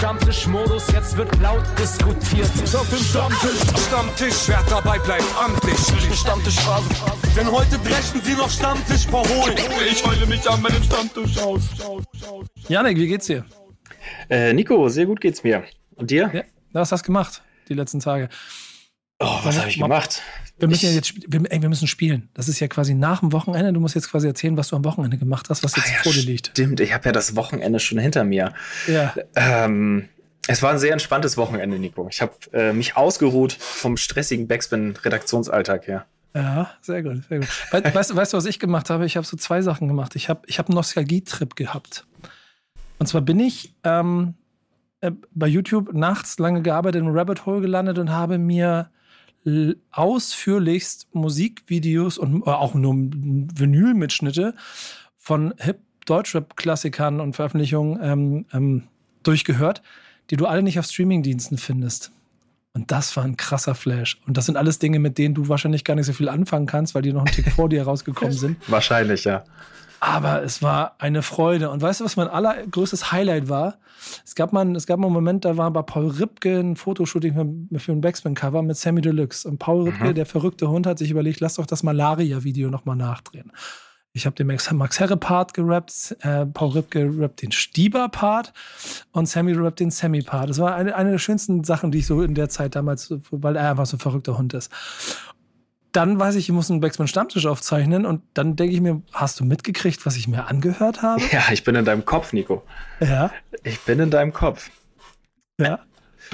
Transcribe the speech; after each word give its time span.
Stammtischmodus, 0.00 0.90
jetzt 0.92 1.14
wird 1.18 1.28
laut 1.42 1.62
diskutiert. 1.78 2.48
Ist 2.64 2.74
auf 2.74 2.88
dem 2.88 3.04
Stammtisch, 3.04 3.60
Stammtisch, 3.86 4.34
wer 4.46 4.62
dabei 4.70 4.98
bleibt, 4.98 5.26
amtlich. 5.38 5.76
Stammtisch 6.18 6.58
Phase. 6.60 6.88
Denn 7.36 7.52
heute 7.52 7.78
brechen 7.80 8.22
sie 8.22 8.32
noch 8.32 8.48
Stammtisch 8.48 9.06
verholen. 9.06 9.58
Ich 9.90 10.02
heule 10.02 10.24
mich 10.24 10.48
an 10.48 10.62
meinem 10.62 10.82
Stammtisch 10.82 11.36
aus. 11.36 11.64
Janik, 12.66 12.96
wie 12.96 13.08
geht's 13.08 13.26
dir? 13.26 13.44
Äh, 14.30 14.54
Nico, 14.54 14.88
sehr 14.88 15.04
gut 15.04 15.20
geht's 15.20 15.44
mir. 15.44 15.64
Und 15.96 16.10
dir? 16.10 16.30
Ja, 16.32 16.44
was 16.72 16.92
hast 16.92 17.02
du 17.02 17.08
gemacht 17.08 17.42
die 17.68 17.74
letzten 17.74 18.00
Tage? 18.00 18.30
Oh, 19.18 19.40
was 19.44 19.58
habe 19.58 19.68
ich 19.68 19.78
gemacht? 19.78 20.22
Wir 20.60 20.68
müssen 20.68 20.86
ja 20.86 20.92
jetzt, 20.92 21.14
wir, 21.26 21.40
ey, 21.50 21.62
wir 21.62 21.68
müssen 21.68 21.88
spielen. 21.88 22.28
Das 22.34 22.48
ist 22.48 22.60
ja 22.60 22.68
quasi 22.68 22.94
nach 22.94 23.20
dem 23.20 23.32
Wochenende. 23.32 23.72
Du 23.72 23.80
musst 23.80 23.94
jetzt 23.94 24.10
quasi 24.10 24.26
erzählen, 24.26 24.56
was 24.56 24.68
du 24.68 24.76
am 24.76 24.84
Wochenende 24.84 25.16
gemacht 25.16 25.48
hast, 25.48 25.64
was 25.64 25.74
jetzt 25.74 25.88
ah, 25.88 25.92
ja, 25.96 26.02
vor 26.02 26.12
dir 26.12 26.22
liegt. 26.22 26.48
Stimmt, 26.48 26.80
ich 26.80 26.92
habe 26.92 27.06
ja 27.06 27.12
das 27.12 27.34
Wochenende 27.34 27.80
schon 27.80 27.98
hinter 27.98 28.24
mir. 28.24 28.52
Ja. 28.86 29.14
Ähm, 29.34 30.08
es 30.46 30.62
war 30.62 30.72
ein 30.72 30.78
sehr 30.78 30.92
entspanntes 30.92 31.36
Wochenende, 31.36 31.78
Nico. 31.78 32.08
Ich 32.10 32.20
habe 32.20 32.34
äh, 32.52 32.72
mich 32.72 32.96
ausgeruht 32.96 33.52
vom 33.52 33.96
stressigen 33.96 34.48
Backspin-Redaktionsalltag 34.48 35.86
her. 35.86 36.06
Ja, 36.34 36.70
sehr 36.80 37.02
gut, 37.02 37.24
sehr 37.28 37.40
gut. 37.40 37.48
We 37.72 37.82
weißt, 37.94 38.14
weißt 38.14 38.32
du, 38.32 38.36
was 38.36 38.44
ich 38.44 38.58
gemacht 38.58 38.90
habe? 38.90 39.06
Ich 39.06 39.16
habe 39.16 39.26
so 39.26 39.36
zwei 39.36 39.62
Sachen 39.62 39.88
gemacht. 39.88 40.14
Ich 40.14 40.28
habe 40.28 40.42
ich 40.46 40.58
hab 40.58 40.68
einen 40.68 40.76
Nostalgie-Trip 40.76 41.56
gehabt. 41.56 42.06
Und 42.98 43.06
zwar 43.06 43.22
bin 43.22 43.40
ich 43.40 43.74
ähm, 43.82 44.34
äh, 45.00 45.10
bei 45.32 45.46
YouTube 45.46 45.92
nachts 45.94 46.38
lange 46.38 46.62
gearbeitet, 46.62 47.00
im 47.00 47.08
Rabbit 47.08 47.46
Hole 47.46 47.60
gelandet 47.60 47.98
und 47.98 48.10
habe 48.10 48.38
mir 48.38 48.90
ausführlichst 49.90 51.08
Musikvideos 51.12 52.18
und 52.18 52.46
äh, 52.46 52.50
auch 52.50 52.74
nur 52.74 52.94
Vinylmitschnitte 52.94 54.54
von 55.16 55.54
Hip-Deutschrap-Klassikern 55.58 57.20
und 57.20 57.36
Veröffentlichungen 57.36 57.98
ähm, 58.02 58.46
ähm, 58.52 58.82
durchgehört, 59.22 59.82
die 60.30 60.36
du 60.36 60.46
alle 60.46 60.62
nicht 60.62 60.78
auf 60.78 60.86
Streamingdiensten 60.86 61.58
findest. 61.58 62.12
Und 62.72 62.90
das 62.92 63.16
war 63.16 63.24
ein 63.24 63.36
krasser 63.36 63.74
Flash. 63.74 64.20
Und 64.26 64.36
das 64.36 64.46
sind 64.46 64.56
alles 64.56 64.78
Dinge, 64.78 64.98
mit 65.00 65.18
denen 65.18 65.34
du 65.34 65.48
wahrscheinlich 65.48 65.84
gar 65.84 65.94
nicht 65.96 66.06
so 66.06 66.12
viel 66.12 66.28
anfangen 66.28 66.66
kannst, 66.66 66.94
weil 66.94 67.02
die 67.02 67.12
noch 67.12 67.24
einen 67.24 67.34
Tick 67.34 67.50
vor 67.52 67.68
dir 67.68 67.82
rausgekommen 67.82 68.32
sind. 68.32 68.56
Wahrscheinlich, 68.68 69.24
ja. 69.24 69.44
Aber 70.00 70.42
es 70.42 70.62
war 70.62 70.94
eine 70.98 71.22
Freude. 71.22 71.70
Und 71.70 71.82
weißt 71.82 72.00
du, 72.00 72.04
was 72.04 72.16
mein 72.16 72.28
allergrößtes 72.28 73.12
Highlight 73.12 73.50
war? 73.50 73.76
Es 74.24 74.34
gab 74.34 74.52
mal, 74.52 74.74
es 74.74 74.86
gab 74.86 74.98
mal 74.98 75.08
einen 75.08 75.14
Moment, 75.14 75.44
da 75.44 75.58
war 75.58 75.70
bei 75.70 75.82
Paul 75.82 76.08
Ripke 76.08 76.58
ein 76.58 76.74
Fotoshooting 76.74 77.68
für, 77.70 77.78
für 77.78 77.92
ein 77.92 78.00
Backspin-Cover 78.00 78.62
mit 78.62 78.78
Sammy 78.78 79.02
Deluxe. 79.02 79.46
Und 79.46 79.58
Paul 79.58 79.84
Ripke, 79.84 80.08
mhm. 80.08 80.14
der 80.14 80.24
verrückte 80.24 80.70
Hund, 80.70 80.86
hat 80.86 80.98
sich 80.98 81.10
überlegt, 81.10 81.40
lass 81.40 81.56
doch 81.56 81.66
das 81.66 81.82
Malaria-Video 81.82 82.70
nochmal 82.70 82.96
nachdrehen. 82.96 83.52
Ich 84.12 84.26
habe 84.26 84.34
den 84.34 84.48
Max, 84.48 84.72
Max 84.72 84.98
Herre-Part 84.98 85.54
gerappt, 85.54 86.16
äh, 86.22 86.44
Paul 86.44 86.70
Ripke 86.70 87.08
rappt 87.16 87.42
den 87.42 87.52
Stieber-Part 87.52 88.52
und 89.12 89.28
Sammy 89.28 89.52
rappt 89.52 89.78
den 89.78 89.92
Sammy-Part. 89.92 90.50
Das 90.50 90.58
war 90.58 90.74
eine, 90.74 90.96
eine 90.96 91.12
der 91.12 91.18
schönsten 91.18 91.62
Sachen, 91.62 91.92
die 91.92 91.98
ich 91.98 92.06
so 92.06 92.20
in 92.22 92.34
der 92.34 92.48
Zeit 92.48 92.74
damals, 92.74 93.14
weil 93.30 93.54
er 93.54 93.70
einfach 93.70 93.86
so 93.86 93.96
ein 93.96 94.00
verrückter 94.00 94.36
Hund 94.36 94.52
ist 94.54 94.72
dann 95.92 96.18
weiß 96.18 96.36
ich, 96.36 96.48
ich 96.48 96.54
muss 96.54 96.70
einen 96.70 96.80
Backspin 96.80 97.08
Stammtisch 97.08 97.46
aufzeichnen 97.46 98.06
und 98.06 98.22
dann 98.34 98.56
denke 98.56 98.74
ich 98.74 98.80
mir, 98.80 99.02
hast 99.12 99.40
du 99.40 99.44
mitgekriegt, 99.44 100.04
was 100.06 100.16
ich 100.16 100.28
mir 100.28 100.46
angehört 100.46 101.02
habe? 101.02 101.22
Ja, 101.32 101.42
ich 101.52 101.64
bin 101.64 101.74
in 101.74 101.84
deinem 101.84 102.04
Kopf, 102.04 102.32
Nico. 102.32 102.62
Ja. 103.00 103.30
Ich 103.64 103.80
bin 103.80 103.98
in 103.98 104.10
deinem 104.10 104.32
Kopf. 104.32 104.70
Ja. 105.60 105.80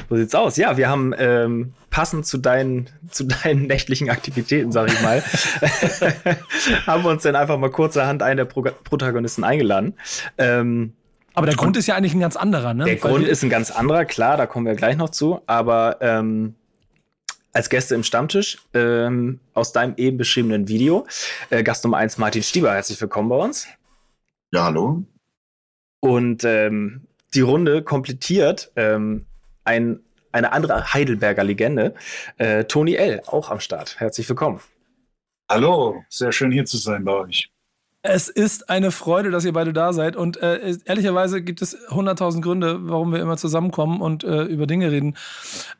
So 0.08 0.16
sieht's 0.16 0.34
aus. 0.34 0.56
Ja, 0.56 0.76
wir 0.76 0.88
haben 0.88 1.14
ähm, 1.16 1.72
passend 1.90 2.26
zu 2.26 2.38
deinen, 2.38 2.90
zu 3.10 3.24
deinen 3.24 3.62
nächtlichen 3.62 4.10
Aktivitäten, 4.10 4.72
sag 4.72 4.88
ich 4.92 5.00
mal, 5.00 5.22
haben 6.86 7.04
wir 7.04 7.10
uns 7.10 7.22
dann 7.22 7.36
einfach 7.36 7.58
mal 7.58 7.70
kurzerhand 7.70 8.22
einen 8.22 8.36
der 8.36 8.44
Pro 8.44 8.62
Protagonisten 8.62 9.44
eingeladen. 9.44 9.94
Ähm, 10.36 10.92
aber 11.34 11.46
der 11.46 11.56
Grund 11.56 11.76
ist 11.76 11.86
ja 11.86 11.94
eigentlich 11.94 12.14
ein 12.14 12.20
ganz 12.20 12.36
anderer, 12.36 12.72
ne? 12.72 12.84
Der 12.84 13.02
Weil 13.02 13.10
Grund 13.10 13.28
ist 13.28 13.42
ein 13.42 13.50
ganz 13.50 13.70
anderer, 13.70 14.06
klar, 14.06 14.36
da 14.38 14.46
kommen 14.46 14.64
wir 14.64 14.74
gleich 14.74 14.96
noch 14.96 15.10
zu. 15.10 15.42
Aber 15.46 15.98
ähm, 16.00 16.54
als 17.56 17.70
Gäste 17.70 17.94
im 17.94 18.04
Stammtisch 18.04 18.58
ähm, 18.74 19.40
aus 19.54 19.72
deinem 19.72 19.94
eben 19.96 20.18
beschriebenen 20.18 20.68
Video. 20.68 21.06
Äh, 21.48 21.62
Gast 21.62 21.84
Nummer 21.84 21.96
1 21.96 22.18
Martin 22.18 22.42
Stieber, 22.42 22.74
herzlich 22.74 23.00
willkommen 23.00 23.30
bei 23.30 23.36
uns. 23.36 23.66
Ja, 24.52 24.64
hallo. 24.64 25.04
Und 26.00 26.44
ähm, 26.44 27.06
die 27.34 27.40
Runde 27.40 27.82
komplettiert 27.82 28.70
ähm, 28.76 29.24
ein, 29.64 30.00
eine 30.32 30.52
andere 30.52 30.92
Heidelberger 30.92 31.44
Legende, 31.44 31.94
äh, 32.36 32.64
Toni 32.64 32.94
L., 32.94 33.22
auch 33.26 33.50
am 33.50 33.60
Start. 33.60 33.98
Herzlich 34.00 34.28
willkommen. 34.28 34.60
Hallo, 35.50 36.04
sehr 36.10 36.32
schön 36.32 36.52
hier 36.52 36.66
zu 36.66 36.76
sein 36.76 37.04
bei 37.04 37.12
euch. 37.12 37.50
Es 38.08 38.28
ist 38.28 38.70
eine 38.70 38.92
Freude, 38.92 39.32
dass 39.32 39.44
ihr 39.44 39.52
beide 39.52 39.72
da 39.72 39.92
seid. 39.92 40.14
Und 40.14 40.36
äh, 40.40 40.76
ehrlicherweise 40.84 41.42
gibt 41.42 41.60
es 41.60 41.76
hunderttausend 41.90 42.44
Gründe, 42.44 42.78
warum 42.88 43.10
wir 43.12 43.20
immer 43.20 43.36
zusammenkommen 43.36 44.00
und 44.00 44.22
äh, 44.22 44.44
über 44.44 44.68
Dinge 44.68 44.92
reden. 44.92 45.16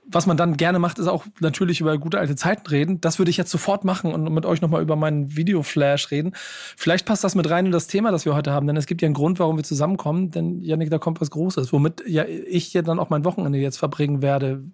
Was 0.08 0.26
man 0.26 0.36
dann 0.36 0.56
gerne 0.56 0.80
macht, 0.80 0.98
ist 0.98 1.06
auch 1.06 1.24
natürlich 1.38 1.80
über 1.80 1.96
gute 1.98 2.18
alte 2.18 2.34
Zeiten 2.34 2.66
reden. 2.66 3.00
Das 3.00 3.20
würde 3.20 3.30
ich 3.30 3.36
jetzt 3.36 3.52
sofort 3.52 3.84
machen 3.84 4.12
und 4.12 4.32
mit 4.34 4.44
euch 4.44 4.60
nochmal 4.60 4.82
über 4.82 4.96
meinen 4.96 5.36
Videoflash 5.36 6.10
reden. 6.10 6.32
Vielleicht 6.76 7.06
passt 7.06 7.22
das 7.22 7.36
mit 7.36 7.48
rein 7.48 7.66
in 7.66 7.72
das 7.72 7.86
Thema, 7.86 8.10
das 8.10 8.24
wir 8.24 8.34
heute 8.34 8.50
haben. 8.50 8.66
Denn 8.66 8.76
es 8.76 8.86
gibt 8.86 9.02
ja 9.02 9.06
einen 9.06 9.14
Grund, 9.14 9.38
warum 9.38 9.56
wir 9.56 9.64
zusammenkommen. 9.64 10.32
Denn, 10.32 10.62
Janik, 10.62 10.90
da 10.90 10.98
kommt 10.98 11.20
was 11.20 11.30
Großes, 11.30 11.72
womit 11.72 12.02
ja 12.08 12.24
ich 12.24 12.72
ja 12.72 12.82
dann 12.82 12.98
auch 12.98 13.08
mein 13.08 13.24
Wochenende 13.24 13.58
jetzt 13.58 13.78
verbringen 13.78 14.20
werde, 14.20 14.64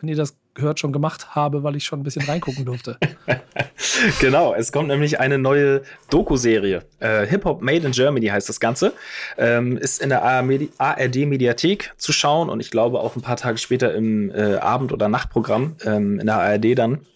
wenn 0.00 0.08
ihr 0.08 0.16
das 0.16 0.36
gehört, 0.56 0.80
schon 0.80 0.92
gemacht 0.92 1.34
habe, 1.36 1.62
weil 1.62 1.76
ich 1.76 1.84
schon 1.84 2.00
ein 2.00 2.02
bisschen 2.02 2.26
reingucken 2.26 2.64
durfte. 2.64 2.98
genau, 4.20 4.54
es 4.54 4.72
kommt 4.72 4.88
nämlich 4.88 5.20
eine 5.20 5.38
neue 5.38 5.82
Doku-Serie. 6.10 6.82
Äh, 6.98 7.26
Hip 7.26 7.44
Hop 7.44 7.62
Made 7.62 7.86
in 7.86 7.92
Germany 7.92 8.26
heißt 8.26 8.48
das 8.48 8.58
Ganze. 8.58 8.92
Ähm, 9.38 9.76
ist 9.76 10.02
in 10.02 10.08
der 10.08 10.24
ARD-Mediathek 10.24 11.94
zu 11.96 12.12
schauen 12.12 12.48
und 12.48 12.60
ich 12.60 12.70
glaube 12.70 12.98
auch 12.98 13.14
ein 13.14 13.22
paar 13.22 13.36
Tage 13.36 13.58
später 13.58 13.94
im 13.94 14.30
äh, 14.30 14.56
Abend- 14.56 14.92
oder 14.92 15.08
Nachtprogramm 15.08 15.76
ähm, 15.84 16.18
in 16.18 16.26
der 16.26 16.36
ARD 16.36 16.76
dann 16.76 17.06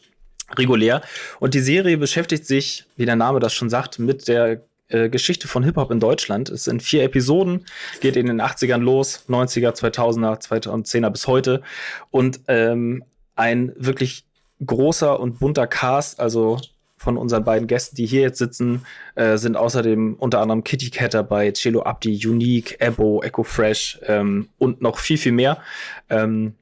regulär. 0.57 1.03
Und 1.39 1.55
die 1.55 1.61
Serie 1.61 1.99
beschäftigt 1.99 2.47
sich, 2.47 2.85
wie 2.97 3.07
der 3.07 3.17
Name 3.17 3.41
das 3.41 3.55
schon 3.55 3.71
sagt, 3.71 3.99
mit 3.99 4.29
der 4.29 4.63
äh, 4.91 5.09
Geschichte 5.09 5.47
von 5.47 5.63
Hip-Hop 5.63 5.91
in 5.91 6.01
Deutschland. 6.01 6.49
Es 6.49 6.65
sind 6.65 6.83
vier 6.83 7.05
Episoden, 7.05 7.65
geht 8.01 8.17
in 8.17 8.27
den 8.27 8.41
80ern 8.41 8.81
los, 8.81 9.25
90er, 9.29 9.73
2000er, 9.73 10.41
2010er 10.43 11.11
bis 11.11 11.27
heute. 11.27 11.63
Und 12.11 12.41
ähm, 12.49 13.05
ein 13.37 13.73
wirklich 13.77 14.25
großer 14.65 15.19
und 15.19 15.39
bunter 15.39 15.67
Cast, 15.67 16.21
also 16.21 16.59
von 16.97 17.17
unseren 17.17 17.45
beiden 17.45 17.67
Gästen, 17.67 17.97
die 17.97 18.05
hier 18.05 18.21
jetzt 18.21 18.39
sitzen, 18.39 18.85
äh, 19.15 19.39
sind 19.39 19.57
außerdem 19.57 20.17
unter 20.19 20.41
anderem 20.41 20.65
Kitty 20.65 20.91
Cat 20.91 21.15
dabei, 21.15 21.51
Cello 21.53 21.83
Abdi, 21.83 22.27
Unique, 22.27 22.77
Ebo, 22.79 23.23
Echo 23.23 23.43
Fresh 23.43 23.99
ähm, 24.07 24.51
und 24.59 24.83
noch 24.83 24.99
viel, 24.99 25.17
viel 25.17 25.33
mehr. 25.33 25.63
Ähm, 26.11 26.55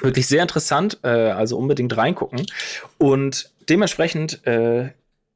wirklich 0.00 0.26
sehr 0.26 0.40
interessant, 0.40 0.98
äh, 1.02 1.08
also 1.08 1.58
unbedingt 1.58 1.94
reingucken. 1.94 2.46
Und 2.96 3.50
dementsprechend 3.68 4.46
äh, 4.46 4.92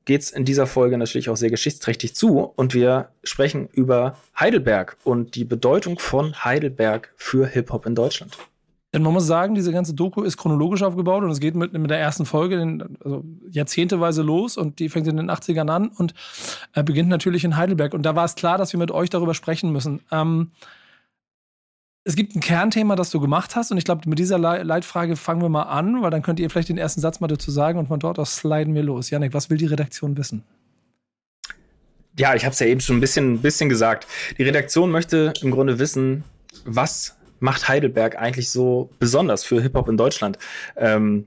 geht 0.07 0.23
es 0.23 0.31
in 0.31 0.47
dieser 0.47 0.67
Folge 0.67 0.97
natürlich 0.97 1.29
auch 1.29 1.37
sehr 1.37 1.51
geschichtsträchtig 1.51 2.15
zu 2.15 2.39
und 2.41 2.73
wir 2.73 3.11
sprechen 3.25 3.69
über 3.73 4.17
Heidelberg 4.39 4.97
und 5.05 5.35
die 5.35 5.45
Bedeutung 5.45 5.99
von 5.99 6.45
Heidelberg 6.45 7.13
für 7.17 7.47
Hip-Hop 7.47 7.85
in 7.85 7.95
Deutschland. 7.95 8.39
Denn 8.95 9.03
man 9.03 9.13
muss 9.13 9.27
sagen, 9.27 9.55
diese 9.55 9.73
ganze 9.73 9.95
Doku 9.95 10.23
ist 10.23 10.37
chronologisch 10.37 10.83
aufgebaut 10.83 11.23
und 11.23 11.31
es 11.31 11.41
geht 11.41 11.55
mit, 11.55 11.73
mit 11.73 11.91
der 11.91 11.99
ersten 11.99 12.25
Folge 12.25 12.61
in, 12.61 12.97
also 13.05 13.25
jahrzehnteweise 13.51 14.23
los 14.23 14.57
und 14.57 14.79
die 14.79 14.89
fängt 14.89 15.07
in 15.09 15.17
den 15.17 15.31
80ern 15.31 15.69
an 15.69 15.89
und 15.89 16.15
äh, 16.73 16.83
beginnt 16.83 17.09
natürlich 17.09 17.45
in 17.45 17.57
Heidelberg. 17.57 17.95
Und 17.95 18.03
da 18.03 18.15
war 18.15 18.25
es 18.25 18.37
klar, 18.37 18.59
dass 18.59 18.73
wir 18.73 18.79
mit 18.79 18.91
euch 18.91 19.11
darüber 19.11 19.35
sprechen 19.35 19.73
müssen. 19.73 20.01
Ähm, 20.11 20.53
es 22.05 22.15
gibt 22.15 22.37
ein 22.37 22.41
Kernthema, 22.41 22.95
das 22.95 23.11
du 23.11 23.19
gemacht 23.19 23.57
hast 23.57 23.73
und 23.73 23.79
ich 23.79 23.85
glaube, 23.85 24.09
mit 24.09 24.21
dieser 24.21 24.39
Leitfrage 24.39 25.17
fangen 25.17 25.43
wir 25.43 25.49
mal 25.49 25.65
an, 25.65 26.03
weil 26.03 26.11
dann 26.13 26.23
könnt 26.23 26.39
ihr 26.39 26.49
vielleicht 26.49 26.69
den 26.69 26.79
ersten 26.79 27.01
Satz 27.01 27.19
mal 27.19 27.27
dazu 27.27 27.51
sagen 27.51 27.81
und 27.81 27.89
von 27.89 27.99
dort 27.99 28.21
aus 28.21 28.37
sliden 28.37 28.77
wir 28.77 28.85
los. 28.85 29.11
Janik, 29.11 29.35
was 29.35 29.51
will 29.51 29.59
die 29.59 29.67
Redaktion 29.67 30.17
wissen? 30.17 30.45
Ja, 32.17 32.37
ich 32.37 32.45
habe 32.45 32.53
es 32.53 32.61
ja 32.61 32.67
eben 32.67 32.81
schon 32.81 32.99
ein 32.99 33.01
bisschen, 33.01 33.43
bisschen 33.43 33.69
gesagt. 33.69 34.07
Die 34.39 34.45
Redaktion 34.45 34.93
möchte 34.93 35.35
im 35.43 35.51
Grunde 35.51 35.81
wissen, 35.81 36.23
was 36.65 37.16
macht 37.41 37.69
Heidelberg 37.69 38.17
eigentlich 38.17 38.50
so 38.50 38.91
besonders 38.99 39.44
für 39.44 39.61
Hip-Hop 39.61 39.88
in 39.88 39.97
Deutschland? 39.97 40.38
Ähm, 40.77 41.27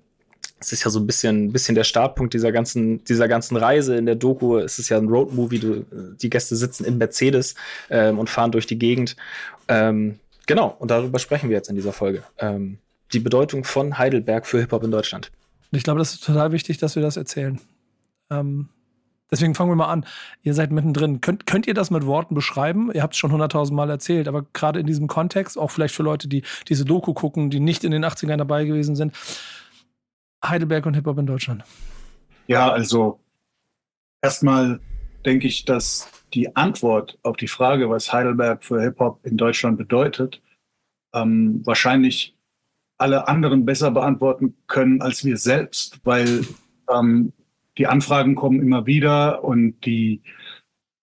es 0.60 0.74
ist 0.74 0.84
ja 0.84 0.92
so 0.92 1.00
ein 1.00 1.08
bisschen, 1.08 1.52
bisschen 1.52 1.76
der 1.76 1.84
Startpunkt 1.84 2.34
dieser 2.34 2.52
ganzen, 2.52 3.04
dieser 3.06 3.28
ganzen 3.28 3.56
Reise 3.56 3.96
in 3.96 4.06
der 4.06 4.16
Doku. 4.16 4.58
Es 4.58 4.78
ist 4.78 4.90
ja 4.90 4.98
ein 4.98 5.08
Roadmovie. 5.08 5.86
die 6.22 6.30
Gäste 6.30 6.56
sitzen 6.56 6.84
in 6.86 6.98
Mercedes 6.98 7.56
ähm, 7.90 8.20
und 8.20 8.30
fahren 8.30 8.52
durch 8.52 8.68
die 8.68 8.78
Gegend. 8.78 9.16
Ähm, 9.68 10.20
genau, 10.48 10.76
und 10.80 10.92
darüber 10.92 11.20
sprechen 11.20 11.50
wir 11.50 11.56
jetzt 11.56 11.70
in 11.70 11.76
dieser 11.76 11.94
Folge. 11.94 12.24
Ähm, 12.38 12.78
die 13.14 13.20
Bedeutung 13.20 13.64
von 13.64 13.98
Heidelberg 13.98 14.46
für 14.46 14.60
Hip-Hop 14.60 14.84
in 14.84 14.92
Deutschland. 14.92 15.32
Ich 15.72 15.84
glaube, 15.84 16.00
das 16.00 16.14
ist 16.14 16.24
total 16.24 16.52
wichtig, 16.52 16.78
dass 16.78 16.96
wir 16.96 17.04
das 17.04 17.16
erzählen. 17.16 17.60
Ähm, 18.30 18.70
Deswegen 19.32 19.54
fangen 19.54 19.70
wir 19.70 19.76
mal 19.76 19.92
an. 19.92 20.06
Ihr 20.42 20.54
seid 20.54 20.72
mittendrin. 20.72 21.22
Könnt, 21.22 21.46
könnt 21.46 21.68
ihr 21.68 21.74
das 21.74 21.92
mit 21.92 22.06
Worten 22.06 22.34
beschreiben? 22.34 22.92
Ihr 22.94 23.04
habt 23.04 23.14
es 23.14 23.20
schon 23.20 23.32
hunderttausend 23.32 23.76
Mal 23.76 23.90
erzählt, 23.90 24.28
aber 24.28 24.46
gerade 24.54 24.80
in 24.80 24.88
diesem 24.88 25.08
Kontext, 25.08 25.58
auch 25.58 25.72
vielleicht 25.72 25.96
für 25.96 26.04
Leute, 26.04 26.28
die 26.28 26.44
diese 26.68 26.86
Doku 26.86 27.14
gucken, 27.14 27.50
die 27.50 27.60
nicht 27.60 27.84
in 27.84 27.92
den 27.92 28.04
80ern 28.04 28.38
dabei 28.38 28.66
gewesen 28.66 28.96
sind, 28.96 29.14
Heidelberg 30.44 30.86
und 30.86 30.96
Hip-Hop 30.96 31.18
in 31.20 31.28
Deutschland. 31.28 31.64
Ja, 32.48 32.72
also 32.72 33.20
erstmal 34.22 34.80
denke 35.26 35.48
ich, 35.48 35.66
dass 35.66 36.10
die 36.34 36.56
Antwort 36.56 37.20
auf 37.24 37.38
die 37.38 37.48
Frage, 37.48 37.90
was 37.90 38.12
Heidelberg 38.12 38.64
für 38.64 38.82
Hip-Hop 38.82 39.26
in 39.26 39.38
Deutschland 39.38 39.78
bedeutet, 39.78 40.42
ähm, 41.14 41.62
wahrscheinlich 41.66 42.36
alle 42.98 43.28
anderen 43.28 43.66
besser 43.66 43.92
beantworten 43.92 44.56
können 44.68 45.02
als 45.02 45.24
wir 45.24 45.38
selbst, 45.38 46.00
weil 46.04 46.46
ähm, 46.94 47.34
die 47.80 47.88
Anfragen 47.88 48.36
kommen 48.36 48.62
immer 48.62 48.86
wieder 48.86 49.44
und 49.44 49.86
die 49.86 50.22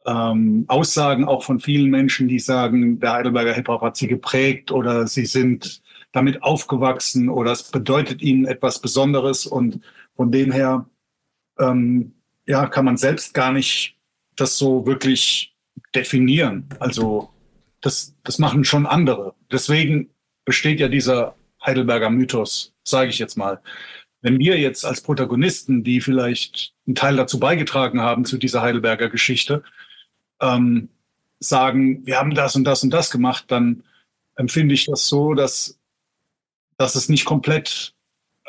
ähm, 0.07 0.67
Aussagen 0.69 1.25
auch 1.25 1.43
von 1.43 1.59
vielen 1.59 1.91
Menschen, 1.91 2.29
die 2.29 2.39
sagen, 2.39 3.01
der 3.01 3.15
Heidelberger 3.15 3.55
Hip-Hop 3.55 3.81
hat 3.81 3.97
sie 3.97 4.07
geprägt 4.07 4.71
oder 4.71 5.07
sie 5.07 5.25
sind 5.25 5.83
damit 6.13 6.43
aufgewachsen 6.43 7.31
oder 7.31 7.53
es 7.53 7.65
bedeutet 7.65 8.21
ihnen 8.23 8.45
etwas 8.45 8.81
Besonderes 8.81 9.47
und 9.47 9.81
von 10.15 10.31
dem 10.31 10.53
her 10.53 10.87
ähm, 11.59 12.13
ja, 12.47 12.67
kann 12.67 12.85
man 12.85 12.99
selbst 12.99 13.33
gar 13.33 13.53
nicht 13.53 13.97
das 14.37 14.59
so 14.59 14.87
wirklich 14.87 15.57
definieren. 15.95 16.69
Also 16.79 17.31
das, 17.81 18.15
das 18.23 18.39
machen 18.39 18.65
schon 18.65 18.85
andere. 18.87 19.35
Deswegen 19.51 20.11
besteht 20.45 20.79
ja 20.79 20.89
dieser 20.89 21.37
Heidelberger 21.65 22.11
Mythos, 22.11 22.75
sage 22.85 23.09
ich 23.09 23.19
jetzt 23.19 23.37
mal. 23.37 23.61
Wenn 24.27 24.41
wir 24.41 24.59
jetzt 24.59 24.85
als 24.85 25.03
Protagonisten, 25.03 25.85
die 25.85 26.01
vielleicht 26.01 26.75
einen 26.85 26.97
Teil 26.97 27.15
dazu 27.15 27.39
beigetragen 27.39 28.01
haben 28.01 28.25
zu 28.25 28.39
dieser 28.39 28.61
Heidelberger 28.61 29.09
Geschichte, 29.09 29.63
ähm, 30.41 30.89
sagen, 31.39 32.05
wir 32.05 32.19
haben 32.19 32.35
das 32.35 32.57
und 32.57 32.65
das 32.65 32.83
und 32.83 32.91
das 32.91 33.13
gemacht, 33.13 33.45
dann 33.47 33.85
empfinde 34.35 34.75
ich 34.75 34.87
das 34.87 35.07
so, 35.07 35.35
dass, 35.35 35.79
dass 36.77 36.97
es 36.97 37.09
nicht 37.09 37.25
komplett 37.25 37.95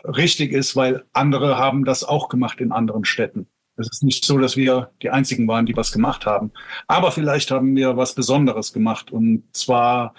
richtig 0.04 0.52
ist, 0.52 0.76
weil 0.76 1.06
andere 1.14 1.60
haben 1.60 1.86
das 1.86 2.04
auch 2.04 2.28
gemacht 2.28 2.60
in 2.60 2.72
anderen 2.72 3.06
Städten. 3.06 3.46
Es 3.76 3.88
ist 3.88 4.02
nicht 4.02 4.26
so, 4.26 4.40
dass 4.40 4.58
wir 4.58 4.90
die 5.04 5.12
Einzigen 5.12 5.48
waren, 5.48 5.68
die 5.68 5.78
was 5.78 5.92
gemacht 5.92 6.26
haben. 6.26 6.52
Aber 6.88 7.12
vielleicht 7.12 7.52
haben 7.52 7.76
wir 7.76 7.96
was 7.98 8.16
Besonderes 8.16 8.74
gemacht 8.74 9.12
und 9.12 9.44
zwar 9.56 10.16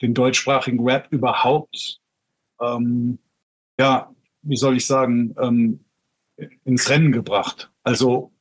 den 0.00 0.14
deutschsprachigen 0.14 0.82
Rap 0.82 1.08
überhaupt, 1.10 2.00
ähm, 2.58 3.18
ja, 3.78 4.13
wie 4.44 4.56
soll 4.56 4.76
ich 4.76 4.86
sagen, 4.86 5.34
ähm, 5.40 5.80
ins 6.64 6.90
Rennen 6.90 7.12
gebracht. 7.12 7.70
Also 7.82 8.32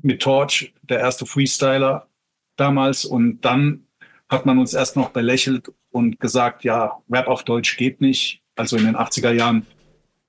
mit 0.00 0.22
Torch, 0.22 0.74
der 0.82 1.00
erste 1.00 1.26
Freestyler 1.26 2.08
damals 2.56 3.04
und 3.04 3.40
dann 3.42 3.84
hat 4.28 4.46
man 4.46 4.58
uns 4.58 4.74
erst 4.74 4.96
noch 4.96 5.10
belächelt 5.10 5.72
und 5.90 6.20
gesagt, 6.20 6.64
ja, 6.64 6.98
Rap 7.10 7.28
auf 7.28 7.44
Deutsch 7.44 7.76
geht 7.76 8.00
nicht. 8.00 8.42
Also 8.56 8.76
in 8.76 8.84
den 8.84 8.96
80er 8.96 9.32
Jahren 9.32 9.66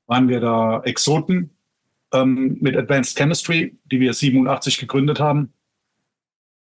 waren 0.08 0.30
wir 0.30 0.40
da 0.40 0.82
Exoten 0.84 1.50
ähm, 2.14 2.58
mit 2.62 2.76
Advanced 2.76 3.18
Chemistry, 3.18 3.78
die 3.86 4.00
wir 4.00 4.14
87 4.14 4.78
gegründet 4.78 5.20
haben. 5.20 5.54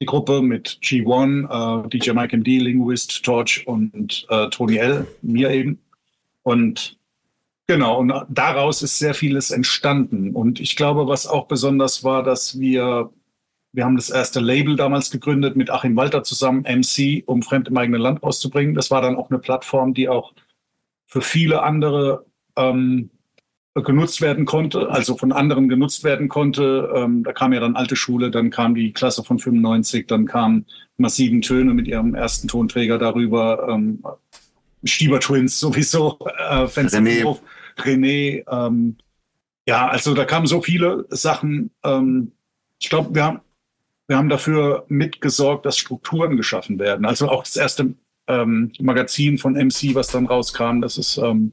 Die 0.00 0.06
Gruppe 0.06 0.43
mit 0.43 0.78
G1, 0.82 1.84
äh, 1.84 1.88
DJ 1.88 2.12
Mike 2.12 2.37
MD, 2.37 2.58
Linguist, 2.58 3.25
Torch 3.25 3.66
und 3.66 4.26
äh, 4.28 4.49
Tony 4.50 4.76
L, 4.76 5.06
mir 5.22 5.50
eben. 5.50 5.81
Und 6.43 6.99
genau, 7.69 7.99
und 8.00 8.12
daraus 8.29 8.82
ist 8.82 8.99
sehr 8.99 9.15
vieles 9.15 9.50
entstanden. 9.50 10.35
Und 10.35 10.59
ich 10.59 10.75
glaube, 10.75 11.06
was 11.06 11.26
auch 11.26 11.47
besonders 11.47 12.03
war, 12.03 12.25
dass 12.25 12.59
wir, 12.59 13.11
wir 13.73 13.85
haben 13.85 13.97
das 13.97 14.11
erste 14.11 14.41
Label 14.41 14.75
damals 14.75 15.11
gegründet 15.11 15.56
mit 15.56 15.70
Achim 15.70 15.94
Walter 15.94 16.25
zusammen, 16.25 16.62
MC, 16.62 17.23
um 17.26 17.43
Fremd 17.43 17.69
im 17.69 17.76
eigenen 17.76 18.00
Land 18.00 18.23
rauszubringen. 18.23 18.75
Das 18.75 18.91
war 18.91 19.00
dann 19.00 19.17
auch 19.17 19.31
eine 19.31 19.38
Plattform, 19.38 19.94
die 19.94 20.09
auch 20.09 20.32
für 21.06 21.23
viele 21.23 21.62
andere 21.62 22.26
ähm, 22.56 23.11
genutzt 23.75 24.20
werden 24.20 24.44
konnte, 24.44 24.91
also 24.91 25.17
von 25.17 25.32
anderen 25.32 25.69
genutzt 25.69 26.05
werden 26.05 26.29
konnte. 26.29 26.91
Ähm, 26.94 27.23
da 27.23 27.32
kam 27.32 27.53
ja 27.53 27.61
dann 27.61 27.76
alte 27.76 27.97
Schule, 27.97 28.31
dann 28.31 28.50
kam 28.50 28.75
die 28.75 28.93
Klasse 28.93 29.23
von 29.25 29.38
95, 29.38 30.06
dann 30.06 30.26
kamen 30.26 30.67
massiven 30.97 31.43
Töne 31.43 31.75
mit 31.75 31.87
ihrem 31.87 32.15
ersten 32.15 32.49
Tonträger 32.49 32.99
darüber, 32.99 33.69
ähm, 33.70 34.03
Stieber 34.85 35.19
Twins 35.20 35.59
sowieso, 35.59 36.19
äh, 36.25 36.65
René, 36.65 37.37
René 37.85 38.45
ähm, 38.51 38.97
ja, 39.69 39.87
also 39.87 40.15
da 40.15 40.25
kamen 40.25 40.47
so 40.47 40.63
viele 40.63 41.05
Sachen. 41.11 41.71
Ähm, 41.85 42.33
ich 42.81 42.89
glaube, 42.89 43.15
wir 43.15 43.23
haben, 43.23 43.41
wir 44.07 44.17
haben 44.17 44.31
dafür 44.31 44.87
mitgesorgt, 44.89 45.67
dass 45.67 45.77
Strukturen 45.77 46.39
geschaffen 46.39 46.79
werden. 46.79 47.05
Also 47.05 47.29
auch 47.29 47.43
das 47.43 47.57
erste 47.57 47.95
ähm, 48.29 48.73
Magazin 48.81 49.37
von 49.37 49.53
MC, 49.53 49.95
was 49.95 50.09
dann 50.09 50.25
rauskam, 50.25 50.81
das 50.81 50.97
ist 50.97 51.19
ähm, 51.19 51.53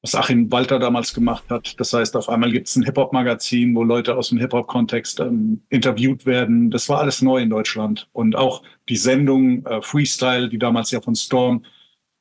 was 0.00 0.14
Achim 0.14 0.50
Walter 0.50 0.78
damals 0.78 1.12
gemacht 1.12 1.44
hat. 1.50 1.78
Das 1.78 1.92
heißt, 1.92 2.16
auf 2.16 2.30
einmal 2.30 2.50
gibt 2.50 2.68
es 2.68 2.76
ein 2.76 2.82
Hip-Hop-Magazin, 2.82 3.74
wo 3.74 3.82
Leute 3.82 4.16
aus 4.16 4.30
dem 4.30 4.38
Hip-Hop-Kontext 4.38 5.20
ähm, 5.20 5.62
interviewt 5.68 6.24
werden. 6.24 6.70
Das 6.70 6.88
war 6.88 6.98
alles 7.00 7.20
neu 7.20 7.42
in 7.42 7.50
Deutschland. 7.50 8.08
Und 8.12 8.36
auch 8.36 8.62
die 8.88 8.96
Sendung 8.96 9.66
äh, 9.66 9.82
Freestyle, 9.82 10.48
die 10.48 10.58
damals 10.58 10.90
ja 10.92 11.02
von 11.02 11.14
Storm, 11.14 11.62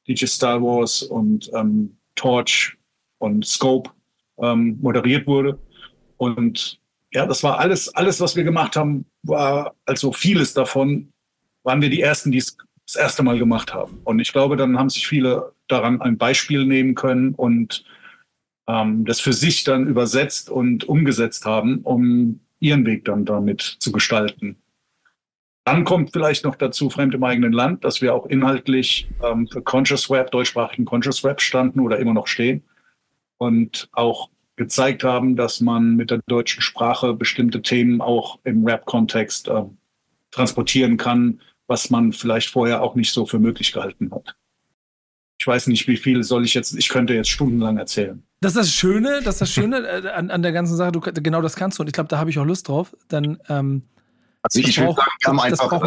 DJ 0.06 0.26
Star 0.26 0.62
Wars 0.62 1.02
und 1.02 1.50
ähm, 1.54 1.96
Torch 2.16 2.78
und 3.24 3.46
Scope 3.46 3.90
ähm, 4.38 4.78
moderiert 4.82 5.26
wurde. 5.28 5.58
Und 6.18 6.80
ja, 7.14 7.26
das 7.26 7.42
war 7.42 7.60
alles, 7.60 7.94
alles, 7.96 8.20
was 8.20 8.36
wir 8.36 8.44
gemacht 8.44 8.76
haben, 8.76 9.06
war, 9.24 9.76
also 9.86 10.12
vieles 10.12 10.54
davon, 10.54 11.14
waren 11.64 11.82
wir 11.82 11.90
die 11.90 12.02
Ersten, 12.02 12.32
die 12.32 12.40
es 12.40 12.58
das 12.86 12.96
erste 12.96 13.24
Mal 13.24 13.40
gemacht 13.40 13.74
haben. 13.74 14.02
Und 14.04 14.20
ich 14.20 14.34
glaube, 14.34 14.58
dann 14.58 14.78
haben 14.78 14.90
sich 14.90 15.08
viele 15.08 15.54
daran 15.70 16.02
ein 16.02 16.18
Beispiel 16.18 16.66
nehmen 16.66 16.96
können 16.96 17.34
und 17.34 17.86
ähm, 18.68 19.06
das 19.06 19.22
für 19.22 19.32
sich 19.32 19.64
dann 19.64 19.88
übersetzt 19.88 20.50
und 20.50 20.84
umgesetzt 20.84 21.46
haben, 21.46 21.80
um 21.84 22.42
ihren 22.60 22.86
Weg 22.86 23.06
dann 23.06 23.24
damit 23.24 23.62
zu 23.62 23.94
gestalten. 23.94 24.58
Dann 25.66 25.86
kommt 25.86 26.12
vielleicht 26.12 26.44
noch 26.44 26.56
dazu 26.56 26.90
Fremd 26.90 27.14
im 27.14 27.24
eigenen 27.24 27.54
Land, 27.54 27.86
dass 27.86 28.02
wir 28.02 28.14
auch 28.14 28.26
inhaltlich 28.26 29.08
ähm, 29.24 29.48
für 29.48 29.62
Conscious 29.62 30.10
Web, 30.10 30.32
deutschsprachigen 30.32 30.84
Conscious 30.84 31.24
Web 31.24 31.40
standen 31.40 31.80
oder 31.80 32.00
immer 32.00 32.14
noch 32.14 32.28
stehen 32.28 32.64
und 33.44 33.90
auch 33.92 34.30
gezeigt 34.56 35.04
haben, 35.04 35.36
dass 35.36 35.62
man 35.62 35.96
mit 35.96 36.12
der 36.12 36.22
deutschen 36.28 36.62
Sprache 36.62 37.14
bestimmte 37.14 37.62
Themen 37.62 38.02
auch 38.02 38.40
im 38.44 38.66
Rap-Kontext 38.66 39.48
äh, 39.48 39.64
transportieren 40.32 40.98
kann, 40.98 41.42
was 41.68 41.90
man 41.90 42.14
vielleicht 42.14 42.50
vorher 42.50 42.82
auch 42.82 42.96
nicht 42.96 43.12
so 43.12 43.26
für 43.26 43.40
möglich 43.40 43.72
gehalten 43.72 44.12
hat. 44.12 44.36
Ich 45.40 45.48
weiß 45.48 45.68
nicht, 45.68 45.88
wie 45.88 45.98
viel 45.98 46.24
soll 46.24 46.46
ich 46.46 46.54
jetzt, 46.54 46.74
ich 46.74 46.88
könnte 46.90 47.14
jetzt 47.14 47.30
stundenlang 47.30 47.78
erzählen. 47.78 48.24
Das 48.42 48.56
ist 48.56 48.58
das 48.58 48.74
Schöne, 48.74 49.22
das 49.24 49.36
ist 49.36 49.42
das 49.42 49.52
Schöne 49.52 49.80
äh, 49.80 50.10
an, 50.10 50.30
an 50.30 50.42
der 50.42 50.52
ganzen 50.52 50.76
Sache, 50.76 50.92
du, 50.92 51.00
genau 51.00 51.42
das 51.42 51.56
kannst 51.56 51.80
du 51.80 51.84
und 51.84 51.88
ich 51.88 51.94
glaube, 51.94 52.10
da 52.10 52.18
habe 52.20 52.30
ich 52.30 52.38
auch 52.40 52.46
Lust 52.46 52.68
drauf. 52.68 52.96
Dann 53.08 53.40
ähm, 53.50 53.84
also 54.44 54.60
ich 54.60 54.78
würde 54.78 54.94
sagen, 54.94 55.12
wir 55.22 55.28
haben 55.30 55.40
einfach, 55.40 55.82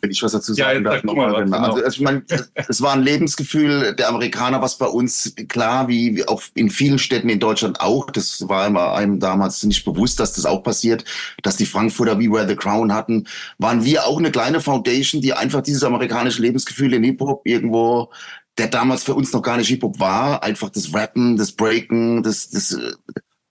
wenn 0.00 0.10
ich 0.10 0.22
was 0.22 0.32
dazu 0.32 0.52
sagen 0.52 0.84
ja, 0.84 0.90
darf, 0.90 1.04
nochmal. 1.04 1.44
Genau. 1.44 1.56
Also, 1.56 1.82
also 1.82 1.96
ich 1.96 2.00
meine, 2.00 2.22
es 2.68 2.82
war 2.82 2.92
ein 2.92 3.02
Lebensgefühl 3.02 3.94
der 3.94 4.10
Amerikaner, 4.10 4.60
was 4.60 4.76
bei 4.76 4.86
uns 4.86 5.34
klar, 5.48 5.88
wie, 5.88 6.14
wie 6.16 6.28
auch 6.28 6.42
in 6.54 6.68
vielen 6.68 6.98
Städten 6.98 7.30
in 7.30 7.40
Deutschland 7.40 7.80
auch, 7.80 8.10
das 8.10 8.46
war 8.46 8.66
immer 8.66 8.92
einem 8.92 9.20
damals 9.20 9.62
nicht 9.62 9.86
bewusst, 9.86 10.20
dass 10.20 10.34
das 10.34 10.44
auch 10.44 10.62
passiert, 10.62 11.04
dass 11.42 11.56
die 11.56 11.64
Frankfurter 11.64 12.18
wie 12.18 12.30
Where 12.30 12.46
the 12.46 12.56
Crown 12.56 12.92
hatten, 12.92 13.26
waren 13.56 13.84
wir 13.84 14.04
auch 14.04 14.18
eine 14.18 14.30
kleine 14.30 14.60
Foundation, 14.60 15.22
die 15.22 15.32
einfach 15.32 15.62
dieses 15.62 15.82
amerikanische 15.82 16.42
Lebensgefühl 16.42 16.92
in 16.92 17.04
Hip-Hop 17.04 17.40
irgendwo 17.44 18.10
der 18.56 18.68
damals 18.68 19.02
für 19.02 19.14
uns 19.14 19.32
noch 19.32 19.42
gar 19.42 19.56
nicht 19.56 19.66
Hip-Hop 19.68 19.98
war, 19.98 20.44
einfach 20.44 20.70
das 20.70 20.94
Rappen, 20.94 21.36
das 21.36 21.52
Breaken, 21.52 22.22
das, 22.22 22.50
das 22.50 22.72
äh, 22.72 22.92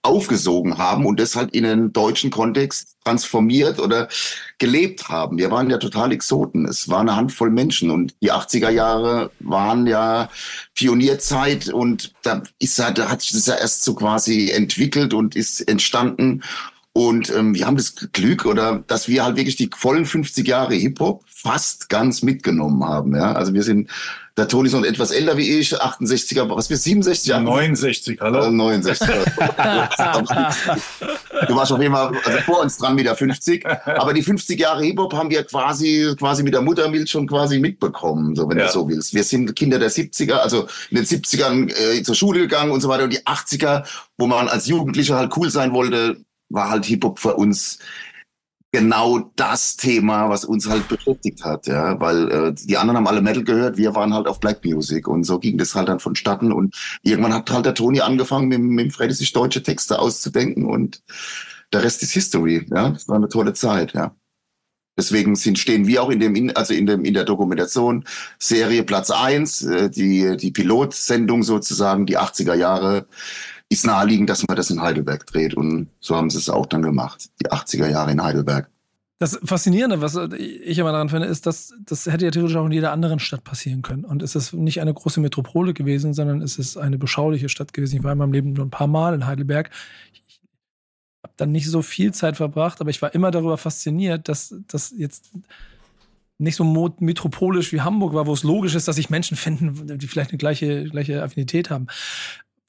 aufgesogen 0.04 0.78
haben 0.78 1.06
und 1.06 1.20
das 1.20 1.36
halt 1.36 1.54
in 1.56 1.66
einen 1.66 1.94
deutschen 1.94 2.30
Kontext 2.30 2.98
transformiert 3.06 3.80
oder 3.80 4.10
gelebt 4.60 5.08
haben. 5.08 5.38
Wir 5.38 5.50
waren 5.50 5.70
ja 5.70 5.78
total 5.78 6.12
Exoten. 6.12 6.66
Es 6.66 6.90
war 6.90 7.00
eine 7.00 7.16
Handvoll 7.16 7.50
Menschen 7.50 7.90
und 7.90 8.14
die 8.22 8.32
80er 8.32 8.70
Jahre 8.70 9.32
waren 9.40 9.88
ja 9.88 10.30
Pionierzeit 10.76 11.70
und 11.70 12.14
da 12.22 12.44
ist 12.60 12.78
da 12.78 12.94
hat 13.10 13.22
sich 13.22 13.32
das 13.32 13.46
ja 13.46 13.56
erst 13.56 13.84
so 13.84 13.96
quasi 13.96 14.52
entwickelt 14.52 15.14
und 15.14 15.36
ist 15.36 15.62
entstanden. 15.62 16.44
Und 16.96 17.32
ähm, 17.32 17.56
wir 17.56 17.66
haben 17.66 17.78
das 17.78 17.96
Glück, 18.14 18.46
oder 18.46 18.84
dass 18.86 19.08
wir 19.08 19.24
halt 19.24 19.36
wirklich 19.36 19.56
die 19.56 19.70
vollen 19.76 20.06
50 20.06 20.48
Jahre 20.48 20.76
Hip-Hop 20.76 21.24
fast 21.26 21.90
ganz 21.90 22.22
mitgenommen 22.22 22.84
haben. 22.84 23.16
Ja? 23.16 23.34
Also 23.34 23.54
wir 23.56 23.64
sind 23.64 23.90
der 24.36 24.48
Toni 24.48 24.68
ist 24.68 24.74
noch 24.74 24.84
etwas 24.84 25.12
älter 25.12 25.38
wie 25.38 25.60
ich, 25.60 25.76
68er, 25.76 26.50
was 26.50 26.68
wir 26.68 26.78
67 26.78 27.28
Jahre? 27.28 27.44
69, 27.44 28.20
hallo? 28.20 28.50
69. 28.50 29.08
du 31.48 31.56
warst 31.56 31.72
auf 31.72 31.80
jeden 31.80 31.94
Fall 31.94 32.18
also 32.26 32.40
vor 32.40 32.62
uns 32.62 32.78
dran 32.78 32.96
mit 32.96 33.06
der 33.06 33.16
50. 33.16 33.64
Aber 33.86 34.12
die 34.12 34.24
50 34.24 34.60
Jahre 34.60 34.84
Hip-Hop 34.84 35.14
haben 35.14 35.30
wir 35.30 35.44
quasi, 35.44 36.16
quasi 36.18 36.42
mit 36.42 36.56
der 36.56 36.62
Muttermilch 36.62 37.12
schon 37.12 37.28
quasi 37.28 37.60
mitbekommen, 37.60 38.36
so 38.36 38.50
wenn 38.50 38.58
ja. 38.58 38.66
du 38.66 38.72
so 38.72 38.90
willst. 38.90 39.14
Wir 39.14 39.24
sind 39.24 39.56
Kinder 39.56 39.78
der 39.78 39.92
70er, 39.92 40.34
also 40.34 40.68
in 40.90 40.98
den 40.98 41.06
70ern 41.06 41.72
äh, 41.72 42.02
zur 42.02 42.16
Schule 42.16 42.40
gegangen 42.40 42.72
und 42.72 42.82
so 42.82 42.90
weiter. 42.90 43.04
Und 43.04 43.14
die 43.14 43.22
80er, 43.22 43.86
wo 44.18 44.26
man 44.26 44.48
als 44.48 44.66
Jugendlicher 44.66 45.16
halt 45.16 45.38
cool 45.38 45.52
sein 45.52 45.74
wollte, 45.74 46.18
war 46.50 46.72
halt 46.72 46.86
Hip-Hop 46.86 47.20
für 47.20 47.36
uns 47.36 47.78
genau 48.74 49.32
das 49.36 49.78
Thema, 49.78 50.30
was 50.30 50.46
uns 50.46 50.68
halt 50.68 50.88
beschäftigt 50.88 51.46
hat, 51.46 51.68
ja, 51.68 52.00
weil 52.00 52.32
äh, 52.32 52.54
die 52.54 52.76
anderen 52.76 52.98
haben 52.98 53.08
alle 53.08 53.22
Metal 53.22 53.44
gehört, 53.44 53.78
wir 53.78 53.94
waren 53.94 54.16
halt 54.16 54.28
auf 54.28 54.40
Black 54.40 54.66
Music 54.66 55.08
und 55.08 55.24
so 55.24 55.38
ging 55.38 55.60
das 55.60 55.76
halt 55.76 55.90
dann 55.90 56.00
vonstatten 56.00 56.52
und 56.52 56.76
irgendwann 57.04 57.36
hat 57.36 57.52
halt 57.52 57.68
der 57.68 57.76
Toni 57.76 58.02
angefangen, 58.02 58.48
mit, 58.48 58.60
mit 58.60 58.92
Freddy 58.92 59.14
sich 59.14 59.32
deutsche 59.32 59.62
Texte 59.62 60.00
auszudenken 60.00 60.66
und 60.66 61.04
der 61.72 61.84
Rest 61.84 62.02
ist 62.02 62.14
History, 62.14 62.66
ja, 62.70 62.90
das 62.90 63.08
war 63.08 63.16
eine 63.16 63.30
tolle 63.30 63.54
Zeit, 63.54 63.94
ja. 63.94 64.16
Deswegen 64.98 65.36
sind, 65.36 65.58
stehen 65.58 65.88
wir 65.88 66.04
auch 66.04 66.10
in 66.10 66.20
dem, 66.20 66.52
also 66.56 66.74
in 66.74 66.86
dem, 66.86 67.04
in 67.04 67.16
der 67.16 67.26
Dokumentation 67.26 68.06
Serie 68.38 68.84
Platz 68.84 69.10
eins 69.10 69.64
äh, 69.64 69.90
die, 69.90 70.38
die 70.38 70.52
Pilotsendung 70.52 71.42
sozusagen, 71.42 72.06
die 72.06 72.20
80er 72.20 72.54
Jahre, 72.54 73.08
ist 73.74 73.86
naheliegend, 73.86 74.30
dass 74.30 74.48
man 74.48 74.56
das 74.56 74.70
in 74.70 74.82
Heidelberg 74.82 75.26
dreht. 75.28 75.54
Und 75.54 75.90
so 76.00 76.16
haben 76.16 76.30
sie 76.30 76.38
es 76.38 76.50
auch 76.50 76.66
dann 76.66 76.82
gemacht, 76.82 77.30
die 77.42 77.52
80er 77.52 77.90
Jahre 77.90 78.12
in 78.12 78.24
Heidelberg. 78.24 78.70
Das 79.20 79.40
Faszinierende, 79.44 80.02
was 80.02 80.18
ich 80.38 80.78
immer 80.78 80.92
daran 80.92 81.10
finde, 81.10 81.28
ist, 81.28 81.46
dass 81.46 81.74
das 81.86 82.08
hätte 82.08 82.26
ja 82.26 82.32
theoretisch 82.32 82.58
auch 82.58 82.66
in 82.66 82.72
jeder 82.72 82.92
anderen 82.92 83.20
Stadt 83.20 83.44
passieren 83.44 83.82
können. 83.82 84.04
Und 84.04 84.22
es 84.22 84.36
ist 84.36 84.54
nicht 84.54 84.82
eine 84.82 84.94
große 84.94 85.22
Metropole 85.22 85.74
gewesen, 85.74 86.14
sondern 86.14 86.42
es 86.42 86.58
ist 86.58 86.78
eine 86.78 86.98
beschauliche 86.98 87.48
Stadt 87.48 87.74
gewesen. 87.74 87.98
Ich 87.98 88.04
war 88.04 88.12
in 88.12 88.18
meinem 88.18 88.34
Leben 88.34 88.54
nur 88.54 88.66
ein 88.66 88.70
paar 88.70 88.88
Mal 88.88 89.14
in 89.14 89.26
Heidelberg. 89.26 89.70
Ich 90.28 90.42
habe 91.24 91.34
dann 91.38 91.52
nicht 91.52 91.70
so 91.70 91.82
viel 91.82 92.14
Zeit 92.14 92.36
verbracht, 92.36 92.82
aber 92.82 92.90
ich 92.90 93.02
war 93.02 93.14
immer 93.14 93.32
darüber 93.32 93.58
fasziniert, 93.58 94.28
dass 94.28 94.56
das 94.68 94.94
jetzt 94.98 95.32
nicht 96.38 96.56
so 96.56 96.94
metropolisch 97.00 97.72
wie 97.72 97.82
Hamburg 97.82 98.14
war, 98.14 98.28
wo 98.28 98.34
es 98.34 98.44
logisch 98.44 98.76
ist, 98.76 98.88
dass 98.88 98.98
sich 98.98 99.10
Menschen 99.10 99.38
finden, 99.38 99.98
die 99.98 100.08
vielleicht 100.08 100.32
eine 100.32 100.38
gleiche, 100.38 100.86
gleiche 100.86 101.24
Affinität 101.24 101.70
haben. 101.70 101.88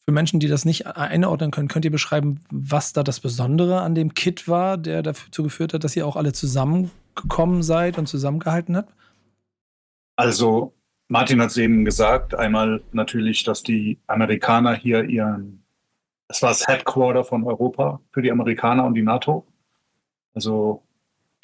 Für 0.07 0.13
Menschen, 0.13 0.39
die 0.39 0.49
das 0.49 0.67
nicht 0.67 0.87
einordnen 0.87 1.51
können, 1.51 1.69
könnt 1.69 1.87
ihr 1.87 1.91
beschreiben, 1.91 2.41
was 2.51 2.93
da 2.93 3.03
das 3.03 3.21
Besondere 3.21 3.81
an 3.81 3.95
dem 3.95 4.13
Kit 4.13 4.49
war, 4.49 4.77
der 4.77 5.03
dazu 5.03 5.43
geführt 5.43 5.73
hat, 5.73 5.83
dass 5.83 5.97
ihr 5.97 6.07
auch 6.07 6.17
alle 6.17 6.35
zusammengekommen 6.35 7.63
seid 7.63 7.97
und 7.97 8.07
zusammengehalten 8.07 8.77
habt? 8.77 8.93
Also, 10.17 10.75
Martin 11.09 11.41
hat 11.41 11.51
es 11.51 11.57
eben 11.57 11.87
gesagt. 11.87 12.35
Einmal 12.35 12.83
natürlich, 12.93 13.45
dass 13.45 13.63
die 13.63 13.99
Amerikaner 14.07 14.75
hier 14.75 15.05
ihren, 15.05 15.65
das 16.29 16.43
war 16.43 16.51
das 16.51 16.67
Headquarter 16.67 17.25
von 17.25 17.45
Europa 17.45 18.01
für 18.13 18.21
die 18.21 18.31
Amerikaner 18.31 18.85
und 18.85 18.95
die 18.95 19.03
NATO. 19.03 19.47
Also, 20.35 20.83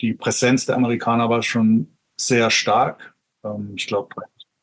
die 0.00 0.12
Präsenz 0.12 0.67
der 0.67 0.76
Amerikaner 0.76 1.31
war 1.31 1.43
schon 1.43 1.97
sehr 2.19 2.50
stark. 2.50 3.14
Ähm, 3.43 3.73
ich 3.76 3.87
glaube, 3.87 4.14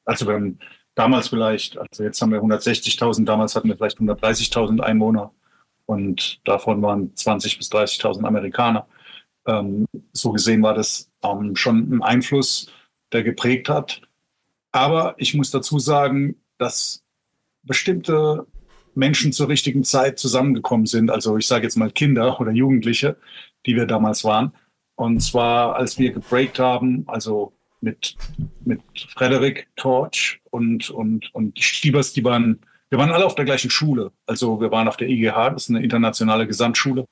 also 0.06 0.28
wenn 0.28 0.60
damals 0.98 1.28
vielleicht, 1.28 1.78
also 1.78 2.04
jetzt 2.04 2.22
haben 2.22 2.32
wir 2.32 2.42
160.000, 2.42 3.24
damals 3.24 3.56
hatten 3.56 3.68
wir 3.68 3.78
vielleicht 3.78 4.00
130.000 4.00 4.80
Einwohner 4.80 5.32
und 5.86 6.42
davon 6.44 6.82
waren 6.82 7.14
20.000 7.14 7.58
bis 7.58 7.72
30.000 7.72 8.26
Amerikaner. 8.26 8.88
Ähm, 9.46 9.86
so 10.12 10.32
gesehen 10.32 10.64
war 10.64 10.74
das 10.74 11.10
ähm, 11.24 11.56
schon 11.56 11.92
ein 11.92 12.02
Einfluss, 12.02 12.72
der 13.12 13.24
geprägt 13.24 13.70
hat. 13.70 14.02
Aber 14.72 15.14
ich 15.18 15.36
muss 15.36 15.52
dazu 15.52 15.78
sagen, 15.78 16.36
dass 16.58 17.04
bestimmte 17.62 18.48
Menschen 18.96 19.32
zur 19.32 19.50
richtigen 19.50 19.84
Zeit 19.84 20.18
zusammengekommen 20.18 20.88
sind. 20.88 21.12
Also 21.12 21.38
ich 21.38 21.46
sage 21.46 21.64
jetzt 21.64 21.78
mal 21.78 21.92
Kinder 21.92 22.40
oder 22.42 22.52
Jugendliche, 22.52 23.18
die 23.68 23.76
wir 23.76 23.86
damals 23.86 24.24
waren. 24.24 24.52
Und 24.96 25.20
zwar, 25.20 25.76
als 25.76 26.00
wir 26.00 26.12
gebreakt 26.12 26.58
haben, 26.58 27.04
also 27.06 27.54
mit, 27.82 28.16
mit 28.66 28.82
Frederik 29.14 29.68
Torch 29.76 30.42
und, 30.52 30.90
und, 30.90 31.34
und 31.34 31.58
die 31.58 31.62
Stiebers, 31.62 32.14
die 32.14 32.24
waren, 32.24 32.60
wir 32.90 33.00
waren 33.00 33.12
alle 33.12 33.26
auf 33.26 33.36
der 33.36 33.46
gleichen 33.46 33.70
Schule. 33.70 34.12
Also 34.26 34.60
wir 34.60 34.72
waren 34.72 34.88
auf 34.88 34.98
der 34.98 35.10
IGH, 35.10 35.52
das 35.52 35.64
ist 35.64 35.70
eine 35.70 35.84
internationale 35.84 36.48
Gesamtschule. 36.48 37.06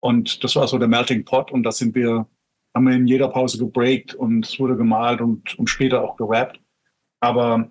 Und 0.00 0.44
das 0.44 0.56
war 0.56 0.68
so 0.68 0.78
der 0.78 0.88
Melting 0.88 1.24
Pot 1.24 1.50
und 1.50 1.62
da 1.62 1.72
sind 1.72 1.94
wir, 1.94 2.26
haben 2.74 2.86
wir 2.86 2.94
in 2.94 3.06
jeder 3.06 3.28
Pause 3.28 3.58
gebreakt 3.58 4.14
und 4.14 4.46
es 4.46 4.58
wurde 4.58 4.76
gemalt 4.76 5.20
und, 5.20 5.58
und 5.58 5.68
später 5.68 6.02
auch 6.02 6.16
gerappt. 6.16 6.60
Aber 7.20 7.70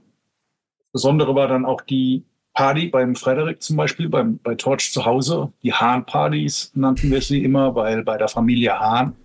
das 0.79 0.91
Besondere 0.91 1.35
war 1.35 1.47
dann 1.47 1.65
auch 1.65 1.81
die 1.81 2.25
Party 2.53 2.87
beim 2.87 3.15
Frederik 3.15 3.61
zum 3.61 3.75
Beispiel, 3.75 4.09
beim, 4.09 4.39
bei 4.39 4.55
Torch 4.55 4.91
zu 4.91 5.05
Hause. 5.05 5.51
Die 5.61 5.73
Hahn-Partys 5.73 6.71
nannten 6.73 7.11
wir 7.11 7.21
sie 7.21 7.43
immer, 7.43 7.75
weil 7.75 8.03
bei 8.03 8.17
der 8.17 8.29
Familie 8.29 8.79
Hahn 8.79 9.15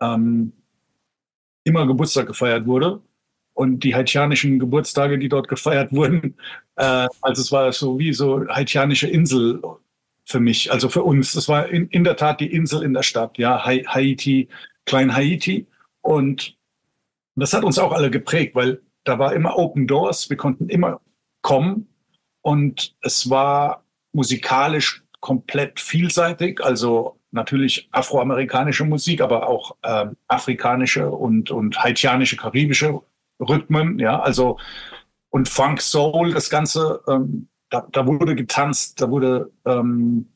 ähm, 0.00 0.52
immer 1.68 1.86
Geburtstag 1.86 2.26
gefeiert 2.26 2.66
wurde. 2.66 3.00
Und 3.54 3.80
die 3.84 3.94
haitianischen 3.94 4.58
Geburtstage, 4.58 5.18
die 5.18 5.28
dort 5.28 5.48
gefeiert 5.48 5.92
wurden, 5.92 6.36
äh, 6.76 7.06
also 7.20 7.42
es 7.42 7.52
war 7.52 7.72
so 7.72 7.98
wie 7.98 8.12
so 8.12 8.46
haitianische 8.48 9.08
Insel 9.08 9.60
für 10.24 10.40
mich, 10.40 10.70
also 10.72 10.88
für 10.88 11.02
uns. 11.02 11.34
Es 11.34 11.48
war 11.48 11.68
in, 11.68 11.88
in 11.88 12.04
der 12.04 12.16
Tat 12.16 12.40
die 12.40 12.52
Insel 12.52 12.82
in 12.82 12.94
der 12.94 13.02
Stadt, 13.02 13.38
ja, 13.38 13.64
Haiti, 13.64 14.48
Klein 14.84 15.14
Haiti. 15.14 15.66
Und 16.02 16.56
das 17.34 17.52
hat 17.52 17.64
uns 17.64 17.78
auch 17.78 17.92
alle 17.92 18.10
geprägt, 18.10 18.54
weil 18.54 18.80
da 19.04 19.18
war 19.18 19.34
immer 19.34 19.56
Open 19.56 19.86
Doors, 19.86 20.30
wir 20.30 20.36
konnten 20.36 20.68
immer 20.68 21.00
kommen 21.42 21.88
und 22.42 22.94
es 23.00 23.30
war 23.30 23.84
musikalisch 24.12 25.02
komplett 25.20 25.80
vielseitig. 25.80 26.60
Also 26.62 27.17
natürlich 27.30 27.88
afroamerikanische 27.92 28.84
Musik, 28.84 29.20
aber 29.20 29.48
auch 29.48 29.76
ähm, 29.82 30.16
afrikanische 30.28 31.10
und, 31.10 31.50
und 31.50 31.82
haitianische, 31.82 32.36
karibische 32.36 33.00
Rhythmen, 33.40 33.98
ja, 33.98 34.20
also 34.20 34.58
und 35.30 35.48
Funk, 35.48 35.80
Soul, 35.80 36.32
das 36.32 36.48
Ganze, 36.48 37.02
ähm, 37.06 37.48
da, 37.70 37.86
da, 37.92 38.06
wurde 38.06 38.34
getanzt, 38.34 39.00
da 39.00 39.10
wurde 39.10 39.50
ähm, 39.66 40.26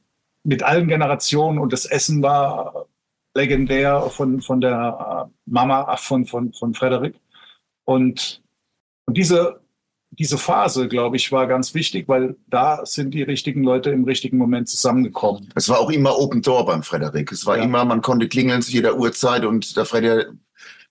mit 0.45 0.63
allen 0.63 0.89
Generationen 0.89 1.59
und 1.59 1.73
das 1.73 1.87
Essen 1.87 2.23
war 2.23 2.87
legendär 3.35 4.03
von, 4.11 4.43
von 4.43 4.61
der 4.61 5.29
äh, 5.29 5.33
Mama 5.47 5.97
von, 5.97 6.27
von, 6.27 6.53
von 6.53 6.75
Frederik. 6.75 7.19
Und, 7.85 8.43
und 9.07 9.17
diese 9.17 9.62
diese 10.19 10.37
Phase, 10.37 10.89
glaube 10.89 11.17
ich, 11.17 11.33
war 11.33 11.47
ganz 11.47 11.75
wichtig, 11.75 12.07
weil 12.07 12.37
da 12.49 12.85
sind 12.85 13.15
die 13.15 13.23
richtigen 13.23 13.63
Leute 13.63 13.91
im 13.91 14.05
richtigen 14.05 14.37
Moment 14.37 14.69
zusammengekommen. 14.69 15.49
Es 15.55 15.69
war 15.69 15.81
auch 15.81 15.91
immer 15.91 16.19
Open 16.19 16.43
Door 16.43 16.67
beim 16.67 16.83
Frederik. 16.83 17.33
Es 17.33 17.47
war 17.47 17.57
ja. 17.57 17.65
immer, 17.65 17.85
man 17.85 18.03
konnte 18.03 18.29
klingeln 18.29 18.61
zu 18.61 18.73
jeder 18.73 18.97
Uhrzeit 18.99 19.45
und 19.45 19.75
der 19.77 19.87
Frederik, 19.87 20.29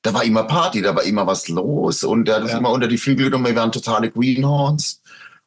da 0.01 0.13
war 0.15 0.23
immer 0.23 0.43
Party, 0.43 0.81
da 0.81 0.95
war 0.95 1.03
immer 1.03 1.27
was 1.27 1.47
los 1.47 2.03
und 2.03 2.27
er 2.27 2.41
hat 2.41 2.49
ja. 2.49 2.57
immer 2.57 2.71
unter 2.71 2.87
die 2.87 2.97
Flügel 2.97 3.25
genommen, 3.25 3.45
wir 3.45 3.55
waren 3.55 3.71
totale 3.71 4.09
Greenhorns 4.09 5.03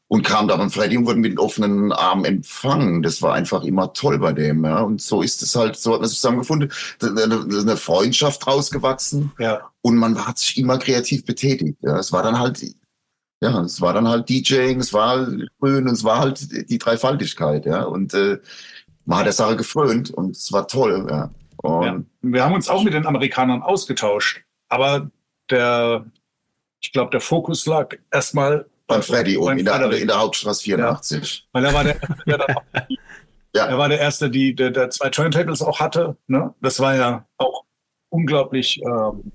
und 0.07 0.23
kam 0.23 0.47
da 0.47 0.57
beim 0.57 0.71
Freddy 0.71 0.97
und 0.97 1.07
wurden 1.07 1.21
mit 1.21 1.39
offenen 1.41 1.91
Armen 1.91 2.25
empfangen. 2.25 3.03
Das 3.03 3.21
war 3.23 3.35
einfach 3.35 3.65
immer 3.65 3.93
toll 3.95 4.21
bei 4.21 4.33
dem. 4.33 4.65
Ja. 4.65 4.83
Und 4.83 5.03
so 5.03 5.23
ist 5.23 5.43
es 5.43 5.57
halt, 5.57 5.77
so 5.77 5.95
hat 5.95 6.01
man 6.01 6.09
sich 6.09 6.19
zusammengefunden, 6.19 6.71
eine 7.03 7.77
Freundschaft 7.77 8.47
rausgewachsen 8.47 9.33
ja. 9.41 9.63
und 9.83 9.97
man 9.97 10.25
hat 10.25 10.39
sich 10.39 10.57
immer 10.59 10.79
kreativ 10.79 11.25
betätigt. 11.25 11.79
Ja. 11.83 11.99
Es 11.99 12.13
war 12.13 12.23
dann 12.23 12.39
halt 12.39 12.63
ja, 13.41 13.61
es 13.61 13.81
war 13.81 13.93
dann 13.93 14.09
halt 14.09 14.29
DJing, 14.29 14.81
es 14.81 14.93
war 14.93 15.27
grün 15.61 15.89
und 15.89 15.93
es 15.93 16.05
war 16.05 16.21
halt 16.21 16.71
die 16.71 16.79
Dreifaltigkeit, 16.79 17.67
ja. 17.67 17.83
Und 17.83 18.15
äh, 18.15 18.39
man 19.05 19.19
hat 19.19 19.27
der 19.27 19.33
Sache 19.33 19.57
gefrönt 19.57 20.11
und 20.11 20.37
es 20.37 20.53
war 20.53 20.67
toll, 20.67 21.07
ja. 21.11 21.31
ja. 21.63 22.03
Wir 22.23 22.45
haben 22.45 22.55
uns 22.55 22.69
auch 22.69 22.83
mit 22.83 22.95
den 22.95 23.07
Amerikanern 23.07 23.63
ausgetauscht, 23.63 24.43
aber 24.69 25.11
der, 25.51 26.07
ich 26.81 26.93
glaube, 26.93 27.11
der 27.11 27.21
Fokus 27.21 27.67
lag 27.67 27.97
erstmal 28.11 28.67
beim 28.87 29.03
Freddy 29.03 29.37
oben 29.37 29.59
in 29.59 29.65
der, 29.65 29.93
in 29.93 30.09
der 30.09 30.19
Hauptstraße 30.19 30.63
84. 30.63 31.39
Ja, 31.39 31.49
weil 31.53 31.65
er 31.65 31.75
war 31.75 31.85
der, 31.85 31.97
der 32.27 32.47
ja. 33.55 33.67
er 33.67 33.79
war 33.79 33.89
der 33.89 34.01
Erste, 34.01 34.31
die, 34.31 34.55
der, 34.55 34.71
der 34.71 34.91
zwei 34.91 35.11
Turntables 35.11 35.63
auch 35.63 35.81
hatte. 35.81 36.17
Ne? 36.27 36.55
Das 36.61 36.81
war 36.81 36.95
ja 36.95 37.27
auch 37.39 37.65
unglaublich 38.11 38.81
ähm, 38.83 39.33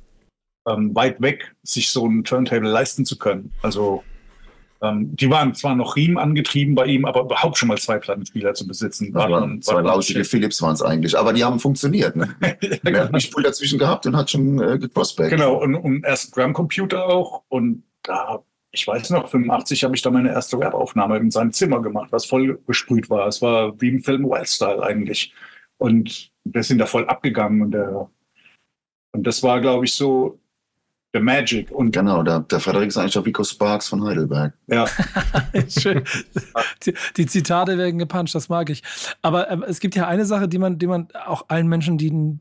ähm, 0.70 0.96
weit 0.96 1.22
weg, 1.22 1.56
sich 1.64 1.90
so 1.90 2.06
ein 2.06 2.24
Turntable 2.24 2.70
leisten 2.70 3.06
zu 3.06 3.18
können. 3.18 3.52
Also 3.62 4.04
ähm, 4.82 5.16
die 5.16 5.30
waren 5.30 5.54
zwar 5.56 5.76
noch 5.76 5.96
Riemen 5.96 6.18
angetrieben 6.18 6.76
bei 6.76 6.86
ihm, 6.86 7.06
aber 7.06 7.22
überhaupt 7.22 7.58
schon 7.58 7.68
mal 7.68 7.78
zwei 7.78 7.98
Plattenspieler 7.98 8.54
zu 8.54 8.66
besitzen. 8.66 9.14
War 9.14 9.30
waren, 9.30 9.62
zwei 9.62 9.82
lauschige 9.82 10.24
Philips 10.24 10.62
waren 10.62 10.74
es 10.74 10.82
eigentlich, 10.82 11.18
aber 11.18 11.34
die 11.34 11.44
haben 11.44 11.60
funktioniert. 11.60 12.16
Ne? 12.16 12.36
ja, 12.42 12.92
er 12.92 13.04
hat 13.04 13.12
mich 13.12 13.34
wohl 13.36 13.44
dazwischen 13.44 13.80
gehabt 13.80 14.06
und 14.06 14.16
hat 14.16 14.30
schon 14.30 14.62
äh, 14.62 14.78
geprospect. 14.78 15.32
Genau, 15.32 15.56
und, 15.56 15.76
und 15.76 16.06
erst 16.06 16.36
Drumcomputer 16.36 17.06
auch 17.06 17.44
und 17.50 17.84
da 18.04 18.44
ich 18.72 18.86
weiß 18.86 19.10
noch, 19.10 19.30
85 19.30 19.84
habe 19.84 19.96
ich 19.96 20.02
da 20.04 20.12
meine 20.12 20.30
erste 20.30 20.60
Rap-Aufnahme 20.60 21.18
in 21.18 21.32
seinem 21.32 21.52
Zimmer 21.52 21.82
gemacht, 21.82 22.12
was 22.12 22.26
voll 22.26 22.60
besprüht 22.68 23.10
war. 23.10 23.28
Es 23.28 23.42
war 23.42 23.80
wie 23.82 23.90
im 23.90 24.04
Film 24.04 24.26
Wildstyle 24.26 24.84
eigentlich. 24.84 25.34
Und 25.78 26.32
wir 26.44 26.62
sind 26.62 26.78
da 26.78 26.86
voll 26.86 27.08
abgegangen 27.08 27.64
und 27.64 27.72
der, 27.72 28.12
und 29.12 29.26
das 29.26 29.42
war, 29.42 29.60
glaube 29.60 29.86
ich, 29.86 29.94
so 29.94 30.40
The 31.14 31.20
Magic. 31.20 31.72
Und 31.72 31.92
genau, 31.92 32.22
der, 32.22 32.42
der 32.42 32.60
Frederik 32.60 32.90
ist 32.90 32.98
eigentlich 32.98 33.18
auch 33.18 33.26
Rico 33.26 33.44
Sparks 33.44 33.88
von 33.88 34.04
Heidelberg. 34.04 34.54
Ja. 34.68 34.86
Schön. 35.68 36.04
Die, 36.86 36.94
die, 37.18 37.26
Zitate 37.26 37.78
werden 37.78 37.98
gepuncht, 37.98 38.36
das 38.36 38.48
mag 38.48 38.70
ich. 38.70 38.84
Aber 39.24 39.50
äh, 39.50 39.58
es 39.68 39.80
gibt 39.80 39.96
ja 39.96 40.08
eine 40.08 40.26
Sache, 40.26 40.48
die 40.48 40.60
man, 40.60 40.78
die 40.78 40.86
man 40.86 41.08
auch 41.26 41.46
allen 41.48 41.68
Menschen, 41.68 41.98
die 41.98 42.38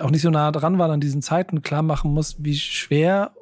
auch 0.00 0.10
nicht 0.10 0.22
so 0.22 0.30
nah 0.30 0.52
dran 0.52 0.78
waren 0.78 0.90
an 0.90 1.00
diesen 1.00 1.22
Zeiten, 1.22 1.62
klar 1.62 1.82
machen 1.82 2.12
muss, 2.12 2.36
wie 2.38 2.54
schwer 2.54 3.32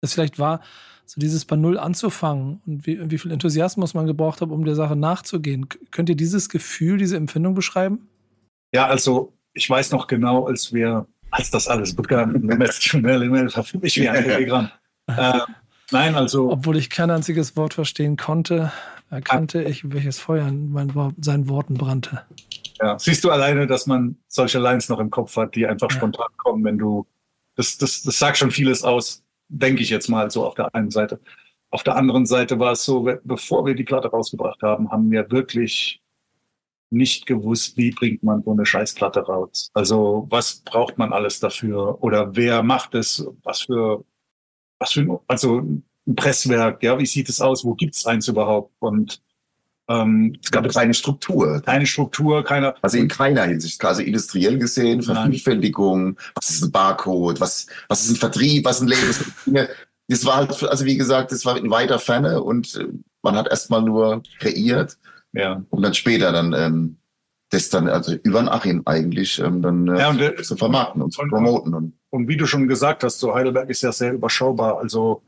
es 0.00 0.14
vielleicht 0.14 0.38
war, 0.38 0.60
so 1.04 1.20
dieses 1.20 1.44
bei 1.44 1.56
Null 1.56 1.78
anzufangen 1.78 2.60
und 2.66 2.86
wie, 2.86 3.10
wie 3.10 3.18
viel 3.18 3.32
Enthusiasmus 3.32 3.94
man 3.94 4.06
gebraucht 4.06 4.40
hat, 4.40 4.50
um 4.50 4.64
der 4.64 4.76
Sache 4.76 4.94
nachzugehen. 4.94 5.68
Könnt 5.90 6.08
ihr 6.08 6.16
dieses 6.16 6.48
Gefühl, 6.48 6.98
diese 6.98 7.16
Empfindung 7.16 7.54
beschreiben? 7.54 8.08
Ja, 8.72 8.86
also 8.86 9.32
ich 9.52 9.68
weiß 9.68 9.92
noch 9.92 10.06
genau, 10.06 10.46
als 10.46 10.72
wir 10.72 11.06
als 11.34 11.50
das 11.50 11.66
alles 11.66 11.94
begann. 11.94 12.48
war 12.48 13.64
für 13.64 13.78
mich 13.78 13.96
wie 13.96 14.08
ein 14.08 14.24
Telegramm. 14.24 14.70
Äh, 15.08 15.40
nein, 15.90 16.14
also. 16.14 16.50
Obwohl 16.50 16.76
ich 16.76 16.90
kein 16.90 17.10
einziges 17.10 17.56
Wort 17.56 17.74
verstehen 17.74 18.16
konnte, 18.16 18.72
erkannte 19.10 19.62
ich, 19.62 19.92
welches 19.92 20.18
Feuer 20.18 20.46
in 20.46 20.70
meinen, 20.70 21.14
seinen 21.20 21.48
Worten 21.48 21.74
brannte. 21.74 22.22
Ja, 22.80 22.98
siehst 22.98 23.24
du 23.24 23.30
alleine, 23.30 23.66
dass 23.66 23.86
man 23.86 24.16
solche 24.28 24.58
Lines 24.60 24.88
noch 24.88 25.00
im 25.00 25.10
Kopf 25.10 25.36
hat, 25.36 25.56
die 25.56 25.66
einfach 25.66 25.90
ja. 25.90 25.96
spontan 25.96 26.28
kommen, 26.36 26.64
wenn 26.64 26.78
du, 26.78 27.06
das, 27.56 27.78
das, 27.78 28.02
das 28.02 28.18
sagt 28.18 28.38
schon 28.38 28.50
vieles 28.50 28.84
aus, 28.84 29.24
denke 29.48 29.82
ich 29.82 29.90
jetzt 29.90 30.08
mal 30.08 30.30
so 30.30 30.46
auf 30.46 30.54
der 30.54 30.72
einen 30.74 30.90
Seite. 30.90 31.20
Auf 31.70 31.82
der 31.82 31.96
anderen 31.96 32.26
Seite 32.26 32.60
war 32.60 32.72
es 32.72 32.84
so, 32.84 33.08
bevor 33.24 33.66
wir 33.66 33.74
die 33.74 33.84
Platte 33.84 34.08
rausgebracht 34.08 34.62
haben, 34.62 34.90
haben 34.90 35.10
wir 35.10 35.28
wirklich 35.32 36.00
nicht 36.94 37.26
gewusst, 37.26 37.76
wie 37.76 37.90
bringt 37.90 38.22
man 38.22 38.42
so 38.42 38.52
eine 38.52 38.66
Scheißplatte 38.66 39.20
raus. 39.20 39.70
Also 39.74 40.26
was 40.30 40.62
braucht 40.64 40.98
man 40.98 41.12
alles 41.12 41.40
dafür 41.40 42.02
oder 42.02 42.34
wer 42.36 42.62
macht 42.62 42.94
es, 42.94 43.26
was 43.42 43.62
für, 43.62 44.04
was 44.78 44.92
für, 44.92 45.20
also 45.26 45.60
ein 46.06 46.16
Presswerk, 46.16 46.82
ja, 46.82 46.98
wie 46.98 47.06
sieht 47.06 47.28
es 47.28 47.40
aus, 47.40 47.64
wo 47.64 47.74
gibt 47.74 47.94
es 47.94 48.06
eins 48.06 48.28
überhaupt? 48.28 48.72
Und 48.78 49.22
ähm, 49.88 50.36
es 50.42 50.50
gab 50.50 50.68
keine 50.70 50.94
Struktur. 50.94 51.60
Keine 51.62 51.86
Struktur, 51.86 52.42
keine. 52.42 52.74
Also 52.82 52.98
in 52.98 53.08
keiner 53.08 53.44
Hinsicht. 53.44 53.84
Also 53.84 54.02
industriell 54.02 54.58
gesehen, 54.58 55.02
Vervielfältigung, 55.02 56.16
was 56.34 56.50
ist 56.50 56.62
ein 56.62 56.72
Barcode, 56.72 57.40
was, 57.40 57.66
was 57.88 58.04
ist 58.04 58.12
ein 58.12 58.16
Vertrieb, 58.16 58.64
was 58.64 58.80
ein 58.80 58.88
Label. 58.88 59.68
Das 60.08 60.24
war 60.26 60.36
halt, 60.36 60.62
also 60.64 60.84
wie 60.84 60.96
gesagt, 60.96 61.32
das 61.32 61.44
war 61.46 61.56
in 61.56 61.70
weiter 61.70 61.98
Ferne 61.98 62.42
und 62.42 62.74
äh, 62.76 62.88
man 63.22 63.36
hat 63.36 63.48
erstmal 63.48 63.80
nur 63.80 64.22
kreiert, 64.38 64.98
ja. 65.34 65.64
um 65.70 65.82
dann 65.82 65.94
später 65.94 66.32
dann 66.32 66.52
ähm, 66.52 66.96
das 67.50 67.68
dann, 67.70 67.88
also 67.88 68.14
über 68.22 68.40
den 68.40 68.48
Achim 68.48 68.82
eigentlich, 68.86 69.38
ähm, 69.38 69.62
dann 69.62 69.88
äh, 69.88 69.98
ja, 69.98 70.10
und, 70.10 70.20
äh, 70.20 70.34
zu 70.42 70.56
vermarkten 70.56 71.02
und, 71.02 71.06
und 71.06 71.12
zu 71.12 71.22
promoten. 71.28 71.74
Und, 71.74 71.94
und 72.10 72.28
wie 72.28 72.36
du 72.36 72.46
schon 72.46 72.66
gesagt 72.68 73.04
hast, 73.04 73.20
so 73.20 73.34
Heidelberg 73.34 73.70
ist 73.70 73.82
ja 73.82 73.92
sehr 73.92 74.12
überschaubar. 74.12 74.78
Also 74.78 75.22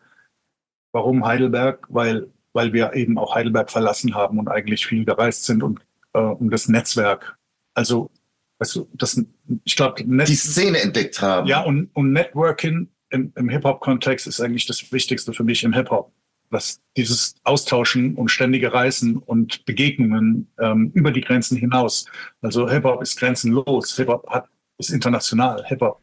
warum 0.93 1.25
Heidelberg? 1.25 1.87
Weil 1.89 2.29
weil 2.57 2.73
wir 2.73 2.95
eben 2.95 3.19
auch 3.19 3.35
Heidelberg 3.35 3.71
verlassen 3.71 4.15
haben 4.15 4.39
und 4.39 4.49
eigentlich 4.49 4.87
viel 4.87 5.05
gereist 5.05 5.45
sind 5.45 5.63
und 5.63 5.79
äh, 6.15 6.19
um 6.19 6.51
das 6.51 6.69
Netzwerk. 6.69 7.37
Also, 7.75 8.11
weißt 8.59 8.77
du, 8.77 8.89
das, 8.95 9.23
ich 9.65 9.77
glaube, 9.77 10.03
die 10.03 10.35
Szene 10.35 10.81
entdeckt 10.81 11.21
haben. 11.21 11.47
Ja, 11.47 11.61
und, 11.61 11.91
und 11.93 12.13
Networking 12.13 12.89
im, 13.11 13.31
im 13.37 13.51
Hip-Hop-Kontext 13.51 14.27
ist 14.27 14.41
eigentlich 14.41 14.65
das 14.65 14.91
Wichtigste 14.91 15.35
für 15.35 15.45
mich 15.45 15.65
im 15.65 15.75
Hip-Hop. 15.75 16.11
Was 16.51 16.81
dieses 16.97 17.35
Austauschen 17.45 18.15
und 18.15 18.31
ständige 18.31 18.73
Reisen 18.73 19.17
und 19.19 19.65
Begegnungen 19.65 20.49
ähm, 20.59 20.91
über 20.95 21.11
die 21.11 21.21
Grenzen 21.21 21.57
hinaus. 21.57 22.07
Also 22.41 22.69
Hip-Hop 22.69 23.03
ist 23.03 23.19
grenzenlos, 23.19 23.97
Hip-Hop 23.97 24.29
hat, 24.31 24.49
ist 24.79 24.91
international, 24.91 25.65
Hip-Hop. 25.67 26.01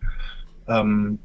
Ähm, 0.67 1.19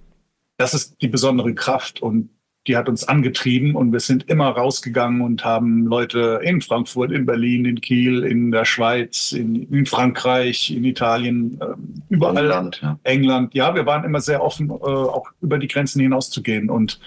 das 0.56 0.74
ist 0.74 0.96
die 1.00 1.08
besondere 1.08 1.54
Kraft 1.54 2.00
und 2.02 2.30
die 2.66 2.76
hat 2.76 2.88
uns 2.88 3.08
angetrieben 3.08 3.74
und 3.74 3.92
wir 3.92 4.00
sind 4.00 4.28
immer 4.28 4.48
rausgegangen 4.48 5.22
und 5.22 5.44
haben 5.44 5.86
Leute 5.86 6.40
in 6.42 6.60
Frankfurt, 6.60 7.10
in 7.12 7.24
Berlin, 7.24 7.64
in 7.64 7.80
Kiel, 7.80 8.24
in 8.24 8.50
der 8.50 8.66
Schweiz, 8.66 9.32
in, 9.32 9.62
in 9.72 9.86
Frankreich, 9.86 10.70
in 10.70 10.84
Italien, 10.84 11.58
äh, 11.60 11.66
überall. 12.10 12.36
England 12.44 12.80
ja. 12.82 12.98
England. 13.04 13.54
Ja, 13.54 13.74
wir 13.74 13.86
waren 13.86 14.04
immer 14.04 14.20
sehr 14.20 14.42
offen, 14.42 14.68
äh, 14.68 14.72
auch 14.72 15.30
über 15.40 15.58
die 15.58 15.68
Grenzen 15.68 16.00
hinauszugehen 16.00 16.68
und 16.68 17.00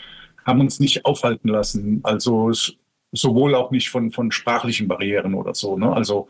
haben 0.46 0.60
uns 0.60 0.80
nicht 0.80 1.06
aufhalten 1.06 1.48
lassen. 1.48 2.00
Also 2.04 2.52
sowohl 3.12 3.56
auch 3.56 3.72
nicht 3.72 3.90
von, 3.90 4.12
von 4.12 4.32
sprachlichen 4.32 4.88
Barrieren 4.88 5.34
oder 5.34 5.54
so. 5.54 5.78
Ne? 5.78 5.92
Also 5.92 6.28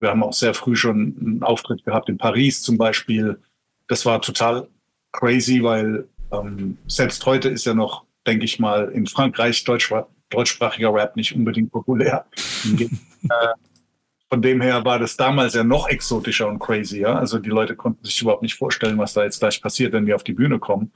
wir 0.00 0.10
haben 0.10 0.22
auch 0.22 0.32
sehr 0.32 0.54
früh 0.54 0.76
schon 0.76 1.16
einen 1.20 1.42
Auftritt 1.42 1.84
gehabt 1.84 2.08
in 2.08 2.18
Paris 2.18 2.62
zum 2.62 2.78
Beispiel. 2.78 3.40
Das 3.88 4.06
war 4.06 4.22
total 4.22 4.68
crazy, 5.12 5.62
weil 5.62 6.06
ähm, 6.30 6.78
selbst 6.86 7.24
heute 7.26 7.48
ist 7.48 7.64
ja 7.64 7.74
noch 7.74 8.04
denke 8.28 8.44
ich 8.44 8.58
mal, 8.58 8.90
in 8.90 9.06
Frankreich 9.06 9.64
Deutsch, 9.64 9.92
deutschsprachiger 10.30 10.92
Rap 10.92 11.16
nicht 11.16 11.34
unbedingt 11.34 11.72
populär. 11.72 12.26
Äh, 13.28 13.48
von 14.30 14.40
dem 14.40 14.60
her 14.60 14.84
war 14.84 15.00
das 15.00 15.16
damals 15.16 15.54
ja 15.54 15.64
noch 15.64 15.88
exotischer 15.88 16.46
und 16.46 16.60
crazy. 16.60 17.00
Ja? 17.00 17.18
Also 17.18 17.40
die 17.40 17.50
Leute 17.50 17.74
konnten 17.74 18.04
sich 18.04 18.22
überhaupt 18.22 18.42
nicht 18.42 18.54
vorstellen, 18.54 18.96
was 18.96 19.12
da 19.12 19.24
jetzt 19.24 19.40
gleich 19.40 19.60
passiert, 19.60 19.92
wenn 19.92 20.06
wir 20.06 20.14
auf 20.14 20.22
die 20.22 20.34
Bühne 20.34 20.60
kommen. 20.60 20.92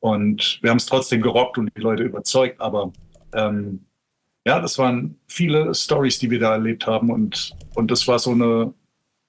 Und 0.00 0.58
wir 0.62 0.70
haben 0.70 0.78
es 0.78 0.86
trotzdem 0.86 1.22
gerockt 1.22 1.58
und 1.58 1.70
die 1.76 1.80
Leute 1.80 2.02
überzeugt. 2.02 2.60
Aber 2.60 2.92
ähm, 3.32 3.84
ja, 4.46 4.60
das 4.60 4.78
waren 4.78 5.18
viele 5.26 5.74
Stories, 5.74 6.18
die 6.18 6.30
wir 6.30 6.40
da 6.40 6.52
erlebt 6.52 6.86
haben. 6.86 7.10
Und, 7.10 7.54
und 7.74 7.90
das 7.90 8.08
war 8.08 8.18
so 8.18 8.30
eine 8.30 8.72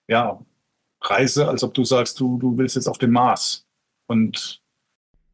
ja, 0.08 0.40
Reise, 1.02 1.48
als 1.48 1.64
ob 1.64 1.74
du 1.74 1.84
sagst, 1.84 2.20
du, 2.20 2.38
du 2.38 2.58
willst 2.58 2.76
jetzt 2.76 2.88
auf 2.88 2.98
den 2.98 3.12
Mars. 3.12 3.66
Und 4.08 4.62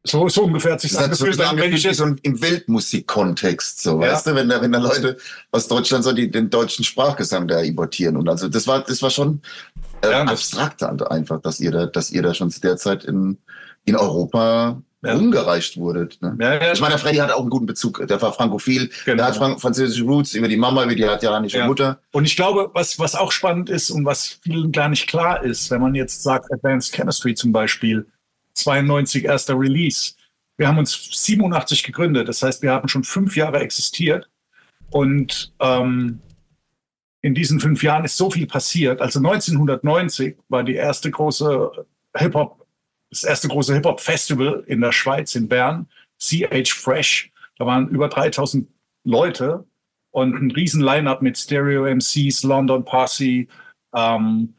so, 0.04 0.28
so 0.28 0.44
ungefähr 0.44 0.72
hat 0.72 0.80
sich 0.80 0.92
das, 0.92 1.08
das 1.08 1.20
angefühlt, 1.20 1.60
wenn 1.60 1.72
ich 1.72 1.82
jetzt 1.82 1.98
so 1.98 2.04
im 2.04 2.40
Weltmusikkontext, 2.40 3.82
so, 3.82 4.00
ja. 4.00 4.12
weißt 4.12 4.28
du, 4.28 4.34
wenn 4.34 4.48
da, 4.48 4.60
wenn 4.60 4.72
da 4.72 4.78
Leute 4.78 5.18
aus 5.50 5.68
Deutschland 5.68 6.04
so 6.04 6.12
die, 6.12 6.30
den 6.30 6.48
deutschen 6.48 6.84
Sprachgesang 6.84 7.48
da 7.48 7.60
importieren 7.60 8.16
und 8.16 8.28
also 8.28 8.48
das 8.48 8.66
war, 8.66 8.82
das 8.84 9.02
war 9.02 9.10
schon 9.10 9.42
äh, 10.02 10.10
ja, 10.10 10.22
abstrakt 10.22 10.82
einfach, 10.82 11.40
dass 11.42 11.60
ihr 11.60 11.72
da, 11.72 11.86
dass 11.86 12.10
ihr 12.10 12.22
da 12.22 12.32
schon 12.32 12.50
zu 12.50 12.60
der 12.60 12.76
Zeit 12.76 13.04
in, 13.04 13.38
in 13.84 13.96
Europa 13.96 14.80
ja. 15.02 15.14
umgereicht 15.14 15.76
wurdet. 15.76 16.20
Ne? 16.20 16.36
Ja, 16.40 16.54
ja. 16.54 16.72
Ich 16.72 16.80
meine, 16.80 16.92
der 16.92 16.98
Freddy 16.98 17.18
hat 17.18 17.30
auch 17.30 17.40
einen 17.40 17.50
guten 17.50 17.66
Bezug. 17.66 18.04
Der 18.06 18.20
war 18.20 18.32
frankophil, 18.32 18.90
genau. 19.04 19.16
der 19.16 19.26
hat 19.26 19.36
Frank 19.36 19.60
französische 19.60 20.04
Roots 20.04 20.34
über 20.34 20.48
die 20.48 20.56
Mama, 20.56 20.84
über 20.84 20.94
die 20.94 21.06
hat 21.06 21.22
ja 21.22 21.38
nicht 21.40 21.54
ja. 21.54 21.66
Mutter. 21.66 22.00
Und 22.12 22.24
ich 22.24 22.36
glaube, 22.36 22.70
was, 22.74 22.98
was 22.98 23.14
auch 23.14 23.32
spannend 23.32 23.70
ist 23.70 23.90
und 23.90 24.04
was 24.04 24.38
vielen 24.42 24.72
gar 24.72 24.88
nicht 24.88 25.06
klar 25.06 25.42
ist, 25.42 25.70
wenn 25.70 25.80
man 25.80 25.94
jetzt 25.94 26.22
sagt, 26.22 26.52
Advanced 26.52 26.94
Chemistry 26.94 27.34
zum 27.34 27.52
Beispiel, 27.52 28.06
92 28.54 29.24
erster 29.24 29.58
Release. 29.58 30.14
Wir 30.56 30.66
haben 30.66 30.78
uns 30.78 30.92
87 31.12 31.84
gegründet, 31.84 32.28
das 32.28 32.42
heißt, 32.42 32.62
wir 32.62 32.72
haben 32.72 32.88
schon 32.88 33.04
fünf 33.04 33.36
Jahre 33.36 33.60
existiert 33.60 34.28
und 34.90 35.52
ähm, 35.60 36.20
in 37.20 37.34
diesen 37.34 37.60
fünf 37.60 37.82
Jahren 37.82 38.04
ist 38.04 38.16
so 38.16 38.30
viel 38.30 38.46
passiert. 38.46 39.00
Also 39.00 39.18
1990 39.18 40.36
war 40.48 40.64
die 40.64 40.74
erste 40.74 41.10
große 41.10 41.70
Hip-Hop, 42.16 42.66
das 43.10 43.24
erste 43.24 43.48
große 43.48 43.74
Hip-Hop-Festival 43.74 44.64
in 44.66 44.80
der 44.80 44.92
Schweiz, 44.92 45.34
in 45.34 45.48
Bern, 45.48 45.86
CH 46.20 46.72
Fresh. 46.72 47.30
Da 47.58 47.66
waren 47.66 47.88
über 47.88 48.08
3000 48.08 48.68
Leute 49.04 49.64
und 50.10 50.34
ein 50.34 50.50
riesen 50.50 50.82
Line-Up 50.82 51.22
mit 51.22 51.38
Stereo 51.38 51.86
MCs, 51.86 52.42
London 52.42 52.84
Posse, 52.84 53.46
ähm, 53.94 54.54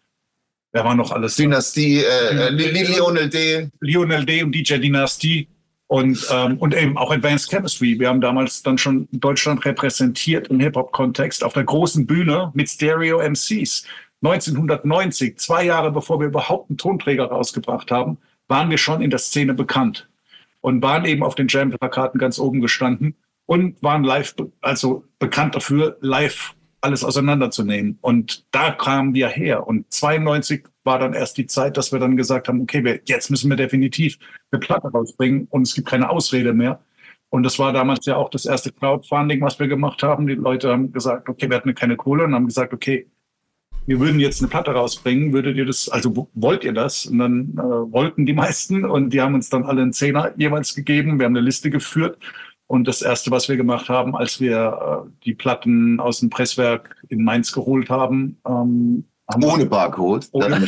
Wer 0.71 0.83
war 0.83 0.95
noch 0.95 1.11
alles? 1.11 1.35
Dynastie, 1.35 2.03
äh, 2.03 2.47
äh 2.47 2.49
Lionel 2.49 3.29
D. 3.29 3.69
Lionel 3.79 4.25
D. 4.25 4.43
und 4.43 4.53
DJ 4.53 4.75
Dynastie. 4.77 5.47
Und, 5.87 6.27
ähm, 6.31 6.57
und 6.57 6.75
eben 6.75 6.99
auch 6.99 7.09
Advanced 7.09 7.49
Chemistry. 7.49 7.99
Wir 7.99 8.09
haben 8.09 8.21
damals 8.21 8.61
dann 8.61 8.77
schon 8.77 9.07
Deutschland 9.11 9.65
repräsentiert 9.65 10.49
im 10.49 10.59
Hip-Hop-Kontext 10.59 11.43
auf 11.43 11.53
der 11.53 11.63
großen 11.63 12.05
Bühne 12.05 12.51
mit 12.53 12.69
Stereo 12.69 13.19
MCs. 13.19 13.85
1990, 14.21 15.39
zwei 15.39 15.65
Jahre 15.65 15.91
bevor 15.91 16.19
wir 16.19 16.27
überhaupt 16.27 16.69
einen 16.69 16.77
Tonträger 16.77 17.25
rausgebracht 17.25 17.89
haben, 17.89 18.19
waren 18.49 18.69
wir 18.69 18.77
schon 18.77 19.01
in 19.01 19.09
der 19.09 19.19
Szene 19.19 19.53
bekannt 19.53 20.09
und 20.61 20.81
waren 20.81 21.05
eben 21.05 21.23
auf 21.23 21.35
den 21.35 21.47
Jam-Plakaten 21.47 22.19
ganz 22.19 22.39
oben 22.39 22.59
gestanden 22.59 23.15
und 23.45 23.81
waren 23.81 24.03
live, 24.03 24.35
also 24.61 25.05
bekannt 25.19 25.55
dafür, 25.55 25.97
live 26.01 26.53
alles 26.81 27.03
auseinanderzunehmen. 27.03 27.97
Und 28.01 28.45
da 28.51 28.71
kamen 28.71 29.13
wir 29.13 29.27
her. 29.27 29.67
Und 29.67 29.91
92 29.91 30.65
war 30.83 30.99
dann 30.99 31.13
erst 31.13 31.37
die 31.37 31.45
Zeit, 31.45 31.77
dass 31.77 31.91
wir 31.91 31.99
dann 31.99 32.17
gesagt 32.17 32.47
haben, 32.47 32.61
okay, 32.61 32.83
wir, 32.83 33.01
jetzt 33.05 33.29
müssen 33.29 33.49
wir 33.49 33.57
definitiv 33.57 34.17
eine 34.51 34.59
Platte 34.59 34.87
rausbringen 34.87 35.47
und 35.49 35.63
es 35.63 35.75
gibt 35.75 35.87
keine 35.87 36.09
Ausrede 36.09 36.53
mehr. 36.53 36.79
Und 37.29 37.43
das 37.43 37.59
war 37.59 37.73
damals 37.73 38.05
ja 38.05 38.15
auch 38.15 38.29
das 38.29 38.45
erste 38.45 38.71
Crowdfunding, 38.71 39.41
was 39.41 39.59
wir 39.59 39.67
gemacht 39.67 40.01
haben. 40.01 40.25
Die 40.25 40.35
Leute 40.35 40.71
haben 40.71 40.91
gesagt, 40.91 41.29
okay, 41.29 41.49
wir 41.49 41.57
hatten 41.57 41.75
keine 41.75 41.95
Kohle 41.95 42.23
und 42.23 42.33
haben 42.33 42.47
gesagt, 42.47 42.73
okay, 42.73 43.07
wir 43.89 43.99
würden 43.99 44.19
jetzt 44.19 44.39
eine 44.39 44.49
Platte 44.49 44.69
rausbringen, 44.69 45.33
würdet 45.33 45.57
ihr 45.57 45.65
das, 45.65 45.89
also 45.89 46.27
wollt 46.35 46.63
ihr 46.63 46.73
das? 46.73 47.07
Und 47.07 47.17
dann 47.17 47.55
äh, 47.57 47.91
wollten 47.91 48.27
die 48.27 48.33
meisten 48.33 48.85
und 48.85 49.09
die 49.09 49.19
haben 49.19 49.33
uns 49.33 49.49
dann 49.49 49.63
alle 49.63 49.81
einen 49.81 49.93
Zehner 49.93 50.31
jeweils 50.37 50.75
gegeben. 50.75 51.17
Wir 51.17 51.25
haben 51.25 51.35
eine 51.35 51.43
Liste 51.43 51.71
geführt 51.71 52.19
und 52.67 52.87
das 52.87 53.01
Erste, 53.01 53.31
was 53.31 53.49
wir 53.49 53.57
gemacht 53.57 53.89
haben, 53.89 54.15
als 54.15 54.39
wir 54.39 55.07
äh, 55.07 55.09
die 55.25 55.33
Platten 55.33 55.99
aus 55.99 56.19
dem 56.19 56.29
Presswerk 56.29 56.97
in 57.09 57.23
Mainz 57.23 57.51
geholt 57.51 57.89
haben, 57.89 58.37
ähm, 58.47 59.05
haben 59.27 59.43
ohne 59.43 59.65
Barcode. 59.65 60.27
Ohne, 60.33 60.45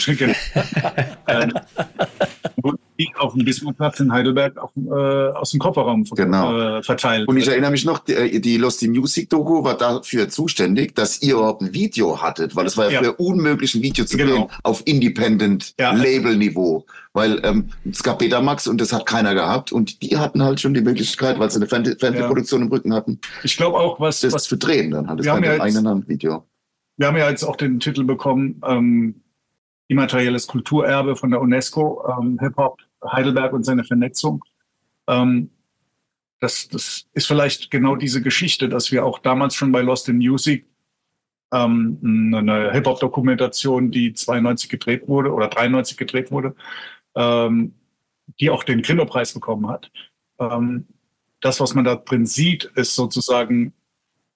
äh, 3.06 3.20
auf 3.20 3.34
dem 3.34 3.46
Bismarckplatz 3.46 4.00
in 4.00 4.12
Heidelberg 4.12 4.58
auf, 4.58 4.72
äh, 4.76 4.90
aus 4.90 5.52
dem 5.52 5.60
Kofferraum 5.60 6.04
genau. 6.04 6.78
äh, 6.78 6.84
verteilt. 6.84 7.28
Und 7.28 7.38
ich 7.38 7.48
erinnere 7.48 7.72
mich 7.72 7.86
noch, 7.86 8.00
die, 8.00 8.14
äh, 8.14 8.40
die 8.40 8.58
Lost 8.58 8.84
in 8.84 8.92
Music 8.92 9.30
Doku 9.30 9.64
war 9.64 9.78
dafür 9.78 10.30
zuständig, 10.30 10.96
dass 10.96 11.22
ihr 11.22 11.36
überhaupt 11.36 11.62
ein 11.62 11.74
Video 11.74 12.22
hattet, 12.22 12.56
weil 12.56 12.66
es 12.66 12.78
war 12.78 12.86
ja, 12.86 12.92
ja. 12.92 13.00
früher 13.00 13.20
unmöglich, 13.20 13.76
ein 13.76 13.82
Video 13.82 14.06
zu 14.06 14.18
genau. 14.18 14.32
drehen 14.32 14.48
auf 14.64 14.82
Independent 14.86 15.74
ja. 15.80 15.92
Label 15.92 16.38
Niveau, 16.38 16.86
weil 17.14 17.40
ähm, 17.44 17.70
es 17.90 18.04
gab 18.04 18.20
Betamax 18.20 18.68
und 18.68 18.80
das 18.80 18.94
hat 18.94 19.06
keiner 19.06 19.34
gehabt 19.34 19.72
und 19.72 20.02
die 20.02 20.18
hatten 20.18 20.44
halt 20.44 20.60
schon 20.60 20.74
die 20.74 20.82
Möglichkeit, 20.82 21.40
weil 21.40 21.50
sie 21.50 21.58
eine 21.58 21.68
Fernsehproduktion 21.68 22.62
ja. 22.62 22.66
im 22.66 22.72
Rücken 22.72 22.94
hatten. 22.94 23.20
Ich 23.44 23.58
glaube 23.58 23.78
auch, 23.78 24.00
was 24.00 24.22
das 24.22 24.34
was, 24.34 24.44
zu 24.46 24.58
drehen, 24.58 24.92
dann 24.92 25.08
hat 25.08 25.20
es 25.20 25.28
halt 25.28 25.46
ein 25.46 25.62
eigenen 25.62 25.88
Handvideo. 25.88 26.46
Wir 26.98 27.08
haben 27.08 27.18
ja 27.18 27.30
jetzt 27.30 27.44
auch 27.44 27.56
den 27.56 27.80
Titel 27.80 28.04
bekommen. 28.04 28.62
Ähm, 28.66 29.22
immaterielles 29.92 30.48
Kulturerbe 30.48 31.18
von 31.18 31.32
der 31.32 31.42
UNESCO, 31.42 32.02
ähm, 32.08 32.40
Hip-Hop 32.40 32.80
Heidelberg 33.10 33.54
und 33.54 33.64
seine 33.64 33.84
Vernetzung. 33.84 34.44
Ähm, 35.08 35.52
das, 36.40 36.68
das 36.68 37.08
ist 37.14 37.28
vielleicht 37.28 37.70
genau 37.70 37.96
diese 37.96 38.22
Geschichte, 38.22 38.68
dass 38.68 38.92
wir 38.92 39.06
auch 39.06 39.20
damals 39.20 39.56
schon 39.56 39.72
bei 39.72 39.82
Lost 39.82 40.10
in 40.10 40.18
Music 40.18 40.66
ähm, 41.54 42.00
eine 42.34 42.72
Hip-Hop-Dokumentation, 42.72 43.92
die 43.92 44.14
92 44.14 44.70
gedreht 44.70 45.08
wurde 45.08 45.32
oder 45.32 45.48
93 45.48 45.98
gedreht 45.98 46.32
wurde, 46.32 46.56
ähm, 47.16 47.76
die 48.40 48.50
auch 48.50 48.64
den 48.64 48.82
Grimme-Preis 48.82 49.34
bekommen 49.34 49.70
hat. 49.70 49.92
Ähm, 50.40 50.88
das, 51.42 51.60
was 51.60 51.74
man 51.74 51.86
da 51.86 51.96
drin 51.96 52.26
sieht, 52.26 52.66
ist 52.76 52.96
sozusagen 52.96 53.74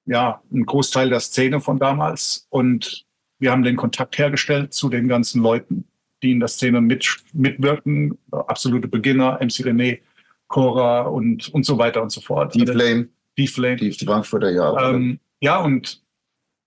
ja 0.06 0.41
ein 0.51 0.65
Großteil 0.65 1.10
der 1.10 1.19
Szene 1.19 1.62
von 1.62 1.80
damals 1.80 2.47
und 2.49 3.06
wir 3.39 3.51
haben 3.51 3.63
den 3.63 3.75
Kontakt 3.75 4.17
hergestellt 4.17 4.73
zu 4.73 4.89
den 4.89 5.08
ganzen 5.08 5.41
Leuten, 5.41 5.88
die 6.23 6.32
in 6.32 6.39
der 6.39 6.47
Szene 6.47 6.82
mit, 6.82 7.23
mitwirken, 7.34 8.17
absolute 8.32 8.88
Beginner, 8.88 9.39
MC 9.41 9.65
René, 9.65 9.99
Cora 10.47 11.01
und, 11.01 11.54
und 11.54 11.65
so 11.65 11.78
weiter 11.78 12.01
und 12.01 12.12
so 12.12 12.21
fort. 12.21 12.56
Die 12.56 12.65
Flame. 12.65 13.10
Die 13.38 13.47
Flame. 13.47 13.75
Die 13.78 13.91
Frankfurter, 13.91 14.51
ja. 14.51 14.91
Ähm, 14.91 15.19
ja, 15.41 15.60
und, 15.60 16.01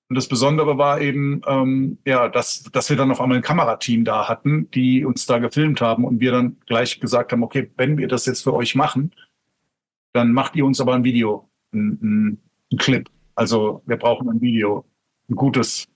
und 0.09 0.17
das 0.17 0.29
Besondere 0.29 0.79
war 0.79 1.01
eben, 1.01 1.43
ähm, 1.47 1.99
ja, 2.05 2.29
dass, 2.29 2.63
dass 2.65 2.91
wir 2.91 2.97
dann 2.97 3.09
noch 3.09 3.21
einmal 3.21 3.39
ein 3.39 3.43
Kamerateam 3.43 4.05
da 4.05 4.29
hatten, 4.29 4.71
die 4.73 5.05
uns 5.05 5.27
da 5.27 5.39
gefilmt 5.39 5.81
haben 5.81 6.05
und 6.05 6.21
wir 6.21 6.33
dann 6.33 6.57
gleich 6.67 7.01
gesagt 7.01 7.33
haben, 7.33 7.43
okay, 7.43 7.71
wenn 7.77 7.99
wir 7.99 8.09
das 8.09 8.27
jetzt 8.27 8.43
für 8.43 8.55
euch 8.55 8.75
machen, 8.75 9.13
dann 10.13 10.33
macht 10.33 10.57
ihr 10.57 10.65
uns 10.65 10.81
aber 10.81 10.95
ein 10.95 11.05
Video, 11.05 11.49
ein, 11.73 11.99
ein, 12.03 12.43
ein 12.73 12.79
Clip. 12.79 13.09
Also 13.35 13.83
wir 13.87 13.97
brauchen 13.97 14.29
ein 14.29 14.41
Video, 14.41 14.85
ein 15.31 15.37
gutes. 15.37 15.87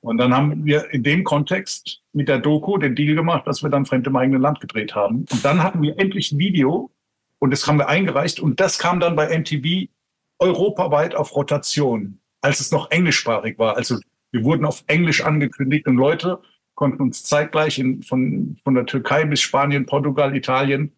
Und 0.00 0.18
dann 0.18 0.34
haben 0.34 0.64
wir 0.64 0.90
in 0.92 1.02
dem 1.02 1.24
Kontext 1.24 2.00
mit 2.12 2.28
der 2.28 2.38
Doku 2.38 2.78
den 2.78 2.94
Deal 2.96 3.14
gemacht, 3.14 3.46
dass 3.46 3.62
wir 3.62 3.70
dann 3.70 3.86
Fremd 3.86 4.06
im 4.06 4.16
eigenen 4.16 4.40
Land 4.40 4.60
gedreht 4.60 4.94
haben. 4.94 5.26
Und 5.30 5.44
dann 5.44 5.62
hatten 5.62 5.82
wir 5.82 5.98
endlich 5.98 6.32
ein 6.32 6.38
Video 6.38 6.90
und 7.38 7.50
das 7.50 7.66
haben 7.66 7.78
wir 7.78 7.88
eingereicht 7.88 8.40
und 8.40 8.60
das 8.60 8.78
kam 8.78 9.00
dann 9.00 9.16
bei 9.16 9.36
MTV 9.38 9.88
europaweit 10.38 11.14
auf 11.14 11.36
Rotation, 11.36 12.18
als 12.40 12.60
es 12.60 12.72
noch 12.72 12.90
englischsprachig 12.90 13.58
war. 13.58 13.76
Also 13.76 13.98
wir 14.30 14.44
wurden 14.44 14.64
auf 14.64 14.84
Englisch 14.86 15.22
angekündigt 15.22 15.86
und 15.86 15.96
Leute 15.96 16.40
konnten 16.74 17.02
uns 17.02 17.24
zeitgleich 17.24 17.78
in, 17.78 18.02
von, 18.02 18.56
von 18.64 18.74
der 18.74 18.86
Türkei 18.86 19.24
bis 19.24 19.40
Spanien, 19.40 19.84
Portugal, 19.84 20.34
Italien 20.34 20.92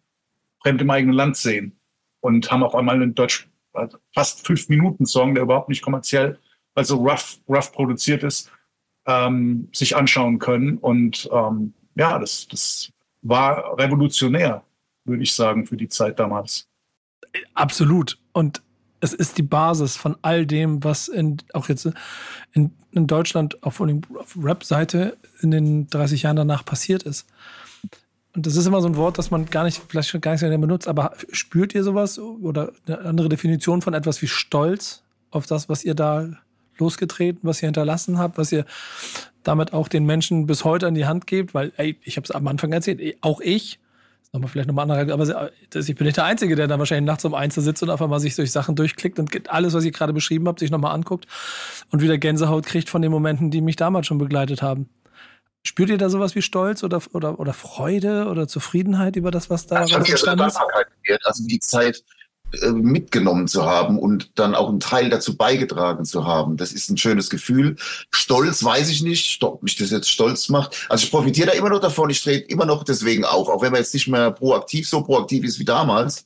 Fremd 0.63 0.81
im 0.81 0.89
eigenen 0.89 1.13
Land 1.13 1.35
sehen 1.35 1.77
und 2.21 2.49
haben 2.51 2.63
auf 2.63 2.73
einmal 2.73 2.95
einen 2.95 3.13
Deutsch, 3.13 3.49
also 3.73 3.97
fast 4.13 4.45
fünf 4.47 4.69
Minuten 4.69 5.05
Song, 5.05 5.35
der 5.35 5.43
überhaupt 5.43 5.69
nicht 5.69 5.81
kommerziell, 5.81 6.39
also 6.73 6.95
rough, 6.95 7.39
rough 7.49 7.71
produziert 7.73 8.23
ist, 8.23 8.49
ähm, 9.05 9.69
sich 9.73 9.95
anschauen 9.95 10.39
können. 10.39 10.77
Und 10.77 11.29
ähm, 11.31 11.73
ja, 11.95 12.19
das, 12.19 12.47
das 12.47 12.91
war 13.21 13.77
revolutionär, 13.77 14.63
würde 15.05 15.23
ich 15.23 15.33
sagen, 15.33 15.65
für 15.65 15.77
die 15.77 15.89
Zeit 15.89 16.19
damals. 16.19 16.67
Absolut. 17.53 18.19
Und 18.31 18.61
es 18.99 19.13
ist 19.13 19.37
die 19.37 19.43
Basis 19.43 19.97
von 19.97 20.15
all 20.21 20.45
dem, 20.45 20.83
was 20.83 21.07
in, 21.07 21.37
auch 21.53 21.67
jetzt 21.67 21.89
in, 22.53 22.71
in 22.91 23.07
Deutschland 23.07 23.61
auf, 23.63 23.81
auf 23.81 24.37
Rap-Seite 24.41 25.17
in 25.41 25.51
den 25.51 25.87
30 25.87 26.23
Jahren 26.23 26.37
danach 26.37 26.63
passiert 26.63 27.03
ist. 27.03 27.27
Und 28.35 28.47
das 28.47 28.55
ist 28.55 28.65
immer 28.65 28.81
so 28.81 28.87
ein 28.87 28.95
Wort, 28.95 29.17
das 29.17 29.29
man 29.29 29.45
gar 29.45 29.63
nicht, 29.63 29.81
vielleicht 29.87 30.19
gar 30.21 30.31
nicht 30.31 30.41
mehr 30.41 30.57
benutzt, 30.57 30.87
aber 30.87 31.13
spürt 31.31 31.75
ihr 31.75 31.83
sowas 31.83 32.17
oder 32.17 32.71
eine 32.87 32.99
andere 32.99 33.29
Definition 33.29 33.81
von 33.81 33.93
etwas 33.93 34.21
wie 34.21 34.27
Stolz 34.27 35.03
auf 35.29 35.45
das, 35.45 35.69
was 35.69 35.83
ihr 35.83 35.93
da 35.93 36.29
losgetreten, 36.77 37.41
was 37.43 37.61
ihr 37.61 37.67
hinterlassen 37.67 38.19
habt, 38.19 38.37
was 38.37 38.51
ihr 38.51 38.65
damit 39.43 39.73
auch 39.73 39.87
den 39.87 40.05
Menschen 40.05 40.45
bis 40.45 40.63
heute 40.63 40.87
an 40.87 40.95
die 40.95 41.05
Hand 41.05 41.27
gebt, 41.27 41.53
weil 41.53 41.71
ey, 41.77 41.97
ich 42.03 42.17
habe 42.17 42.25
es 42.25 42.31
am 42.31 42.47
Anfang 42.47 42.71
erzählt, 42.71 43.17
auch 43.21 43.41
ich, 43.41 43.79
nochmal 44.31 44.49
vielleicht 44.49 44.67
nochmal 44.67 44.89
andere, 44.89 45.13
aber 45.13 45.51
ich 45.73 45.95
bin 45.95 46.05
nicht 46.05 46.17
der 46.17 46.25
Einzige, 46.25 46.55
der 46.55 46.67
da 46.67 46.79
wahrscheinlich 46.79 47.05
nachts 47.05 47.23
um 47.25 47.35
eins 47.35 47.55
sitzt 47.55 47.83
und 47.83 47.89
einfach 47.89 48.07
mal 48.07 48.19
sich 48.19 48.35
durch 48.35 48.51
Sachen 48.51 48.75
durchklickt 48.75 49.19
und 49.19 49.49
alles, 49.51 49.73
was 49.73 49.83
ich 49.83 49.93
gerade 49.93 50.13
beschrieben 50.13 50.47
habe, 50.47 50.59
sich 50.59 50.71
nochmal 50.71 50.95
anguckt 50.95 51.27
und 51.91 52.01
wieder 52.01 52.17
Gänsehaut 52.17 52.65
kriegt 52.65 52.89
von 52.89 53.01
den 53.01 53.11
Momenten, 53.11 53.51
die 53.51 53.61
mich 53.61 53.75
damals 53.75 54.07
schon 54.07 54.17
begleitet 54.17 54.61
haben. 54.61 54.89
Spürt 55.65 55.89
ihr 55.89 55.97
da 55.97 56.09
sowas 56.09 56.35
wie 56.35 56.41
Stolz 56.41 56.83
oder, 56.83 57.01
oder, 57.13 57.39
oder 57.39 57.53
Freude 57.53 58.27
oder 58.27 58.47
Zufriedenheit 58.47 59.15
über 59.15 59.31
das, 59.31 59.49
was 59.49 59.65
da 59.65 59.77
also 59.77 59.95
entstanden 59.95 60.47
ist? 60.47 60.59
Also 61.23 61.47
die 61.47 61.59
Zeit 61.59 61.97
äh, 61.97 62.22
mitgenommen 62.71 63.47
zu 63.47 63.65
haben 63.65 63.97
und 63.97 64.37
dann 64.37 64.53
auch 64.55 64.69
einen 64.69 64.79
Teil 64.79 65.09
dazu 65.09 65.35
beigetragen 65.35 66.05
zu 66.05 66.25
haben. 66.25 66.57
Das 66.57 66.71
ist 66.71 66.89
ein 66.89 66.97
schönes 66.97 67.29
Gefühl. 67.29 67.75
Stolz 68.11 68.63
weiß 68.63 68.89
ich 68.89 69.01
nicht, 69.01 69.43
ob 69.43 69.63
mich 69.63 69.75
das 69.75 69.89
jetzt 69.89 70.09
stolz 70.09 70.49
macht. 70.49 70.85
Also 70.89 71.05
ich 71.05 71.11
profitiere 71.11 71.47
da 71.47 71.53
immer 71.53 71.69
noch 71.69 71.79
davon. 71.79 72.09
Ich 72.09 72.23
trete 72.23 72.45
immer 72.51 72.65
noch 72.65 72.83
deswegen 72.83 73.25
auf, 73.25 73.49
auch 73.49 73.61
wenn 73.61 73.71
man 73.71 73.81
jetzt 73.81 73.93
nicht 73.93 74.07
mehr 74.07 74.31
proaktiv 74.31 74.87
so 74.87 75.01
proaktiv 75.01 75.43
ist 75.43 75.59
wie 75.59 75.65
damals, 75.65 76.25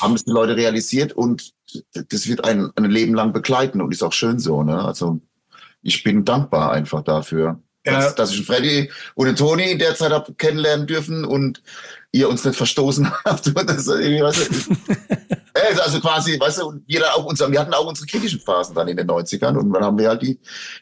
haben 0.00 0.14
es 0.14 0.24
die 0.24 0.30
Leute 0.30 0.56
realisiert 0.56 1.12
und 1.12 1.52
das 1.92 2.28
wird 2.28 2.44
ein, 2.44 2.70
ein 2.76 2.84
Leben 2.84 3.14
lang 3.14 3.32
begleiten 3.32 3.80
und 3.80 3.92
ist 3.92 4.02
auch 4.02 4.12
schön 4.12 4.38
so. 4.38 4.62
Ne? 4.62 4.80
Also 4.80 5.20
ich 5.82 6.04
bin 6.04 6.24
dankbar 6.24 6.72
einfach 6.72 7.02
dafür. 7.02 7.60
Dass, 7.86 8.14
dass 8.14 8.30
ich 8.30 8.36
einen 8.36 8.46
Freddy 8.46 8.90
und 9.14 9.26
einen 9.26 9.36
Toni 9.36 9.70
in 9.70 9.78
der 9.78 9.94
Zeit 9.94 10.10
habe 10.10 10.32
kennenlernen 10.32 10.86
dürfen 10.86 11.26
und 11.26 11.62
ihr 12.12 12.30
uns 12.30 12.42
nicht 12.42 12.56
verstoßen 12.56 13.10
habt. 13.26 13.46
Das, 13.46 13.86
weißt 13.88 14.48
du, 14.48 14.76
also 15.54 16.00
quasi, 16.00 16.38
weißt 16.38 16.62
du, 16.62 16.80
wir, 16.86 17.00
dann 17.00 17.10
auch 17.10 17.24
unser, 17.24 17.50
wir 17.50 17.60
hatten 17.60 17.74
auch 17.74 17.86
unsere 17.86 18.06
kritischen 18.06 18.40
Phasen 18.40 18.74
dann 18.74 18.88
in 18.88 18.96
den 18.96 19.06
90ern 19.06 19.56
und 19.56 19.72
dann 19.72 19.84
haben 19.84 19.98
wir 19.98 20.08
halt 20.08 20.22
die, 20.22 20.38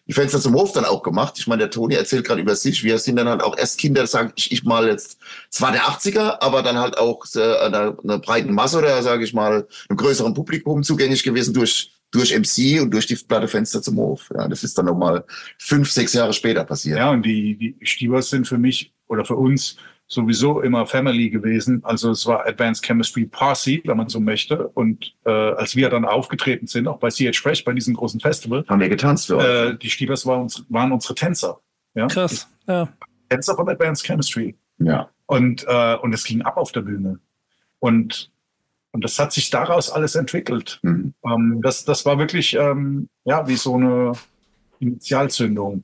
die 0.06 0.12
Fenster 0.12 0.40
zum 0.40 0.54
Hof 0.54 0.72
dann 0.72 0.86
auch 0.86 1.02
gemacht. 1.02 1.34
Ich 1.38 1.46
meine, 1.46 1.60
der 1.60 1.70
Toni 1.70 1.94
erzählt 1.94 2.24
gerade 2.24 2.40
über 2.40 2.56
sich, 2.56 2.82
wir 2.82 2.98
sind 2.98 3.16
dann 3.16 3.28
halt 3.28 3.42
auch 3.42 3.56
erst 3.56 3.78
Kinder, 3.78 4.06
sage 4.06 4.32
ich, 4.36 4.50
ich 4.50 4.64
mal 4.64 4.88
jetzt, 4.88 5.18
zwar 5.50 5.72
der 5.72 5.82
80er, 5.82 6.38
aber 6.40 6.62
dann 6.62 6.78
halt 6.78 6.96
auch 6.96 7.24
einer, 7.34 7.96
einer 8.02 8.18
breiten 8.18 8.54
Masse 8.54 8.78
oder 8.78 9.02
sage 9.02 9.24
ich 9.24 9.34
mal, 9.34 9.66
einem 9.88 9.96
größeren 9.96 10.32
Publikum 10.32 10.82
zugänglich 10.82 11.22
gewesen 11.22 11.54
durch 11.54 11.92
durch 12.12 12.38
MC 12.38 12.82
und 12.82 12.90
durch 12.92 13.06
die 13.06 13.16
Platte 13.16 13.48
Fenster 13.48 13.80
zum 13.80 13.96
Hof. 13.96 14.30
Ja, 14.34 14.46
das 14.46 14.62
ist 14.62 14.76
dann 14.76 14.84
nochmal 14.84 15.24
fünf, 15.58 15.90
sechs 15.90 16.12
Jahre 16.12 16.34
später 16.34 16.62
passiert. 16.62 16.98
Ja, 16.98 17.10
und 17.10 17.22
die, 17.22 17.56
die 17.56 17.86
Stiebers 17.86 18.28
sind 18.28 18.46
für 18.46 18.58
mich 18.58 18.92
oder 19.08 19.24
für 19.24 19.36
uns 19.36 19.76
sowieso 20.12 20.60
immer 20.60 20.86
Family 20.86 21.30
gewesen. 21.30 21.80
Also 21.84 22.10
es 22.10 22.26
war 22.26 22.46
Advanced 22.46 22.84
Chemistry 22.84 23.24
Parsi, 23.24 23.82
wenn 23.84 23.96
man 23.96 24.08
so 24.08 24.20
möchte. 24.20 24.68
Und 24.68 25.14
äh, 25.24 25.30
als 25.30 25.74
wir 25.74 25.88
dann 25.88 26.04
aufgetreten 26.04 26.66
sind, 26.66 26.86
auch 26.86 26.98
bei 26.98 27.08
CH 27.08 27.38
Fresh, 27.38 27.64
bei 27.64 27.72
diesem 27.72 27.94
großen 27.94 28.20
Festival, 28.20 28.64
haben 28.68 28.80
wir 28.80 28.88
getanzt 28.88 29.26
für 29.26 29.38
euch. 29.38 29.44
Äh, 29.44 29.78
die 29.78 29.90
Stiebers 29.90 30.26
waren, 30.26 30.42
uns, 30.42 30.64
waren 30.68 30.92
unsere 30.92 31.14
Tänzer. 31.14 31.60
Ja? 31.94 32.06
Krass, 32.06 32.48
ja. 32.66 32.88
Tänzer 33.30 33.56
von 33.56 33.68
Advanced 33.68 34.04
Chemistry. 34.04 34.54
Ja. 34.78 35.08
Und, 35.26 35.64
äh, 35.66 35.96
und 35.96 36.12
es 36.12 36.24
ging 36.24 36.42
ab 36.42 36.56
auf 36.58 36.72
der 36.72 36.82
Bühne. 36.82 37.18
Und 37.78 38.30
und 38.94 39.02
das 39.04 39.18
hat 39.18 39.32
sich 39.32 39.48
daraus 39.48 39.90
alles 39.90 40.16
entwickelt. 40.16 40.78
Mhm. 40.82 41.14
Ähm, 41.24 41.60
das, 41.62 41.86
das 41.86 42.04
war 42.04 42.18
wirklich 42.18 42.54
ähm, 42.54 43.08
ja 43.24 43.48
wie 43.48 43.56
so 43.56 43.74
eine 43.76 44.12
Initialzündung. 44.80 45.82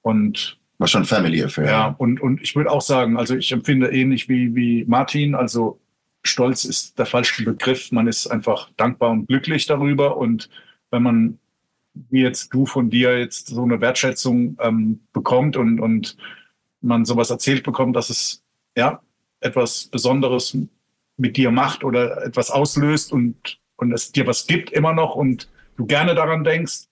Und 0.00 0.58
war 0.78 0.86
schon 0.86 1.04
Family 1.04 1.42
Affair. 1.42 1.66
Ja, 1.66 1.94
und, 1.98 2.20
und 2.20 2.42
ich 2.42 2.54
würde 2.54 2.70
auch 2.70 2.82
sagen, 2.82 3.16
also 3.16 3.34
ich 3.36 3.50
empfinde 3.52 3.92
ähnlich 3.92 4.28
wie, 4.28 4.54
wie 4.54 4.84
Martin, 4.84 5.34
also 5.34 5.80
Stolz 6.22 6.64
ist 6.64 6.98
der 6.98 7.06
falsche 7.06 7.44
Begriff. 7.44 7.92
Man 7.92 8.06
ist 8.06 8.26
einfach 8.26 8.70
dankbar 8.76 9.10
und 9.10 9.26
glücklich 9.26 9.66
darüber. 9.66 10.16
Und 10.16 10.50
wenn 10.90 11.02
man, 11.02 11.38
wie 11.94 12.22
jetzt 12.22 12.52
du 12.52 12.66
von 12.66 12.90
dir 12.90 13.18
jetzt 13.18 13.48
so 13.48 13.62
eine 13.62 13.80
Wertschätzung 13.80 14.58
ähm, 14.60 15.00
bekommt 15.12 15.56
und, 15.56 15.80
und 15.80 16.16
man 16.80 17.04
sowas 17.04 17.30
erzählt 17.30 17.62
bekommt, 17.62 17.96
dass 17.96 18.10
es 18.10 18.42
ja 18.76 19.00
etwas 19.40 19.86
Besonderes 19.86 20.56
mit 21.16 21.36
dir 21.36 21.50
macht 21.50 21.84
oder 21.84 22.24
etwas 22.24 22.50
auslöst 22.50 23.12
und, 23.12 23.58
und 23.76 23.92
es 23.92 24.12
dir 24.12 24.26
was 24.26 24.46
gibt 24.46 24.70
immer 24.70 24.92
noch 24.92 25.14
und 25.14 25.48
du 25.76 25.86
gerne 25.86 26.14
daran 26.14 26.44
denkst, 26.44 26.86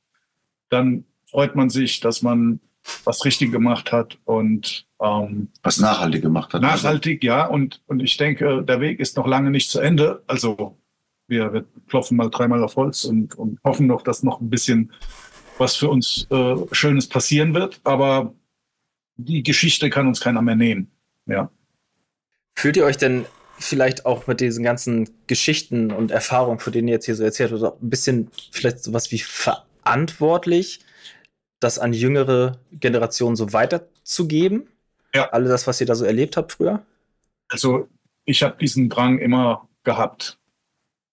dann 0.71 1.05
freut 1.27 1.55
man 1.57 1.69
sich, 1.69 2.01
dass 2.01 2.23
man 2.23 2.61
was 3.05 3.25
richtig 3.25 3.53
gemacht 3.53 3.93
hat 3.93 4.19
und 4.25 4.87
ähm, 5.01 5.49
was 5.63 5.79
nachhaltig 5.79 6.23
gemacht 6.23 6.53
hat. 6.53 6.63
Nachhaltig, 6.63 7.23
also. 7.23 7.27
ja. 7.27 7.47
Und, 7.47 7.83
und 7.87 8.01
ich 8.01 8.17
denke, 8.17 8.63
der 8.63 8.81
Weg 8.81 9.01
ist 9.01 9.17
noch 9.17 9.27
lange 9.27 9.51
nicht 9.51 9.71
zu 9.71 9.81
Ende. 9.81 10.23
Also 10.27 10.79
wir, 11.27 11.53
wir 11.53 11.65
klopfen 11.89 12.17
mal 12.17 12.31
dreimal 12.31 12.63
auf 12.63 12.77
Holz 12.77 13.05
und, 13.05 13.35
und 13.37 13.59
hoffen 13.65 13.87
noch, 13.87 14.03
dass 14.03 14.23
noch 14.23 14.41
ein 14.41 14.51
bisschen 14.51 14.93
was 15.59 15.77
für 15.77 15.89
uns 15.89 16.27
äh, 16.31 16.57
Schönes 16.73 17.09
passieren 17.09 17.55
wird. 17.55 17.81
Aber 17.85 18.35
die 19.17 19.43
Geschichte 19.43 19.91
kann 19.91 20.07
uns 20.07 20.21
keiner 20.21 20.43
mehr 20.43 20.57
nehmen. 20.57 20.91
Ja. 21.27 21.51
Fühlt 22.55 22.77
ihr 22.77 22.85
euch 22.85 22.99
denn 22.99 23.27
vielleicht 23.59 24.05
auch 24.05 24.27
mit 24.27 24.41
diesen 24.41 24.65
ganzen 24.65 25.09
Geschichten 25.27 25.91
und 25.91 26.11
Erfahrungen, 26.11 26.59
für 26.59 26.71
denen 26.71 26.89
ihr 26.89 26.95
jetzt 26.95 27.07
hier 27.07 27.15
so 27.15 27.25
erzählt 27.25 27.53
habt, 27.53 27.83
ein 27.83 27.91
bisschen 27.91 28.31
vielleicht 28.51 28.83
sowas 28.83 29.11
wie 29.13 29.21
verantwortlich, 29.21 30.81
das 31.61 31.79
an 31.79 31.93
jüngere 31.93 32.59
Generationen 32.73 33.37
so 33.37 33.53
weiterzugeben? 33.53 34.69
Ja. 35.15 35.31
Alles 35.31 35.51
das, 35.51 35.67
was 35.67 35.81
ihr 35.81 35.87
da 35.87 35.95
so 35.95 36.05
erlebt 36.05 36.37
habt 36.37 36.53
früher? 36.53 36.85
Also 37.49 37.89
ich 38.25 38.43
habe 38.43 38.57
diesen 38.59 38.89
Drang 38.89 39.19
immer 39.19 39.69
gehabt, 39.85 40.39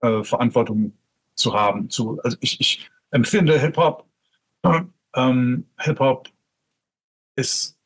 äh, 0.01 0.23
Verantwortung 0.23 0.93
zu 1.35 1.53
haben. 1.53 1.89
Zu, 1.89 2.19
also 2.23 2.37
ich, 2.39 2.59
ich 2.59 2.89
empfinde 3.11 3.59
Hip-Hop, 3.59 4.05
ähm, 5.15 5.67
Hip-Hop 5.79 6.29
ist, 7.35 7.77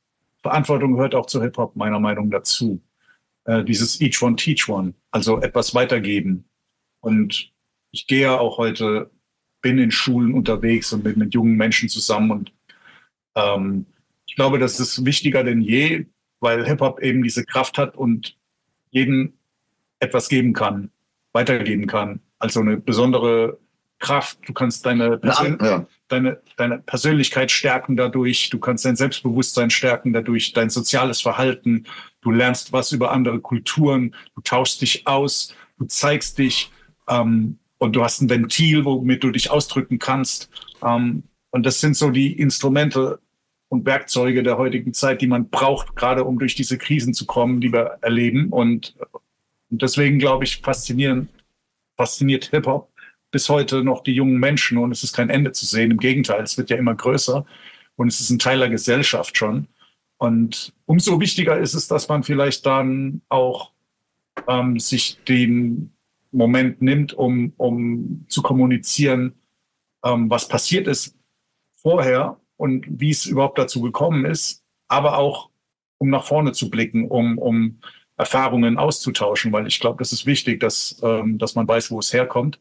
Verantwortung 0.42 0.94
gehört 0.94 1.16
auch 1.16 1.26
zu 1.26 1.42
Hip-Hop 1.42 1.76
meiner 1.76 2.00
Meinung 2.00 2.30
dazu 2.32 2.82
äh, 3.46 3.64
dieses 3.64 4.02
Each 4.02 4.22
One 4.22 4.36
Teach 4.36 4.68
One, 4.68 4.94
also 5.12 5.40
etwas 5.42 5.74
weitergeben. 5.74 6.46
Und 7.00 7.52
ich 7.92 8.08
gehe 8.08 8.24
ja 8.24 8.40
auch 8.40 8.58
heute, 8.58 9.12
bin 9.66 9.80
in 9.80 9.90
Schulen 9.90 10.36
unterwegs 10.36 10.94
und 10.94 11.04
bin 11.04 11.18
mit 11.18 11.34
jungen 11.34 11.56
Menschen 11.56 11.90
zusammen 11.90 12.30
und 12.30 12.54
Ähm, 13.36 13.88
ich 14.28 14.36
glaube, 14.36 14.60
das 14.60 14.80
ist 14.80 15.06
wichtiger 15.06 15.44
denn 15.44 15.60
je, 15.60 16.06
weil 16.40 16.66
Hip-Hop 16.66 17.02
eben 17.02 17.24
diese 17.24 17.44
Kraft 17.44 17.80
hat 17.80 17.98
und 17.98 18.38
jeden 18.92 19.34
etwas 20.00 20.30
geben 20.30 20.54
kann, 20.54 20.92
weitergeben 21.34 21.88
kann. 21.88 22.22
Also 22.38 22.62
eine 22.62 22.78
besondere 22.78 23.58
Kraft. 23.98 24.38
Du 24.48 24.54
kannst 24.54 24.86
deine, 24.86 25.18
Persön 25.18 25.58
ja. 25.60 25.88
deine, 26.08 26.40
deine 26.58 26.78
Persönlichkeit 26.78 27.50
stärken 27.50 27.98
dadurch. 27.98 28.52
Du 28.52 28.60
kannst 28.60 28.86
dein 28.86 28.96
Selbstbewusstsein 28.96 29.72
stärken 29.72 30.14
dadurch, 30.14 30.54
dein 30.54 30.70
soziales 30.70 31.22
Verhalten. 31.22 31.86
Du 32.22 32.30
lernst 32.30 32.72
was 32.72 32.92
über 32.92 33.12
andere 33.12 33.40
Kulturen. 33.40 34.14
Du 34.36 34.42
tauschst 34.42 34.82
dich 34.82 35.08
aus. 35.08 35.56
Du 35.80 35.86
zeigst 35.86 36.38
dich. 36.38 36.72
Ähm, 37.10 37.58
und 37.78 37.96
du 37.96 38.04
hast 38.04 38.22
ein 38.22 38.30
Ventil, 38.30 38.86
womit 38.86 39.24
du 39.24 39.32
dich 39.32 39.52
ausdrücken 39.52 40.00
kannst. 40.00 40.50
Ähm, 40.84 41.24
und 41.52 41.66
das 41.66 41.80
sind 41.80 41.96
so 41.96 42.10
die 42.10 42.34
Instrumente 42.34 43.20
und 43.70 43.86
Werkzeuge 43.86 44.44
der 44.44 44.58
heutigen 44.58 44.94
Zeit, 44.94 45.22
die 45.22 45.28
man 45.28 45.50
braucht, 45.50 45.96
gerade 45.96 46.24
um 46.24 46.40
durch 46.40 46.56
diese 46.56 46.78
Krisen 46.78 47.14
zu 47.14 47.26
kommen, 47.26 47.62
die 47.62 47.74
wir 47.74 47.98
erleben. 48.02 48.50
Und, 48.50 48.96
und 49.70 49.82
deswegen 49.82 50.20
glaube 50.20 50.44
ich, 50.44 50.58
faszinieren, 50.58 51.30
fasziniert 51.98 52.46
Hip-Hop 52.46 52.92
bis 53.32 53.50
heute 53.50 53.84
noch 53.84 54.02
die 54.02 54.14
jungen 54.14 54.40
Menschen 54.40 54.78
und 54.78 54.92
es 54.92 55.04
ist 55.04 55.14
kein 55.14 55.30
Ende 55.30 55.52
zu 55.52 55.66
sehen. 55.66 55.92
Im 55.92 55.98
Gegenteil, 55.98 56.42
es 56.42 56.58
wird 56.58 56.70
ja 56.70 56.78
immer 56.78 56.96
größer 56.96 57.46
und 57.98 58.08
es 58.08 58.22
ist 58.22 58.30
ein 58.30 58.40
Teil 58.40 58.60
der 58.60 58.70
Gesellschaft 58.70 59.38
schon. 59.38 59.68
Und 60.18 60.74
umso 60.86 61.20
wichtiger 61.20 61.60
ist 61.60 61.74
es, 61.74 61.90
dass 61.90 62.08
man 62.08 62.24
vielleicht 62.24 62.66
dann 62.66 63.22
auch 63.28 63.72
ähm, 64.48 64.80
sich 64.80 65.20
den 65.28 65.95
Moment 66.36 66.82
nimmt, 66.82 67.14
um, 67.14 67.54
um 67.58 68.26
zu 68.28 68.42
kommunizieren, 68.42 69.34
ähm, 70.04 70.30
was 70.30 70.48
passiert 70.48 70.88
ist 70.88 71.16
vorher 71.76 72.40
und 72.58 72.86
wie 72.90 73.12
es 73.12 73.26
überhaupt 73.26 73.58
dazu 73.58 73.82
gekommen 73.82 74.26
ist, 74.26 74.64
aber 74.88 75.18
auch 75.18 75.50
um 75.98 76.10
nach 76.10 76.26
vorne 76.26 76.52
zu 76.52 76.70
blicken, 76.70 77.08
um, 77.08 77.38
um 77.38 77.80
Erfahrungen 78.18 78.78
auszutauschen, 78.78 79.52
weil 79.52 79.68
ich 79.68 79.80
glaube, 79.80 79.98
das 80.00 80.12
ist 80.12 80.26
wichtig, 80.26 80.60
dass, 80.60 81.00
ähm, 81.04 81.38
dass 81.38 81.56
man 81.56 81.68
weiß, 81.68 81.92
wo 81.92 82.00
es 82.00 82.14
herkommt. 82.14 82.60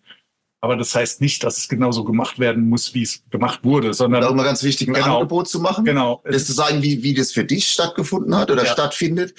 Aber 0.61 0.77
das 0.77 0.95
heißt 0.95 1.21
nicht, 1.21 1.45
dass 1.45 1.59
es 1.59 1.69
genauso 1.69 2.05
gemacht 2.05 2.39
werden 2.39 2.71
muss, 2.71 2.95
wie 2.95 3.03
es 3.03 3.23
gemacht 3.29 3.65
wurde, 3.65 3.93
sondern. 3.93 4.23
Immer 4.23 4.45
ganz 4.45 4.63
wichtig, 4.63 4.89
ein 4.89 4.95
genau, 4.95 5.17
Angebot 5.17 5.47
zu 5.47 5.61
machen. 5.61 5.85
Genau. 5.85 6.23
Das 6.25 6.47
zu 6.47 6.55
sagen, 6.55 6.83
wie, 6.83 7.03
wie 7.03 7.13
das 7.13 7.33
für 7.33 7.45
dich 7.45 7.67
stattgefunden 7.67 8.35
hat 8.35 8.51
oder 8.51 8.65
ja. 8.65 8.73
stattfindet 8.73 9.35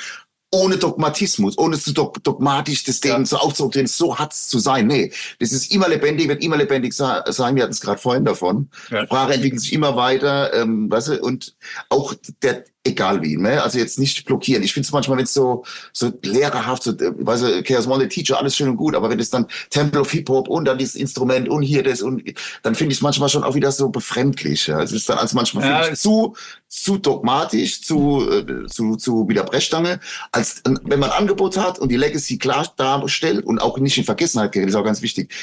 ohne 0.56 0.78
Dogmatismus, 0.78 1.58
ohne 1.58 1.78
zu 1.78 1.94
dogmatisch 1.94 2.84
das 2.84 3.02
Ding 3.02 3.12
ja. 3.12 3.26
so 3.26 3.38
aufzudrehen, 3.38 3.88
so 3.88 4.18
hat's 4.18 4.48
zu 4.48 4.60
sein. 4.60 4.88
Nee, 4.88 5.12
das 5.40 5.52
ist 5.52 5.72
immer 5.72 5.90
lebendig, 5.90 6.28
wird 6.28 6.44
immer 6.44 6.58
lebendig 6.58 6.94
sein. 6.94 7.24
Wir 7.56 7.64
hatten 7.64 7.74
es 7.74 7.82
gerade 7.82 8.00
vorhin 8.00 8.26
davon. 8.26 8.70
Ja. 8.90 9.06
Sprache 9.06 9.34
entwickelt 9.34 9.62
sich 9.62 9.74
immer 9.74 9.96
weiter, 9.96 10.54
ähm, 10.54 10.90
weißt 10.90 11.10
du, 11.10 11.22
und 11.22 11.56
auch 11.90 12.14
der, 12.42 12.64
egal 12.86 13.22
wie, 13.22 13.36
ne? 13.36 13.62
Also 13.62 13.80
jetzt 13.80 14.00
nicht 14.00 14.26
blockieren. 14.26 14.64
Ich 14.64 14.74
finde 14.74 14.86
es 14.86 14.92
manchmal, 14.92 15.18
wenn 15.18 15.26
es 15.26 15.34
so, 15.34 15.66
so 15.92 16.12
lehrerhaft, 16.22 16.84
so, 16.84 16.92
äh, 16.92 17.12
weißt 17.18 17.44
du, 17.44 17.64
Chaos 17.64 17.88
Monday 17.88 18.08
Teacher, 18.08 18.38
alles 18.38 18.56
schön 18.56 18.70
und 18.70 18.78
gut, 18.78 18.96
aber 18.96 19.10
wenn 19.10 19.20
es 19.20 19.30
dann 19.30 19.48
Temple 19.72 20.02
of 20.02 20.12
Hip 20.12 20.30
Hop 20.30 20.48
und 20.48 20.66
dann 20.66 20.78
dieses 20.78 20.96
Instrument 20.96 21.50
und 21.50 21.64
hier 21.64 21.84
das 21.84 22.02
und 22.02 22.24
dann 22.62 22.76
finde 22.76 22.94
ich 22.94 23.00
es 23.00 23.02
manchmal 23.02 23.30
schon 23.30 23.44
auch 23.44 23.56
wieder 23.56 23.72
so 23.72 23.90
befremdlich. 23.90 24.68
Ja? 24.68 24.82
Es 24.82 24.92
ist 24.92 25.10
dann 25.10 25.18
als 25.18 25.34
manchmal 25.34 25.66
ja, 25.66 25.88
ich, 25.90 26.00
zu, 26.00 26.36
zu 26.68 26.98
dogmatisch, 26.98 27.82
zu, 27.82 28.30
äh, 28.30 28.68
zu, 28.68 28.96
zu 28.96 29.28
wieder 29.28 29.44
Brechstange, 29.44 30.00
als 30.32 30.60
äh, 30.60 30.76
wenn 30.84 31.00
man 31.00 31.10
ein 31.10 31.20
Angebot 31.20 31.58
hat 31.58 31.80
und 31.80 31.90
die 31.90 31.98
Legacy 31.98 32.38
klar 32.38 32.72
darstellt 32.78 33.46
und 33.46 33.60
auch 33.60 33.78
nicht 33.80 33.98
in 33.98 34.04
Vergessenheit 34.04 34.52
gerät, 34.52 34.70
ist 34.70 34.76
auch 34.76 34.86
ganz 34.86 35.02
wichtig. 35.02 35.34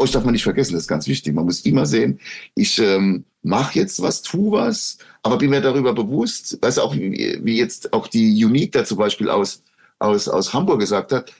Euch 0.00 0.12
darf 0.12 0.24
man 0.24 0.32
nicht 0.32 0.44
vergessen, 0.44 0.74
das 0.74 0.82
ist 0.82 0.88
ganz 0.88 1.08
wichtig. 1.08 1.34
Man 1.34 1.44
muss 1.44 1.60
immer 1.62 1.84
sehen, 1.84 2.20
ich 2.54 2.78
ähm, 2.78 3.24
mache 3.42 3.78
jetzt 3.78 4.02
was, 4.02 4.22
tu 4.22 4.52
was, 4.52 4.98
aber 5.22 5.38
bin 5.38 5.50
mir 5.50 5.60
darüber 5.60 5.92
bewusst, 5.92 6.58
du, 6.62 6.82
auch 6.82 6.94
wie, 6.94 7.38
wie 7.42 7.58
jetzt 7.58 7.92
auch 7.92 8.08
die 8.08 8.44
Unique 8.44 8.72
da 8.72 8.84
zum 8.84 8.98
Beispiel 8.98 9.30
aus, 9.30 9.62
aus, 9.98 10.28
aus 10.28 10.52
Hamburg 10.52 10.80
gesagt 10.80 11.12
hat, 11.12 11.32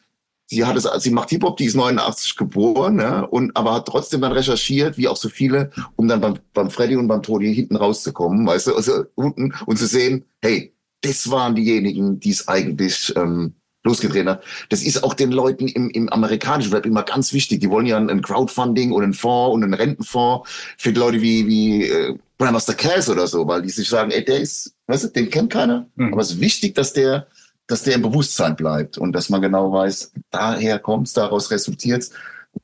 sie 0.47 0.65
hat 0.65 0.77
es, 0.77 0.89
sie 1.03 1.11
macht 1.11 1.31
Hip-Hop, 1.31 1.57
die 1.57 1.67
ist 1.67 1.77
89 1.77 2.37
geboren, 2.37 3.01
ja, 3.01 3.21
und 3.21 3.57
aber 3.57 3.75
hat 3.75 3.87
trotzdem 3.87 4.21
dann 4.21 4.33
recherchiert, 4.33 4.97
wie 4.97 5.09
auch 5.09 5.17
so 5.17 5.29
viele, 5.29 5.71
um 5.97 6.09
dann 6.09 6.21
beim, 6.21 6.39
beim 6.55 6.71
Freddy 6.71 6.97
und 6.97 7.09
beim 7.09 7.23
Toni 7.23 7.55
hinten 7.55 7.77
rauszukommen, 7.77 8.47
weißt 8.47 8.69
du, 8.69 8.77
also 8.77 9.05
unten 9.15 9.55
und 9.67 9.79
zu 9.79 9.87
sehen, 9.87 10.25
hey, 10.41 10.75
das 11.03 11.31
waren 11.31 11.55
diejenigen, 11.55 12.19
die 12.19 12.31
es 12.31 12.49
eigentlich 12.49 13.15
ähm, 13.17 13.55
losgedreht 13.85 14.27
hat. 14.27 14.43
Das 14.69 14.83
ist 14.83 15.03
auch 15.05 15.15
den 15.15 15.33
Leuten 15.33 15.69
im, 15.69 15.91
im 15.91 16.09
amerikanischen 16.09 16.73
Rap 16.73 16.87
immer 16.87 17.03
ganz 17.03 17.33
wichtig. 17.33 17.61
Die 17.61 17.71
wollen 17.71 17.87
ja 17.87 17.97
ein, 17.97 18.11
ein 18.11 18.23
Crowdfunding 18.23 18.93
und 18.93 19.03
einen 19.03 19.15
Fonds 19.15 19.55
und 19.55 19.65
einen 19.65 19.75
Rentenfonds 19.75 20.49
für 20.77 20.91
Leute 20.91 21.21
wie, 21.21 21.47
wie 21.47 21.85
äh, 21.85 22.19
Grandmaster 22.39 22.75
Cass 22.75 23.09
oder 23.09 23.27
so, 23.27 23.47
weil 23.47 23.63
die 23.63 23.71
sich 23.71 23.89
sagen, 23.89 24.11
ey, 24.11 24.25
der 24.25 24.41
ist, 24.41 24.75
weißt 24.87 25.05
du, 25.05 25.09
den 25.09 25.31
kennt 25.31 25.53
keiner. 25.53 25.87
Mhm. 25.97 26.13
Aber 26.13 26.23
es 26.23 26.33
ist 26.33 26.41
wichtig, 26.41 26.75
dass 26.75 26.93
der, 26.93 27.27
dass 27.67 27.83
der 27.83 27.95
im 27.95 28.03
Bewusstsein 28.03 28.57
bleibt 28.57 28.99
und 28.99 29.13
dass 29.13 29.29
man 29.29 29.43
genau 29.43 29.73
weiß, 29.73 30.13
daher 30.31 30.79
kommt's, 30.79 31.13
daraus 31.13 31.51
resultiert's. 31.51 32.11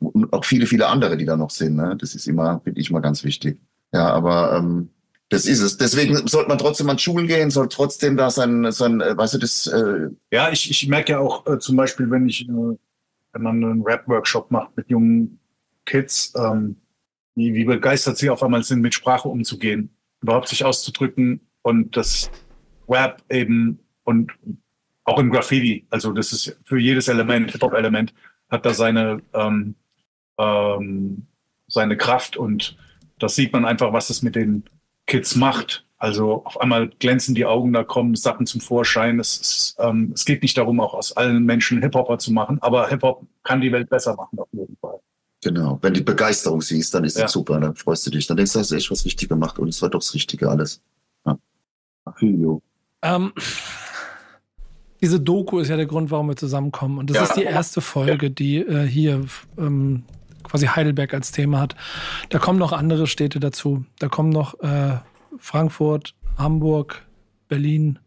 Und 0.01 0.33
auch 0.33 0.45
viele, 0.45 0.67
viele 0.67 0.87
andere, 0.87 1.17
die 1.17 1.25
da 1.25 1.37
noch 1.37 1.51
sind. 1.51 1.77
Ne? 1.77 1.97
Das 2.01 2.15
ist 2.15 2.27
immer, 2.27 2.61
finde 2.65 2.81
ich 2.81 2.91
mal 2.91 3.01
ganz 3.01 3.23
wichtig. 3.23 3.61
Ja, 3.93 4.09
aber 4.09 4.57
ähm, 4.57 4.91
das 5.31 5.47
ist 5.47 5.61
es. 5.61 5.77
Deswegen 5.77 6.27
sollte 6.27 6.49
man 6.49 6.59
trotzdem 6.59 6.91
an 6.91 6.99
Schulen 6.99 7.27
gehen, 7.27 7.51
soll 7.51 7.69
trotzdem 7.69 8.17
da 8.17 8.31
sein, 8.31 8.71
sein 8.73 9.01
äh, 9.01 9.17
weißt 9.17 9.35
du, 9.35 9.39
das. 9.39 9.67
Äh 9.67 10.11
ja, 10.31 10.51
ich, 10.51 10.71
ich 10.71 10.89
merke 10.89 11.13
ja 11.13 11.19
auch 11.19 11.47
äh, 11.47 11.59
zum 11.59 11.77
Beispiel, 11.77 12.11
wenn 12.11 12.29
ich, 12.29 12.49
äh, 12.49 12.53
wenn 12.53 13.43
man 13.43 13.65
einen 13.65 13.83
Rap-Workshop 13.83 14.51
macht 14.51 14.77
mit 14.77 14.91
jungen 14.91 15.41
Kids, 15.87 16.33
ähm, 16.37 16.77
wie, 17.35 17.55
wie 17.55 17.65
begeistert 17.65 18.19
sie 18.19 18.31
auf 18.31 18.43
einmal 18.43 18.63
sind, 18.63 18.81
mit 18.81 18.95
Sprache 18.95 19.29
umzugehen, 19.29 19.91
überhaupt 20.23 20.49
sich 20.49 20.65
auszudrücken 20.65 21.41
und 21.63 21.97
das 21.97 22.31
Rap 22.89 23.23
eben 23.31 23.81
und 24.05 24.33
auch 25.05 25.19
im 25.19 25.31
Graffiti, 25.31 25.87
also 25.91 26.13
das 26.13 26.33
ist 26.33 26.59
für 26.65 26.79
jedes 26.79 27.09
Element, 27.09 27.51
Hip-Hop-Element, 27.53 28.15
hat 28.51 28.65
da 28.65 28.73
seine, 28.73 29.21
ähm, 29.35 29.75
ähm, 30.39 31.27
seine 31.67 31.97
Kraft 31.97 32.37
und 32.37 32.77
das 33.19 33.35
sieht 33.35 33.53
man 33.53 33.65
einfach, 33.65 33.93
was 33.93 34.11
es 34.11 34.23
mit 34.23 34.35
den 34.35 34.65
Kids 35.07 35.37
macht. 35.37 35.85
Also 35.99 36.45
auf 36.45 36.61
einmal 36.61 36.89
glänzen 36.89 37.35
die 37.35 37.47
Augen, 37.47 37.73
da 37.73 37.83
kommen 37.83 38.15
Sachen 38.15 38.47
zum 38.47 38.61
Vorschein. 38.61 39.19
Es, 39.21 39.39
ist, 39.39 39.77
ähm, 39.79 40.13
es 40.15 40.25
geht 40.25 40.43
nicht 40.43 40.57
darum, 40.59 40.81
auch 40.81 40.93
aus 40.93 41.17
allen 41.17 41.45
Menschen 41.45 41.81
Hip-Hopper 41.81 42.19
zu 42.19 42.33
machen, 42.33 42.59
aber 42.61 42.89
Hip-Hop 42.89 43.27
kann 43.43 43.61
die 43.61 43.73
Welt 43.73 43.89
besser 43.89 44.15
machen, 44.15 44.39
auf 44.39 44.49
jeden 44.53 44.77
Fall. 44.77 45.01
Genau, 45.43 45.79
wenn 45.83 45.95
die 45.95 46.03
Begeisterung 46.03 46.63
siehst, 46.63 46.95
dann 46.95 47.05
ist 47.05 47.17
ja. 47.17 47.25
das 47.25 47.33
super, 47.33 47.61
dann 47.61 47.75
freust 47.75 48.07
du 48.07 48.11
dich. 48.11 48.27
Dann 48.27 48.37
denkst 48.37 48.53
du, 48.53 48.61
hast 48.61 48.71
du 48.71 48.77
echt 48.77 48.91
was 48.91 49.05
richtig 49.05 49.29
gemacht 49.29 49.59
und 49.59 49.69
es 49.69 49.81
war 49.83 49.91
doch 49.91 50.01
das 50.01 50.15
Richtige 50.15 50.49
alles. 50.49 50.83
Ja. 51.27 51.39
Ähm, 53.03 53.33
diese 55.01 55.21
Doku 55.21 55.59
ist 55.59 55.69
ja 55.69 55.77
der 55.77 55.85
Grund, 55.85 56.11
warum 56.11 56.29
wir 56.29 56.37
zusammenkommen. 56.37 56.99
Und 56.99 57.11
das 57.11 57.17
ja. 57.17 57.23
ist 57.25 57.37
die 57.37 57.43
erste 57.43 57.83
Folge, 57.83 58.31
die 58.31 58.57
äh, 58.57 58.87
hier 58.87 59.27
ähm, 59.59 60.05
quasi 60.45 60.67
Heidelberg 60.67 61.13
als 61.15 61.33
Thema 61.33 61.61
hat. 61.61 61.75
Da 62.29 62.39
kommen 62.39 62.59
noch 62.59 62.73
andere 62.73 63.07
Städte 63.07 63.41
dazu. 63.41 63.85
Da 63.99 64.09
kommen 64.09 64.31
noch 64.31 64.61
äh, 64.61 64.99
Frankfurt, 65.39 66.15
Hamburg, 66.39 67.05
Berlin. 67.49 67.99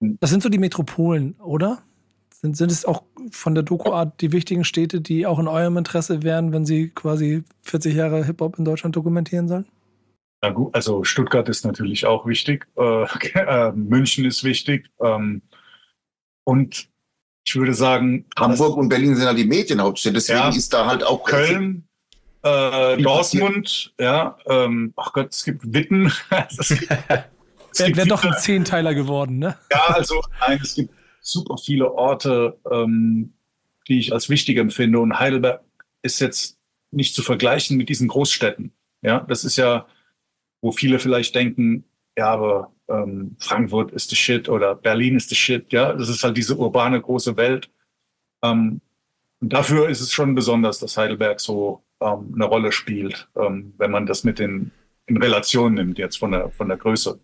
Das 0.00 0.30
sind 0.30 0.42
so 0.42 0.48
die 0.48 0.58
Metropolen, 0.58 1.34
oder? 1.40 1.82
Sind, 2.30 2.56
sind 2.56 2.70
es 2.70 2.84
auch 2.84 3.04
von 3.30 3.54
der 3.54 3.62
Doku-Art 3.62 4.20
die 4.20 4.32
wichtigen 4.32 4.64
Städte, 4.64 5.00
die 5.00 5.26
auch 5.26 5.38
in 5.38 5.48
eurem 5.48 5.76
Interesse 5.76 6.22
wären, 6.22 6.52
wenn 6.52 6.66
sie 6.66 6.88
quasi 6.88 7.44
40 7.62 7.94
Jahre 7.94 8.24
Hip-Hop 8.24 8.58
in 8.58 8.64
Deutschland 8.64 8.96
dokumentieren 8.96 9.48
sollen? 9.48 9.66
Na 10.42 10.50
gut, 10.50 10.74
also 10.74 11.04
Stuttgart 11.04 11.48
ist 11.48 11.64
natürlich 11.64 12.04
auch 12.04 12.26
wichtig. 12.26 12.66
Äh, 12.76 13.04
äh, 13.34 13.72
München 13.72 14.24
ist 14.24 14.42
wichtig. 14.42 14.90
Ähm, 15.00 15.42
und 16.44 16.91
ich 17.44 17.56
würde 17.56 17.74
sagen. 17.74 18.26
Hamburg 18.36 18.76
und 18.76 18.88
Berlin 18.88 19.16
sind 19.16 19.24
ja 19.24 19.34
die 19.34 19.44
Medienhauptstädte, 19.44 20.14
deswegen 20.14 20.38
ja, 20.38 20.48
ist 20.48 20.72
da 20.72 20.86
halt 20.86 21.04
auch. 21.04 21.24
Köln, 21.24 21.88
äh, 22.42 22.96
Dortmund, 23.00 23.94
ja, 24.00 24.36
ähm, 24.46 24.92
ach 24.96 25.12
Gott, 25.12 25.32
es 25.32 25.44
gibt 25.44 25.72
Witten. 25.72 26.12
es 26.58 26.70
Wäre 27.78 27.96
wär 27.96 28.06
doch 28.06 28.24
ein 28.24 28.34
Zehnteiler 28.38 28.94
geworden, 28.94 29.38
ne? 29.38 29.56
Ja, 29.70 29.86
also 29.88 30.20
nein, 30.40 30.60
es 30.62 30.74
gibt 30.74 30.92
super 31.20 31.56
viele 31.56 31.92
Orte, 31.92 32.58
ähm, 32.70 33.32
die 33.88 33.98
ich 33.98 34.12
als 34.12 34.28
wichtig 34.28 34.58
empfinde. 34.58 34.98
Und 34.98 35.18
Heidelberg 35.18 35.62
ist 36.02 36.20
jetzt 36.20 36.58
nicht 36.90 37.14
zu 37.14 37.22
vergleichen 37.22 37.76
mit 37.76 37.88
diesen 37.88 38.08
Großstädten. 38.08 38.72
Ja, 39.02 39.20
das 39.20 39.44
ist 39.44 39.56
ja, 39.56 39.86
wo 40.60 40.72
viele 40.72 40.98
vielleicht 40.98 41.34
denken, 41.34 41.84
ja, 42.16 42.30
aber 42.30 42.72
ähm, 42.88 43.36
Frankfurt 43.38 43.92
ist 43.92 44.10
the 44.10 44.16
shit 44.16 44.48
oder 44.48 44.74
Berlin 44.74 45.16
ist 45.16 45.30
the 45.30 45.34
shit. 45.34 45.72
Ja, 45.72 45.92
das 45.92 46.08
ist 46.08 46.22
halt 46.24 46.36
diese 46.36 46.56
urbane 46.56 47.00
große 47.00 47.36
Welt. 47.36 47.70
Ähm, 48.42 48.80
und 49.40 49.52
dafür 49.52 49.88
ist 49.88 50.00
es 50.00 50.12
schon 50.12 50.34
besonders, 50.34 50.78
dass 50.78 50.96
Heidelberg 50.96 51.40
so 51.40 51.82
ähm, 52.00 52.32
eine 52.34 52.44
Rolle 52.44 52.72
spielt, 52.72 53.28
ähm, 53.36 53.74
wenn 53.78 53.90
man 53.90 54.06
das 54.06 54.24
mit 54.24 54.38
den 54.38 54.72
in 55.06 55.16
Relation 55.16 55.74
nimmt 55.74 55.98
jetzt 55.98 56.16
von 56.18 56.30
der 56.32 56.50
von 56.50 56.68
der 56.68 56.76
Größe. 56.76 57.20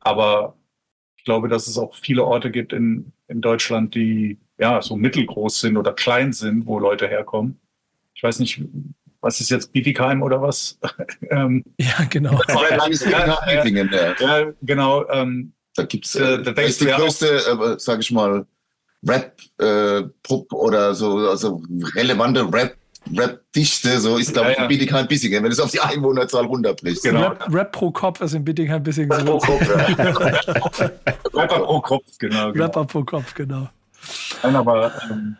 Aber 0.00 0.56
ich 1.16 1.24
glaube, 1.24 1.48
dass 1.48 1.68
es 1.68 1.78
auch 1.78 1.94
viele 1.94 2.24
Orte 2.24 2.50
gibt 2.50 2.72
in, 2.72 3.12
in 3.28 3.40
Deutschland, 3.40 3.94
die 3.94 4.38
ja 4.58 4.82
so 4.82 4.96
mittelgroß 4.96 5.60
sind 5.60 5.76
oder 5.76 5.92
klein 5.92 6.32
sind, 6.32 6.66
wo 6.66 6.78
Leute 6.78 7.08
herkommen. 7.08 7.60
Ich 8.14 8.22
weiß 8.22 8.40
nicht, 8.40 8.62
was 9.24 9.40
ist 9.40 9.50
jetzt 9.50 9.72
Bietigheim 9.72 10.22
oder 10.22 10.40
was? 10.40 10.78
ähm, 11.30 11.64
ja, 11.78 12.04
genau. 12.08 12.38
ja, 12.48 12.88
ja, 12.88 14.14
ja, 14.20 14.52
genau. 14.62 15.08
Ähm, 15.08 15.52
da 15.74 15.84
gibt 15.84 16.06
es 16.06 16.14
äh, 16.14 16.42
das 16.42 16.68
ist 16.68 16.80
die 16.80 16.86
größte, 16.86 17.26
äh, 17.26 17.74
sag 17.78 18.00
ich 18.00 18.12
mal, 18.12 18.46
Rap-Pop 19.06 20.52
äh, 20.52 20.54
oder 20.54 20.94
so, 20.94 21.28
also 21.28 21.62
relevante 21.96 22.42
Rap 22.52 22.76
Rap-Dichte, 23.14 24.00
so 24.00 24.16
ist, 24.16 24.32
glaube 24.32 24.52
ich, 24.52 24.56
ja, 24.56 24.62
ja. 24.62 24.64
in 24.64 24.68
Bietigheim 24.68 25.06
Bissingen, 25.06 25.44
wenn 25.44 25.52
es 25.52 25.60
auf 25.60 25.70
die 25.70 25.80
Einwohnerzahl 25.80 26.46
runterbricht. 26.46 27.02
Genau. 27.02 27.28
Rap, 27.28 27.52
Rap, 27.52 27.72
pro 27.72 27.90
Kopf 27.90 28.22
ist 28.22 28.32
in 28.32 28.44
Bietigheim 28.44 28.82
Bissingen. 28.82 29.12
Rap 29.12 29.26
pro 29.26 29.38
Kopf, 29.38 29.68
ja. 29.68 29.76
Rapper 31.34 31.60
pro 31.60 31.80
Kopf, 31.82 32.18
genau, 32.18 32.52
genau. 32.52 32.64
Rapper 32.64 32.84
pro 32.86 33.04
Kopf, 33.04 33.34
genau. 33.34 33.68
Nein, 34.42 34.56
aber 34.56 34.92
ähm, 35.10 35.36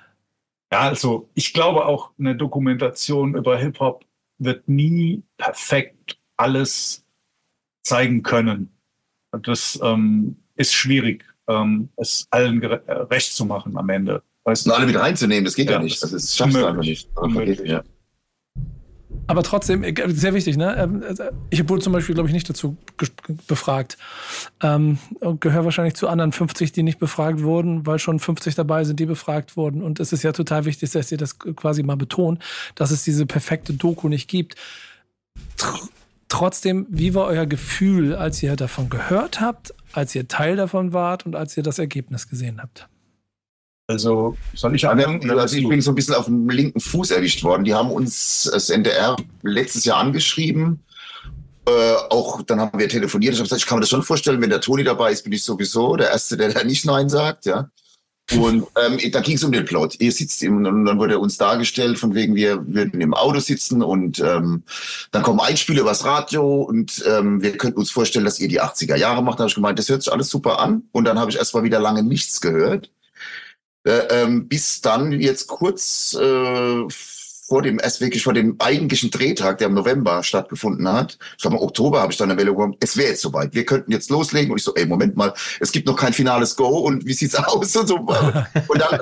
ja, 0.75 0.81
also 0.81 1.31
ich 1.35 1.53
glaube 1.53 1.87
auch, 1.87 2.11
eine 2.19 2.35
Dokumentation 2.35 3.37
über 3.37 3.57
Hip-Hop 3.57 4.05
wird 4.39 4.69
nie 4.69 5.23
perfekt 5.37 6.19
alles 6.37 7.05
zeigen 7.85 8.25
können. 8.25 8.77
Das 9.43 9.79
ähm, 9.85 10.37
ist 10.57 10.73
schwierig, 10.73 11.25
ähm, 11.47 11.91
es 11.97 12.27
allen 12.31 12.61
recht 12.65 13.35
zu 13.35 13.45
machen 13.45 13.77
am 13.77 13.89
Ende. 13.89 14.25
Weißt? 14.43 14.67
Und 14.67 14.73
alle 14.73 14.87
mit 14.87 14.97
reinzunehmen, 14.97 15.45
das 15.45 15.55
geht 15.55 15.67
ja, 15.67 15.75
ja 15.75 15.79
nicht. 15.79 16.03
Das, 16.03 16.13
ist, 16.13 16.37
schaffst 16.37 16.57
du 16.57 16.67
einfach 16.67 16.83
nicht. 16.83 17.09
Ja. 17.65 17.85
Aber 19.27 19.43
trotzdem, 19.43 19.83
äh, 19.83 19.95
sehr 20.09 20.35
wichtig, 20.35 20.57
ne? 20.57 20.77
Ähm, 20.77 21.03
äh, 21.03 21.31
ich 21.51 21.69
wurde 21.69 21.83
zum 21.83 21.93
Beispiel, 21.93 22.15
glaube 22.15 22.29
ich, 22.29 22.35
nicht 22.35 22.49
dazu 22.49 22.77
befragt. 23.47 23.97
Ähm, 24.63 24.99
und 25.21 25.41
gehöre 25.41 25.65
wahrscheinlich 25.65 25.95
zu 25.95 26.09
anderen 26.09 26.33
50, 26.33 26.73
die 26.73 26.83
nicht 26.83 26.99
befragt 26.99 27.43
wurden, 27.43 27.87
weil 27.87 27.99
schon 27.99 28.19
50 28.19 28.55
dabei 28.55 28.85
sind, 28.85 29.01
die 29.01 29.07
befragt 29.07 29.57
wurden. 29.57 29.83
Und 29.83 30.01
es 30.01 30.13
ist 30.13 30.23
ja 30.23 30.33
total 30.33 30.65
wichtig, 30.65 30.91
dass 30.91 31.11
ihr 31.11 31.19
das 31.19 31.39
quasi 31.39 31.83
mal 31.83 31.97
betont, 31.97 32.43
dass 32.75 32.91
es 32.91 33.05
diese 33.05 33.27
perfekte 33.27 33.73
Doku 33.73 34.09
nicht 34.09 34.29
gibt. 34.29 34.57
Tr 35.57 35.79
trotzdem, 36.29 36.87
wie 36.91 37.15
war 37.15 37.27
euer 37.27 37.47
Gefühl, 37.47 38.15
als 38.15 38.43
ihr 38.43 38.57
davon 38.57 38.91
gehört 38.91 39.41
habt, 39.41 39.73
als 39.93 40.17
ihr 40.17 40.27
Teil 40.27 40.57
davon 40.57 40.93
wart 40.93 41.27
und 41.27 41.37
als 41.37 41.57
ihr 41.57 41.63
das 41.63 41.79
Ergebnis 41.79 42.29
gesehen 42.29 42.61
habt? 42.61 42.89
Also 43.87 44.37
soll 44.55 44.75
ich 44.75 44.89
anfangen? 44.89 45.31
Also 45.31 45.57
ich 45.57 45.69
bin 45.69 45.83
so 45.83 45.91
ein 45.91 45.95
bisschen 45.95 46.15
auf 46.15 46.25
dem 46.25 46.49
linken 46.49 46.81
Fuß 46.81 47.11
erwischt 47.11 47.45
worden. 47.45 47.65
Die 47.65 47.75
haben 47.75 47.91
uns 47.91 48.49
das 48.51 48.71
NDR 48.71 49.17
letztes 49.43 49.85
Jahr 49.85 49.99
angeschrieben. 49.99 50.81
Äh, 51.67 51.95
auch 52.11 52.43
dann 52.43 52.61
haben 52.61 52.79
wir 52.79 52.89
telefoniert. 52.89 53.35
Ich 53.35 53.41
habe 53.41 53.45
gesagt, 53.45 53.63
ich 53.63 53.67
kann 53.67 53.77
mir 53.77 53.83
das 53.83 53.91
schon 53.91 54.03
vorstellen, 54.03 54.41
wenn 54.41 54.51
der 54.51 54.61
Toni 54.61 54.85
dabei 54.85 55.13
ist, 55.13 55.23
bin 55.23 55.33
ich 55.33 55.45
sowieso 55.45 55.97
der 55.97 56.11
Erste, 56.11 56.37
der 56.37 56.51
da 56.51 56.65
nicht 56.65 56.87
Nein 56.87 57.09
sagt. 57.09 57.45
Ja. 57.45 57.71
Und 58.33 58.67
ähm, 58.83 58.99
da 59.13 59.21
ging 59.21 59.37
es 59.37 59.45
um 59.45 59.53
den 59.53 59.67
Plot. 59.67 60.01
Ihr 60.01 60.13
sitzt 60.13 60.43
im, 60.43 60.65
und 60.65 60.85
dann 60.87 60.99
wurde 60.99 61.19
uns 61.19 61.37
dargestellt, 61.37 61.99
von 61.99 62.15
wegen 62.15 62.35
wir 62.35 62.67
würden 62.67 63.03
im 63.03 63.13
Auto 63.13 63.39
sitzen 63.39 63.83
und 63.83 64.19
ähm, 64.19 64.63
dann 65.11 65.23
kommen 65.23 65.41
Einspiele 65.41 65.83
übers 65.83 66.07
Radio 66.07 66.63
und 66.63 67.05
ähm, 67.07 67.43
wir 67.43 67.59
könnten 67.59 67.79
uns 67.79 67.91
vorstellen, 67.91 68.25
dass 68.25 68.41
ihr 68.41 68.49
die 68.49 68.63
80er 68.63 68.97
Jahre 68.97 69.23
macht. 69.23 69.39
Da 69.39 69.43
habe 69.43 69.51
ich 69.51 69.55
gemeint, 69.55 69.79
das 69.79 69.91
hört 69.91 70.03
sich 70.03 70.13
alles 70.13 70.31
super 70.31 70.59
an. 70.59 70.85
Und 70.93 71.05
dann 71.05 71.19
habe 71.19 71.31
ich 71.31 71.37
erstmal 71.37 71.65
wieder 71.65 71.81
lange 71.81 72.03
nichts 72.03 72.41
gehört. 72.41 72.91
Äh, 73.85 74.07
ähm, 74.11 74.49
bis 74.49 74.81
dann 74.81 75.13
jetzt 75.13 75.47
kurz 75.47 76.15
äh, 76.15 76.85
vor 77.47 77.61
dem, 77.61 77.79
erst 77.79 78.01
wirklich 78.01 78.23
vor 78.25 78.33
dem 78.33 78.57
eigentlichen 78.59 79.11
Drehtag, 79.11 79.59
der 79.59 79.67
im 79.67 79.75
November 79.75 80.23
stattgefunden 80.23 80.91
hat. 80.91 81.19
Ich 81.37 81.43
glaube, 81.43 81.57
im 81.59 81.63
Oktober 81.63 82.01
habe 82.01 82.11
ich 82.11 82.17
dann 82.17 82.31
eine 82.31 82.41
Welle 82.41 82.53
bekommen, 82.53 82.77
es 82.81 82.97
wäre 82.97 83.11
jetzt 83.11 83.21
soweit, 83.21 83.55
wir 83.55 83.67
könnten 83.67 83.93
jetzt 83.93 84.09
loslegen. 84.09 84.51
Und 84.51 84.59
ich 84.59 84.65
so, 84.65 84.75
ey, 84.75 84.87
Moment 84.87 85.17
mal, 85.17 85.35
es 85.61 85.71
gibt 85.71 85.87
noch 85.87 85.97
kein 85.97 86.15
finales 86.15 86.57
Go 86.57 86.67
und 86.67 87.05
wie 87.05 87.13
sieht's 87.13 87.35
aus 87.35 87.77
und 87.77 87.87
so. 87.87 87.97
Und 88.69 88.81
dann, 88.81 89.01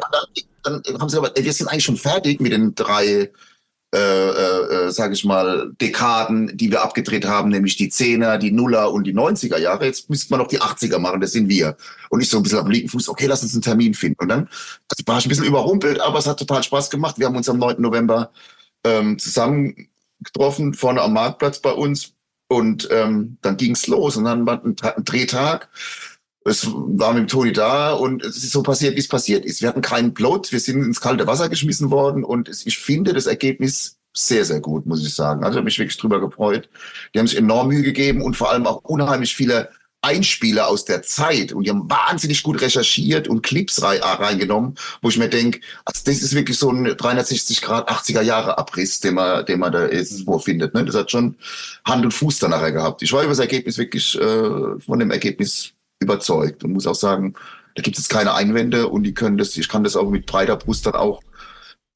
dann, 0.65 0.83
dann 0.83 1.01
haben 1.01 1.09
sie 1.09 1.17
gesagt, 1.17 1.39
ey, 1.39 1.45
wir 1.45 1.53
sind 1.53 1.69
eigentlich 1.69 1.85
schon 1.85 1.97
fertig 1.97 2.41
mit 2.41 2.53
den 2.53 2.75
drei 2.75 3.31
äh, 3.95 3.99
äh, 4.87 4.91
sage 4.91 5.13
ich 5.13 5.23
mal, 5.25 5.71
Dekaden, 5.79 6.57
die 6.57 6.71
wir 6.71 6.83
abgedreht 6.83 7.27
haben, 7.27 7.51
nämlich 7.51 7.77
die 7.77 7.91
Zehner, 7.91 8.39
die 8.39 8.51
Nuller 8.51 8.91
und 8.91 9.05
die 9.05 9.15
90er 9.15 9.59
Jahre. 9.59 9.85
Jetzt 9.85 10.09
müsste 10.09 10.31
man 10.31 10.41
noch 10.41 10.49
die 10.49 10.63
80er 10.63 10.99
machen, 10.99 11.21
das 11.21 11.33
sind 11.33 11.51
wir. 11.51 11.77
Und 12.09 12.23
ich 12.23 12.31
so 12.31 12.39
ein 12.39 12.43
bisschen 12.43 12.65
dem 12.65 12.71
linken 12.71 12.89
Fuß, 12.89 13.11
okay, 13.11 13.27
lass 13.27 13.43
uns 13.43 13.53
einen 13.53 13.61
Termin 13.61 13.93
finden. 13.93 14.23
Und 14.23 14.29
dann 14.29 14.49
also 14.89 15.03
war 15.05 15.19
ich 15.19 15.27
ein 15.27 15.29
bisschen 15.29 15.45
überrumpelt, 15.45 16.01
aber 16.01 16.19
es 16.19 16.27
hat 16.27 16.39
total 16.39 16.63
Spaß 16.63 16.89
gemacht. 16.89 17.19
Wir 17.19 17.27
haben 17.27 17.37
uns 17.37 17.51
am 17.51 17.59
9. 17.59 17.83
November 17.83 18.33
ähm, 18.85 19.19
zusammen 19.19 19.89
getroffen, 20.21 20.73
vorne 20.73 21.03
am 21.03 21.13
Marktplatz 21.13 21.59
bei 21.59 21.73
uns. 21.73 22.15
Und 22.49 22.89
ähm, 22.91 23.37
dann 23.43 23.59
ging's 23.59 23.87
los 23.89 24.17
und 24.17 24.25
dann 24.25 24.47
war 24.47 24.63
ein, 24.65 24.75
ein 24.81 25.05
Drehtag 25.05 25.69
es 26.45 26.67
war 26.67 27.13
mit 27.13 27.23
dem 27.23 27.29
Toni 27.29 27.53
da 27.53 27.93
und 27.93 28.25
es 28.25 28.37
ist 28.37 28.53
so 28.53 28.63
passiert, 28.63 28.97
wie 28.97 29.01
es 29.01 29.09
passiert 29.09 29.45
ist. 29.45 29.61
Wir 29.63 29.69
hatten 29.69 29.83
keinen 29.83 30.15
Plot, 30.15 30.53
wir 30.53 30.61
sind 30.61 30.83
ins 30.83 31.01
kalte 31.01 31.27
Wasser 31.27 31.49
geschmissen 31.49 31.91
worden 31.91 32.25
und 32.25 32.49
ich 32.49 32.79
finde 32.79 33.13
das 33.13 33.27
Ergebnis 33.27 33.99
sehr, 34.15 34.45
sehr 34.45 34.61
gut, 34.61 34.87
muss 34.87 35.07
ich 35.07 35.15
sagen. 35.15 35.43
Also 35.43 35.55
ich 35.55 35.57
habe 35.59 35.65
mich 35.65 35.79
wirklich 35.79 35.97
drüber 35.97 36.21
gefreut. 36.21 36.69
Die 37.15 37.19
haben 37.19 37.27
sich 37.27 37.39
enorm 37.39 37.69
Mühe 37.69 37.83
gegeben 37.83 38.23
und 38.23 38.37
vor 38.37 38.51
allem 38.51 38.67
auch 38.67 38.83
unheimlich 38.85 39.35
viele 39.35 39.71
Einspieler 40.05 40.67
aus 40.67 40.85
der 40.85 41.03
Zeit 41.03 41.53
und 41.53 41.63
die 41.65 41.71
haben 41.71 41.89
wahnsinnig 41.89 42.43
gut 42.43 42.61
recherchiert 42.61 43.29
und 43.29 43.43
Clips 43.43 43.81
reingenommen, 43.83 44.75
wo 45.01 45.09
ich 45.09 45.17
mir 45.17 45.29
denke, 45.29 45.61
also 45.85 46.03
das 46.05 46.23
ist 46.23 46.35
wirklich 46.35 46.59
so 46.59 46.71
ein 46.71 46.85
360 46.85 47.63
Grad 47.63 47.89
80er 47.89 48.21
Jahre 48.21 48.59
Abriss, 48.59 48.99
den 48.99 49.15
man, 49.15 49.47
den 49.47 49.61
man 49.61 49.71
da 49.71 49.85
ist, 49.85 50.25
vorfindet. 50.25 50.75
Ne? 50.75 50.85
Das 50.85 50.97
hat 50.97 51.13
schon 51.13 51.37
Hand 51.85 52.05
und 52.05 52.13
Fuß 52.13 52.41
dann 52.41 52.51
nachher 52.51 52.73
gehabt. 52.73 53.03
Ich 53.03 53.13
war 53.13 53.23
über 53.23 53.31
das 53.31 53.39
Ergebnis 53.39 53.79
wirklich 53.79 54.21
äh, 54.21 54.81
von 54.81 54.99
dem 54.99 55.13
Ergebnis 55.13 55.73
überzeugt 56.03 56.65
und 56.65 56.73
muss 56.73 56.87
auch 56.87 56.95
sagen, 56.95 57.35
da 57.75 57.83
gibt 57.83 57.99
es 57.99 58.09
keine 58.09 58.35
Einwände 58.35 58.89
und 58.89 59.05
die 59.05 59.15
können 59.15 59.39
das, 59.39 59.57
ich 59.57 59.69
kann 59.69 59.85
das 59.85 59.97
auch 59.97 60.11
mit 60.11 60.27
breiter 60.27 60.57
Brust 60.57 60.87
dann 60.87 60.95
auch 60.95 61.23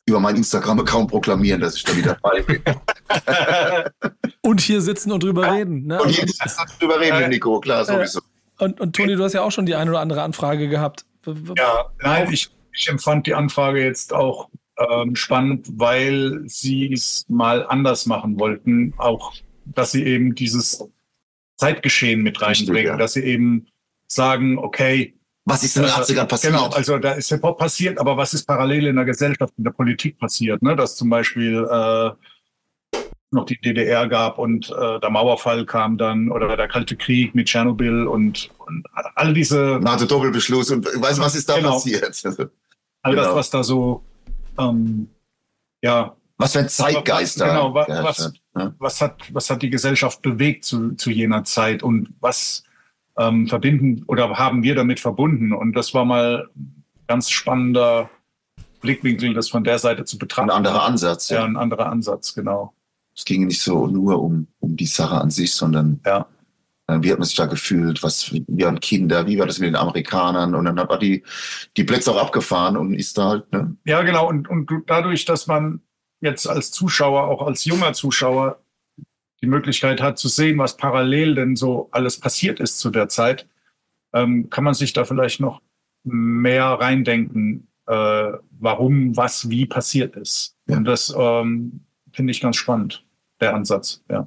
über 0.08 0.20
mein 0.20 0.36
Instagram-Account 0.36 1.10
proklamieren, 1.10 1.60
dass 1.60 1.76
ich 1.76 1.84
da 1.84 1.96
wieder 1.96 2.16
dabei 2.22 2.42
bin. 2.42 2.62
und 4.42 4.60
hier 4.60 4.80
sitzen 4.80 5.10
und 5.10 5.22
drüber 5.22 5.52
reden. 5.52 5.86
Ne? 5.86 6.00
Und 6.00 6.10
hier 6.10 6.28
sitzen 6.28 6.60
und 6.60 6.80
drüber 6.80 7.00
reden, 7.00 7.28
Nico, 7.28 7.60
klar, 7.60 7.84
sowieso. 7.84 8.20
Und, 8.58 8.80
und 8.80 8.94
Toni, 8.94 9.16
du 9.16 9.24
hast 9.24 9.32
ja 9.32 9.42
auch 9.42 9.50
schon 9.50 9.66
die 9.66 9.74
eine 9.74 9.90
oder 9.90 10.00
andere 10.00 10.22
Anfrage 10.22 10.68
gehabt. 10.68 11.04
Ja, 11.56 11.86
nein, 12.00 12.32
ich, 12.32 12.48
ich 12.72 12.88
empfand 12.88 13.26
die 13.26 13.34
Anfrage 13.34 13.84
jetzt 13.84 14.12
auch 14.12 14.48
ähm, 14.78 15.16
spannend, 15.16 15.68
weil 15.72 16.42
sie 16.46 16.92
es 16.92 17.26
mal 17.28 17.66
anders 17.66 18.06
machen 18.06 18.38
wollten. 18.38 18.94
Auch, 18.98 19.34
dass 19.64 19.92
sie 19.92 20.04
eben 20.04 20.34
dieses 20.34 20.88
Zeitgeschehen 21.56 22.22
mit 22.22 22.40
reinbringen, 22.40 22.92
ja. 22.92 22.96
dass 22.96 23.14
sie 23.14 23.24
eben 23.24 23.66
sagen, 24.08 24.58
okay. 24.58 25.14
Was 25.44 25.62
ist 25.62 25.76
in 25.76 25.82
den 25.84 25.92
80ern 25.92 26.24
äh, 26.24 26.26
passiert? 26.26 26.52
Genau, 26.54 26.68
also 26.68 26.98
da 26.98 27.12
ist 27.12 27.28
Hip-Hop 27.28 27.56
passiert, 27.56 27.98
aber 27.98 28.16
was 28.16 28.34
ist 28.34 28.46
parallel 28.46 28.88
in 28.88 28.96
der 28.96 29.04
Gesellschaft, 29.04 29.54
in 29.56 29.64
der 29.64 29.70
Politik 29.70 30.18
passiert? 30.18 30.60
Ne? 30.60 30.74
Dass 30.74 30.96
zum 30.96 31.08
Beispiel 31.08 31.64
äh, 31.70 32.10
noch 33.30 33.46
die 33.46 33.60
DDR 33.60 34.08
gab 34.08 34.38
und 34.38 34.70
äh, 34.70 34.98
der 35.00 35.10
Mauerfall 35.10 35.64
kam 35.64 35.98
dann 35.98 36.30
oder 36.30 36.56
der 36.56 36.66
Kalte 36.66 36.96
Krieg 36.96 37.34
mit 37.34 37.46
Tschernobyl 37.46 38.06
und, 38.08 38.50
und 38.58 38.86
all 39.14 39.32
diese. 39.34 39.78
NATO-Doppelbeschluss 39.80 40.70
und 40.70 40.84
weißt 40.84 41.20
was 41.20 41.36
ist 41.36 41.48
da 41.48 41.56
genau. 41.56 41.74
passiert? 41.74 42.22
all 43.02 43.12
genau. 43.12 43.22
das, 43.22 43.34
was 43.34 43.50
da 43.50 43.62
so, 43.62 44.02
ähm, 44.58 45.08
ja. 45.82 46.16
Was 46.38 46.52
für 46.52 46.58
ein 46.60 46.68
Zeitgeist 46.68 47.40
was, 47.40 47.46
da. 47.46 47.54
Genau, 47.54 47.74
was, 47.74 47.88
was, 47.88 48.32
ja. 48.56 48.74
was, 48.78 49.00
hat, 49.00 49.22
was 49.32 49.48
hat 49.48 49.62
die 49.62 49.70
Gesellschaft 49.70 50.20
bewegt 50.22 50.64
zu, 50.64 50.94
zu 50.94 51.10
jener 51.10 51.44
Zeit 51.44 51.82
und 51.82 52.10
was 52.20 52.62
ähm, 53.18 53.46
verbinden 53.46 54.04
oder 54.06 54.38
haben 54.38 54.62
wir 54.62 54.74
damit 54.74 55.00
verbunden. 55.00 55.52
Und 55.52 55.74
das 55.74 55.94
war 55.94 56.04
mal 56.04 56.48
ganz 57.06 57.30
spannender 57.30 58.10
Blickwinkel, 58.80 59.34
das 59.34 59.48
von 59.48 59.64
der 59.64 59.78
Seite 59.78 60.04
zu 60.04 60.18
betrachten. 60.18 60.50
Ein 60.50 60.56
anderer 60.56 60.84
Ansatz. 60.84 61.28
Ja, 61.28 61.38
ja 61.38 61.44
ein 61.44 61.56
anderer 61.56 61.86
Ansatz, 61.86 62.34
genau. 62.34 62.72
Es 63.16 63.24
ging 63.24 63.46
nicht 63.46 63.62
so 63.62 63.86
nur 63.86 64.22
um, 64.22 64.46
um 64.60 64.76
die 64.76 64.86
Sache 64.86 65.20
an 65.20 65.30
sich, 65.30 65.54
sondern 65.54 66.00
ja. 66.04 66.26
Äh, 66.88 66.98
wie 67.02 67.10
hat 67.10 67.18
man 67.18 67.26
sich 67.26 67.36
da 67.36 67.46
gefühlt? 67.46 68.02
Was, 68.02 68.32
wir 68.32 68.66
waren 68.66 68.80
Kinder, 68.80 69.26
wie 69.26 69.38
war 69.38 69.46
das 69.46 69.58
mit 69.58 69.68
den 69.68 69.76
Amerikanern? 69.76 70.54
Und 70.54 70.66
dann 70.66 70.76
war 70.76 70.98
die, 70.98 71.22
die 71.76 71.84
Plätze 71.84 72.12
auch 72.12 72.22
abgefahren 72.22 72.76
und 72.76 72.94
ist 72.94 73.18
da 73.18 73.28
halt, 73.30 73.52
ne? 73.52 73.76
Ja, 73.84 74.02
genau. 74.02 74.28
Und, 74.28 74.48
und 74.48 74.70
dadurch, 74.86 75.24
dass 75.24 75.46
man 75.46 75.80
jetzt 76.20 76.48
als 76.48 76.70
Zuschauer, 76.70 77.24
auch 77.24 77.46
als 77.46 77.64
junger 77.64 77.92
Zuschauer, 77.92 78.60
die 79.42 79.46
Möglichkeit 79.46 80.00
hat 80.00 80.18
zu 80.18 80.28
sehen, 80.28 80.58
was 80.58 80.76
parallel 80.76 81.34
denn 81.34 81.56
so 81.56 81.88
alles 81.92 82.18
passiert 82.18 82.60
ist 82.60 82.78
zu 82.78 82.90
der 82.90 83.08
Zeit, 83.08 83.46
ähm, 84.12 84.48
kann 84.50 84.64
man 84.64 84.74
sich 84.74 84.92
da 84.92 85.04
vielleicht 85.04 85.40
noch 85.40 85.60
mehr 86.04 86.64
reindenken, 86.64 87.68
äh, 87.86 88.32
warum, 88.58 89.16
was, 89.16 89.50
wie 89.50 89.66
passiert 89.66 90.16
ist. 90.16 90.56
Ja. 90.68 90.76
Und 90.76 90.84
das 90.84 91.14
ähm, 91.16 91.80
finde 92.12 92.30
ich 92.30 92.40
ganz 92.40 92.56
spannend, 92.56 93.04
der 93.40 93.54
Ansatz, 93.54 94.02
ja. 94.10 94.26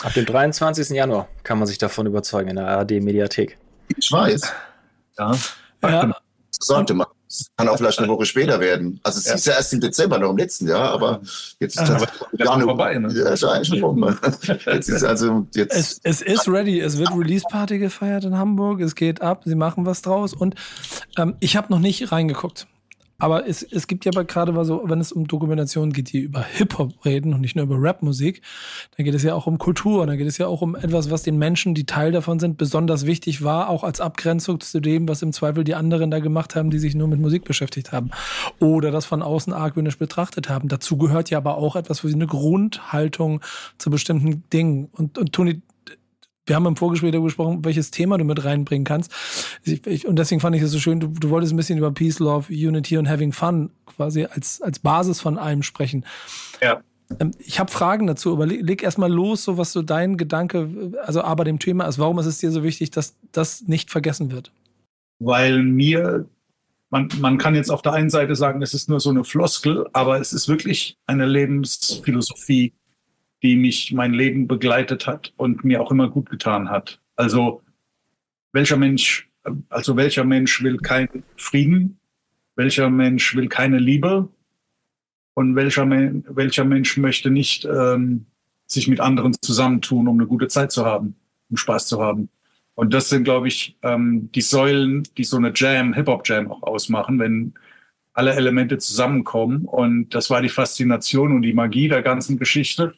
Ab 0.00 0.14
dem 0.14 0.26
23. 0.26 0.90
Januar 0.90 1.28
kann 1.42 1.58
man 1.58 1.66
sich 1.66 1.78
davon 1.78 2.06
überzeugen 2.06 2.50
in 2.50 2.56
der 2.56 2.68
ARD-Mediathek. 2.68 3.58
Ich 3.96 4.12
weiß. 4.12 4.52
Ja. 5.18 5.36
ja. 5.82 6.16
Sollte 6.50 6.94
man. 6.94 7.06
Kann 7.56 7.68
auch 7.68 7.76
vielleicht 7.76 7.98
eine 7.98 8.08
Woche 8.08 8.24
später 8.24 8.60
werden. 8.60 9.00
Also 9.02 9.18
es 9.18 9.26
ja. 9.26 9.34
ist 9.34 9.46
ja 9.46 9.52
erst 9.54 9.72
im 9.72 9.80
Dezember 9.80 10.18
noch 10.18 10.30
im 10.30 10.36
letzten 10.38 10.66
Jahr, 10.66 10.90
aber 10.90 11.20
jetzt 11.60 11.78
ist 11.78 11.88
das 11.88 12.06
ja, 12.38 12.58
vorbei. 12.58 12.94
Ne? 12.98 13.12
Ja, 13.12 13.28
ist 13.30 13.44
eigentlich 13.44 13.80
vorbei. 13.80 14.14
jetzt 14.66 14.88
ist 14.88 15.04
also 15.04 15.46
jetzt 15.54 15.76
es, 15.76 16.00
es 16.02 16.22
ist 16.22 16.48
ready. 16.48 16.80
Es 16.80 16.98
wird 16.98 17.10
Release-Party 17.10 17.78
gefeiert 17.78 18.24
in 18.24 18.38
Hamburg. 18.38 18.80
Es 18.80 18.94
geht 18.94 19.20
ab. 19.20 19.42
Sie 19.44 19.54
machen 19.54 19.84
was 19.84 20.02
draus. 20.02 20.32
Und 20.32 20.54
ähm, 21.16 21.36
ich 21.40 21.56
habe 21.56 21.70
noch 21.70 21.80
nicht 21.80 22.10
reingeguckt. 22.12 22.66
Aber 23.20 23.48
es, 23.48 23.64
es 23.64 23.88
gibt 23.88 24.04
ja 24.04 24.12
aber 24.14 24.24
gerade 24.24 24.52
mal 24.52 24.64
so, 24.64 24.80
wenn 24.84 25.00
es 25.00 25.10
um 25.10 25.26
Dokumentationen 25.26 25.92
geht, 25.92 26.12
die 26.12 26.20
über 26.20 26.40
Hip-Hop 26.40 27.04
reden 27.04 27.34
und 27.34 27.40
nicht 27.40 27.56
nur 27.56 27.64
über 27.64 27.82
Rap-Musik, 27.82 28.42
dann 28.96 29.04
geht 29.04 29.14
es 29.14 29.24
ja 29.24 29.34
auch 29.34 29.48
um 29.48 29.58
Kultur, 29.58 30.06
dann 30.06 30.16
geht 30.16 30.28
es 30.28 30.38
ja 30.38 30.46
auch 30.46 30.62
um 30.62 30.76
etwas, 30.76 31.10
was 31.10 31.24
den 31.24 31.36
Menschen, 31.36 31.74
die 31.74 31.84
Teil 31.84 32.12
davon 32.12 32.38
sind, 32.38 32.58
besonders 32.58 33.06
wichtig 33.06 33.42
war, 33.42 33.70
auch 33.70 33.82
als 33.82 34.00
Abgrenzung 34.00 34.60
zu 34.60 34.78
dem, 34.78 35.08
was 35.08 35.22
im 35.22 35.32
Zweifel 35.32 35.64
die 35.64 35.74
anderen 35.74 36.12
da 36.12 36.20
gemacht 36.20 36.54
haben, 36.54 36.70
die 36.70 36.78
sich 36.78 36.94
nur 36.94 37.08
mit 37.08 37.18
Musik 37.18 37.44
beschäftigt 37.44 37.90
haben. 37.90 38.12
Oder 38.60 38.92
das 38.92 39.04
von 39.04 39.20
außen 39.20 39.52
argwöhnisch 39.52 39.98
betrachtet 39.98 40.48
haben. 40.48 40.68
Dazu 40.68 40.96
gehört 40.96 41.28
ja 41.30 41.38
aber 41.38 41.56
auch 41.56 41.74
etwas, 41.74 42.04
wo 42.04 42.08
sie 42.08 42.14
eine 42.14 42.28
Grundhaltung 42.28 43.40
zu 43.78 43.90
bestimmten 43.90 44.44
Dingen. 44.52 44.90
Und, 44.92 45.18
und 45.18 45.32
Toni, 45.32 45.62
wir 46.48 46.56
haben 46.56 46.66
im 46.66 46.76
Vorgespräch 46.76 47.12
darüber 47.12 47.26
gesprochen, 47.26 47.64
welches 47.64 47.90
Thema 47.90 48.18
du 48.18 48.24
mit 48.24 48.44
reinbringen 48.44 48.84
kannst. 48.84 49.12
Ich, 49.64 49.86
ich, 49.86 50.06
und 50.06 50.18
deswegen 50.18 50.40
fand 50.40 50.56
ich 50.56 50.62
es 50.62 50.70
so 50.70 50.78
schön, 50.78 51.00
du, 51.00 51.08
du, 51.08 51.30
wolltest 51.30 51.52
ein 51.52 51.56
bisschen 51.56 51.78
über 51.78 51.90
Peace, 51.92 52.18
Love, 52.18 52.52
Unity 52.52 52.98
und 52.98 53.08
Having 53.08 53.32
Fun 53.32 53.70
quasi 53.86 54.24
als, 54.24 54.62
als 54.62 54.78
Basis 54.78 55.20
von 55.20 55.38
allem 55.38 55.62
sprechen. 55.62 56.04
Ja. 56.62 56.82
Ähm, 57.20 57.32
ich 57.38 57.58
habe 57.60 57.70
Fragen 57.70 58.06
dazu, 58.06 58.32
aber 58.32 58.46
leg, 58.46 58.62
leg 58.62 58.82
erstmal 58.82 59.12
los, 59.12 59.44
so 59.44 59.58
was 59.58 59.72
so 59.72 59.82
dein 59.82 60.16
Gedanke, 60.16 60.92
also 61.04 61.22
aber 61.22 61.44
dem 61.44 61.58
Thema 61.58 61.86
ist, 61.86 61.98
warum 61.98 62.18
ist 62.18 62.26
es 62.26 62.38
dir 62.38 62.50
so 62.50 62.62
wichtig, 62.62 62.90
dass 62.90 63.16
das 63.32 63.62
nicht 63.62 63.90
vergessen 63.90 64.30
wird? 64.30 64.52
Weil 65.18 65.62
mir, 65.62 66.26
man, 66.90 67.08
man 67.20 67.38
kann 67.38 67.54
jetzt 67.54 67.70
auf 67.70 67.82
der 67.82 67.92
einen 67.92 68.10
Seite 68.10 68.34
sagen, 68.34 68.62
es 68.62 68.74
ist 68.74 68.88
nur 68.88 69.00
so 69.00 69.10
eine 69.10 69.24
Floskel, 69.24 69.86
aber 69.92 70.20
es 70.20 70.32
ist 70.32 70.48
wirklich 70.48 70.96
eine 71.06 71.26
Lebensphilosophie, 71.26 72.72
die 73.42 73.56
mich 73.56 73.92
mein 73.92 74.12
Leben 74.12 74.48
begleitet 74.48 75.06
hat 75.06 75.32
und 75.36 75.64
mir 75.64 75.80
auch 75.80 75.90
immer 75.90 76.08
gut 76.08 76.28
getan 76.30 76.70
hat. 76.70 77.00
Also 77.16 77.62
welcher 78.52 78.76
Mensch, 78.76 79.30
also 79.68 79.96
welcher 79.96 80.24
Mensch 80.24 80.62
will 80.62 80.78
keinen 80.78 81.22
Frieden? 81.36 81.98
Welcher 82.56 82.90
Mensch 82.90 83.36
will 83.36 83.48
keine 83.48 83.78
Liebe? 83.78 84.28
Und 85.34 85.54
welcher, 85.54 85.88
welcher 85.88 86.64
Mensch 86.64 86.96
möchte 86.96 87.30
nicht 87.30 87.64
ähm, 87.64 88.26
sich 88.66 88.88
mit 88.88 88.98
anderen 88.98 89.34
zusammentun, 89.40 90.08
um 90.08 90.18
eine 90.18 90.26
gute 90.26 90.48
Zeit 90.48 90.72
zu 90.72 90.84
haben, 90.84 91.14
um 91.48 91.56
Spaß 91.56 91.86
zu 91.86 92.02
haben? 92.02 92.28
Und 92.74 92.94
das 92.94 93.08
sind, 93.08 93.24
glaube 93.24 93.48
ich, 93.48 93.76
ähm, 93.82 94.30
die 94.34 94.40
Säulen, 94.40 95.04
die 95.16 95.24
so 95.24 95.36
eine 95.36 95.52
Jam, 95.54 95.94
Hip-Hop-Jam 95.94 96.50
auch 96.50 96.62
ausmachen, 96.62 97.18
wenn 97.18 97.54
alle 98.12 98.34
Elemente 98.34 98.78
zusammenkommen. 98.78 99.64
Und 99.64 100.14
das 100.14 100.30
war 100.30 100.42
die 100.42 100.48
Faszination 100.48 101.32
und 101.32 101.42
die 101.42 101.52
Magie 101.52 101.88
der 101.88 102.02
ganzen 102.02 102.38
Geschichte. 102.38 102.94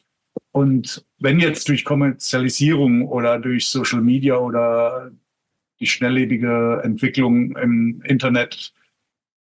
Und 0.53 1.05
wenn 1.18 1.39
jetzt 1.39 1.68
durch 1.68 1.85
Kommerzialisierung 1.85 3.07
oder 3.07 3.39
durch 3.39 3.68
Social 3.68 4.01
Media 4.01 4.37
oder 4.37 5.12
die 5.81 5.87
schnelllebige 5.87 6.81
Entwicklung 6.85 7.57
im 7.57 8.03
Internet 8.03 8.74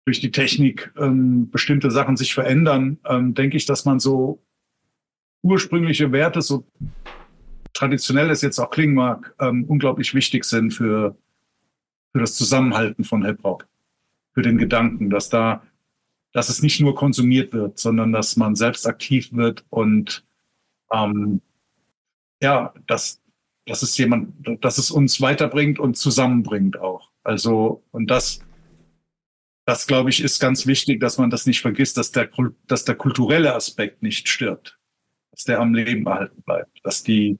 durch 0.05 0.21
die 0.21 0.31
Technik 0.31 0.93
ähm, 0.99 1.51
bestimmte 1.51 1.91
Sachen 1.91 2.17
sich 2.17 2.35
verändern, 2.35 2.99
ähm, 3.07 3.35
denke 3.35 3.57
ich, 3.57 3.67
dass 3.67 3.85
man 3.85 4.01
so 4.01 4.43
ursprüngliche 5.43 6.13
Werte, 6.13 6.43
so 6.43 6.67
traditionell 7.73 8.31
es 8.31 8.43
jetzt 8.43 8.59
auch 8.59 8.71
klingen 8.71 8.95
mag, 8.95 9.35
ähm, 9.41 9.65
unglaublich 9.65 10.15
wichtig 10.15 10.45
sind 10.45 10.73
für, 10.73 11.17
für 12.13 12.19
das 12.19 12.35
Zusammenhalten 12.35 13.05
von 13.05 13.25
Hip-Hop, 13.25 13.67
für 14.35 14.43
den 14.43 14.59
Gedanken, 14.59 15.11
dass 15.11 15.29
da, 15.29 15.63
dass 16.33 16.49
es 16.49 16.63
nicht 16.63 16.81
nur 16.81 16.95
konsumiert 16.95 17.53
wird, 17.53 17.79
sondern 17.79 18.13
dass 18.13 18.37
man 18.37 18.57
selbst 18.57 18.87
aktiv 18.87 19.33
wird 19.33 19.65
und 19.71 20.25
ähm, 20.93 21.41
ja, 22.43 22.73
dass, 22.87 23.21
dass 23.67 23.83
es 23.83 23.97
jemand, 23.99 24.35
dass 24.65 24.79
es 24.79 24.91
uns 24.91 25.21
weiterbringt 25.21 25.79
und 25.79 25.97
zusammenbringt 25.97 26.79
auch. 26.79 27.11
Also, 27.23 27.83
und 27.91 28.11
das, 28.11 28.41
das 29.67 29.87
glaube 29.87 30.11
ich, 30.11 30.23
ist 30.23 30.41
ganz 30.41 30.67
wichtig, 30.67 31.01
dass 31.01 31.19
man 31.19 31.31
das 31.31 31.47
nicht 31.47 31.61
vergisst, 31.61 31.97
dass 31.97 32.13
der, 32.13 32.31
dass 32.67 32.85
der 32.85 32.95
kulturelle 32.95 33.55
Aspekt 33.55 34.03
nicht 34.03 34.29
stirbt, 34.29 34.79
dass 35.31 35.45
der 35.45 35.61
am 35.61 35.75
Leben 35.75 36.07
erhalten 36.07 36.43
bleibt, 36.43 36.81
dass 36.83 37.03
die 37.03 37.39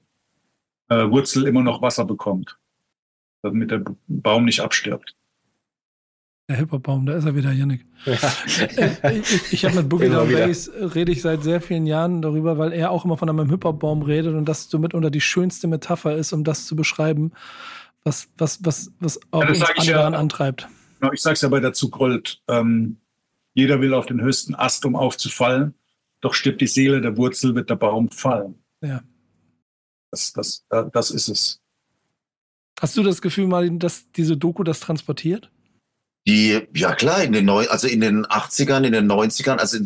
äh, 0.89 1.09
Wurzel 1.09 1.47
immer 1.47 1.63
noch 1.63 1.81
Wasser 1.81 2.05
bekommt, 2.05 2.59
damit 3.41 3.71
der 3.71 3.83
Baum 4.07 4.45
nicht 4.45 4.59
abstirbt. 4.59 5.15
Der 6.51 6.57
Hip-Hop-Baum, 6.57 7.05
da 7.05 7.13
ist 7.13 7.23
er 7.23 7.33
wieder, 7.33 7.53
Yannick. 7.53 7.85
Ja. 8.05 8.17
Äh, 9.03 9.19
ich, 9.19 9.53
ich 9.53 9.63
habe 9.63 9.75
mit 9.77 9.87
Boogie 9.87 10.09
Down 10.09 10.29
Bass 10.29 10.69
rede 10.73 11.13
ich 11.13 11.21
seit 11.21 11.43
sehr 11.43 11.61
vielen 11.61 11.85
Jahren 11.85 12.21
darüber, 12.21 12.57
weil 12.57 12.73
er 12.73 12.91
auch 12.91 13.05
immer 13.05 13.15
von 13.15 13.29
einem 13.29 13.49
Hip-Hop-Baum 13.49 14.01
redet 14.01 14.35
und 14.35 14.43
das 14.45 14.69
somit 14.69 14.93
unter 14.93 15.09
die 15.09 15.21
schönste 15.21 15.67
Metapher 15.67 16.13
ist, 16.17 16.33
um 16.33 16.43
das 16.43 16.65
zu 16.65 16.75
beschreiben, 16.75 17.31
was, 18.03 18.27
was, 18.37 18.65
was, 18.65 18.91
was 18.99 19.17
auch 19.31 19.43
ja, 19.43 19.49
uns 19.49 19.61
anderen 19.61 20.13
ja, 20.13 20.19
antreibt. 20.19 20.67
Ich 21.13 21.21
sage 21.21 21.35
es 21.35 21.41
ja 21.41 21.47
bei 21.47 21.61
der 21.61 21.71
Zugrold. 21.71 22.41
Ähm, 22.49 22.97
jeder 23.53 23.79
will 23.79 23.93
auf 23.93 24.07
den 24.07 24.19
höchsten 24.19 24.53
Ast, 24.53 24.83
um 24.83 24.97
aufzufallen, 24.97 25.73
doch 26.19 26.33
stirbt 26.33 26.59
die 26.59 26.67
Seele 26.67 26.99
der 26.99 27.15
Wurzel, 27.15 27.55
wird 27.55 27.69
der 27.69 27.75
Baum 27.75 28.09
fallen. 28.09 28.55
Ja. 28.81 29.01
Das, 30.09 30.33
das, 30.33 30.65
das 30.91 31.11
ist 31.11 31.29
es. 31.29 31.61
Hast 32.81 32.97
du 32.97 33.03
das 33.03 33.21
Gefühl, 33.21 33.45
Martin, 33.45 33.77
dass 33.77 34.11
diese 34.11 34.35
Doku 34.35 34.63
das 34.63 34.79
transportiert? 34.79 35.50
Die, 36.27 36.61
ja 36.75 36.93
klar, 36.93 37.23
in 37.23 37.31
den 37.31 37.45
neu, 37.45 37.67
also 37.67 37.87
in 37.87 38.01
den 38.01 38.25
80ern, 38.25 38.83
in 38.83 38.93
den 38.93 39.11
90ern, 39.11 39.57
also 39.57 39.79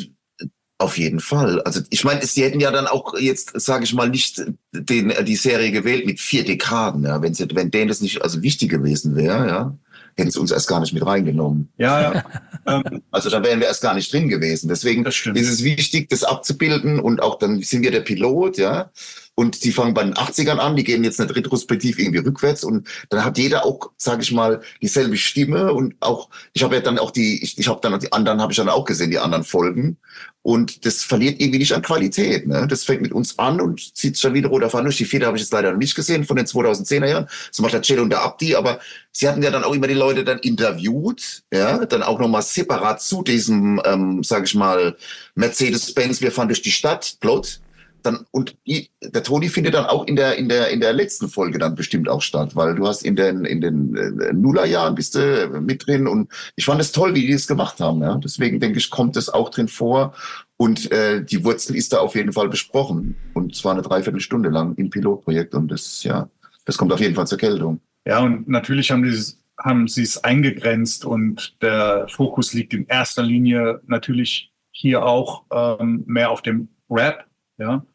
auf 0.78 0.98
jeden 0.98 1.22
Fall. 1.22 1.62
Also 1.62 1.82
ich 1.90 2.04
meine, 2.04 2.26
sie 2.26 2.44
hätten 2.44 2.60
ja 2.60 2.72
dann 2.72 2.88
auch 2.88 3.18
jetzt, 3.18 3.60
sage 3.60 3.86
ich 3.86 3.94
mal, 3.94 4.10
nicht 4.10 4.44
den, 4.74 5.14
die 5.26 5.36
Serie 5.38 5.72
gewählt 5.72 6.06
mit 6.06 6.20
vier 6.20 6.44
Dekaden, 6.44 7.04
ja, 7.04 7.22
wenn 7.22 7.34
sie, 7.34 7.48
wenn 7.54 7.72
denen 7.72 7.88
das 7.88 8.02
nicht 8.02 8.22
also 8.22 8.42
wichtig 8.42 8.70
gewesen 8.70 9.16
wäre, 9.16 9.48
ja, 9.48 9.78
hätten 10.18 10.32
sie 10.32 10.40
uns 10.40 10.52
erst 10.52 10.68
gar 10.68 10.82
nicht 10.82 10.94
mit 10.94 11.06
reingenommen. 11.06 11.70
Ja, 11.78 12.02
ja. 12.14 12.26
Ähm, 12.68 13.04
also 13.12 13.30
da 13.30 13.44
wären 13.44 13.60
wir 13.60 13.68
erst 13.68 13.84
gar 13.84 13.94
nicht 13.94 14.12
drin 14.12 14.28
gewesen. 14.28 14.70
Deswegen 14.70 15.06
ist 15.06 15.28
es 15.28 15.64
wichtig, 15.64 16.10
das 16.10 16.24
abzubilden 16.24 17.00
und 17.00 17.22
auch 17.22 17.38
dann 17.38 17.62
sind 17.62 17.84
wir 17.84 17.92
der 17.92 18.00
Pilot, 18.00 18.58
ja. 18.58 18.90
Und 19.36 19.64
die 19.66 19.72
fangen 19.72 19.94
bei 19.94 20.04
den 20.04 20.14
80ern 20.14 20.58
an, 20.58 20.78
die 20.78 20.86
gehen 20.86 21.04
jetzt 21.04 21.20
nicht 21.20 21.36
retrospektiv 21.36 22.00
irgendwie 22.00 22.20
rückwärts 22.20 22.64
und 22.64 22.88
dann 23.10 23.26
hat 23.26 23.38
jeder 23.38 23.66
auch, 23.66 23.92
sage 23.98 24.22
ich 24.22 24.32
mal, 24.32 24.62
dieselbe 24.82 25.18
Stimme 25.18 25.74
und 25.74 25.96
auch, 26.00 26.30
ich 26.54 26.64
habe 26.64 26.76
ja 26.76 26.82
dann 26.82 26.98
auch 27.00 27.12
die, 27.12 27.44
ich, 27.44 27.58
ich 27.58 27.68
habe 27.68 27.82
dann 27.82 28.00
die 28.00 28.14
anderen, 28.14 28.42
habe 28.42 28.54
ich 28.54 28.58
dann 28.58 28.70
auch 28.70 28.86
gesehen, 28.86 29.12
die 29.12 29.20
anderen 29.20 29.44
Folgen 29.44 29.98
und 30.46 30.86
das 30.86 31.02
verliert 31.02 31.42
irgendwie 31.42 31.58
nicht 31.58 31.74
an 31.74 31.82
Qualität. 31.82 32.46
Ne? 32.46 32.68
Das 32.70 32.84
fängt 32.84 33.02
mit 33.02 33.12
uns 33.12 33.40
an 33.40 33.60
und 33.60 33.98
zieht 33.98 34.20
schon 34.20 34.36
wieder 34.36 34.50
runter 34.50 34.70
durch. 34.84 34.98
Die 34.98 35.06
Feder 35.06 35.26
habe 35.26 35.38
ich 35.38 35.42
jetzt 35.42 35.52
leider 35.52 35.72
noch 35.72 35.80
nicht 35.80 35.96
gesehen 35.96 36.24
von 36.24 36.38
den 36.38 36.46
2010er 36.46 37.08
Jahren. 37.08 37.28
Das 37.50 37.60
macht 37.62 37.74
der 37.74 37.82
Cello 37.82 38.04
und 38.04 38.12
der 38.12 38.22
Abdi, 38.22 38.54
aber 38.54 38.80
sie 39.12 39.28
hatten 39.28 39.42
ja 39.42 39.50
dann 39.50 39.64
auch 39.64 39.74
immer 39.74 39.88
die 39.88 39.96
Leute 39.96 40.24
dann 40.24 40.38
interviewt, 40.38 41.42
ja, 41.52 41.84
dann 41.88 42.04
auch 42.04 42.20
nochmal 42.20 42.44
separat 42.44 43.02
zu 43.02 43.24
diesem, 43.24 43.82
ähm, 43.86 44.24
sage 44.24 44.46
ich 44.46 44.54
mal, 44.54 44.96
Mercedes-Benz, 45.34 46.22
wir 46.22 46.32
fahren 46.32 46.48
durch 46.48 46.62
die 46.62 46.72
Stadt, 46.72 47.18
Plot, 47.22 47.60
dann 48.06 48.26
und 48.32 48.56
die, 48.68 48.90
der 49.02 49.24
Toni 49.24 49.50
findet 49.50 49.74
dann 49.74 49.86
auch 49.86 50.06
in 50.06 50.16
der 50.16 50.38
in 50.38 50.50
der 50.50 50.70
in 50.70 50.80
der 50.80 50.94
letzten 50.94 51.28
Folge 51.28 51.60
dann 51.60 51.76
bestimmt 51.76 52.10
auch 52.10 52.22
statt, 52.22 52.56
weil 52.56 52.76
du 52.76 52.88
hast 52.88 53.04
in 53.04 53.16
den 53.16 53.46
in 53.46 53.62
den 53.62 53.96
äh, 53.96 54.34
Nullerjahren 54.34 54.96
bist 54.96 55.16
du 55.16 55.62
mit 55.62 55.86
drin 55.86 56.08
und 56.08 56.32
ich 56.56 56.66
fand 56.66 56.82
es 56.82 56.92
toll, 56.92 57.16
wie 57.16 57.26
die 57.26 57.34
es 57.34 57.48
gemacht 57.48 57.80
haben. 57.80 58.02
Ja? 58.02 58.16
Deswegen 58.16 58.60
denke 58.60 58.80
ich, 58.80 58.90
kommt 58.90 59.18
es 59.18 59.30
auch 59.30 59.50
drin 59.50 59.68
vor 59.68 60.14
und 60.58 60.92
äh, 60.92 61.24
die 61.24 61.44
Wurzel 61.44 61.76
ist 61.76 61.94
da 61.94 62.00
auf 62.00 62.16
jeden 62.16 62.34
Fall 62.34 62.50
besprochen 62.50 63.16
und 63.34 63.56
zwar 63.56 63.74
eine 63.74 63.82
Dreiviertelstunde 63.82 64.50
lang 64.50 64.76
im 64.76 64.90
Pilotprojekt 64.90 65.56
und 65.56 65.70
das 65.70 66.04
ja, 66.04 66.30
das 66.66 66.78
kommt 66.78 66.94
auf 66.94 67.00
jeden 67.02 67.16
Fall 67.16 67.28
zur 67.28 67.38
Geltung. 67.38 67.80
Ja 68.06 68.20
und 68.20 68.48
natürlich 68.48 68.92
haben 68.92 69.04
die 69.04 69.16
haben 69.58 69.88
sie 69.88 70.04
es 70.04 70.24
eingegrenzt 70.24 71.06
und 71.06 71.56
der 71.62 72.08
Fokus 72.10 72.54
liegt 72.54 72.74
in 72.74 72.86
erster 72.88 73.24
Linie 73.24 73.82
natürlich 73.88 74.52
hier 74.72 75.06
auch 75.06 75.44
ähm, 75.52 76.04
mehr 76.06 76.30
auf 76.30 76.42
dem 76.42 76.68
Rap, 76.90 77.26
ja, 77.58 77.86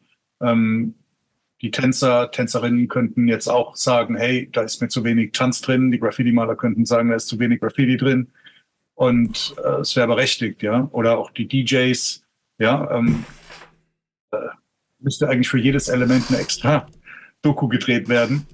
ähm, 0.41 0.95
die 1.61 1.71
Tänzer, 1.71 2.31
Tänzerinnen 2.31 2.87
könnten 2.87 3.27
jetzt 3.27 3.47
auch 3.47 3.75
sagen, 3.75 4.15
hey, 4.17 4.49
da 4.51 4.61
ist 4.61 4.81
mir 4.81 4.87
zu 4.87 5.03
wenig 5.03 5.31
Tanz 5.31 5.61
drin. 5.61 5.91
Die 5.91 5.99
Graffiti-Maler 5.99 6.55
könnten 6.55 6.85
sagen, 6.85 7.09
da 7.09 7.15
ist 7.15 7.27
zu 7.27 7.39
wenig 7.39 7.59
Graffiti 7.59 7.97
drin. 7.97 8.31
Und 8.95 9.55
äh, 9.63 9.81
es 9.81 9.95
wäre 9.95 10.07
berechtigt, 10.07 10.63
ja. 10.63 10.89
Oder 10.91 11.17
auch 11.17 11.31
die 11.31 11.47
DJs, 11.47 12.23
ja. 12.57 12.91
Ähm, 12.91 13.25
äh, 14.31 14.37
müsste 14.99 15.29
eigentlich 15.29 15.49
für 15.49 15.59
jedes 15.59 15.87
Element 15.87 16.25
eine 16.29 16.39
extra 16.39 16.87
Doku 17.41 17.67
gedreht 17.67 18.09
werden, 18.09 18.45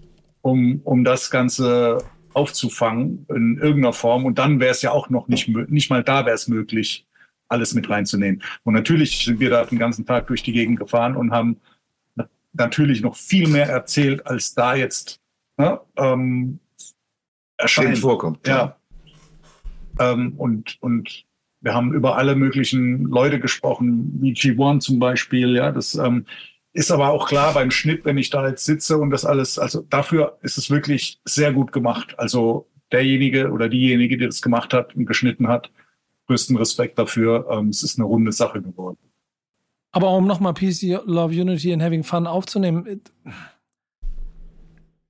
um, 0.41 0.81
um 0.83 1.03
das 1.03 1.29
Ganze 1.29 1.99
aufzufangen 2.33 3.25
in 3.29 3.57
irgendeiner 3.57 3.93
Form. 3.93 4.25
Und 4.25 4.38
dann 4.38 4.59
wäre 4.59 4.71
es 4.71 4.81
ja 4.81 4.91
auch 4.91 5.09
noch 5.09 5.27
nicht, 5.27 5.47
nicht 5.47 5.89
mal 5.89 6.03
da 6.03 6.25
wäre 6.25 6.35
es 6.35 6.47
möglich, 6.47 7.05
alles 7.47 7.73
mit 7.73 7.89
reinzunehmen. 7.89 8.43
Und 8.63 8.73
natürlich 8.73 9.23
sind 9.23 9.39
wir 9.39 9.49
da 9.49 9.65
den 9.65 9.79
ganzen 9.79 10.05
Tag 10.05 10.27
durch 10.27 10.43
die 10.43 10.51
Gegend 10.51 10.79
gefahren 10.79 11.15
und 11.15 11.31
haben 11.31 11.57
natürlich 12.57 13.01
noch 13.01 13.15
viel 13.15 13.47
mehr 13.47 13.67
erzählt, 13.67 14.25
als 14.25 14.53
da 14.53 14.75
jetzt 14.75 15.19
ne, 15.57 15.79
ähm, 15.95 16.59
erscheint. 17.57 17.97
vorkommt. 17.97 18.47
Ja. 18.47 18.77
Ähm, 19.99 20.33
und, 20.37 20.77
und 20.81 21.25
wir 21.61 21.73
haben 21.73 21.93
über 21.93 22.17
alle 22.17 22.35
möglichen 22.35 23.03
Leute 23.05 23.39
gesprochen, 23.39 24.17
wie 24.21 24.33
G1 24.33 24.79
zum 24.79 24.99
Beispiel. 24.99 25.55
Ja, 25.55 25.71
das 25.71 25.95
ähm, 25.95 26.25
ist 26.73 26.91
aber 26.91 27.09
auch 27.09 27.27
klar 27.27 27.53
beim 27.53 27.71
Schnitt, 27.71 28.05
wenn 28.05 28.17
ich 28.17 28.29
da 28.29 28.47
jetzt 28.47 28.65
sitze 28.65 28.97
und 28.97 29.09
das 29.09 29.25
alles, 29.25 29.57
also 29.57 29.81
dafür 29.81 30.37
ist 30.41 30.57
es 30.57 30.69
wirklich 30.69 31.19
sehr 31.25 31.51
gut 31.51 31.71
gemacht. 31.71 32.17
Also 32.19 32.67
derjenige 32.91 33.51
oder 33.51 33.69
diejenige, 33.69 34.17
die 34.17 34.25
das 34.25 34.41
gemacht 34.41 34.73
hat 34.73 34.95
und 34.95 35.05
geschnitten 35.05 35.47
hat, 35.47 35.71
größten 36.27 36.55
Respekt 36.57 36.99
dafür. 36.99 37.47
Ähm, 37.49 37.69
es 37.69 37.83
ist 37.83 37.97
eine 37.97 38.05
runde 38.05 38.31
Sache 38.31 38.61
geworden. 38.61 38.99
Aber 39.97 40.11
um 40.11 40.27
nochmal 40.27 40.53
Peace, 40.53 40.83
Love, 40.83 41.33
Unity 41.33 41.73
and 41.73 41.81
Having 41.81 42.03
Fun 42.03 42.27
aufzunehmen, 42.27 43.01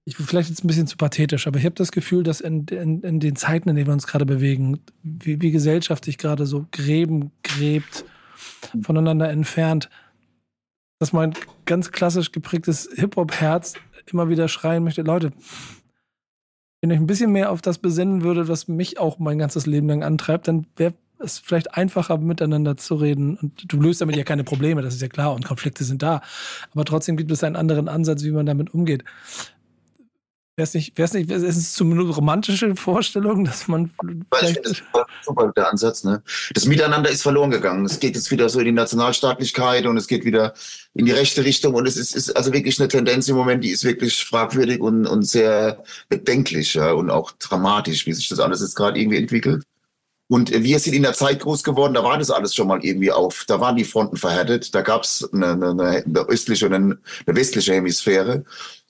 ich 0.06 0.16
bin 0.16 0.26
vielleicht 0.26 0.48
jetzt 0.48 0.64
ein 0.64 0.68
bisschen 0.68 0.88
zu 0.88 0.96
pathetisch, 0.96 1.46
aber 1.46 1.60
ich 1.60 1.66
habe 1.66 1.76
das 1.76 1.92
Gefühl, 1.92 2.24
dass 2.24 2.40
in, 2.40 2.66
in, 2.68 3.02
in, 3.02 3.20
den 3.20 3.36
Zeiten, 3.36 3.68
in 3.68 3.76
denen 3.76 3.88
wir 3.88 3.94
uns 3.94 4.08
gerade 4.08 4.26
bewegen, 4.26 4.80
wie, 5.04 5.42
wie 5.42 5.52
Gesellschaft 5.52 6.06
sich 6.06 6.18
gerade 6.18 6.46
so 6.46 6.68
gräben, 6.72 7.32
gräbt, 7.44 8.06
voneinander 8.82 9.30
entfernt, 9.30 9.90
dass 11.00 11.12
mein 11.12 11.34
ganz 11.66 11.92
klassisch 11.92 12.32
geprägtes 12.32 12.88
Hip-Hop-Herz 12.96 13.74
immer 14.10 14.30
wieder 14.30 14.48
schreien 14.48 14.86
möchte, 14.86 15.02
Leute, 15.02 15.34
wenn 16.80 16.92
ich 16.92 16.98
ein 16.98 17.08
bisschen 17.08 17.34
mehr 17.34 17.52
auf 17.52 17.62
das 17.62 17.80
besinnen 17.80 18.22
würde, 18.22 18.48
was 18.48 18.70
mich 18.70 19.00
auch 19.00 19.20
mein 19.20 19.38
ganzes 19.38 19.66
Leben 19.66 19.90
lang 19.90 20.02
antreibt, 20.02 20.48
dann 20.48 20.66
wäre 20.78 20.94
es 21.20 21.40
vielleicht 21.40 21.74
einfacher, 21.76 22.18
miteinander 22.18 22.78
zu 22.78 22.96
reden. 22.96 23.38
Und 23.38 23.72
du 23.72 23.82
löst 23.82 24.02
damit 24.02 24.16
ja 24.16 24.24
keine 24.24 24.44
Probleme, 24.44 24.82
das 24.82 24.96
ist 24.96 25.02
ja 25.02 25.08
klar, 25.08 25.34
und 25.34 25.46
Konflikte 25.46 25.84
sind 25.84 26.04
da. 26.04 26.22
Aber 26.72 26.86
trotzdem 26.86 27.18
gibt 27.18 27.32
es 27.32 27.44
einen 27.44 27.56
anderen 27.56 27.88
Ansatz, 27.88 28.24
wie 28.24 28.32
man 28.32 28.46
damit 28.46 28.74
umgeht. 28.74 29.04
Wäre 30.60 30.66
es 30.66 30.74
nicht, 30.74 30.98
wär's 30.98 31.14
nicht, 31.14 31.30
ist 31.30 31.44
es 31.44 31.74
zumindest 31.74 32.18
romantische 32.18 32.76
Vorstellung, 32.76 33.46
dass 33.46 33.68
man. 33.68 33.92
Ich 34.42 34.48
finde 34.48 34.62
das 34.64 34.82
super, 35.24 35.54
der 35.56 35.70
Ansatz, 35.70 36.04
ne? 36.04 36.24
Das 36.56 36.66
Miteinander 36.66 37.12
ist 37.12 37.22
verloren 37.22 37.52
gegangen. 37.52 37.86
Es 37.86 38.00
geht 38.00 38.16
jetzt 38.16 38.32
wieder 38.32 38.50
so 38.50 38.58
in 38.58 38.66
die 38.66 38.72
Nationalstaatlichkeit 38.72 39.86
und 39.86 39.98
es 39.98 40.08
geht 40.08 40.26
wieder 40.26 40.56
in 40.96 41.06
die 41.06 41.12
rechte 41.12 41.46
Richtung 41.46 41.76
und 41.76 41.88
es 41.88 41.96
ist, 41.96 42.16
ist 42.16 42.36
also 42.36 42.54
wirklich 42.54 42.80
eine 42.80 42.88
Tendenz 42.88 43.28
im 43.28 43.36
Moment, 43.36 43.64
die 43.64 43.70
ist 43.70 43.84
wirklich 43.84 44.26
fragwürdig 44.26 44.80
und, 44.80 45.06
und 45.06 45.28
sehr 45.28 45.84
bedenklich 46.10 46.74
ja, 46.74 46.92
und 46.92 47.12
auch 47.12 47.34
dramatisch, 47.34 48.08
wie 48.08 48.14
sich 48.14 48.28
das 48.28 48.40
alles 48.40 48.62
jetzt 48.62 48.76
gerade 48.76 49.00
irgendwie 49.00 49.18
entwickelt. 49.18 49.64
Und 50.30 50.52
wir 50.52 50.80
sind 50.80 50.94
in 50.94 51.04
der 51.04 51.14
Zeit 51.14 51.40
groß 51.40 51.64
geworden, 51.64 51.94
da 51.94 52.04
war 52.04 52.18
das 52.18 52.32
alles 52.32 52.54
schon 52.54 52.68
mal 52.68 52.84
irgendwie 52.84 53.12
auf. 53.12 53.46
Da 53.48 53.62
waren 53.62 53.78
die 53.78 53.86
Fronten 53.86 54.18
verhärtet, 54.18 54.76
da 54.76 54.82
gab 54.82 55.04
es 55.04 55.28
eine, 55.32 55.54
eine, 55.54 56.04
eine 56.06 56.20
östliche 56.28 56.66
und 56.66 56.74
eine, 56.74 56.98
eine 57.26 57.36
westliche 57.36 57.74
Hemisphäre. 57.74 58.44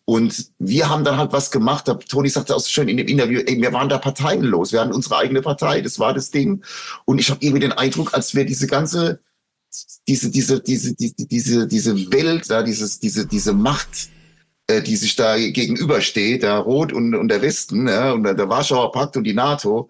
Und 0.06 0.52
wir 0.58 0.90
haben 0.90 1.04
dann 1.04 1.18
halt 1.18 1.34
was 1.34 1.52
gemacht. 1.52 1.86
Toni 2.08 2.30
sagte 2.30 2.56
auch 2.56 2.62
so 2.62 2.70
schön 2.70 2.88
in 2.88 2.98
dem 2.98 3.08
Interview, 3.08 3.42
ey, 3.46 3.62
wir 3.62 3.74
waren 3.74 3.90
da 3.90 3.98
parteienlos. 3.98 4.72
Wir 4.72 4.80
hatten 4.80 4.94
unsere 4.94 5.18
eigene 5.18 5.42
Partei, 5.42 5.82
das 5.82 6.00
war 6.00 6.14
das 6.14 6.32
Ding. 6.32 6.64
Und 7.06 7.20
ich 7.20 7.30
habe 7.30 7.44
irgendwie 7.44 7.60
den 7.60 7.74
Eindruck, 7.74 8.14
als 8.14 8.34
wäre 8.34 8.46
diese 8.46 8.68
ganze, 8.68 9.20
diese, 10.08 10.32
diese, 10.32 10.62
diese, 10.62 10.96
diese, 10.96 11.68
diese, 11.68 12.12
Welt, 12.12 12.50
da, 12.50 12.64
dieses, 12.64 13.00
diese, 13.00 13.28
diese 13.28 13.52
Macht, 13.52 14.10
äh, 14.68 14.82
die 14.82 14.96
sich 14.96 15.18
da 15.18 15.38
gegenübersteht, 15.38 16.42
der 16.42 16.60
Rot 16.60 16.94
und, 16.94 17.14
und 17.14 17.28
der 17.28 17.42
Westen, 17.42 17.88
ja, 17.88 18.14
und 18.14 18.24
der 18.24 18.50
Warschauer 18.50 18.94
Pakt 18.94 19.18
und 19.18 19.26
die 19.26 19.34
NATO, 19.34 19.90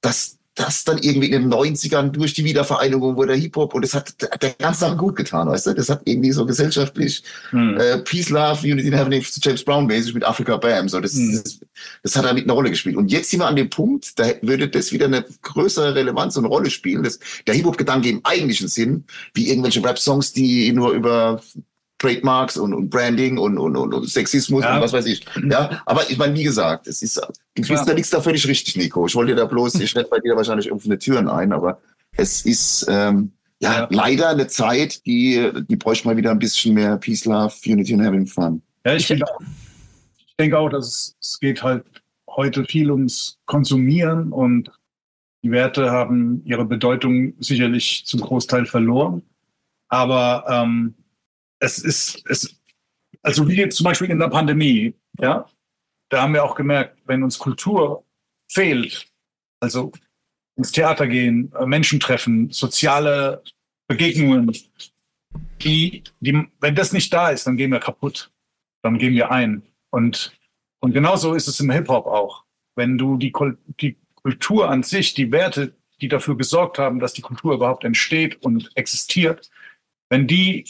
das, 0.00 0.37
das 0.58 0.84
dann 0.84 0.98
irgendwie 0.98 1.30
in 1.30 1.42
den 1.42 1.52
90ern 1.52 2.10
durch 2.10 2.34
die 2.34 2.44
Wiedervereinigung 2.44 3.16
wurde 3.16 3.34
Hip-Hop 3.34 3.74
und 3.74 3.82
das 3.82 3.94
hat 3.94 4.14
der 4.42 4.50
ganze 4.58 4.80
Sache 4.80 4.96
gut 4.96 5.14
getan, 5.14 5.48
weißt 5.48 5.68
du? 5.68 5.74
Das 5.74 5.88
hat 5.88 6.02
irgendwie 6.04 6.32
so 6.32 6.44
gesellschaftlich 6.44 7.22
hm. 7.50 7.78
äh, 7.78 7.98
Peace, 7.98 8.28
Love, 8.30 8.66
Unity 8.66 8.88
in 8.88 8.94
Heaven, 8.94 9.24
James 9.40 9.64
Brown 9.64 9.86
mäßig 9.86 10.14
mit 10.14 10.24
Africa 10.24 10.56
Bam. 10.56 10.88
So, 10.88 11.00
das, 11.00 11.14
hm. 11.14 11.40
das, 11.42 11.60
das, 12.02 12.16
hat 12.16 12.24
damit 12.24 12.44
eine 12.44 12.52
Rolle 12.52 12.70
gespielt. 12.70 12.96
Und 12.96 13.12
jetzt 13.12 13.30
sind 13.30 13.40
wir 13.40 13.46
an 13.46 13.56
dem 13.56 13.70
Punkt, 13.70 14.18
da 14.18 14.26
würde 14.42 14.68
das 14.68 14.92
wieder 14.92 15.06
eine 15.06 15.24
größere 15.42 15.94
Relevanz 15.94 16.36
und 16.36 16.46
Rolle 16.46 16.70
spielen. 16.70 17.04
Das, 17.04 17.20
der 17.46 17.54
Hip-Hop-Gedanke 17.54 18.08
im 18.08 18.20
eigentlichen 18.24 18.68
Sinn, 18.68 19.04
wie 19.34 19.48
irgendwelche 19.50 19.84
Rap-Songs, 19.84 20.32
die 20.32 20.72
nur 20.72 20.90
über 20.90 21.40
Trademarks 21.98 22.56
und, 22.56 22.72
und 22.72 22.90
Branding 22.90 23.38
und, 23.38 23.58
und, 23.58 23.76
und, 23.76 24.08
Sexismus 24.08 24.64
ja. 24.64 24.76
und 24.76 24.82
was 24.82 24.92
weiß 24.92 25.06
ich. 25.06 25.24
Ja, 25.50 25.82
aber 25.84 26.08
ich 26.08 26.16
meine, 26.16 26.34
wie 26.34 26.44
gesagt, 26.44 26.86
es 26.86 27.02
ist, 27.02 27.16
du 27.16 27.32
bist 27.56 27.70
ja. 27.70 27.84
da 27.84 27.94
nichts 27.94 28.10
da 28.10 28.20
völlig 28.20 28.46
richtig, 28.46 28.76
Nico. 28.76 29.06
Ich 29.06 29.14
wollte 29.14 29.34
da 29.34 29.44
bloß, 29.44 29.76
ich 29.76 29.94
werde 29.96 30.08
bei 30.08 30.20
dir 30.20 30.36
wahrscheinlich 30.36 30.70
offene 30.70 30.98
Türen 30.98 31.28
ein, 31.28 31.52
aber 31.52 31.80
es 32.12 32.42
ist 32.42 32.86
ähm, 32.88 33.32
ja, 33.60 33.80
ja, 33.80 33.88
leider 33.90 34.28
eine 34.28 34.46
Zeit, 34.46 35.04
die, 35.06 35.50
die 35.68 35.76
bräuchte 35.76 36.06
mal 36.06 36.16
wieder 36.16 36.30
ein 36.30 36.38
bisschen 36.38 36.74
mehr 36.74 36.96
Peace, 36.96 37.24
Love, 37.24 37.54
Unity 37.66 37.94
and 37.94 38.04
Having 38.04 38.26
Fun. 38.26 38.62
Ja, 38.86 38.94
ich, 38.94 39.08
denke 39.08 39.24
auch, 39.26 39.40
ich 40.26 40.36
denke 40.38 40.58
auch, 40.58 40.68
dass 40.68 40.86
es, 40.86 41.16
es 41.20 41.40
geht 41.40 41.62
halt 41.62 41.84
heute 42.28 42.64
viel 42.64 42.90
ums 42.90 43.38
Konsumieren 43.46 44.32
und 44.32 44.70
die 45.42 45.50
Werte 45.50 45.90
haben 45.90 46.42
ihre 46.44 46.64
Bedeutung 46.64 47.34
sicherlich 47.38 48.04
zum 48.06 48.20
Großteil 48.20 48.66
verloren. 48.66 49.22
Aber 49.88 50.44
ähm, 50.48 50.94
es 51.60 51.78
ist, 51.78 52.22
es, 52.28 52.60
also 53.22 53.48
wie 53.48 53.56
jetzt 53.56 53.76
zum 53.76 53.84
Beispiel 53.84 54.10
in 54.10 54.18
der 54.18 54.28
Pandemie, 54.28 54.94
ja, 55.18 55.46
da 56.08 56.22
haben 56.22 56.34
wir 56.34 56.44
auch 56.44 56.54
gemerkt, 56.54 56.98
wenn 57.06 57.22
uns 57.22 57.38
Kultur 57.38 58.04
fehlt, 58.50 59.06
also 59.60 59.92
ins 60.56 60.72
Theater 60.72 61.06
gehen, 61.06 61.52
äh, 61.58 61.66
Menschen 61.66 62.00
treffen, 62.00 62.50
soziale 62.50 63.42
Begegnungen, 63.86 64.56
die, 65.62 66.02
die, 66.20 66.46
wenn 66.60 66.74
das 66.74 66.92
nicht 66.92 67.12
da 67.12 67.30
ist, 67.30 67.46
dann 67.46 67.56
gehen 67.56 67.72
wir 67.72 67.80
kaputt, 67.80 68.30
dann 68.82 68.98
gehen 68.98 69.14
wir 69.14 69.30
ein. 69.30 69.62
Und, 69.90 70.32
und 70.80 70.92
genauso 70.92 71.34
ist 71.34 71.48
es 71.48 71.60
im 71.60 71.70
Hip-Hop 71.70 72.06
auch. 72.06 72.44
Wenn 72.76 72.98
du 72.98 73.16
die, 73.16 73.32
die 73.80 73.96
Kultur 74.14 74.70
an 74.70 74.82
sich, 74.82 75.14
die 75.14 75.32
Werte, 75.32 75.74
die 76.00 76.08
dafür 76.08 76.36
gesorgt 76.36 76.78
haben, 76.78 77.00
dass 77.00 77.12
die 77.12 77.22
Kultur 77.22 77.54
überhaupt 77.54 77.84
entsteht 77.84 78.40
und 78.42 78.70
existiert, 78.76 79.50
wenn 80.10 80.26
die 80.26 80.64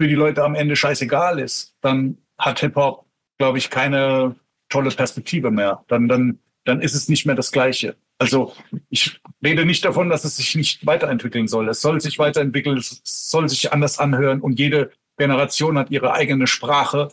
für 0.00 0.08
die 0.08 0.14
Leute 0.14 0.42
am 0.42 0.54
Ende 0.54 0.76
scheißegal 0.76 1.38
ist, 1.38 1.74
dann 1.82 2.16
hat 2.38 2.60
Hip-Hop, 2.60 3.04
glaube 3.36 3.58
ich, 3.58 3.68
keine 3.68 4.34
tolle 4.70 4.90
Perspektive 4.90 5.50
mehr. 5.50 5.84
Dann, 5.88 6.08
dann, 6.08 6.38
dann 6.64 6.80
ist 6.80 6.94
es 6.94 7.10
nicht 7.10 7.26
mehr 7.26 7.34
das 7.34 7.52
Gleiche. 7.52 7.96
Also 8.16 8.54
ich 8.88 9.20
rede 9.44 9.66
nicht 9.66 9.84
davon, 9.84 10.08
dass 10.08 10.24
es 10.24 10.36
sich 10.36 10.54
nicht 10.54 10.86
weiterentwickeln 10.86 11.48
soll. 11.48 11.68
Es 11.68 11.82
soll 11.82 12.00
sich 12.00 12.18
weiterentwickeln, 12.18 12.78
es 12.78 13.02
soll 13.04 13.46
sich 13.50 13.74
anders 13.74 13.98
anhören 13.98 14.40
und 14.40 14.58
jede 14.58 14.90
Generation 15.18 15.76
hat 15.76 15.90
ihre 15.90 16.14
eigene 16.14 16.46
Sprache 16.46 17.08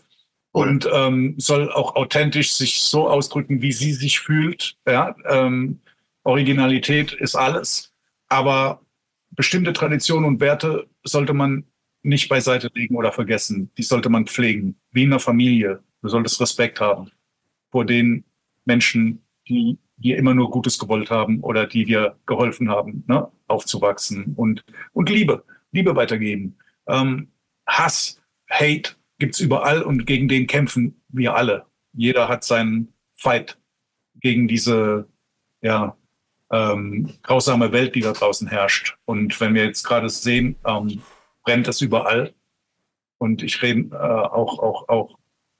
und 0.51 0.87
ähm, 0.89 1.35
soll 1.37 1.69
auch 1.69 1.97
authentisch 1.97 2.53
sich 2.53 2.79
so 2.79 3.09
ausdrücken, 3.09 3.61
wie 3.61 3.73
sie 3.73 3.91
sich 3.91 4.21
fühlt. 4.21 4.77
Ja, 4.87 5.13
ähm, 5.25 5.81
Originalität 6.23 7.11
ist 7.11 7.35
alles, 7.35 7.91
aber 8.29 8.79
bestimmte 9.31 9.73
Traditionen 9.73 10.23
und 10.23 10.39
Werte 10.39 10.87
sollte 11.03 11.33
man 11.33 11.65
nicht 12.07 12.29
beiseite 12.29 12.71
legen 12.73 12.95
oder 12.95 13.11
vergessen. 13.11 13.71
Die 13.77 13.83
sollte 13.83 14.09
man 14.09 14.25
pflegen, 14.25 14.79
wie 14.91 15.03
in 15.03 15.11
einer 15.11 15.19
Familie. 15.19 15.83
Du 16.01 16.09
solltest 16.09 16.39
Respekt 16.39 16.79
haben 16.79 17.11
vor 17.69 17.85
den 17.85 18.23
Menschen, 18.65 19.21
die 19.47 19.77
dir 19.97 20.17
immer 20.17 20.33
nur 20.33 20.49
Gutes 20.51 20.79
gewollt 20.79 21.09
haben 21.09 21.41
oder 21.41 21.65
die 21.67 21.83
dir 21.83 22.17
geholfen 22.25 22.69
haben, 22.69 23.03
ne, 23.07 23.29
aufzuwachsen 23.47 24.33
und, 24.35 24.63
und 24.93 25.09
Liebe, 25.09 25.43
Liebe 25.71 25.95
weitergeben. 25.95 26.57
Ähm, 26.87 27.29
Hass, 27.67 28.21
Hate 28.49 28.95
gibt's 29.19 29.39
überall 29.39 29.81
und 29.81 30.05
gegen 30.05 30.27
den 30.27 30.47
kämpfen 30.47 31.01
wir 31.09 31.35
alle. 31.35 31.65
Jeder 31.93 32.29
hat 32.29 32.43
seinen 32.43 32.93
Fight 33.15 33.57
gegen 34.21 34.47
diese, 34.47 35.07
ja, 35.61 35.97
ähm, 36.51 37.11
grausame 37.23 37.71
Welt, 37.71 37.95
die 37.95 38.01
da 38.01 38.13
draußen 38.13 38.47
herrscht. 38.47 38.97
Und 39.05 39.39
wenn 39.41 39.53
wir 39.53 39.65
jetzt 39.65 39.83
gerade 39.83 40.07
sehen, 40.09 40.55
ähm, 40.65 41.01
brennt 41.47 41.67
das 41.67 41.81
überall. 41.81 42.33
Und 43.19 43.41
ich 43.41 43.61
rede 43.61 43.95
äh, 43.95 43.97
auch, 43.97 44.59
auch, 44.59 44.89
auch, 44.89 45.17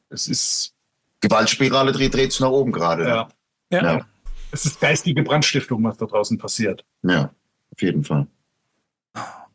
es 0.10 0.28
ist. 0.28 0.74
Gewaltspirale 1.22 1.92
dreht, 1.94 2.14
dreht 2.14 2.32
sich 2.32 2.42
nach 2.42 2.52
oben 2.52 2.72
gerade. 2.72 3.08
Ja. 3.08 3.28
Ja. 3.72 3.84
ja. 3.84 4.06
Es 4.52 4.66
ist 4.66 4.80
geistige 4.80 5.24
Brandstiftung, 5.24 5.84
was 5.84 5.98
da 5.98 6.06
draußen 6.06 6.38
passiert. 6.38 6.86
Ja, 7.02 7.32
auf 7.72 7.82
jeden 7.82 8.04
Fall. 8.04 8.28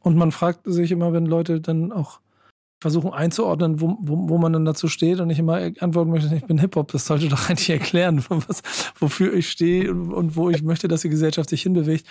Und 0.01 0.17
man 0.17 0.33
fragt 0.33 0.63
sich 0.65 0.91
immer, 0.91 1.13
wenn 1.13 1.27
Leute 1.27 1.61
dann 1.61 1.93
auch 1.93 2.21
versuchen 2.83 3.13
einzuordnen, 3.13 3.81
wo, 3.81 3.97
wo, 4.01 4.29
wo 4.29 4.39
man 4.39 4.53
dann 4.53 4.65
dazu 4.65 4.89
steht 4.89 5.21
und 5.21 5.31
ich 5.31 5.39
immer 5.39 5.71
antworten 5.79 6.11
möchte, 6.11 6.35
ich 6.35 6.45
bin 6.45 6.59
Hip-Hop, 6.59 6.91
das 6.91 7.07
sollte 7.07 7.29
doch 7.29 7.49
eigentlich 7.49 7.71
erklären, 7.71 8.23
was, 8.29 8.63
wofür 8.99 9.33
ich 9.33 9.49
stehe 9.51 9.91
und 9.93 10.37
wo 10.37 10.51
ich 10.51 10.63
möchte, 10.63 10.89
dass 10.89 11.03
die 11.03 11.09
Gesellschaft 11.09 11.49
sich 11.49 11.63
hinbewegt. 11.63 12.07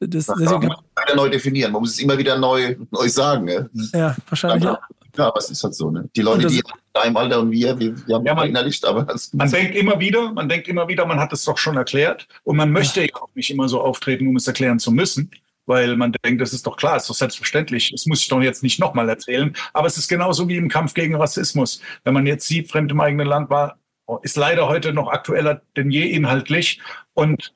Das, 0.00 0.26
das 0.26 0.38
deswegen, 0.38 0.68
man 0.68 0.76
muss 0.76 1.04
wieder 1.04 1.16
neu 1.16 1.28
definieren, 1.30 1.72
man 1.72 1.80
muss 1.80 1.94
es 1.94 1.98
immer 1.98 2.18
wieder 2.18 2.38
neu, 2.38 2.76
neu 2.90 3.08
sagen. 3.08 3.46
Ne? 3.46 3.70
Ja, 3.94 4.14
wahrscheinlich. 4.28 4.64
Ja, 4.64 4.78
ja, 5.16 5.28
aber 5.28 5.38
es 5.38 5.50
ist 5.50 5.64
halt 5.64 5.74
so. 5.74 5.90
Ne? 5.90 6.08
Die 6.14 6.20
Leute, 6.22 6.46
die 6.46 6.58
in 6.58 6.62
deinem 6.92 7.16
Alter 7.16 7.40
und 7.40 7.50
wir, 7.50 7.78
wir, 7.78 8.06
wir 8.06 8.14
haben 8.16 8.26
ja, 8.26 8.34
man, 8.34 8.48
innerlich, 8.48 8.80
aber 8.86 9.06
man 9.32 9.50
denkt 9.50 9.74
immer 9.74 9.98
wieder, 9.98 10.30
man 10.32 10.48
denkt 10.48 10.68
immer 10.68 10.88
wieder, 10.88 11.06
man 11.06 11.18
hat 11.18 11.32
es 11.32 11.44
doch 11.44 11.56
schon 11.56 11.76
erklärt 11.76 12.28
und 12.44 12.56
man 12.56 12.70
möchte 12.70 13.02
ja 13.02 13.08
auch 13.14 13.28
nicht 13.34 13.50
immer 13.50 13.68
so 13.68 13.80
auftreten, 13.80 14.28
um 14.28 14.36
es 14.36 14.46
erklären 14.46 14.78
zu 14.78 14.92
müssen 14.92 15.30
weil 15.66 15.96
man 15.96 16.12
denkt, 16.24 16.40
das 16.40 16.52
ist 16.52 16.66
doch 16.66 16.76
klar, 16.76 16.96
ist 16.96 17.08
doch 17.08 17.14
selbstverständlich. 17.14 17.90
Das 17.90 18.06
muss 18.06 18.20
ich 18.20 18.28
doch 18.28 18.40
jetzt 18.42 18.62
nicht 18.62 18.80
nochmal 18.80 19.08
erzählen. 19.08 19.54
Aber 19.72 19.86
es 19.86 19.96
ist 19.96 20.08
genauso 20.08 20.48
wie 20.48 20.56
im 20.56 20.68
Kampf 20.68 20.94
gegen 20.94 21.14
Rassismus. 21.14 21.80
Wenn 22.04 22.14
man 22.14 22.26
jetzt 22.26 22.46
sieht, 22.46 22.70
Fremd 22.70 22.90
im 22.90 23.00
eigenen 23.00 23.26
Land 23.26 23.50
war, 23.50 23.78
ist 24.22 24.36
leider 24.36 24.68
heute 24.68 24.92
noch 24.92 25.08
aktueller 25.08 25.62
denn 25.76 25.90
je 25.90 26.04
inhaltlich. 26.04 26.80
Und 27.14 27.54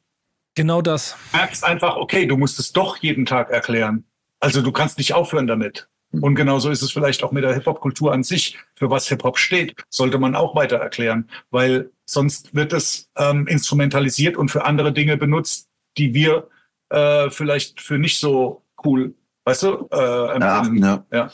genau 0.55 0.83
das. 0.83 1.17
merkst 1.33 1.65
einfach, 1.65 1.97
okay, 1.97 2.27
du 2.27 2.37
musst 2.37 2.59
es 2.59 2.73
doch 2.73 2.97
jeden 2.99 3.27
Tag 3.27 3.51
erklären. 3.51 4.05
Also 4.41 4.63
du 4.63 4.73
kannst 4.73 4.99
nicht 4.99 5.15
aufhören 5.15 5.47
damit. 5.47 5.89
Und 6.13 6.35
genauso 6.35 6.71
ist 6.71 6.83
es 6.83 6.93
vielleicht 6.93 7.25
auch 7.25 7.33
mit 7.33 7.45
der 7.45 7.53
Hip-Hop-Kultur 7.53 8.13
an 8.13 8.23
sich. 8.23 8.57
Für 8.75 8.91
was 8.91 9.09
Hip-Hop 9.09 9.39
steht, 9.39 9.75
sollte 9.91 10.19
man 10.19 10.35
auch 10.35 10.55
weiter 10.55 10.77
erklären, 10.77 11.29
weil 11.51 11.91
sonst 12.07 12.55
wird 12.55 12.73
es 12.73 13.11
ähm, 13.17 13.47
instrumentalisiert 13.47 14.37
und 14.37 14.51
für 14.51 14.65
andere 14.65 14.93
Dinge 14.93 15.17
benutzt, 15.17 15.69
die 15.99 16.15
wir 16.15 16.49
äh, 16.91 17.31
vielleicht 17.31 17.81
für 17.81 17.99
nicht 17.99 18.19
so 18.19 18.63
cool, 18.85 19.15
weißt 19.45 19.63
du? 19.65 19.89
Äh, 19.93 20.41
ja, 20.41 20.63
ja. 20.63 21.07
ja. 21.13 21.31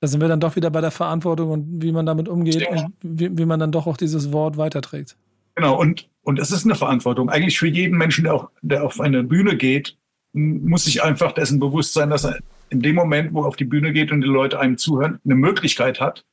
Da 0.00 0.08
sind 0.08 0.20
wir 0.20 0.28
dann 0.28 0.40
doch 0.40 0.56
wieder 0.56 0.70
bei 0.70 0.80
der 0.80 0.90
Verantwortung 0.90 1.50
und 1.50 1.82
wie 1.82 1.92
man 1.92 2.06
damit 2.06 2.28
umgeht 2.28 2.66
und 2.66 2.92
wie, 3.02 3.36
wie, 3.36 3.44
man 3.44 3.60
dann 3.60 3.70
doch 3.70 3.86
auch 3.86 3.98
dieses 3.98 4.32
Wort 4.32 4.56
weiterträgt. 4.56 5.16
Genau, 5.54 5.78
und, 5.78 6.08
und 6.22 6.38
es 6.38 6.50
ist 6.50 6.64
eine 6.64 6.74
Verantwortung. 6.74 7.28
Eigentlich 7.28 7.58
für 7.58 7.66
jeden 7.66 7.98
Menschen, 7.98 8.24
der, 8.24 8.34
auch, 8.34 8.50
der 8.62 8.84
auf 8.84 8.98
eine 8.98 9.22
Bühne 9.22 9.56
geht, 9.56 9.98
muss 10.32 10.84
sich 10.84 11.02
einfach 11.02 11.32
dessen 11.32 11.60
bewusst 11.60 11.92
sein, 11.92 12.08
dass 12.08 12.24
er 12.24 12.38
in 12.70 12.80
dem 12.80 12.94
Moment, 12.94 13.34
wo 13.34 13.42
er 13.42 13.48
auf 13.48 13.56
die 13.56 13.64
Bühne 13.64 13.92
geht 13.92 14.10
und 14.10 14.22
die 14.22 14.28
Leute 14.28 14.58
einem 14.58 14.78
zuhören, 14.78 15.20
eine 15.24 15.34
Möglichkeit 15.34 16.00
hat, 16.00 16.24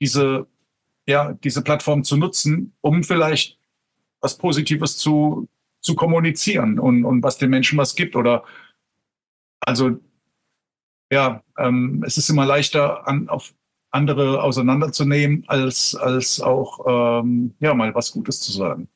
diese, 0.00 0.46
ja, 1.06 1.32
diese 1.32 1.62
Plattform 1.62 2.04
zu 2.04 2.16
nutzen, 2.16 2.74
um 2.82 3.02
vielleicht 3.02 3.58
was 4.20 4.36
Positives 4.36 4.96
zu, 4.98 5.48
zu 5.86 5.94
kommunizieren 5.94 6.80
und, 6.80 7.04
und 7.04 7.22
was 7.22 7.38
den 7.38 7.48
Menschen 7.48 7.78
was 7.78 7.94
gibt. 7.94 8.16
Oder 8.16 8.42
also 9.60 9.98
ja, 11.12 11.44
ähm, 11.56 12.02
es 12.04 12.18
ist 12.18 12.28
immer 12.28 12.44
leichter, 12.44 13.06
an, 13.06 13.28
auf 13.28 13.54
andere 13.92 14.42
auseinanderzunehmen, 14.42 15.44
als, 15.46 15.94
als 15.94 16.40
auch 16.40 17.22
ähm, 17.22 17.54
ja, 17.60 17.72
mal 17.72 17.94
was 17.94 18.10
Gutes 18.10 18.40
zu 18.40 18.50
sagen. 18.50 18.88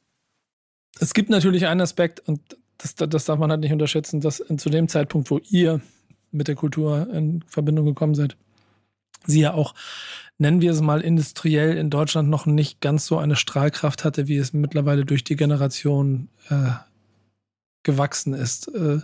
Es 0.98 1.14
gibt 1.14 1.30
natürlich 1.30 1.68
einen 1.68 1.80
Aspekt, 1.80 2.18
und 2.26 2.40
das, 2.78 2.96
das 2.96 3.24
darf 3.24 3.38
man 3.38 3.52
halt 3.52 3.60
nicht 3.60 3.72
unterschätzen, 3.72 4.20
dass 4.20 4.42
zu 4.56 4.68
dem 4.68 4.88
Zeitpunkt, 4.88 5.30
wo 5.30 5.38
ihr 5.48 5.80
mit 6.32 6.48
der 6.48 6.56
Kultur 6.56 7.08
in 7.12 7.44
Verbindung 7.46 7.86
gekommen 7.86 8.16
seid, 8.16 8.36
sie 9.26 9.42
ja 9.42 9.54
auch, 9.54 9.74
nennen 10.40 10.60
wir 10.60 10.72
es 10.72 10.80
mal 10.80 11.02
industriell, 11.02 11.76
in 11.76 11.90
Deutschland 11.90 12.28
noch 12.28 12.46
nicht 12.46 12.80
ganz 12.80 13.06
so 13.06 13.18
eine 13.18 13.36
Strahlkraft 13.36 14.04
hatte, 14.04 14.26
wie 14.26 14.38
es 14.38 14.52
mittlerweile 14.52 15.04
durch 15.04 15.22
die 15.22 15.36
Generation 15.36 16.28
äh, 16.48 16.72
gewachsen 17.82 18.32
ist. 18.32 18.68
Äh, 18.68 19.00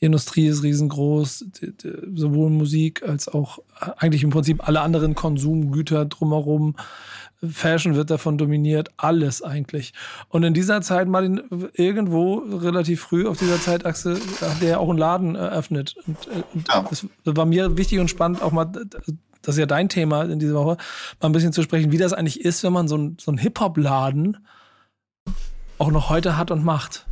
die 0.00 0.06
Industrie 0.06 0.46
ist 0.46 0.62
riesengroß, 0.62 1.46
die, 1.60 1.76
die, 1.76 1.92
sowohl 2.14 2.50
Musik 2.50 3.02
als 3.06 3.28
auch 3.28 3.58
eigentlich 3.96 4.22
im 4.22 4.30
Prinzip 4.30 4.66
alle 4.66 4.80
anderen 4.80 5.14
Konsumgüter 5.14 6.06
drumherum. 6.06 6.76
Fashion 7.42 7.94
wird 7.94 8.10
davon 8.10 8.38
dominiert, 8.38 8.90
alles 8.96 9.42
eigentlich. 9.42 9.92
Und 10.28 10.44
in 10.44 10.54
dieser 10.54 10.82
Zeit, 10.82 11.08
Martin, 11.08 11.42
irgendwo 11.72 12.36
relativ 12.36 13.00
früh 13.00 13.26
auf 13.26 13.38
dieser 13.38 13.60
Zeitachse, 13.60 14.18
hat 14.40 14.62
er 14.62 14.78
auch 14.78 14.90
einen 14.90 14.98
Laden 14.98 15.34
eröffnet. 15.34 15.96
Und, 16.06 16.26
äh, 16.28 16.42
und 16.54 16.68
ja. 16.68 16.84
das 16.88 17.06
war 17.24 17.46
mir 17.46 17.76
wichtig 17.76 17.98
und 17.98 18.08
spannend, 18.08 18.42
auch 18.42 18.52
mal, 18.52 18.70
das 19.42 19.56
ist 19.56 19.60
ja 19.60 19.66
dein 19.66 19.88
Thema 19.88 20.22
in 20.22 20.38
dieser 20.38 20.54
Woche, 20.54 20.76
mal 21.20 21.28
ein 21.28 21.32
bisschen 21.32 21.52
zu 21.52 21.62
sprechen, 21.62 21.92
wie 21.92 21.98
das 21.98 22.12
eigentlich 22.12 22.40
ist, 22.40 22.62
wenn 22.62 22.72
man 22.72 22.88
so, 22.88 22.96
ein, 22.96 23.16
so 23.20 23.30
einen 23.30 23.38
Hip-Hop-Laden 23.38 24.38
auch 25.78 25.90
noch 25.90 26.10
heute 26.10 26.36
hat 26.36 26.50
und 26.50 26.64
macht. 26.64 27.06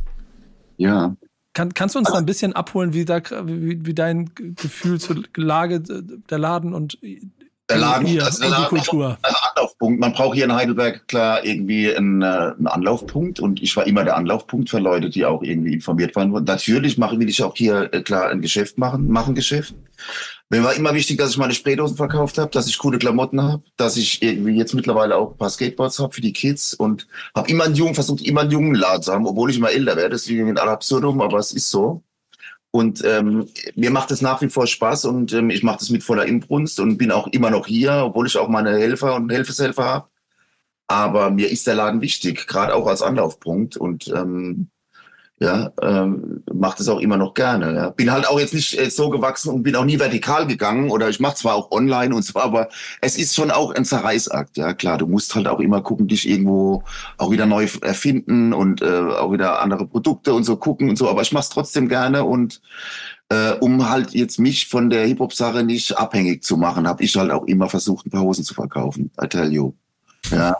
Ja, 0.77 1.15
kann, 1.53 1.73
kannst 1.73 1.95
du 1.95 1.99
uns 1.99 2.11
da 2.11 2.17
ein 2.17 2.25
bisschen 2.25 2.53
abholen, 2.53 2.93
wie, 2.93 3.05
da, 3.05 3.21
wie, 3.43 3.85
wie 3.85 3.93
dein 3.93 4.31
Gefühl 4.35 4.99
zur 4.99 5.23
Lage 5.35 5.81
der 5.81 6.37
Laden 6.37 6.73
und 6.73 6.97
der 7.69 7.77
Laden, 7.77 8.07
hier, 8.07 8.23
also 8.23 8.41
der 8.41 8.49
Laden 8.49 8.63
die 8.63 8.69
Kultur. 8.69 9.17
Ein 9.21 9.33
Anlaufpunkt. 9.49 9.99
Man 9.99 10.13
braucht 10.13 10.35
hier 10.35 10.45
in 10.45 10.53
Heidelberg 10.53 11.07
klar 11.07 11.43
irgendwie 11.43 11.93
einen, 11.93 12.21
äh, 12.21 12.25
einen, 12.25 12.67
Anlaufpunkt 12.67 13.39
und 13.39 13.61
ich 13.61 13.75
war 13.75 13.85
immer 13.85 14.03
der 14.03 14.15
Anlaufpunkt 14.15 14.69
für 14.69 14.79
Leute, 14.79 15.09
die 15.09 15.25
auch 15.25 15.43
irgendwie 15.43 15.73
informiert 15.73 16.15
waren. 16.15 16.31
natürlich 16.45 16.97
mache, 16.97 17.19
will 17.19 17.29
ich 17.29 17.43
auch 17.43 17.55
hier 17.55 17.93
äh, 17.93 18.01
klar 18.01 18.29
ein 18.29 18.41
Geschäft 18.41 18.77
machen, 18.77 19.09
machen 19.09 19.35
Geschäft. 19.35 19.75
Mir 20.51 20.63
war 20.63 20.73
immer 20.73 20.95
wichtig, 20.95 21.19
dass 21.19 21.29
ich 21.29 21.37
meine 21.37 21.53
Spraydosen 21.53 21.95
verkauft 21.95 22.39
habe, 22.39 22.49
dass 22.49 22.67
ich 22.67 22.79
coole 22.79 22.97
Klamotten 22.97 23.41
habe, 23.43 23.63
dass 23.77 23.97
ich 23.97 24.23
irgendwie 24.23 24.57
jetzt 24.57 24.73
mittlerweile 24.73 25.15
auch 25.15 25.31
ein 25.31 25.37
paar 25.37 25.49
Skateboards 25.51 25.99
habe 25.99 26.13
für 26.13 26.21
die 26.21 26.33
Kids 26.33 26.73
und 26.73 27.07
habe 27.35 27.49
immer 27.49 27.65
einen 27.65 27.75
jungen, 27.75 27.93
versucht 27.93 28.23
immer 28.23 28.41
einen 28.41 28.51
jungen 28.51 28.73
Laden 28.73 29.03
zu 29.03 29.13
haben, 29.13 29.27
obwohl 29.27 29.51
ich 29.51 29.57
immer 29.57 29.69
älter 29.69 29.95
werde. 29.95 30.09
Das 30.09 30.23
ist 30.23 30.29
irgendwie 30.29 30.59
ein 30.59 30.67
absurdum, 30.69 31.21
aber 31.21 31.37
es 31.37 31.53
ist 31.53 31.69
so. 31.69 32.03
Und 32.71 33.03
ähm, 33.05 33.47
mir 33.75 33.91
macht 33.91 34.11
es 34.11 34.21
nach 34.21 34.41
wie 34.41 34.49
vor 34.49 34.65
Spaß 34.67 35.05
und 35.05 35.33
ähm, 35.33 35.51
ich 35.51 35.63
mache 35.63 35.79
das 35.79 35.89
mit 35.91 36.03
voller 36.03 36.25
Inbrunst 36.25 36.79
und 36.79 36.97
bin 36.97 37.11
auch 37.11 37.27
immer 37.27 37.51
noch 37.51 37.67
hier, 37.67 38.03
obwohl 38.05 38.27
ich 38.27 38.37
auch 38.37 38.47
meine 38.47 38.71
Helfer 38.71 39.15
und 39.15 39.31
Helfeshelfer 39.31 39.83
habe. 39.85 40.09
Aber 40.87 41.29
mir 41.29 41.49
ist 41.51 41.67
der 41.67 41.75
Laden 41.75 42.01
wichtig, 42.01 42.47
gerade 42.47 42.73
auch 42.75 42.87
als 42.87 43.03
Anlaufpunkt. 43.03 43.77
Und 43.77 44.07
ähm, 44.09 44.69
ja, 45.39 45.71
ähm, 45.81 46.43
macht 46.53 46.81
es 46.81 46.89
auch 46.89 46.99
immer 46.99 47.15
noch 47.15 47.33
gerne. 47.33 47.73
Ja. 47.73 47.89
Bin 47.91 48.11
halt 48.11 48.27
auch 48.27 48.39
jetzt 48.39 48.53
nicht 48.53 48.77
äh, 48.77 48.89
so 48.89 49.09
gewachsen 49.09 49.49
und 49.49 49.63
bin 49.63 49.75
auch 49.77 49.85
nie 49.85 49.97
vertikal 49.97 50.45
gegangen 50.45 50.91
oder 50.91 51.07
ich 51.07 51.21
mache 51.21 51.35
zwar 51.35 51.55
auch 51.55 51.71
online 51.71 52.13
und 52.13 52.23
so, 52.23 52.37
aber 52.39 52.67
es 52.99 53.17
ist 53.17 53.35
schon 53.35 53.49
auch 53.49 53.73
ein 53.73 53.85
Zerreißakt. 53.85 54.57
Ja, 54.57 54.73
klar, 54.73 54.97
du 54.97 55.07
musst 55.07 55.33
halt 55.35 55.47
auch 55.47 55.61
immer 55.61 55.81
gucken, 55.81 56.09
dich 56.09 56.27
irgendwo 56.27 56.83
auch 57.17 57.31
wieder 57.31 57.45
neu 57.45 57.67
erfinden 57.81 58.53
und 58.53 58.81
äh, 58.81 58.85
auch 58.85 59.31
wieder 59.31 59.61
andere 59.61 59.87
Produkte 59.87 60.33
und 60.33 60.43
so 60.43 60.57
gucken 60.57 60.89
und 60.89 60.97
so. 60.97 61.09
Aber 61.09 61.21
ich 61.21 61.31
mache 61.31 61.43
es 61.43 61.49
trotzdem 61.49 61.87
gerne 61.87 62.25
und 62.25 62.61
äh, 63.29 63.53
um 63.53 63.89
halt 63.89 64.11
jetzt 64.11 64.39
mich 64.39 64.67
von 64.67 64.89
der 64.89 65.05
Hip-Hop-Sache 65.05 65.63
nicht 65.63 65.97
abhängig 65.97 66.43
zu 66.43 66.57
machen, 66.57 66.85
habe 66.85 67.03
ich 67.03 67.15
halt 67.15 67.31
auch 67.31 67.45
immer 67.45 67.69
versucht, 67.69 68.05
ein 68.05 68.09
paar 68.09 68.23
Hosen 68.23 68.43
zu 68.43 68.53
verkaufen. 68.53 69.09
I 69.21 69.27
tell 69.27 69.53
you. 69.53 69.73
Ja. 70.31 70.57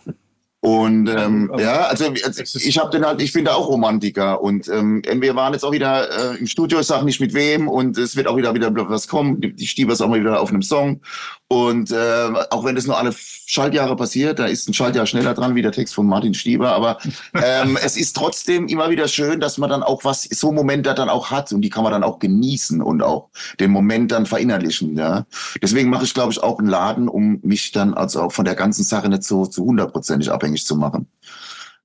Und 0.62 1.08
ähm, 1.08 1.50
ja, 1.58 1.86
also, 1.86 2.06
also 2.26 2.60
ich 2.60 2.78
habe 2.78 2.92
den 2.92 3.06
halt, 3.06 3.22
ich 3.22 3.32
bin 3.32 3.46
da 3.46 3.54
auch 3.54 3.70
Romantiker 3.70 4.42
und 4.42 4.68
ähm, 4.68 5.02
wir 5.06 5.34
waren 5.34 5.54
jetzt 5.54 5.64
auch 5.64 5.72
wieder 5.72 6.34
äh, 6.34 6.38
im 6.38 6.48
Studio, 6.48 6.82
ich 6.82 6.88
sage 6.88 7.06
nicht 7.06 7.22
mit 7.22 7.34
wem 7.34 7.70
und 7.70 7.98
es 7.98 8.18
wird 8.18 8.28
auch 8.28 8.36
wieder 8.36 8.54
wieder 8.54 8.74
was 8.90 9.08
kommen. 9.08 9.40
Die, 9.40 9.54
die 9.54 9.68
Stieber 9.68 9.94
ist 9.94 10.02
auch 10.02 10.10
mal 10.10 10.20
wieder 10.20 10.42
auf 10.42 10.50
einem 10.50 10.62
Song 10.62 11.00
und 11.48 11.92
äh, 11.92 12.28
auch 12.50 12.66
wenn 12.66 12.76
das 12.76 12.88
nur 12.88 12.98
alle 12.98 13.14
Schaltjahre 13.52 13.96
passiert, 13.96 14.38
da 14.38 14.46
ist 14.46 14.70
ein 14.70 14.76
Schaltjahr 14.76 15.08
schneller 15.08 15.34
dran 15.34 15.56
wie 15.56 15.64
der 15.64 15.72
Text 15.72 15.96
von 15.96 16.06
Martin 16.06 16.36
Stieber, 16.36 16.72
aber 16.72 17.00
ähm, 17.34 17.80
es 17.84 17.98
ist 17.98 18.16
trotzdem 18.16 18.68
immer 18.68 18.92
wieder 18.92 19.08
schön, 19.08 19.40
dass 19.40 19.58
man 19.58 19.72
dann 19.72 19.82
auch 19.82 20.04
was, 20.04 20.26
so 20.26 20.52
Momente 20.52 20.94
dann 20.94 21.10
auch 21.10 21.32
hat 21.32 21.52
und 21.52 21.62
die 21.62 21.72
kann 21.72 21.84
man 21.84 21.92
dann 21.92 22.04
auch 22.04 22.20
genießen 22.20 22.80
und 22.80 23.02
auch 23.02 23.30
den 23.60 23.72
Moment 23.72 24.12
dann 24.12 24.28
verinnerlichen. 24.28 24.96
Ja. 24.96 25.26
Deswegen 25.64 25.90
mache 25.90 26.04
ich, 26.04 26.14
glaube 26.14 26.32
ich, 26.32 26.44
auch 26.44 26.60
einen 26.60 26.68
Laden, 26.68 27.10
um 27.10 27.40
mich 27.42 27.72
dann 27.72 27.96
also 27.96 28.22
auch 28.22 28.32
von 28.32 28.46
der 28.46 28.54
ganzen 28.54 28.84
Sache 28.84 29.10
nicht 29.10 29.24
so 29.24 29.48
zu 29.48 29.66
hundertprozentig 29.66 30.32
abhängig 30.32 30.64
zu 30.64 30.76
machen. 30.76 31.08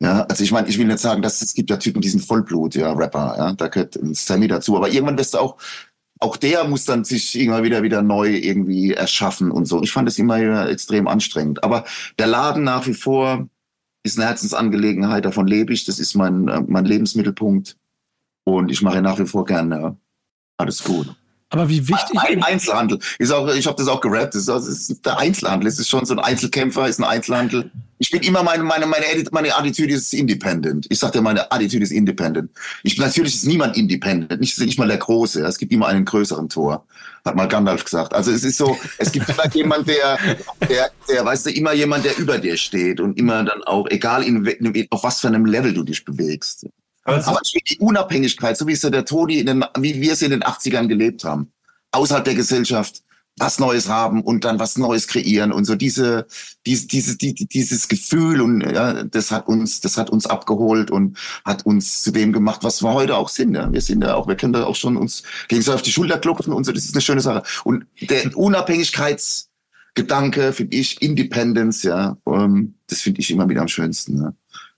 Ja, 0.01 0.23
also 0.25 0.45
ich 0.45 0.53
meine, 0.53 0.69
ich 0.69 0.77
will 0.77 0.87
nicht 0.87 0.99
sagen, 0.99 1.23
dass 1.23 1.41
es 1.41 1.55
gibt 1.55 1.71
ja 1.71 1.79
Typen, 1.79 2.03
die 2.03 2.11
sind 2.11 2.27
Vollblut, 2.27 2.75
ja, 2.75 2.93
Rapper, 2.93 3.37
ja, 3.39 3.53
da 3.53 3.69
gehört 3.69 3.99
Sammy 4.13 4.49
dazu, 4.49 4.77
aber 4.77 4.91
irgendwann 4.91 5.17
wirst 5.17 5.33
du 5.33 5.39
auch 5.39 5.57
auch 6.21 6.37
der 6.37 6.65
muss 6.65 6.85
dann 6.85 7.05
sich 7.05 7.39
immer 7.39 7.63
wieder 7.63 7.83
wieder 7.83 8.03
neu 8.03 8.31
irgendwie 8.31 8.93
erschaffen 8.93 9.51
und 9.51 9.67
so. 9.67 9.83
Ich 9.83 9.93
fand 9.93 10.09
es 10.09 10.19
immer 10.19 10.69
extrem 10.69 11.09
anstrengend. 11.09 11.63
Aber 11.65 11.85
der 12.19 12.27
Laden 12.27 12.65
nach 12.65 12.87
wie 12.87 12.95
vor 12.95 13.49
ist 14.05 14.19
eine 14.19 14.29
Herzensangelegenheit, 14.29 15.25
davon 15.25 15.47
lebe 15.47 15.73
ich. 15.73 15.85
Das 15.85 15.99
ist 15.99 16.15
mein, 16.15 16.49
äh, 16.49 16.63
mein 16.67 16.85
Lebensmittelpunkt. 16.85 17.77
Und 18.45 18.71
ich 18.71 18.83
mache 18.83 19.03
nach 19.03 19.19
wie 19.19 19.27
vor 19.27 19.45
gerne 19.45 19.97
alles 20.57 20.85
gut. 20.85 21.15
Aber 21.55 21.69
wie 21.69 21.89
wichtig. 21.89 22.19
Ein 22.19 22.43
Einzelhandel. 22.43 22.99
Ist 23.19 23.31
auch, 23.31 23.49
ich 23.55 23.67
habe 23.67 23.77
das 23.77 23.87
auch 23.87 24.01
gerappt. 24.01 24.35
Das 24.35 24.49
ist, 24.49 25.07
der 25.07 25.19
Einzelhandel. 25.19 25.69
Es 25.69 25.79
ist 25.79 25.89
schon 25.89 26.05
so 26.05 26.15
ein 26.15 26.19
Einzelkämpfer, 26.19 26.89
ist 26.89 26.99
ein 26.99 27.05
Einzelhandel. 27.05 27.71
Ich 27.99 28.11
bin 28.11 28.23
immer 28.23 28.43
meine, 28.43 28.65
meine, 28.65 28.87
meine, 28.87 29.05
meine 29.31 29.57
Attitüde 29.57 29.95
ist 29.95 30.13
independent. 30.13 30.87
Ich 30.91 30.99
sagte, 30.99 31.23
meine 31.23 31.51
Attitüde 31.53 31.85
ist 31.85 31.93
independent. 31.93 32.51
Ich, 32.83 32.99
natürlich 32.99 33.37
ist 33.37 33.47
niemand 33.47 33.77
independent. 33.77 34.41
Nicht, 34.41 34.59
nicht 34.59 34.79
mal 34.79 34.89
der 34.89 34.99
Große. 34.99 35.45
Es 35.45 35.59
gibt 35.59 35.73
immer 35.73 35.87
einen 35.87 36.05
größeren 36.05 36.49
Tor. 36.49 36.85
Hat 37.25 37.37
mal 37.37 37.47
Gandalf 37.47 37.85
gesagt. 37.85 38.15
Also 38.15 38.33
es 38.33 38.43
ist 38.43 38.57
so, 38.57 38.77
es 38.99 39.13
gibt 39.13 39.29
immer 39.29 39.47
jemand, 39.55 39.87
der, 39.87 40.19
der, 40.69 40.91
der, 41.09 41.25
weißt 41.25 41.47
du, 41.47 41.51
immer 41.51 41.73
jemand, 41.73 42.05
der 42.05 42.19
über 42.19 42.39
dir 42.39 42.57
steht 42.57 42.99
und 43.01 43.17
immer 43.17 43.45
dann 43.45 43.63
auch, 43.63 43.87
egal 43.91 44.25
in, 44.25 44.87
auf 44.91 45.05
was 45.05 45.21
für 45.21 45.29
einem 45.29 45.47
Level 45.47 45.73
du 45.73 45.85
dich 45.85 46.05
bewegst. 46.05 46.67
Also, 47.05 47.31
Aber 47.31 47.41
die 47.45 47.79
Unabhängigkeit, 47.79 48.57
so 48.57 48.67
wie 48.67 48.73
es 48.73 48.83
ja 48.83 48.91
der 48.91 49.05
Toni, 49.05 49.39
in 49.39 49.47
den, 49.47 49.65
wie 49.79 50.01
wir 50.01 50.13
es 50.13 50.23
in 50.23 50.31
den 50.31 50.43
80ern 50.43 50.89
gelebt 50.89 51.23
haben, 51.25 51.53
außerhalb 51.93 52.25
der 52.25 52.35
Gesellschaft, 52.35 53.05
was 53.37 53.59
Neues 53.59 53.89
haben 53.89 54.23
und 54.23 54.45
dann 54.45 54.61
was 54.61 54.79
Neues 54.79 55.09
kreieren 55.09 55.51
und 55.53 55.65
so 55.65 55.75
diese, 55.75 56.29
diese, 56.67 56.87
diese, 56.87 57.17
die, 57.17 57.35
dieses 57.35 57.89
Gefühl 57.89 58.41
und 58.41 58.61
ja, 58.61 59.03
das 59.03 59.33
hat 59.33 59.49
uns, 59.49 59.81
das 59.81 59.99
hat 59.99 60.11
uns 60.11 60.27
abgeholt 60.27 60.93
und 60.93 61.19
hat 61.45 61.67
uns 61.67 62.03
zu 62.03 62.13
dem 62.13 62.33
gemacht, 62.33 62.63
was 62.63 62.81
wir 62.83 62.95
heute 62.95 63.17
auch 63.17 63.29
sind. 63.29 63.55
Ja. 63.55 63.73
Wir 63.73 63.81
sind 63.81 64.05
ja 64.05 64.15
auch, 64.15 64.29
wir 64.29 64.37
können 64.37 64.53
da 64.53 64.65
auch 64.65 64.77
schon 64.77 64.97
uns 64.97 65.25
gegenseitig 65.49 65.75
auf 65.75 65.83
die 65.83 65.91
Schulter 65.91 66.19
klopfen 66.19 66.53
und 66.53 66.63
so. 66.65 66.71
Das 66.71 66.85
ist 66.85 66.95
eine 66.95 67.03
schöne 67.03 67.23
Sache. 67.23 67.43
Und 67.65 67.87
der 68.01 68.37
Unabhängigkeitsgedanke 68.37 70.53
finde 70.53 70.77
ich 70.77 71.03
Independence, 71.03 71.83
ja, 71.83 72.17
ähm, 72.27 72.75
das 72.87 73.01
finde 73.01 73.21
ich 73.21 73.33
immer 73.33 73.49
wieder 73.49 73.63
am 73.63 73.69
schönsten. 73.69 74.19
Ja 74.19 74.33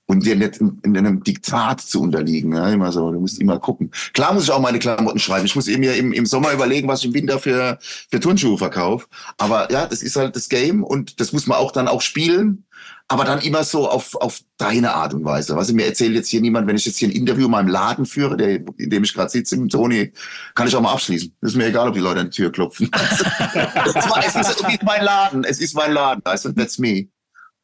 und 0.06 0.24
dir 0.24 0.36
nicht 0.36 0.58
in, 0.58 0.78
in, 0.84 0.96
einem 0.96 1.22
Diktat 1.22 1.80
zu 1.80 2.00
unterliegen. 2.00 2.54
Ja, 2.54 2.68
immer 2.68 2.92
so, 2.92 3.10
du 3.10 3.20
musst 3.20 3.40
immer 3.40 3.58
gucken. 3.58 3.90
Klar 4.14 4.32
muss 4.32 4.44
ich 4.44 4.50
auch 4.50 4.60
meine 4.60 4.78
Klamotten 4.78 5.18
schreiben. 5.18 5.46
Ich 5.46 5.56
muss 5.56 5.66
mir 5.66 5.96
im, 5.96 6.12
im 6.12 6.26
Sommer 6.26 6.52
überlegen, 6.52 6.88
was 6.88 7.00
ich 7.00 7.06
im 7.06 7.14
Winter 7.14 7.38
für, 7.38 7.78
für 7.80 8.20
Turnschuhe 8.20 8.56
verkaufe. 8.56 9.06
Aber 9.36 9.70
ja, 9.72 9.86
das 9.86 10.02
ist 10.02 10.16
halt 10.16 10.36
das 10.36 10.48
Game 10.48 10.84
und 10.84 11.20
das 11.20 11.32
muss 11.32 11.46
man 11.46 11.58
auch 11.58 11.72
dann 11.72 11.88
auch 11.88 12.00
spielen. 12.00 12.64
Aber 13.08 13.24
dann 13.24 13.40
immer 13.40 13.62
so 13.62 13.88
auf, 13.88 14.16
auf 14.16 14.40
deine 14.58 14.92
Art 14.94 15.14
und 15.14 15.24
Weise. 15.24 15.54
Was 15.56 15.72
mir 15.72 15.86
erzählt 15.86 16.14
jetzt 16.14 16.28
hier 16.28 16.40
niemand, 16.40 16.66
wenn 16.66 16.76
ich 16.76 16.86
jetzt 16.86 16.98
hier 16.98 17.08
ein 17.08 17.12
Interview 17.12 17.46
in 17.46 17.52
meinem 17.52 17.68
Laden 17.68 18.04
führe, 18.04 18.36
der, 18.36 18.60
in 18.78 18.90
dem 18.90 19.04
ich 19.04 19.14
gerade 19.14 19.30
sitze, 19.30 19.56
mit 19.56 19.70
Toni, 19.70 20.12
kann 20.54 20.66
ich 20.66 20.74
auch 20.74 20.80
mal 20.80 20.92
abschließen. 20.92 21.32
Das 21.40 21.52
ist 21.52 21.56
mir 21.56 21.66
egal, 21.66 21.88
ob 21.88 21.94
die 21.94 22.00
Leute 22.00 22.20
an 22.20 22.30
die 22.30 22.36
Tür 22.36 22.50
klopfen. 22.50 22.90
es 23.84 24.34
ist 24.34 24.82
mein 24.82 25.04
Laden. 25.04 25.44
Es 25.44 25.60
ist 25.60 25.74
mein 25.74 25.92
Laden. 25.92 26.22
Also, 26.24 26.52
that's 26.52 26.78
me. 26.78 27.08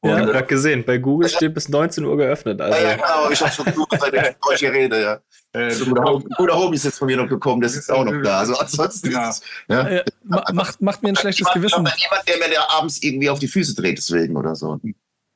Ja, 0.04 0.14
ich 0.14 0.20
habe 0.22 0.32
gerade 0.32 0.46
gesehen, 0.46 0.84
bei 0.84 0.98
Google 0.98 1.28
steht 1.28 1.54
bis 1.54 1.68
19 1.68 2.04
Uhr 2.04 2.16
geöffnet. 2.16 2.60
Also. 2.60 2.76
Ja, 2.76 2.90
ja 2.90 2.96
genau, 2.96 3.30
ich 3.30 3.40
habe 3.40 3.52
schon 3.52 3.64
gesucht, 3.66 3.94
seit 4.00 4.12
ich 4.14 4.48
euch 4.48 4.58
hier 4.58 4.72
rede, 4.72 5.00
ja. 5.00 5.20
Äh, 5.52 5.72
ein 5.72 6.24
guter 6.36 6.58
Hobby 6.58 6.76
ist 6.76 6.84
jetzt 6.84 6.98
von 6.98 7.06
mir 7.06 7.16
noch 7.16 7.28
gekommen, 7.28 7.60
der 7.60 7.70
ist 7.70 7.90
auch 7.90 8.04
noch 8.04 8.20
da. 8.22 8.40
Also 8.40 8.56
ansonsten 8.56 9.12
ja. 9.12 9.28
Ist, 9.28 9.44
ja. 9.68 9.86
Äh, 9.86 10.04
macht, 10.24 10.80
macht 10.80 11.02
mir 11.02 11.10
ein 11.10 11.16
schlechtes 11.16 11.46
ich 11.46 11.54
Gewissen. 11.54 11.86
Ich 11.86 12.02
jemand, 12.02 12.28
der 12.28 12.48
mir 12.48 12.70
abends 12.70 13.02
irgendwie 13.02 13.30
auf 13.30 13.38
die 13.38 13.48
Füße 13.48 13.74
dreht, 13.74 13.98
deswegen 13.98 14.36
oder 14.36 14.56
so. 14.56 14.80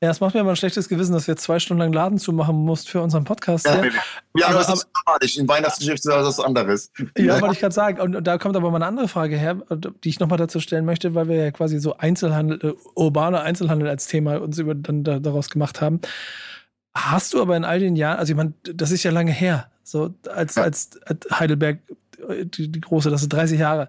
Ja, 0.03 0.11
es 0.11 0.21
macht 0.21 0.35
mir 0.35 0.41
aber 0.41 0.51
ein 0.51 0.57
schlechtes 0.57 0.91
Gewissen, 0.91 1.15
dass 1.15 1.27
wir 1.27 1.37
zwei 1.37 1.59
Stunden 1.59 1.81
lang 1.81 1.93
Laden 1.93 2.19
zumachen 2.19 2.55
musst 2.55 2.91
für 2.91 3.01
unseren 3.01 3.25
Podcast. 3.25 3.65
Ja, 3.65 3.83
ja. 3.83 3.91
ja 4.37 4.47
aber, 4.49 4.59
das 4.59 4.69
ist 4.69 4.89
automatisch. 4.95 5.39
Im 5.39 5.49
Weihnachtsgeschäft 5.49 6.01
ist 6.01 6.07
das 6.07 6.27
was 6.27 6.41
anderes. 6.41 6.93
Ja, 7.17 7.41
wollte 7.41 7.55
ich 7.55 7.61
gerade 7.61 7.75
sagen. 7.75 8.01
Und 8.03 8.27
da 8.27 8.37
kommt 8.37 8.57
aber 8.57 8.71
mal 8.71 8.77
eine 8.77 8.87
andere 8.87 9.09
Frage 9.09 9.39
her, 9.39 9.63
die 10.05 10.09
ich 10.11 10.21
nochmal 10.21 10.37
dazu 10.37 10.61
stellen 10.61 10.85
möchte, 10.85 11.15
weil 11.15 11.29
wir 11.29 11.37
ja 11.37 11.51
quasi 11.51 11.79
so 11.79 11.97
Einzelhandel, 11.97 12.59
äh, 12.63 12.75
urbaner 12.95 13.41
Einzelhandel 13.41 13.89
als 13.89 14.07
Thema 14.07 14.43
uns 14.43 14.59
über, 14.59 14.75
dann 14.75 15.03
da, 15.03 15.19
daraus 15.19 15.49
gemacht 15.49 15.81
haben. 15.81 16.03
Hast 16.95 17.33
du 17.33 17.41
aber 17.41 17.57
in 17.57 17.65
all 17.65 17.81
den 17.81 17.97
Jahren, 17.97 18.19
also 18.19 18.33
ich 18.33 18.37
meine, 18.37 18.53
das 18.63 18.91
ist 18.91 19.03
ja 19.03 19.11
lange 19.11 19.33
her, 19.33 19.71
so 19.83 20.15
als, 20.31 20.59
als, 20.59 20.91
als 21.07 21.27
Heidelberg, 21.31 21.79
äh, 22.29 22.45
die, 22.45 22.71
die 22.71 22.81
große, 22.83 23.09
das 23.09 23.21
sind 23.21 23.33
30 23.33 23.59
Jahre. 23.59 23.89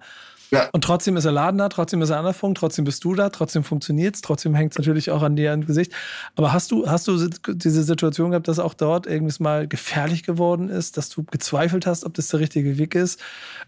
Ja. 0.52 0.70
Und 0.72 0.84
trotzdem 0.84 1.18
ist 1.18 1.24
der 1.24 1.32
Laden 1.32 1.58
da, 1.58 1.70
trotzdem 1.70 2.02
ist 2.02 2.10
er 2.10 2.20
Anfang, 2.20 2.56
trotzdem 2.56 2.86
bist 2.86 3.04
du 3.04 3.16
da, 3.16 3.30
trotzdem 3.30 3.64
funktioniert 3.64 4.16
es, 4.16 4.22
trotzdem 4.22 4.56
hängt 4.56 4.72
es 4.74 4.78
natürlich 4.78 5.12
auch 5.12 5.22
an 5.22 5.36
dir 5.36 5.54
im 5.54 5.66
Gesicht. 5.66 5.92
Aber 6.36 6.54
hast 6.54 6.72
du, 6.72 6.88
hast 6.88 7.08
du 7.08 7.28
diese 7.28 7.84
Situation 7.84 8.32
gehabt, 8.32 8.48
dass 8.48 8.60
auch 8.60 8.74
dort 8.74 9.08
irgendwas 9.08 9.40
mal 9.40 9.68
gefährlich 9.68 10.24
geworden 10.24 10.70
ist, 10.70 10.98
dass 10.98 11.10
du 11.10 11.24
gezweifelt 11.24 11.86
hast, 11.86 12.06
ob 12.06 12.14
das 12.14 12.30
der 12.30 12.40
richtige 12.40 12.78
Weg 12.78 12.96
ist, 12.96 13.20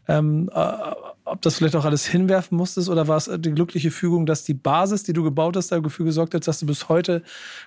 ähm, 0.08 0.50
äh, 0.54 0.72
ob 1.26 1.42
das 1.42 1.56
vielleicht 1.56 1.76
auch 1.76 1.86
alles 1.86 2.06
hinwerfen 2.06 2.58
musstest 2.58 2.90
oder 2.90 3.08
war 3.08 3.18
es 3.18 3.30
die 3.40 3.52
glückliche 3.52 3.92
Fügung, 3.92 4.26
dass 4.26 4.44
die 4.44 4.54
Basis, 4.54 5.04
die 5.04 5.14
du 5.14 5.24
gebaut 5.24 5.56
hast, 5.56 5.72
dafür 5.72 6.06
gesorgt 6.06 6.34
hat, 6.34 6.48
dass 6.48 6.60
du 6.60 6.66
bis 6.66 6.90
heute 6.90 7.24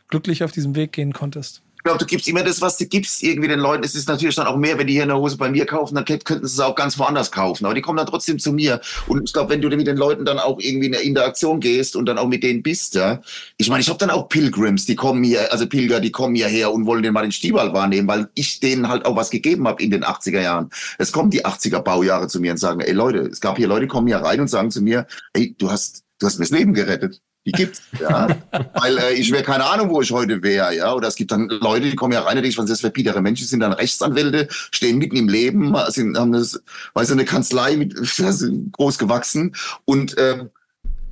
glücklich 0.08 0.42
auf 0.42 0.52
diesem 0.52 0.74
Weg 0.74 0.92
gehen 0.92 1.12
konntest? 1.12 1.62
Ich 1.82 1.84
glaube, 1.84 1.98
du 1.98 2.06
gibst 2.06 2.28
immer 2.28 2.44
das, 2.44 2.60
was 2.60 2.76
du 2.76 2.86
gibst, 2.86 3.24
irgendwie 3.24 3.48
den 3.48 3.58
Leuten. 3.58 3.82
Es 3.82 3.96
ist 3.96 4.06
natürlich 4.06 4.36
dann 4.36 4.46
auch 4.46 4.56
mehr, 4.56 4.78
wenn 4.78 4.86
die 4.86 4.92
hier 4.92 5.02
eine 5.02 5.16
Hose 5.16 5.36
bei 5.36 5.50
mir 5.50 5.66
kaufen, 5.66 5.96
dann 5.96 6.04
könnten 6.04 6.46
sie 6.46 6.54
es 6.54 6.60
auch 6.60 6.76
ganz 6.76 6.96
woanders 6.96 7.32
kaufen. 7.32 7.64
Aber 7.64 7.74
die 7.74 7.80
kommen 7.80 7.96
dann 7.96 8.06
trotzdem 8.06 8.38
zu 8.38 8.52
mir. 8.52 8.80
Und 9.08 9.24
ich 9.24 9.32
glaube, 9.32 9.50
wenn 9.50 9.60
du 9.60 9.68
mit 9.68 9.88
den 9.88 9.96
Leuten 9.96 10.24
dann 10.24 10.38
auch 10.38 10.60
irgendwie 10.60 10.86
in 10.86 10.94
eine 10.94 11.02
Interaktion 11.02 11.58
gehst 11.58 11.96
und 11.96 12.06
dann 12.06 12.18
auch 12.18 12.28
mit 12.28 12.44
denen 12.44 12.62
bist, 12.62 12.94
ja. 12.94 13.20
Ich 13.56 13.68
meine, 13.68 13.80
ich 13.80 13.88
habe 13.88 13.98
dann 13.98 14.10
auch 14.10 14.28
Pilgrims, 14.28 14.86
die 14.86 14.94
kommen 14.94 15.24
hier, 15.24 15.52
also 15.52 15.66
Pilger, 15.66 15.98
die 15.98 16.12
kommen 16.12 16.36
hierher 16.36 16.72
und 16.72 16.86
wollen 16.86 17.02
den 17.02 17.12
mal 17.12 17.22
den 17.22 17.32
Stiebel 17.32 17.72
wahrnehmen, 17.72 18.06
weil 18.06 18.28
ich 18.36 18.60
denen 18.60 18.86
halt 18.86 19.04
auch 19.04 19.16
was 19.16 19.30
gegeben 19.30 19.66
habe 19.66 19.82
in 19.82 19.90
den 19.90 20.04
80er 20.04 20.40
Jahren. 20.40 20.70
Es 20.98 21.10
kommen 21.10 21.30
die 21.30 21.44
80er 21.44 21.80
Baujahre 21.80 22.28
zu 22.28 22.38
mir 22.38 22.52
und 22.52 22.58
sagen, 22.58 22.80
ey 22.80 22.92
Leute, 22.92 23.22
es 23.22 23.40
gab 23.40 23.56
hier 23.56 23.66
Leute, 23.66 23.86
die 23.86 23.88
kommen 23.88 24.06
hier 24.06 24.18
rein 24.18 24.40
und 24.40 24.46
sagen 24.46 24.70
zu 24.70 24.82
mir, 24.82 25.08
ey, 25.32 25.56
du 25.58 25.68
hast, 25.68 26.04
du 26.20 26.26
hast 26.28 26.38
mir 26.38 26.44
das 26.44 26.56
Leben 26.56 26.74
gerettet. 26.74 27.20
Die 27.44 27.52
gibt's, 27.52 27.82
ja. 28.00 28.28
Weil 28.74 28.98
äh, 28.98 29.14
ich 29.14 29.32
wäre 29.32 29.42
keine 29.42 29.64
Ahnung, 29.64 29.90
wo 29.90 30.00
ich 30.00 30.12
heute 30.12 30.42
wäre, 30.42 30.76
ja. 30.76 30.94
Oder 30.94 31.08
es 31.08 31.16
gibt 31.16 31.32
dann 31.32 31.48
Leute, 31.48 31.90
die 31.90 31.96
kommen 31.96 32.12
ja 32.12 32.20
rein 32.20 32.36
und 32.36 32.44
denken, 32.44 32.58
was 32.58 32.64
ist 32.64 32.70
das 32.70 32.80
für 32.80 32.90
biedere 32.90 33.20
Menschen, 33.20 33.46
sind 33.46 33.60
dann 33.60 33.72
Rechtsanwälte, 33.72 34.48
stehen 34.70 34.98
mitten 34.98 35.16
im 35.16 35.28
Leben, 35.28 35.74
sind, 35.88 36.16
haben 36.16 36.32
das, 36.32 36.62
weißt 36.94 37.10
du, 37.10 37.14
eine 37.14 37.24
Kanzlei 37.24 37.76
mit, 37.76 37.94
sind 38.06 38.72
groß 38.72 38.98
gewachsen 38.98 39.56
und 39.84 40.14
ähm, 40.18 40.50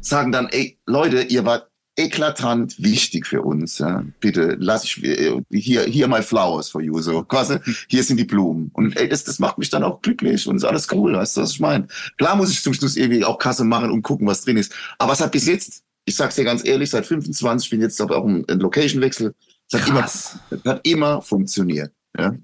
sagen 0.01 0.31
dann, 0.31 0.49
ey, 0.49 0.79
Leute, 0.87 1.23
ihr 1.23 1.45
wart 1.45 1.71
eklatant 1.97 2.83
wichtig 2.83 3.27
für 3.27 3.43
uns. 3.43 3.79
Ja. 3.79 4.05
Bitte 4.21 4.57
lass 4.59 4.85
ich 4.85 5.03
äh, 5.05 5.43
hier 5.51 5.83
hier 5.83 6.09
my 6.09 6.23
flowers 6.23 6.71
for 6.71 6.81
you 6.81 7.01
so 7.01 7.23
quasi 7.25 7.59
hier 7.89 8.03
sind 8.03 8.17
die 8.17 8.25
Blumen 8.25 8.71
und 8.73 8.97
ey, 8.97 9.09
das 9.09 9.25
das 9.25 9.39
macht 9.39 9.59
mich 9.59 9.69
dann 9.71 9.83
auch 9.83 10.01
glücklich 10.01 10.47
und 10.47 10.57
ist 10.57 10.65
alles 10.65 10.89
cool, 10.93 11.15
weißt 11.15 11.37
du, 11.37 11.41
was 11.43 11.53
ich 11.53 11.61
meine? 11.61 11.89
Klar 12.17 12.37
muss 12.37 12.51
ich 12.51 12.63
zum 12.63 12.73
Schluss 12.73 12.97
irgendwie 12.97 13.25
auch 13.25 13.39
Kasse 13.39 13.65
machen 13.65 13.91
und 13.91 14.03
gucken, 14.03 14.27
was 14.27 14.43
drin 14.43 14.57
ist, 14.57 14.73
aber 14.99 15.13
es 15.13 15.21
hat 15.21 15.33
bis 15.33 15.47
jetzt 15.47 15.83
ich 16.11 16.17
sag's 16.17 16.35
dir 16.35 16.45
ganz 16.45 16.65
ehrlich, 16.65 16.91
seit 16.91 17.07
25, 17.07 17.67
ich 17.67 17.71
bin 17.71 17.81
jetzt 17.81 18.01
auch 18.01 18.27
ein 18.27 18.45
Location-Wechsel, 18.47 19.33
es 19.71 19.81
hat 19.81 19.89
immer, 19.89 20.65
hat 20.65 20.81
immer 20.83 21.23
funktioniert. 21.23 21.93
Ja? 22.19 22.35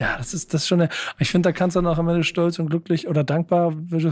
Ja, 0.00 0.16
das 0.18 0.34
ist 0.34 0.52
das 0.52 0.62
ist 0.62 0.68
schon. 0.68 0.80
Eine, 0.80 0.90
ich 1.20 1.30
finde, 1.30 1.48
da 1.48 1.52
kannst 1.52 1.76
du 1.76 1.80
dann 1.80 1.92
auch 1.92 1.98
am 1.98 2.08
Ende 2.08 2.24
stolz 2.24 2.58
und 2.58 2.68
glücklich 2.68 3.06
oder 3.06 3.22
dankbar 3.22 3.72
würde 3.88 4.10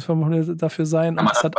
dafür 0.55 0.87
sein. 0.87 1.19
Und 1.19 1.29
das, 1.29 1.43
hat, 1.43 1.57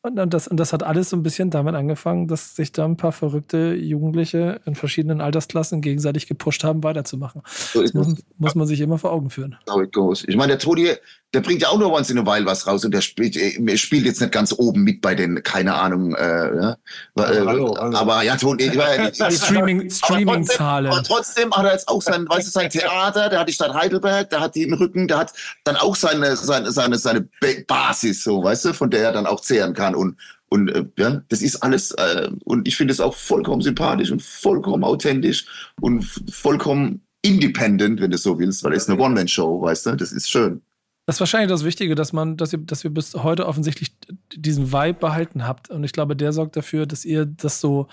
und, 0.00 0.32
das, 0.32 0.48
und 0.48 0.56
das 0.56 0.72
hat 0.72 0.82
alles 0.82 1.10
so 1.10 1.16
ein 1.16 1.22
bisschen 1.22 1.50
damit 1.50 1.74
angefangen, 1.74 2.28
dass 2.28 2.56
sich 2.56 2.72
da 2.72 2.86
ein 2.86 2.96
paar 2.96 3.12
verrückte 3.12 3.74
Jugendliche 3.74 4.62
in 4.64 4.74
verschiedenen 4.74 5.20
Altersklassen 5.20 5.82
gegenseitig 5.82 6.26
gepusht 6.26 6.64
haben, 6.64 6.82
weiterzumachen. 6.82 7.42
So 7.44 7.82
das 7.82 7.92
muss, 7.92 8.14
muss, 8.38 8.54
man 8.54 8.66
sich 8.66 8.80
immer 8.80 8.96
vor 8.96 9.12
Augen 9.12 9.28
führen. 9.28 9.58
So 9.66 9.82
it 9.82 9.92
goes. 9.92 10.24
Ich 10.26 10.36
meine, 10.36 10.52
der 10.52 10.60
Todi, 10.60 10.94
der 11.34 11.40
bringt 11.40 11.60
ja 11.60 11.68
auch 11.68 11.78
nur 11.78 11.92
once 11.92 12.08
in 12.08 12.18
a 12.18 12.24
while 12.24 12.46
was 12.46 12.66
raus 12.66 12.84
und 12.86 12.94
der 12.94 13.02
spielt, 13.02 13.36
äh, 13.36 13.76
spielt 13.76 14.06
jetzt 14.06 14.20
nicht 14.20 14.32
ganz 14.32 14.54
oben 14.56 14.82
mit 14.82 15.02
bei 15.02 15.14
den, 15.14 15.42
keine 15.42 15.74
Ahnung, 15.74 16.14
äh, 16.14 16.56
ja. 16.56 16.70
Äh, 16.72 16.76
hallo, 17.16 17.76
hallo. 17.78 17.96
aber 17.96 18.22
ja, 18.22 18.36
Toni, 18.36 18.62
ich 18.62 18.76
war 18.78 18.96
ja 18.96 19.30
Streaming, 19.30 19.90
Streaming-Zahlen. 19.90 20.90
Aber, 20.90 21.02
trotzdem 21.02 21.52
hat 21.52 21.66
er 21.66 21.72
jetzt 21.72 21.88
auch 21.88 22.00
sein, 22.00 22.26
weißt 22.26 22.46
du, 22.46 22.50
sein 22.50 22.70
Theater, 22.70 23.28
der 23.28 23.40
hat 23.40 23.48
die 23.48 23.52
Stadt 23.52 23.74
Heidelberg, 23.74 24.30
der 24.30 24.40
hat 24.40 24.54
die 24.54 24.62
im 24.62 24.72
Rücken, 24.72 25.06
der 25.06 25.18
hat 25.18 25.34
dann 25.64 25.76
auch 25.76 25.96
seine, 25.96 26.34
seine, 26.34 26.72
seine, 26.72 26.96
seine 26.96 27.28
Basis, 27.66 28.24
so, 28.24 28.42
weißt 28.42 28.64
du, 28.66 28.72
von 28.72 28.90
der 28.90 29.02
er 29.02 29.12
dann 29.12 29.26
auch 29.26 29.42
zehren 29.42 29.74
kann 29.74 29.94
und, 29.94 30.16
und 30.48 30.70
äh, 30.70 30.86
ja, 30.96 31.20
das 31.28 31.42
ist 31.42 31.56
alles, 31.56 31.90
äh, 31.90 32.30
und 32.44 32.66
ich 32.66 32.76
finde 32.76 32.92
es 32.92 33.00
auch 33.00 33.14
vollkommen 33.14 33.60
sympathisch 33.60 34.10
und 34.10 34.22
vollkommen 34.22 34.82
authentisch 34.82 35.44
und 35.82 36.04
vollkommen 36.32 37.02
independent, 37.20 38.00
wenn 38.00 38.10
du 38.10 38.16
so 38.16 38.38
willst, 38.38 38.64
weil 38.64 38.72
es 38.72 38.84
ist 38.84 38.88
eine 38.88 38.98
One-Man-Show, 38.98 39.60
weißt 39.60 39.86
du, 39.86 39.96
das 39.96 40.12
ist 40.12 40.30
schön. 40.30 40.62
Das 41.08 41.16
ist 41.16 41.20
wahrscheinlich 41.20 41.48
das 41.48 41.64
Wichtige, 41.64 41.94
dass 41.94 42.12
man, 42.12 42.36
dass 42.36 42.52
ihr, 42.52 42.58
dass 42.58 42.84
ihr 42.84 42.90
bis 42.90 43.14
heute 43.14 43.46
offensichtlich 43.46 43.96
diesen 44.30 44.74
Vibe 44.74 44.98
behalten 45.00 45.48
habt. 45.48 45.70
Und 45.70 45.82
ich 45.82 45.92
glaube, 45.92 46.14
der 46.14 46.34
sorgt 46.34 46.54
dafür, 46.54 46.84
dass 46.84 47.06
ihr 47.06 47.24
das 47.24 47.62
so 47.62 47.88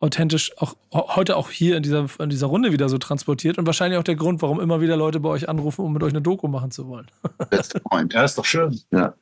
authentisch 0.00 0.52
auch 0.58 0.76
heute 0.92 1.38
auch 1.38 1.48
hier 1.48 1.78
in 1.78 1.82
dieser, 1.82 2.08
in 2.18 2.28
dieser 2.28 2.48
Runde 2.48 2.70
wieder 2.70 2.90
so 2.90 2.98
transportiert 2.98 3.56
und 3.56 3.64
wahrscheinlich 3.64 3.98
auch 3.98 4.04
der 4.04 4.16
Grund, 4.16 4.42
warum 4.42 4.60
immer 4.60 4.82
wieder 4.82 4.98
Leute 4.98 5.18
bei 5.18 5.30
euch 5.30 5.48
anrufen, 5.48 5.82
um 5.82 5.94
mit 5.94 6.02
euch 6.02 6.12
eine 6.12 6.20
Doku 6.20 6.46
machen 6.46 6.70
zu 6.70 6.88
wollen. 6.88 7.06
That's 7.50 7.70
point. 7.88 8.12
Ja, 8.12 8.22
ist 8.22 8.36
doch 8.36 8.44
schön. 8.44 8.78
Ja. 8.90 9.14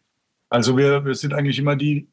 Also 0.49 0.76
wir, 0.76 1.05
wir 1.05 1.14
sind 1.14 1.33
eigentlich 1.33 1.61
immer 1.61 1.76
die, 1.76 2.09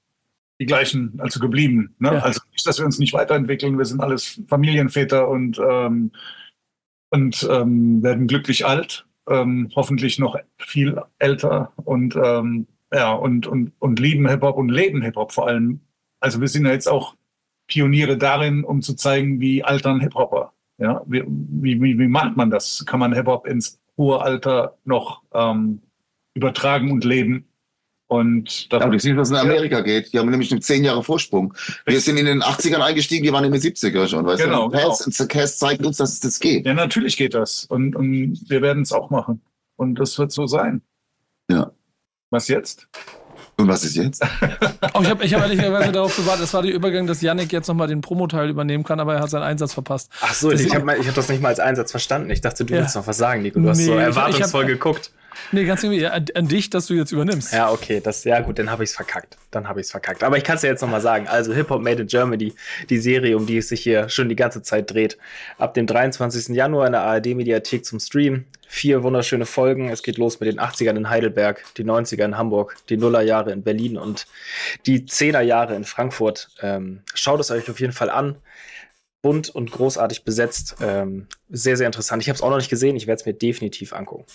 die 0.62 0.68
gleichen, 0.68 1.16
also 1.18 1.40
geblieben. 1.40 1.96
Ne? 1.98 2.14
Ja. 2.14 2.20
Also 2.20 2.42
nicht, 2.52 2.68
dass 2.68 2.78
wir 2.78 2.86
uns 2.86 3.00
nicht 3.00 3.14
weiterentwickeln, 3.14 3.80
wir 3.80 3.86
sind 3.86 4.02
alles 4.02 4.40
Familienväter 4.48 5.28
und, 5.28 5.58
ähm, 5.58 6.12
und 7.10 7.48
ähm, 7.50 8.04
werden 8.04 8.28
glücklich 8.28 8.68
alt 8.68 9.07
ähm, 9.28 9.70
hoffentlich 9.76 10.20
noch 10.20 10.38
viel 10.58 11.02
älter 11.20 11.72
und 11.76 12.16
ähm, 12.16 12.68
ja 12.94 13.14
und, 13.14 13.48
und, 13.48 13.74
und 13.80 14.00
lieben 14.00 14.28
Hip-Hop 14.28 14.58
und 14.58 14.70
leben 14.70 15.02
Hip-Hop 15.02 15.32
vor 15.32 15.48
allem. 15.48 15.82
Also 16.20 16.42
wir 16.42 16.48
sind 16.48 16.66
ja 16.66 16.72
jetzt 16.72 16.88
auch 16.88 17.16
Pioniere 17.68 18.18
darin, 18.18 18.64
um 18.64 18.82
zu 18.82 18.96
zeigen, 18.96 19.40
wie 19.40 19.64
altern 19.64 20.00
Hip-Hopper. 20.00 20.54
Ja, 20.78 21.02
wie, 21.06 21.24
wie, 21.28 22.00
wie 22.00 22.08
macht 22.08 22.38
man 22.38 22.50
das? 22.50 22.86
Kann 22.86 23.00
man 23.00 23.14
Hip-Hop 23.14 23.48
ins 23.48 23.80
hohe 23.98 24.22
Alter 24.22 24.78
noch 24.86 25.24
ähm, 25.34 25.82
übertragen 26.34 26.92
und 26.92 27.04
leben? 27.04 27.48
Und 28.08 28.72
das 28.72 28.82
ja, 28.82 28.90
du 28.90 29.00
siehst, 29.00 29.18
was 29.18 29.30
in 29.30 29.36
Amerika 29.36 29.78
ja. 29.78 29.82
geht. 29.82 30.14
Die 30.14 30.20
haben 30.20 30.30
nämlich 30.30 30.52
einen 30.52 30.62
zehn 30.62 30.84
Jahre 30.84 31.04
Vorsprung. 31.04 31.54
Wir 31.86 32.00
sind 32.00 32.18
in 32.18 32.26
den 32.26 32.42
80ern 32.42 32.80
eingestiegen, 32.80 33.26
die 33.26 33.34
waren 33.34 33.44
in 33.44 33.52
den 33.52 33.62
70er 33.62 34.08
schon. 34.08 34.26
Weißt 34.26 34.42
genau, 34.42 34.70
du? 34.70 34.78
Cass, 34.78 35.04
genau. 35.04 35.28
Cass 35.28 35.58
zeigt 35.58 35.86
uns, 35.86 35.98
dass 35.98 36.14
es 36.14 36.20
das 36.22 36.40
geht. 36.40 36.66
Ja, 36.66 36.74
natürlich 36.74 37.18
geht 37.18 37.34
das. 37.34 37.66
Und, 37.66 37.96
und 37.98 38.50
wir 38.50 38.62
werden 38.62 38.84
es 38.84 38.94
auch 38.94 39.10
machen. 39.10 39.42
Und 39.76 39.96
das 39.96 40.18
wird 40.18 40.32
so 40.32 40.48
sein. 40.48 40.82
Ja. 41.52 41.72
Was 42.30 42.48
jetzt? 42.48 42.88
Und 43.60 43.68
was 43.68 43.84
ist 43.84 43.96
jetzt? 43.96 44.24
oh, 44.94 45.02
ich 45.02 45.10
habe 45.10 45.26
ich 45.26 45.34
hab 45.34 45.42
ehrlicherweise 45.42 45.92
darauf 45.92 46.16
gewartet, 46.16 46.44
es 46.44 46.54
war 46.54 46.62
der 46.62 46.74
Übergang, 46.74 47.08
dass 47.08 47.22
Yannick 47.22 47.52
jetzt 47.52 47.68
nochmal 47.68 47.88
den 47.88 48.02
Promoteil 48.02 48.50
übernehmen 48.50 48.84
kann, 48.84 49.00
aber 49.00 49.16
er 49.16 49.22
hat 49.22 49.32
seinen 49.32 49.44
Einsatz 49.44 49.74
verpasst. 49.74 50.12
Ach 50.22 50.34
so, 50.34 50.52
das 50.52 50.62
ich 50.62 50.74
habe 50.76 50.92
hab 50.92 51.16
das 51.16 51.28
nicht 51.28 51.42
mal 51.42 51.50
als 51.50 51.60
Einsatz 51.60 51.90
verstanden. 51.90 52.30
Ich 52.30 52.42
dachte, 52.42 52.66
du 52.66 52.74
ja. 52.74 52.82
willst 52.82 52.96
noch 52.96 53.08
was 53.08 53.18
sagen, 53.18 53.42
Nico. 53.42 53.60
Du 53.60 53.68
hast 53.68 53.84
so 53.84 53.94
erwartungsvoll 53.94 54.64
ich 54.64 54.70
hab, 54.70 54.74
geguckt. 54.74 55.12
Nee, 55.52 55.66
ganz 55.66 55.84
irgendwie 55.84 56.06
an, 56.06 56.26
an, 56.34 56.48
dich, 56.48 56.70
dass 56.70 56.88
du 56.88 56.94
jetzt 56.94 57.12
übernimmst. 57.12 57.54
Ja, 57.54 57.72
okay, 57.72 58.02
das, 58.04 58.24
ja 58.24 58.40
gut, 58.42 58.60
dann 58.60 58.70
habe 58.70 58.84
ich 58.84 58.92
es 58.92 58.96
verkackt. 58.96 59.38
Dann 59.52 59.68
habe 59.68 59.80
ich 59.80 59.88
es 59.88 59.92
verkackt. 59.92 60.24
Aber 60.24 60.38
ich 60.38 60.44
kann 60.44 60.58
es 60.58 60.62
ja 60.62 60.70
jetzt 60.70 60.82
nochmal 60.82 61.02
sagen. 61.02 61.28
Also 61.28 61.54
Hip 61.54 61.70
Hop 61.70 61.82
Made 61.82 62.02
in 62.02 62.08
Germany, 62.08 62.54
die 62.90 62.98
Serie, 62.98 63.38
um 63.38 63.46
die 63.46 63.58
es 63.58 63.70
sich 63.70 63.82
hier 63.82 64.10
schon 64.10 64.30
die 64.30 64.36
ganze 64.36 64.62
Zeit 64.62 64.92
dreht. 64.92 65.18
Ab 65.58 65.74
dem 65.74 65.88
23. 65.88 66.56
Januar 66.56 66.88
in 66.88 66.94
der 66.94 67.02
ARD-Mediathek 67.02 67.86
zum 67.86 68.00
Stream. 68.00 68.46
Vier 68.68 69.04
wunderschöne 69.04 69.46
Folgen. 69.46 69.90
Es 69.90 70.04
geht 70.04 70.18
los 70.18 70.40
mit 70.40 70.50
den 70.50 70.60
80ern 70.60 70.98
in 70.98 71.10
Heidelberg, 71.10 71.64
die 71.78 71.86
90er 71.86 72.26
in 72.26 72.38
Hamburg, 72.38 72.76
die 72.90 72.98
Nullerjahre 72.98 73.52
in 73.52 73.64
Berlin 73.64 73.98
und 73.98 74.28
die 74.86 75.04
10er 75.04 75.42
Jahre 75.42 75.76
in 75.76 75.86
Frankfurt. 75.86 76.50
Ähm, 76.62 77.02
schaut 77.14 77.40
es 77.40 77.50
euch 77.50 77.70
auf 77.70 77.80
jeden 77.80 77.94
Fall 77.94 78.10
an 78.10 78.36
bunt 79.22 79.50
und 79.50 79.72
großartig 79.72 80.24
besetzt. 80.24 80.78
Ähm, 80.82 81.28
sehr, 81.50 81.76
sehr 81.76 81.88
interessant. 81.88 82.22
Ich 82.22 82.30
habe 82.30 82.36
es 82.36 82.42
auch 82.42 82.50
noch 82.50 82.58
nicht 82.58 82.70
gesehen. 82.70 82.96
Ich 82.96 83.08
werde 83.08 83.20
es 83.20 83.26
mir 83.26 83.34
definitiv 83.34 83.94
angucken. 83.94 84.26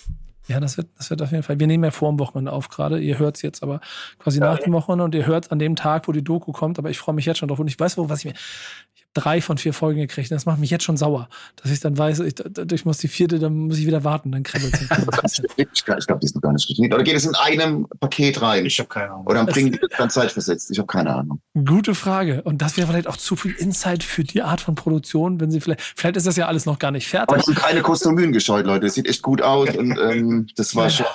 Ja, 0.47 0.59
das 0.59 0.77
wird, 0.77 0.87
das 0.97 1.09
wird 1.09 1.21
auf 1.21 1.31
jeden 1.31 1.43
Fall. 1.43 1.59
Wir 1.59 1.67
nehmen 1.67 1.83
ja 1.85 1.91
vor 1.91 2.11
dem 2.11 2.19
Wochenende 2.19 2.51
auf 2.51 2.69
gerade. 2.69 2.99
Ihr 2.99 3.17
hört 3.17 3.37
es 3.37 3.41
jetzt 3.41 3.63
aber 3.63 3.79
quasi 4.19 4.39
ja, 4.39 4.45
nach 4.45 4.59
dem 4.59 4.73
Wochenende 4.73 5.05
und 5.05 5.15
ihr 5.15 5.25
hört 5.25 5.51
an 5.51 5.59
dem 5.59 5.75
Tag, 5.75 6.07
wo 6.07 6.11
die 6.11 6.23
Doku 6.23 6.51
kommt. 6.51 6.79
Aber 6.79 6.89
ich 6.89 6.99
freue 6.99 7.15
mich 7.15 7.25
jetzt 7.25 7.37
schon 7.37 7.47
drauf. 7.47 7.59
Und 7.59 7.67
ich 7.67 7.79
weiß, 7.79 7.97
wo, 7.97 8.09
was 8.09 8.19
ich 8.19 8.25
mir. 8.25 8.33
Ich 8.95 9.02
drei 9.13 9.41
von 9.41 9.57
vier 9.57 9.73
Folgen 9.73 9.99
gekriegt. 9.99 10.31
Das 10.31 10.45
macht 10.45 10.59
mich 10.59 10.69
jetzt 10.69 10.83
schon 10.83 10.97
sauer, 10.97 11.29
dass 11.61 11.71
ich 11.71 11.79
dann 11.79 11.97
weiß, 11.97 12.19
ich, 12.21 12.35
ich 12.71 12.85
muss 12.85 12.97
die 12.97 13.07
vierte, 13.07 13.39
dann 13.39 13.53
muss 13.53 13.77
ich 13.77 13.85
wieder 13.85 14.03
warten, 14.03 14.31
dann 14.31 14.43
kribbelt 14.43 14.73
es 15.23 15.41
Ich 15.57 15.85
glaube, 15.85 16.19
die 16.21 16.27
sind 16.27 16.41
gar 16.41 16.53
nicht 16.53 16.67
geschnitten. 16.67 16.93
Oder 16.93 17.03
geht 17.03 17.15
es 17.15 17.25
in 17.25 17.35
einem 17.35 17.87
Paket 17.99 18.41
rein? 18.41 18.65
Ich 18.65 18.79
habe 18.79 18.89
keine 18.89 19.11
Ahnung. 19.11 19.27
Oder 19.27 19.45
bringen 19.45 19.71
die 19.71 19.79
das 19.79 19.89
dann 19.97 20.09
zeitversetzt? 20.09 20.71
Ich 20.71 20.77
habe 20.79 20.87
keine 20.87 21.15
Ahnung. 21.15 21.41
Gute 21.53 21.95
Frage. 21.95 22.41
Und 22.43 22.61
das 22.61 22.77
wäre 22.77 22.87
vielleicht 22.87 23.07
auch 23.07 23.17
zu 23.17 23.35
viel 23.35 23.51
Insight 23.51 24.03
für 24.03 24.23
die 24.23 24.41
Art 24.41 24.61
von 24.61 24.75
Produktion, 24.75 25.39
wenn 25.39 25.51
sie 25.51 25.61
vielleicht, 25.61 25.81
vielleicht 25.81 26.17
ist 26.17 26.27
das 26.27 26.35
ja 26.35 26.47
alles 26.47 26.65
noch 26.65 26.79
gar 26.79 26.91
nicht 26.91 27.07
fertig. 27.07 27.29
Aber 27.29 27.37
es 27.37 27.45
sind 27.45 27.57
keine 27.57 27.81
Kostümien 27.81 28.31
gescheut, 28.31 28.65
Leute. 28.65 28.87
Es 28.87 28.95
sieht 28.95 29.07
echt 29.07 29.21
gut 29.21 29.41
aus 29.41 29.69
und 29.77 29.97
ähm, 29.99 30.47
das 30.55 30.75
war 30.75 30.85
ja. 30.85 30.89
schon. 30.89 31.05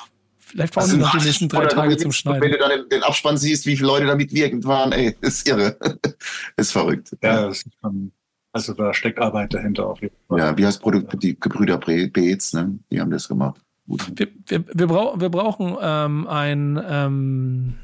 Vielleicht 0.48 0.74
brauchen 0.74 0.88
sie 0.88 0.96
noch 0.96 1.16
die 1.16 1.24
nächsten 1.24 1.48
drei 1.48 1.66
Tage 1.66 1.96
zum 1.98 2.10
Schneiden. 2.10 2.40
Wenn 2.40 2.52
du 2.52 2.58
dann 2.58 2.88
den, 2.88 3.02
Abspann 3.02 3.36
siehst, 3.36 3.66
wie 3.66 3.76
viele 3.76 3.88
Leute 3.88 4.06
damit 4.06 4.32
wirkend 4.32 4.64
waren, 4.64 4.92
ey, 4.92 5.14
ist 5.20 5.46
irre. 5.46 5.76
ist 6.56 6.72
verrückt. 6.72 7.14
Ja, 7.22 7.48
das 7.48 7.58
ist 7.58 7.72
schon, 7.80 8.12
also 8.52 8.72
da 8.72 8.94
steckt 8.94 9.18
Arbeit 9.18 9.52
dahinter 9.52 9.86
auf 9.86 10.00
jeden 10.00 10.16
Fall. 10.26 10.38
Ja, 10.38 10.56
wie 10.56 10.64
heißt 10.64 10.80
Produkt, 10.80 11.22
die 11.22 11.38
Gebrüder 11.38 11.76
Beetz, 11.76 12.54
ne? 12.54 12.78
Die 12.90 13.00
haben 13.00 13.10
das 13.10 13.28
gemacht. 13.28 13.60
Wir, 13.86 14.28
wir, 14.46 14.64
wir, 14.72 14.86
brauch, 14.86 15.20
wir 15.20 15.28
brauchen 15.28 15.76
ähm, 15.80 16.26
ein 16.26 16.82
ähm, 16.88 17.74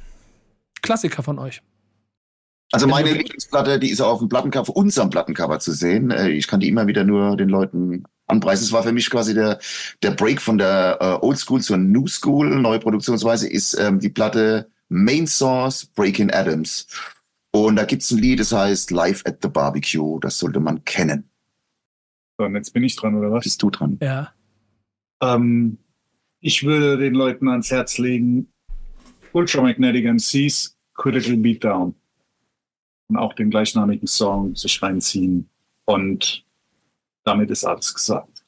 Klassiker 0.81 1.23
von 1.23 1.39
euch. 1.39 1.61
Also 2.73 2.87
meine 2.87 3.12
Lieblingsplatte, 3.12 3.79
die 3.79 3.91
ist 3.91 4.01
auf 4.01 4.19
dem 4.19 4.29
Plattencover, 4.29 4.75
unserem 4.75 5.11
Plattencover 5.11 5.61
zu 5.61 5.73
sehen. 5.73 6.11
Äh, 6.11 6.31
ich 6.31 6.49
kann 6.49 6.61
die 6.61 6.69
immer 6.69 6.87
wieder 6.87 7.05
nur 7.05 7.37
den 7.37 7.49
Leuten 7.49 8.05
anpreisen. 8.27 8.64
Es 8.64 8.72
war 8.72 8.83
für 8.83 8.93
mich 8.93 9.11
quasi 9.11 9.35
der, 9.35 9.59
der 10.03 10.12
Break 10.12 10.41
von 10.41 10.59
der 10.59 10.99
äh, 11.01 11.27
Old 11.27 11.39
School 11.39 11.61
zur 11.61 11.77
New 11.77 12.07
School. 12.07 12.49
Neue 12.49 12.79
Produktionsweise 12.79 13.49
ist 13.49 13.75
ähm, 13.75 14.01
die 14.01 14.09
Platte 14.09 14.70
Main 14.89 15.27
Source 15.27 15.87
Breaking 15.87 16.31
Adams. 16.31 16.87
Und 17.53 17.77
da 17.77 17.85
gibt's 17.85 18.11
ein 18.11 18.18
Lied, 18.18 18.41
das 18.41 18.53
heißt 18.53 18.91
Live 18.91 19.22
at 19.27 19.39
the 19.43 19.49
Barbecue. 19.49 20.18
Das 20.20 20.39
sollte 20.39 20.61
man 20.61 20.85
kennen. 20.85 21.29
So, 22.39 22.47
und 22.47 22.55
jetzt 22.57 22.72
bin 22.72 22.83
ich 22.83 22.97
dran, 22.97 23.14
oder 23.14 23.31
was? 23.31 23.45
Bist 23.45 23.62
du 23.62 23.70
dran? 23.70 23.99
Ja. 24.03 24.33
Ähm, 25.22 25.79
ich 26.41 26.64
würde 26.64 26.99
den 26.99 27.14
Leuten 27.14 27.49
ans 27.49 27.70
Herz 27.70 27.99
legen, 27.99 28.49
Ultramagnetic 29.33 30.05
MCs, 30.05 30.77
Critical 30.95 31.37
Beatdown 31.37 31.95
und 33.09 33.16
auch 33.16 33.35
den 33.35 33.51
gleichnamigen 33.51 34.07
Song 34.07 34.55
sich 34.55 34.83
reinziehen. 34.83 35.49
Und 35.85 36.45
damit 37.25 37.51
ist 37.51 37.64
alles 37.64 37.95
gesagt. 37.95 38.45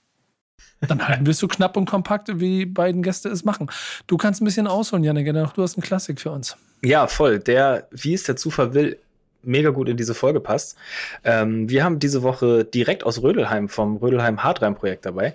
Dann 0.81 1.07
halten 1.09 1.25
wir 1.25 1.31
es 1.31 1.39
so 1.39 1.49
knapp 1.49 1.77
und 1.77 1.87
kompakt, 1.87 2.29
wie 2.39 2.59
die 2.59 2.67
beiden 2.67 3.03
Gäste 3.03 3.29
es 3.29 3.45
machen. 3.45 3.71
Du 4.07 4.17
kannst 4.17 4.43
ein 4.43 4.45
bisschen 4.45 4.67
ausholen, 4.67 5.05
Janik, 5.05 5.33
du 5.33 5.63
hast 5.63 5.77
einen 5.77 5.83
Klassik 5.83 6.21
für 6.21 6.31
uns. 6.31 6.57
Ja, 6.83 7.07
voll. 7.07 7.39
Der, 7.39 7.89
wie 7.91 8.13
es 8.13 8.25
der 8.25 8.37
Zufall 8.37 8.75
will, 8.75 8.99
mega 9.43 9.71
gut 9.71 9.89
in 9.89 9.97
diese 9.97 10.15
Folge 10.15 10.41
passt. 10.41 10.77
Ähm, 11.25 11.69
wir 11.71 11.85
haben 11.85 11.99
diese 11.99 12.23
Woche 12.23 12.65
direkt 12.65 13.05
aus 13.05 13.23
Rödelheim 13.23 13.69
vom 13.69 13.97
Rödelheim 13.97 14.43
Hardrein 14.43 14.75
Projekt 14.75 15.07
dabei. 15.07 15.35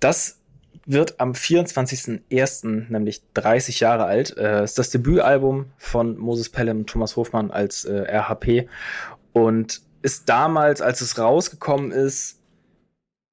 Das 0.00 0.38
wird 0.86 1.20
am 1.20 1.32
24.01., 1.32 2.90
nämlich 2.90 3.22
30 3.34 3.80
Jahre 3.80 4.04
alt. 4.04 4.36
Äh, 4.36 4.64
ist 4.64 4.78
das 4.78 4.90
Debütalbum 4.90 5.66
von 5.76 6.16
Moses 6.16 6.48
Pelham 6.48 6.78
und 6.78 6.86
Thomas 6.88 7.16
Hofmann 7.16 7.50
als 7.50 7.84
äh, 7.84 8.04
RHP 8.08 8.68
und 9.32 9.80
ist 10.02 10.28
damals, 10.28 10.80
als 10.80 11.00
es 11.00 11.18
rausgekommen 11.18 11.90
ist, 11.90 12.38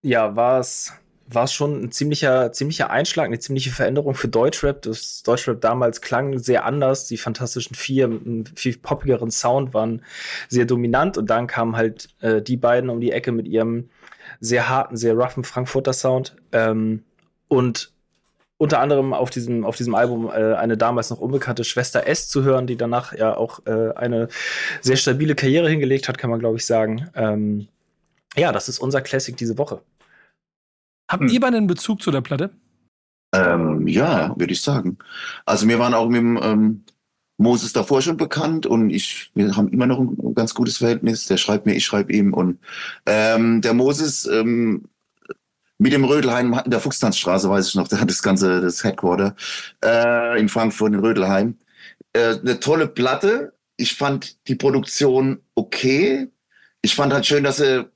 ja, 0.03 0.35
war 0.35 0.59
es 0.59 0.93
war 1.27 1.47
schon 1.47 1.83
ein 1.83 1.91
ziemlicher, 1.91 2.51
ziemlicher 2.51 2.89
Einschlag, 2.89 3.25
eine 3.25 3.39
ziemliche 3.39 3.71
Veränderung 3.71 4.13
für 4.13 4.27
Deutschrap. 4.27 4.81
Das 4.81 5.23
Deutschrap 5.23 5.61
damals 5.61 6.01
klang 6.01 6.37
sehr 6.39 6.65
anders. 6.65 7.07
Die 7.07 7.17
Fantastischen 7.17 7.75
Vier 7.75 8.07
mit 8.07 8.25
einem 8.25 8.45
viel 8.55 8.77
poppigeren 8.77 9.31
Sound 9.31 9.73
waren 9.73 10.03
sehr 10.49 10.65
dominant 10.65 11.17
und 11.17 11.29
dann 11.29 11.47
kamen 11.47 11.75
halt 11.75 12.09
äh, 12.21 12.41
die 12.41 12.57
beiden 12.57 12.89
um 12.89 12.99
die 12.99 13.11
Ecke 13.11 13.31
mit 13.31 13.47
ihrem 13.47 13.89
sehr 14.39 14.69
harten, 14.69 14.97
sehr 14.97 15.13
roughen 15.13 15.43
Frankfurter 15.43 15.93
Sound. 15.93 16.35
Ähm, 16.51 17.03
und 17.47 17.91
unter 18.57 18.79
anderem 18.79 19.13
auf 19.13 19.29
diesem, 19.29 19.65
auf 19.65 19.75
diesem 19.75 19.95
Album 19.95 20.27
äh, 20.27 20.53
eine 20.53 20.77
damals 20.77 21.09
noch 21.09 21.19
unbekannte 21.19 21.63
Schwester 21.63 22.07
S 22.07 22.29
zu 22.29 22.43
hören, 22.43 22.67
die 22.67 22.77
danach 22.77 23.13
ja 23.13 23.35
auch 23.35 23.65
äh, 23.65 23.93
eine 23.95 24.27
sehr 24.81 24.97
stabile 24.97 25.35
Karriere 25.35 25.69
hingelegt 25.69 26.07
hat, 26.07 26.17
kann 26.17 26.29
man 26.29 26.39
glaube 26.39 26.57
ich 26.57 26.65
sagen. 26.65 27.09
Ähm, 27.15 27.67
ja, 28.35 28.51
das 28.51 28.67
ist 28.67 28.79
unser 28.79 29.01
Classic 29.01 29.35
diese 29.37 29.57
Woche. 29.57 29.81
Habt 31.14 31.32
ihr 31.32 31.39
beide 31.39 31.57
einen 31.57 31.68
Bezug 31.68 32.01
zu 32.01 32.09
der 32.09 32.22
Platte? 32.22 32.49
Ähm, 33.34 33.88
ja, 33.88 34.34
würde 34.38 34.53
ich 34.53 34.61
sagen. 34.61 34.97
Also 35.45 35.68
wir 35.68 35.80
waren 35.80 35.93
auch 35.93 36.07
mit 36.07 36.18
dem 36.18 36.39
ähm, 36.41 36.84
Moses 37.38 37.74
davor 37.74 38.01
schon 38.01 38.18
bekannt 38.18 38.66
und 38.66 38.89
ich, 38.89 39.32
wir 39.36 39.55
haben 39.55 39.70
immer 39.70 39.86
noch 39.86 39.99
ein, 39.99 40.34
ganz 40.36 40.53
gutes 40.53 40.78
Verhältnis. 40.78 41.28
Der 41.28 41.38
schreibt 41.38 41.66
mir, 41.66 41.76
ich 41.76 41.86
schreibe 41.86 42.14
ihm 42.14 42.34
und 42.34 42.59
ähm, 43.05 43.61
der 43.61 43.74
Moses 43.74 44.26
ähm, 44.26 44.86
mit 45.78 45.93
dem 45.93 46.03
Rödelheim 46.03 46.59
in 46.66 46.72
der 46.72 46.80
Fuchstanzstraße, 46.80 47.49
weiß 47.49 47.68
ich 47.68 47.76
noch, 47.76 47.88
der 47.88 47.99
hat 48.01 48.09
das 48.09 48.24
ganze, 48.24 48.61
das 48.61 48.84
Headquarter 48.84 49.36
äh, 49.84 50.39
in 50.39 50.49
Frankfurt, 50.49 50.93
in 50.93 50.99
Rödelheim. 50.99 51.57
Äh, 52.14 52.39
eine 52.39 52.59
tolle 52.59 52.88
Platte. 52.88 53.53
Ich 53.78 53.95
fand 53.95 54.47
die 54.47 54.55
Produktion 54.55 55.41
okay. 55.55 56.30
Ich 56.82 56.95
fand 56.95 57.14
halt 57.14 57.26
schön, 57.26 57.43
dass 57.43 57.59
er 57.59 57.89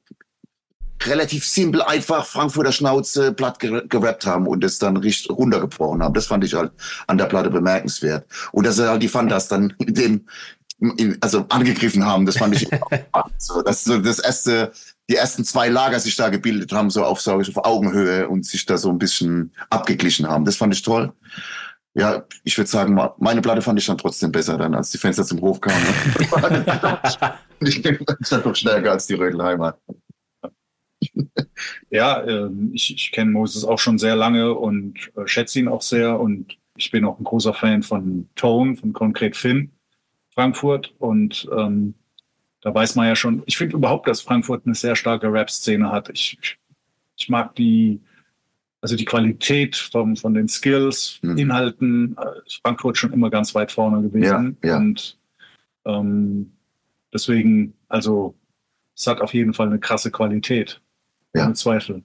relativ 1.06 1.46
simpel, 1.46 1.82
einfach 1.82 2.26
Frankfurter 2.26 2.72
Schnauze 2.72 3.32
platt 3.34 3.60
gerappt 3.60 4.26
haben 4.26 4.48
und 4.48 4.64
es 4.64 4.80
dann 4.80 4.98
richtig 4.98 5.30
runtergebrochen 5.30 6.02
haben. 6.02 6.14
Das 6.14 6.28
fand 6.28 6.44
ich 6.44 6.54
halt 6.54 6.72
an 7.08 7.18
der 7.18 7.26
Platte 7.26 7.50
bemerkenswert. 7.50 8.26
Und 8.52 8.66
dass 8.66 8.78
sie 8.78 8.90
halt 8.90 9.04
die 9.04 9.08
Fantas 9.08 9.48
dann 9.48 9.74
in 9.80 9.94
dem, 9.94 10.26
in, 10.80 11.18
also 11.22 11.46
angegriffen 11.50 12.06
haben, 12.06 12.26
das 12.26 12.38
fand 12.38 12.56
ich 12.56 12.68
so. 13.38 13.62
Das 13.62 13.84
so 13.84 14.00
das 14.00 14.20
erste, 14.20 14.72
die 15.10 15.16
ersten 15.16 15.44
zwei 15.44 15.70
Lager 15.70 16.00
sich 16.00 16.16
da 16.16 16.30
gebildet 16.30 16.72
haben, 16.72 16.90
so 16.90 17.04
auf, 17.04 17.22
so 17.22 17.34
auf 17.34 17.58
Augenhöhe 17.58 18.28
und 18.28 18.46
sich 18.46 18.66
da 18.66 18.78
so 18.78 18.90
ein 18.90 19.00
bisschen 19.00 19.54
abgeglichen 19.70 20.28
haben. 20.28 20.46
Das 20.46 20.58
fand 20.58 20.74
ich 20.74 20.82
toll. 20.82 21.14
Ja, 21.94 22.24
ich 22.44 22.56
würde 22.56 22.70
sagen, 22.70 23.00
meine 23.18 23.42
Platte 23.42 23.64
fand 23.64 23.80
ich 23.80 23.88
dann 23.88 23.98
trotzdem 23.98 24.32
besser 24.32 24.56
dann, 24.58 24.76
als 24.76 24.92
die 24.92 25.00
Fenster 25.00 25.26
zum 25.26 25.42
Hof 25.42 25.60
kamen. 25.60 25.84
ich 27.60 27.82
bin 27.82 27.98
dann 28.30 28.44
doch 28.44 28.56
stärker 28.56 28.92
als 28.92 29.08
die 29.08 29.16
Rödelheimer. 29.16 29.76
Ja, 31.90 32.22
äh, 32.22 32.50
ich, 32.74 32.94
ich 32.94 33.12
kenne 33.12 33.32
Moses 33.32 33.64
auch 33.64 33.80
schon 33.80 33.98
sehr 33.98 34.16
lange 34.16 34.54
und 34.54 35.12
äh, 35.16 35.28
schätze 35.28 35.60
ihn 35.60 35.68
auch 35.68 35.82
sehr. 35.82 36.20
Und 36.20 36.58
ich 36.76 36.92
bin 36.92 37.06
auch 37.06 37.20
ein 37.20 37.24
großer 37.24 37.54
Fan 37.54 37.84
von 37.84 38.30
Tone, 38.36 38.76
von 38.76 38.94
Konkret 38.94 39.36
Finn, 39.36 39.72
Frankfurt. 40.34 40.94
Und 41.00 41.48
ähm, 41.56 41.94
da 42.62 42.74
weiß 42.74 42.96
man 42.96 43.08
ja 43.08 43.16
schon, 43.16 43.44
ich 43.46 43.58
finde 43.58 43.76
überhaupt, 43.76 44.08
dass 44.08 44.22
Frankfurt 44.22 44.66
eine 44.66 44.76
sehr 44.76 44.96
starke 44.96 45.32
Rap-Szene 45.32 45.92
hat. 45.92 46.10
Ich, 46.10 46.38
ich, 46.42 46.58
ich, 47.18 47.30
mag 47.30 47.56
die, 47.56 48.02
also 48.82 48.96
die 48.96 49.06
Qualität 49.06 49.76
vom, 49.76 50.16
von 50.16 50.34
den 50.34 50.48
Skills, 50.48 51.20
mhm. 51.22 51.38
Inhalten, 51.38 52.18
äh, 52.18 52.50
Frankfurt 52.62 52.98
schon 52.98 53.14
immer 53.14 53.30
ganz 53.30 53.56
weit 53.56 53.72
vorne 53.72 54.02
gewesen. 54.02 54.58
Ja, 54.64 54.70
ja. 54.70 54.78
Und 54.78 55.18
ähm, 55.86 56.52
deswegen, 57.14 57.74
also 57.88 58.36
es 58.96 59.08
hat 59.08 59.22
auf 59.22 59.34
jeden 59.34 59.54
Fall 59.54 59.68
eine 59.68 59.80
krasse 59.80 60.12
Qualität. 60.12 60.82
Ja. 61.36 61.46
Ohne 61.46 61.54
Zweifel. 61.54 62.04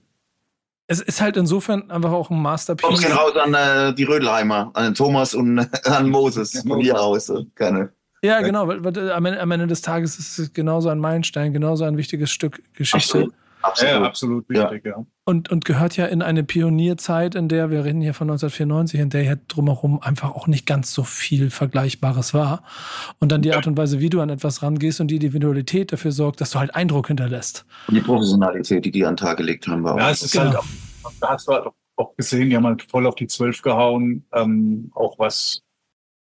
Es 0.87 0.99
ist 0.99 1.21
halt 1.21 1.37
insofern 1.37 1.89
einfach 1.89 2.11
auch 2.11 2.29
ein 2.29 2.41
Masterpiece. 2.41 2.87
Kommst 2.87 3.03
gehen 3.03 3.13
raus 3.13 3.35
an 3.35 3.53
äh, 3.53 3.95
die 3.95 4.03
Rödelheimer, 4.03 4.71
an 4.73 4.93
Thomas 4.93 5.33
und 5.33 5.57
äh, 5.57 5.67
an 5.85 6.09
Moses 6.09 6.61
von 6.67 6.79
hier 6.79 6.99
aus. 6.99 7.29
Äh, 7.29 7.45
keine. 7.55 7.93
Ja, 8.21 8.41
genau. 8.41 8.67
Weil, 8.67 8.83
weil, 8.83 9.11
am, 9.11 9.51
Ende 9.51 9.67
des 9.67 9.81
Tages 9.81 10.17
ist 10.17 10.39
es 10.39 10.53
genauso 10.53 10.89
ein 10.89 10.99
Meilenstein, 10.99 11.51
genauso 11.53 11.83
ein 11.83 11.97
wichtiges 11.97 12.31
Stück 12.31 12.61
Geschichte. 12.73 13.17
Absolut. 13.17 13.33
Absolut, 13.63 13.93
ja, 13.93 14.03
absolut 14.03 14.49
wichtig, 14.49 14.85
ja. 14.85 14.97
ja. 14.97 15.05
Und, 15.23 15.49
und 15.49 15.63
gehört 15.63 15.95
ja 15.95 16.05
in 16.05 16.21
eine 16.21 16.43
Pionierzeit, 16.43 17.33
in 17.33 17.47
der, 17.47 17.71
wir 17.71 17.85
reden 17.85 18.01
hier 18.01 18.13
von 18.13 18.29
1994, 18.29 18.99
in 18.99 19.09
der 19.09 19.23
ja 19.23 19.35
drumherum 19.47 20.01
einfach 20.01 20.31
auch 20.31 20.47
nicht 20.47 20.65
ganz 20.65 20.93
so 20.93 21.03
viel 21.03 21.49
Vergleichbares 21.49 22.33
war. 22.33 22.63
Und 23.19 23.31
dann 23.31 23.41
die 23.41 23.49
ja. 23.49 23.55
Art 23.55 23.65
und 23.65 23.77
Weise, 23.77 24.01
wie 24.01 24.09
du 24.09 24.19
an 24.19 24.29
etwas 24.29 24.61
rangehst 24.63 24.99
und 24.99 25.07
die 25.07 25.15
Individualität 25.15 25.93
dafür 25.93 26.11
sorgt, 26.11 26.41
dass 26.41 26.51
du 26.51 26.59
halt 26.59 26.75
Eindruck 26.75 27.07
hinterlässt. 27.07 27.65
Und 27.87 27.95
die 27.95 28.01
Professionalität, 28.01 28.83
die 28.83 28.91
die 28.91 29.05
an 29.05 29.13
den 29.13 29.17
Tag 29.17 29.37
gelegt 29.37 29.65
haben, 29.67 29.83
war 29.83 29.97
Ja, 29.97 30.11
es 30.11 30.23
ist 30.23 30.33
genau. 30.33 30.45
halt 30.45 30.57
auch, 30.57 30.65
da 31.21 31.29
hast 31.29 31.47
du 31.47 31.53
halt 31.53 31.67
auch 31.95 32.15
gesehen, 32.17 32.49
die 32.49 32.57
haben 32.57 32.65
halt 32.65 32.83
voll 32.83 33.07
auf 33.07 33.15
die 33.15 33.27
Zwölf 33.27 33.61
gehauen, 33.61 34.25
ähm, 34.33 34.91
auch 34.93 35.17
was 35.19 35.63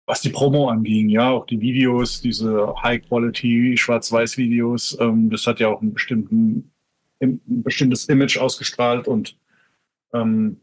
was 0.05 0.21
die 0.21 0.31
Promo 0.31 0.69
anging, 0.69 1.09
ja, 1.09 1.31
auch 1.31 1.47
die 1.47 1.61
Videos, 1.61 2.21
diese 2.21 2.75
High-Quality 2.83 3.77
Schwarz-Weiß-Videos, 3.77 4.99
ähm, 5.01 5.31
das 5.31 5.47
hat 5.47 5.61
ja 5.61 5.69
auch 5.69 5.81
einen 5.81 5.95
bestimmten 5.95 6.72
ein 7.23 7.41
bestimmtes 7.47 8.07
Image 8.07 8.39
ausgestrahlt 8.39 9.09
und 9.09 9.37
ähm, 10.13 10.59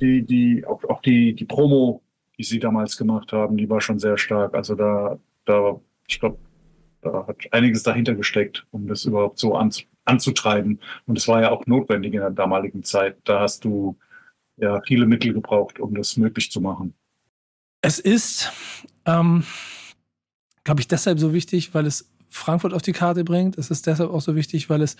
die, 0.00 0.22
die, 0.22 0.64
auch, 0.66 0.82
auch 0.84 1.02
die, 1.02 1.34
die 1.34 1.44
Promo, 1.44 2.02
die 2.38 2.44
sie 2.44 2.58
damals 2.58 2.96
gemacht 2.96 3.32
haben, 3.32 3.56
die 3.56 3.68
war 3.68 3.80
schon 3.80 3.98
sehr 3.98 4.18
stark. 4.18 4.54
Also 4.54 4.74
da, 4.74 5.18
da, 5.44 5.80
ich 6.06 6.20
glaube, 6.20 6.38
da 7.02 7.26
hat 7.26 7.36
einiges 7.52 7.82
dahinter 7.82 8.14
gesteckt, 8.14 8.66
um 8.70 8.86
das 8.86 9.04
überhaupt 9.04 9.38
so 9.38 9.54
an, 9.54 9.70
anzutreiben. 10.04 10.80
Und 11.06 11.18
es 11.18 11.28
war 11.28 11.40
ja 11.40 11.50
auch 11.50 11.66
notwendig 11.66 12.14
in 12.14 12.20
der 12.20 12.30
damaligen 12.30 12.82
Zeit. 12.82 13.16
Da 13.24 13.40
hast 13.40 13.64
du 13.64 13.96
ja 14.56 14.80
viele 14.86 15.06
Mittel 15.06 15.32
gebraucht, 15.32 15.78
um 15.80 15.94
das 15.94 16.16
möglich 16.16 16.50
zu 16.50 16.60
machen. 16.60 16.94
Es 17.82 17.98
ist, 17.98 18.52
ähm, 19.04 19.44
glaube 20.64 20.80
ich, 20.80 20.88
deshalb 20.88 21.18
so 21.18 21.32
wichtig, 21.32 21.74
weil 21.74 21.86
es 21.86 22.10
Frankfurt 22.28 22.74
auf 22.74 22.82
die 22.82 22.92
Karte 22.92 23.24
bringt. 23.24 23.56
Es 23.58 23.70
ist 23.70 23.86
deshalb 23.86 24.10
auch 24.10 24.20
so 24.20 24.34
wichtig, 24.34 24.68
weil 24.68 24.82
es 24.82 24.96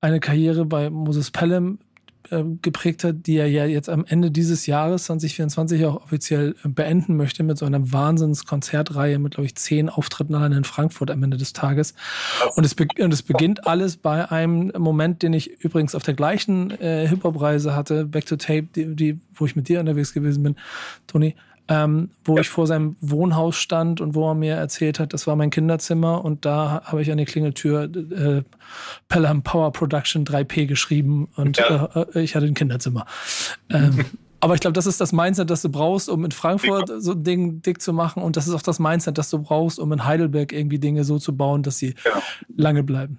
eine 0.00 0.20
Karriere 0.20 0.64
bei 0.64 0.90
Moses 0.90 1.30
Pelham 1.30 1.78
äh, 2.30 2.44
geprägt 2.62 3.04
hat, 3.04 3.26
die 3.26 3.36
er 3.36 3.48
ja 3.48 3.64
jetzt 3.64 3.88
am 3.88 4.04
Ende 4.06 4.30
dieses 4.30 4.66
Jahres 4.66 5.04
2024 5.04 5.86
auch 5.86 6.02
offiziell 6.02 6.54
äh, 6.62 6.68
beenden 6.68 7.16
möchte 7.16 7.42
mit 7.42 7.58
so 7.58 7.64
einer 7.64 7.92
Wahnsinnskonzertreihe 7.92 9.18
mit, 9.18 9.34
glaube 9.34 9.46
ich, 9.46 9.54
zehn 9.54 9.88
Auftritten 9.88 10.34
allein 10.34 10.52
in 10.52 10.64
Frankfurt 10.64 11.10
am 11.10 11.22
Ende 11.22 11.36
des 11.36 11.52
Tages. 11.52 11.94
Und 12.54 12.64
es, 12.64 12.76
und 12.98 13.12
es 13.12 13.22
beginnt 13.22 13.66
alles 13.66 13.96
bei 13.96 14.30
einem 14.30 14.72
Moment, 14.76 15.22
den 15.22 15.32
ich 15.32 15.64
übrigens 15.64 15.94
auf 15.94 16.02
der 16.02 16.14
gleichen 16.14 16.70
äh, 16.80 17.08
Hip-Hop-Reise 17.08 17.74
hatte, 17.74 18.04
Back 18.04 18.26
to 18.26 18.36
Tape, 18.36 18.68
die, 18.74 18.94
die, 18.94 19.20
wo 19.34 19.46
ich 19.46 19.56
mit 19.56 19.68
dir 19.68 19.80
unterwegs 19.80 20.12
gewesen 20.12 20.42
bin, 20.42 20.56
Toni 21.06 21.34
ähm, 21.68 22.10
wo 22.24 22.36
ja. 22.36 22.40
ich 22.40 22.48
vor 22.48 22.66
seinem 22.66 22.96
Wohnhaus 23.00 23.56
stand 23.56 24.00
und 24.00 24.14
wo 24.14 24.30
er 24.30 24.34
mir 24.34 24.54
erzählt 24.54 24.98
hat, 24.98 25.12
das 25.12 25.26
war 25.26 25.36
mein 25.36 25.50
Kinderzimmer 25.50 26.24
und 26.24 26.44
da 26.44 26.82
habe 26.84 27.02
ich 27.02 27.12
an 27.12 27.18
die 27.18 27.26
Klingeltür 27.26 27.84
äh, 27.84 28.42
Pelham 29.08 29.42
Power 29.42 29.72
Production 29.72 30.24
3P 30.24 30.66
geschrieben 30.66 31.28
und 31.36 31.58
ja. 31.58 31.90
äh, 31.94 32.18
äh 32.18 32.22
ich 32.22 32.34
hatte 32.34 32.46
ein 32.46 32.54
Kinderzimmer. 32.54 33.06
Ähm, 33.70 34.04
aber 34.40 34.54
ich 34.54 34.60
glaube, 34.60 34.72
das 34.72 34.86
ist 34.86 35.00
das 35.00 35.12
Mindset, 35.12 35.50
das 35.50 35.62
du 35.62 35.68
brauchst, 35.68 36.08
um 36.08 36.24
in 36.24 36.30
Frankfurt 36.30 36.90
so 36.98 37.12
ein 37.12 37.22
Ding 37.22 37.60
dick 37.60 37.82
zu 37.82 37.92
machen. 37.92 38.22
Und 38.22 38.36
das 38.36 38.46
ist 38.46 38.54
auch 38.54 38.62
das 38.62 38.78
Mindset, 38.78 39.18
das 39.18 39.30
du 39.30 39.40
brauchst, 39.40 39.78
um 39.78 39.92
in 39.92 40.04
Heidelberg 40.04 40.52
irgendwie 40.52 40.78
Dinge 40.78 41.04
so 41.04 41.18
zu 41.18 41.36
bauen, 41.36 41.62
dass 41.62 41.78
sie 41.78 41.94
ja. 42.04 42.22
lange 42.56 42.82
bleiben. 42.82 43.18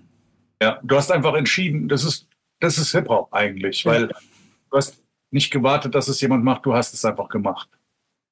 Ja, 0.61 0.79
du 0.83 0.95
hast 0.95 1.11
einfach 1.11 1.35
entschieden, 1.35 1.87
das 1.87 2.03
ist, 2.03 2.27
das 2.59 2.77
ist 2.77 2.91
Hip-Hop 2.91 3.31
eigentlich, 3.31 3.85
weil 3.85 4.07
du 4.07 4.77
hast 4.77 5.01
nicht 5.31 5.51
gewartet, 5.51 5.93
dass 5.95 6.07
es 6.07 6.19
jemand 6.21 6.43
macht, 6.43 6.65
du 6.65 6.73
hast 6.73 6.93
es 6.93 7.05
einfach 7.05 7.29
gemacht. 7.29 7.69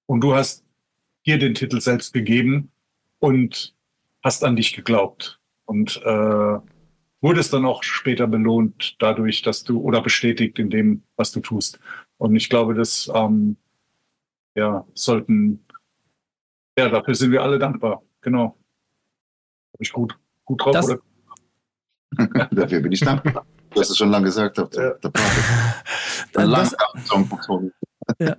Und 0.08 0.22
du 0.22 0.34
hast 0.34 0.64
dir 1.26 1.38
den 1.38 1.54
Titel 1.54 1.80
selbst 1.80 2.14
gegeben 2.14 2.72
und 3.20 3.76
hast 4.24 4.44
an 4.44 4.56
dich 4.56 4.74
geglaubt. 4.74 5.40
Und 5.66 6.02
äh, 6.04 6.60
wurdest 7.22 7.54
dann 7.54 7.66
auch 7.66 7.84
später 7.84 8.26
belohnt 8.26 8.96
dadurch, 9.00 9.42
dass 9.42 9.64
du 9.64 9.80
oder 9.82 10.02
bestätigt 10.02 10.60
in 10.60 10.70
dem, 10.70 11.04
was 11.16 11.32
du 11.32 11.42
tust. 11.42 11.80
Und 12.18 12.36
ich 12.36 12.50
glaube, 12.50 12.74
das 12.74 13.12
ähm, 13.14 13.58
ja, 14.56 14.86
sollten, 14.94 15.64
ja, 16.78 16.90
dafür 16.90 17.16
sind 17.16 17.32
wir 17.32 17.44
alle 17.44 17.60
dankbar. 17.60 18.02
Genau. 18.22 18.58
Habe 19.74 19.84
ich 19.84 19.92
gut, 19.92 20.18
gut 20.46 20.64
drauf, 20.64 20.74
das, 20.74 20.90
oder? 20.90 21.00
dafür 22.52 22.80
bin 22.80 22.92
ich 22.92 23.02
dankbar. 23.02 23.46
Du 23.72 23.82
hast 23.82 23.90
es 23.90 23.98
schon 23.98 24.10
lange 24.10 24.26
gesagt 24.26 24.58
auf 24.60 24.70
der, 24.70 24.98
ja. 25.04 25.10
der 26.34 26.46
Lang 26.46 26.72
ja. 28.20 28.38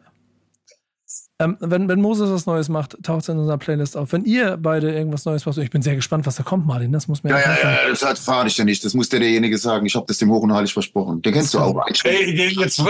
Ähm, 1.41 1.57
wenn, 1.61 1.89
wenn 1.89 2.01
Moses 2.01 2.31
was 2.31 2.47
Neues 2.47 2.69
macht, 2.69 2.97
taucht 3.05 3.23
es 3.23 3.29
in 3.29 3.39
unserer 3.39 3.59
Playlist 3.59 3.97
auf. 3.97 4.13
Wenn 4.13 4.25
ihr 4.25 4.57
beide 4.57 4.93
irgendwas 4.93 5.25
Neues 5.25 5.47
macht, 5.47 5.57
ich 5.59 5.71
bin 5.71 5.83
sehr 5.83 5.95
gespannt, 5.95 6.27
was 6.27 6.35
da 6.35 6.43
kommt, 6.43 6.67
Martin. 6.67 6.93
Das 6.93 7.07
muss 7.07 7.23
mir 7.23 7.31
ja, 7.31 7.39
ja, 7.39 7.57
ja, 7.63 7.89
das 7.89 8.05
hat 8.05 8.19
fahre 8.19 8.49
ich 8.49 8.57
ja 8.57 8.65
nicht. 8.65 8.85
Das 8.85 8.95
muss 8.95 9.09
der 9.09 9.21
derjenige 9.21 9.57
sagen. 9.57 9.87
Ich 9.87 9.95
habe 9.95 10.07
das 10.07 10.19
dem 10.19 10.31
Hoch 10.31 10.43
und 10.43 10.53
Heilig 10.53 10.73
versprochen. 10.73 11.23
Den 11.23 11.33
kennst 11.33 11.55
du 11.55 11.61
auch. 11.61 11.81
Ey, 12.03 12.51
jetzt, 12.59 12.83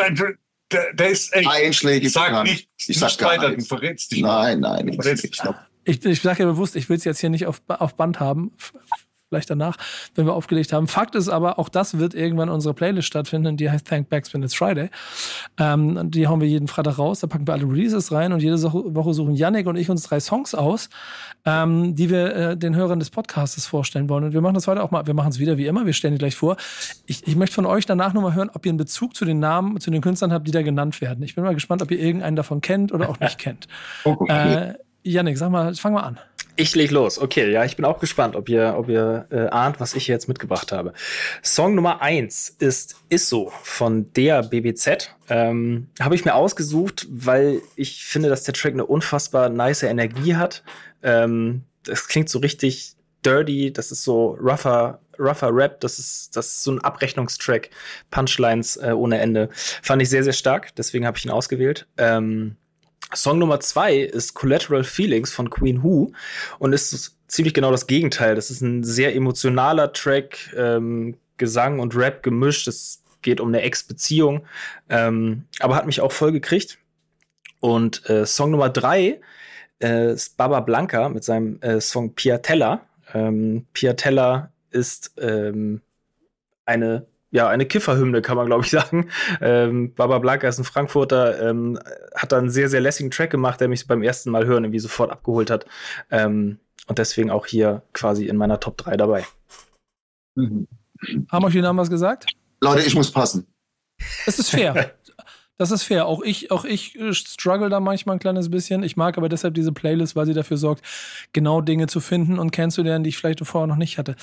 der, 0.72 0.94
der 0.94 1.09
ist 1.11 1.34
echt. 1.34 1.49
Einschlägig. 1.49 2.11
Sag 2.11 2.44
nicht, 2.44 2.70
ich 2.86 2.99
sag 2.99 3.20
weiter, 3.22 3.51
du 3.51 3.62
verrätst 3.62 4.12
dich. 4.12 4.22
Nein, 4.22 4.61
nein. 4.61 4.88
Ich, 4.88 4.99
ich, 5.84 6.05
ich 6.05 6.22
sage 6.22 6.42
ja 6.42 6.49
bewusst, 6.51 6.74
ich 6.76 6.88
will 6.88 6.96
es 6.96 7.05
jetzt 7.05 7.20
hier 7.20 7.30
nicht 7.30 7.46
auf, 7.46 7.61
auf 7.68 7.96
Band 7.96 8.18
haben 8.18 8.53
vielleicht 9.29 9.51
danach, 9.51 9.76
wenn 10.14 10.26
wir 10.26 10.35
aufgelegt 10.35 10.72
haben. 10.72 10.89
Fakt 10.89 11.14
ist 11.14 11.29
aber, 11.29 11.59
auch 11.59 11.68
das 11.68 11.99
wird 11.99 12.14
irgendwann 12.14 12.49
unsere 12.49 12.74
Playlist 12.74 13.07
stattfinden, 13.07 13.57
die 13.57 13.70
heißt 13.70 13.87
Thank 13.87 14.09
Backspin 14.09 14.43
It's 14.43 14.55
Friday. 14.55 14.91
Ähm, 15.59 16.11
die 16.11 16.26
hauen 16.26 16.41
wir 16.41 16.49
jeden 16.49 16.68
Freitag 16.68 16.99
raus, 16.99 17.20
da 17.20 17.26
packen 17.26 17.47
wir 17.47 17.53
alle 17.53 17.64
Releases 17.64 18.11
rein 18.11 18.33
und 18.33 18.41
jede 18.41 18.61
Woche 18.62 19.14
suchen 19.14 19.35
Yannick 19.35 19.66
und 19.66 19.76
ich 19.76 19.91
uns 19.91 20.05
drei 20.05 20.20
Songs 20.20 20.55
aus, 20.55 20.89
ähm, 21.45 21.95
die 21.95 22.09
wir 22.11 22.35
äh, 22.35 22.57
den 22.57 22.74
Hörern 22.74 22.99
des 22.99 23.11
Podcasts 23.11 23.66
vorstellen 23.66 24.09
wollen. 24.09 24.24
Und 24.24 24.33
wir 24.33 24.41
machen 24.41 24.55
das 24.55 24.66
heute 24.66 24.83
auch 24.83 24.91
mal, 24.91 25.07
wir 25.07 25.14
machen 25.14 25.31
es 25.31 25.39
wieder 25.39 25.59
wie 25.59 25.66
immer, 25.66 25.85
wir 25.85 25.93
stellen 25.93 26.14
die 26.14 26.18
gleich 26.18 26.37
vor. 26.37 26.57
Ich, 27.07 27.26
ich 27.26 27.37
möchte 27.37 27.55
von 27.55 27.66
euch 27.66 27.85
danach 27.85 28.14
nochmal 28.14 28.35
hören, 28.35 28.51
ob 28.55 28.64
ihr 28.64 28.70
einen 28.70 28.79
Bezug 28.79 29.14
zu 29.14 29.24
den 29.24 29.41
Namen, 29.41 29.79
zu 29.81 29.91
den 29.91 30.01
Künstlern 30.01 30.33
habt, 30.33 30.47
die 30.47 30.53
da 30.53 30.62
genannt 30.62 31.01
werden. 31.01 31.22
Ich 31.22 31.35
bin 31.35 31.45
mal 31.45 31.55
gespannt, 31.55 31.83
ob 31.83 31.91
ihr 31.91 31.99
irgendeinen 31.99 32.37
davon 32.37 32.61
kennt 32.62 32.93
oder 32.93 33.11
auch 33.11 33.20
nicht 33.20 33.39
kennt. 33.39 33.68
Okay. 34.05 34.72
Äh, 34.72 34.74
Yannick, 35.03 35.37
sag 35.39 35.51
mal, 35.51 35.74
fang 35.74 35.93
mal 35.93 36.03
an. 36.03 36.18
Ich 36.61 36.74
leg 36.74 36.90
los. 36.90 37.20
Okay, 37.20 37.52
ja, 37.52 37.64
ich 37.64 37.76
bin 37.76 37.84
auch 37.84 38.00
gespannt, 38.00 38.34
ob 38.34 38.48
ihr, 38.48 38.74
ob 38.76 38.88
ihr 38.88 39.28
äh, 39.30 39.46
ahnt, 39.46 39.78
was 39.78 39.94
ich 39.94 40.09
jetzt 40.09 40.26
mitgebracht 40.26 40.72
habe. 40.72 40.92
Song 41.40 41.76
Nummer 41.76 42.02
eins 42.02 42.48
ist 42.59 42.96
Isso 43.11 43.52
von 43.62 44.12
der 44.14 44.42
BBZ. 44.42 45.14
Ähm, 45.28 45.86
habe 46.00 46.16
ich 46.16 46.24
mir 46.24 46.34
ausgesucht, 46.34 47.06
weil 47.11 47.62
ich 47.76 48.04
finde, 48.04 48.28
dass 48.28 48.42
der 48.42 48.54
Track 48.54 48.72
eine 48.72 48.84
unfassbar 48.84 49.50
nice 49.50 49.84
Energie 49.84 50.34
hat. 50.34 50.64
Ähm, 51.04 51.62
das 51.84 52.09
klingt 52.09 52.28
so 52.28 52.40
richtig 52.40 52.96
dirty, 53.24 53.72
das 53.72 53.92
ist 53.92 54.02
so 54.02 54.36
rougher, 54.40 54.98
rougher 55.16 55.54
Rap, 55.54 55.78
das 55.78 56.00
ist, 56.00 56.36
das 56.36 56.48
ist 56.48 56.64
so 56.64 56.72
ein 56.72 56.80
Abrechnungstrack, 56.80 57.70
Punchlines 58.11 58.76
äh, 58.78 58.90
ohne 58.90 59.20
Ende. 59.20 59.48
Fand 59.52 60.02
ich 60.02 60.11
sehr, 60.11 60.24
sehr 60.24 60.32
stark, 60.32 60.74
deswegen 60.74 61.06
habe 61.06 61.16
ich 61.18 61.24
ihn 61.24 61.30
ausgewählt. 61.30 61.86
Ähm, 61.98 62.56
Song 63.14 63.38
Nummer 63.38 63.61
zwei 63.61 63.96
ist 63.96 64.34
Collateral 64.34 64.84
Feelings 64.84 65.32
von 65.32 65.50
Queen 65.50 65.82
Who 65.82 66.12
und 66.59 66.72
ist 66.72 67.16
ziemlich 67.28 67.54
genau 67.54 67.70
das 67.70 67.86
Gegenteil. 67.86 68.34
Das 68.34 68.50
ist 68.50 68.61
ein 68.61 68.84
sehr 68.84 69.14
emotionaler 69.14 69.92
Track, 69.92 70.54
ähm, 70.56 71.16
Gesang 71.36 71.78
und 71.78 71.96
Rap 71.96 72.22
gemischt. 72.22 72.68
Es 72.68 73.02
geht 73.22 73.40
um 73.40 73.48
eine 73.48 73.62
Ex-Beziehung, 73.62 74.46
ähm, 74.88 75.44
aber 75.61 75.76
hat 75.76 75.86
mich 75.86 76.00
auch 76.00 76.12
voll 76.12 76.32
gekriegt. 76.32 76.78
Und 77.61 78.09
äh, 78.09 78.26
Song 78.26 78.50
Nummer 78.50 78.70
drei 78.70 79.20
äh, 79.82 80.12
ist 80.12 80.36
Baba 80.36 80.61
Blanca 80.61 81.09
mit 81.09 81.24
seinem 81.24 81.61
äh, 81.61 81.80
Song 81.80 82.14
Piatella. 82.14 82.82
Ähm, 83.14 83.66
Piatella 83.72 84.52
ist 84.70 85.12
ähm, 85.18 85.80
eine 86.64 87.06
ja, 87.31 87.49
eine 87.49 87.66
Kifferhymne, 87.66 88.22
kann 88.22 88.37
man, 88.37 88.47
glaube 88.47 88.64
ich, 88.64 88.70
sagen. 88.72 89.11
Ähm, 89.41 89.95
Baba 89.95 90.18
Blanca 90.18 90.49
ist 90.49 90.59
ein 90.59 90.64
Frankfurter, 90.64 91.49
ähm, 91.49 91.79
hat 92.14 92.33
da 92.33 92.39
einen 92.39 92.51
sehr, 92.51 92.68
sehr 92.68 92.81
lässigen 92.81 93.11
Track 93.11 93.31
gemacht, 93.31 93.61
der 93.61 93.68
mich 93.68 93.87
beim 93.87 94.03
ersten 94.03 94.31
Mal 94.31 94.47
hören 94.47 94.64
irgendwie 94.64 94.81
sofort 94.81 95.11
abgeholt 95.11 95.51
hat. 95.51 95.66
Ähm, 96.11 96.59
und 96.87 96.99
deswegen 96.99 97.31
auch 97.31 97.47
hier 97.47 97.83
quasi 97.93 98.26
in 98.26 98.37
meiner 98.37 98.61
Top 98.61 98.79
3 98.79 98.97
dabei. 98.97 99.26
Mhm. 100.35 100.66
Haben 101.31 101.45
euch 101.45 101.53
die 101.53 101.61
Namen 101.61 101.79
was 101.79 101.91
gesagt? 101.91 102.33
Leute, 102.61 102.83
ich 102.83 102.95
muss 102.95 103.12
passen. 103.12 103.47
Das 104.26 104.39
ist 104.39 104.51
fair. 104.51 104.95
Das 105.59 105.72
ist 105.72 105.83
fair. 105.83 106.07
Auch 106.07 106.22
ich, 106.22 106.53
auch 106.53 106.64
ich 106.64 106.97
äh, 106.97 107.12
struggle 107.12 107.68
da 107.68 107.81
manchmal 107.81 108.16
ein 108.16 108.20
kleines 108.20 108.49
bisschen. 108.49 108.85
Ich 108.85 108.97
mag 108.97 109.18
aber 109.18 109.29
deshalb 109.29 109.55
diese 109.55 109.72
Playlist, 109.72 110.14
weil 110.14 110.26
sie 110.26 110.35
dafür 110.35 110.57
sorgt, 110.57 110.85
genau 111.33 111.61
Dinge 111.61 111.89
zu 111.89 112.01
finden 112.01 112.39
und 112.39 112.53
kennenzulernen, 112.53 113.03
die 113.03 113.11
ich 113.11 113.18
vielleicht 113.18 113.45
vorher 113.45 113.66
noch 113.66 113.76
nicht 113.76 113.99
hatte. 113.99 114.14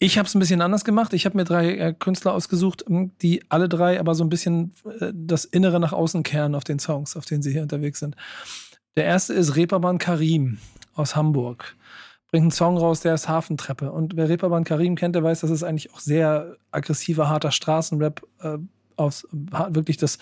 Ich 0.00 0.16
habe 0.16 0.28
es 0.28 0.34
ein 0.34 0.38
bisschen 0.38 0.60
anders 0.60 0.84
gemacht. 0.84 1.12
Ich 1.12 1.26
habe 1.26 1.36
mir 1.36 1.44
drei 1.44 1.76
äh, 1.76 1.92
Künstler 1.92 2.32
ausgesucht, 2.32 2.84
hm, 2.86 3.10
die 3.20 3.42
alle 3.48 3.68
drei 3.68 3.98
aber 3.98 4.14
so 4.14 4.22
ein 4.22 4.28
bisschen 4.28 4.72
äh, 5.00 5.12
das 5.12 5.44
Innere 5.44 5.80
nach 5.80 5.92
außen 5.92 6.22
kehren 6.22 6.54
auf 6.54 6.64
den 6.64 6.78
Songs, 6.78 7.16
auf 7.16 7.24
denen 7.24 7.42
sie 7.42 7.52
hier 7.52 7.62
unterwegs 7.62 7.98
sind. 7.98 8.16
Der 8.96 9.04
erste 9.04 9.34
ist 9.34 9.56
Reeperbahn 9.56 9.98
Karim 9.98 10.58
aus 10.94 11.16
Hamburg. 11.16 11.76
Bringt 12.30 12.42
einen 12.42 12.50
Song 12.50 12.76
raus, 12.76 13.00
der 13.00 13.14
ist 13.14 13.28
Hafentreppe. 13.28 13.90
Und 13.90 14.16
wer 14.16 14.28
Reeperbahn 14.28 14.64
Karim 14.64 14.96
kennt, 14.96 15.14
der 15.14 15.24
weiß, 15.24 15.40
dass 15.40 15.50
es 15.50 15.64
eigentlich 15.64 15.92
auch 15.92 16.00
sehr 16.00 16.56
aggressiver, 16.70 17.28
harter 17.28 17.50
Straßenrap 17.50 18.22
äh, 18.40 18.58
aus 18.98 19.26
wirklich 19.30 19.96
das, 19.96 20.18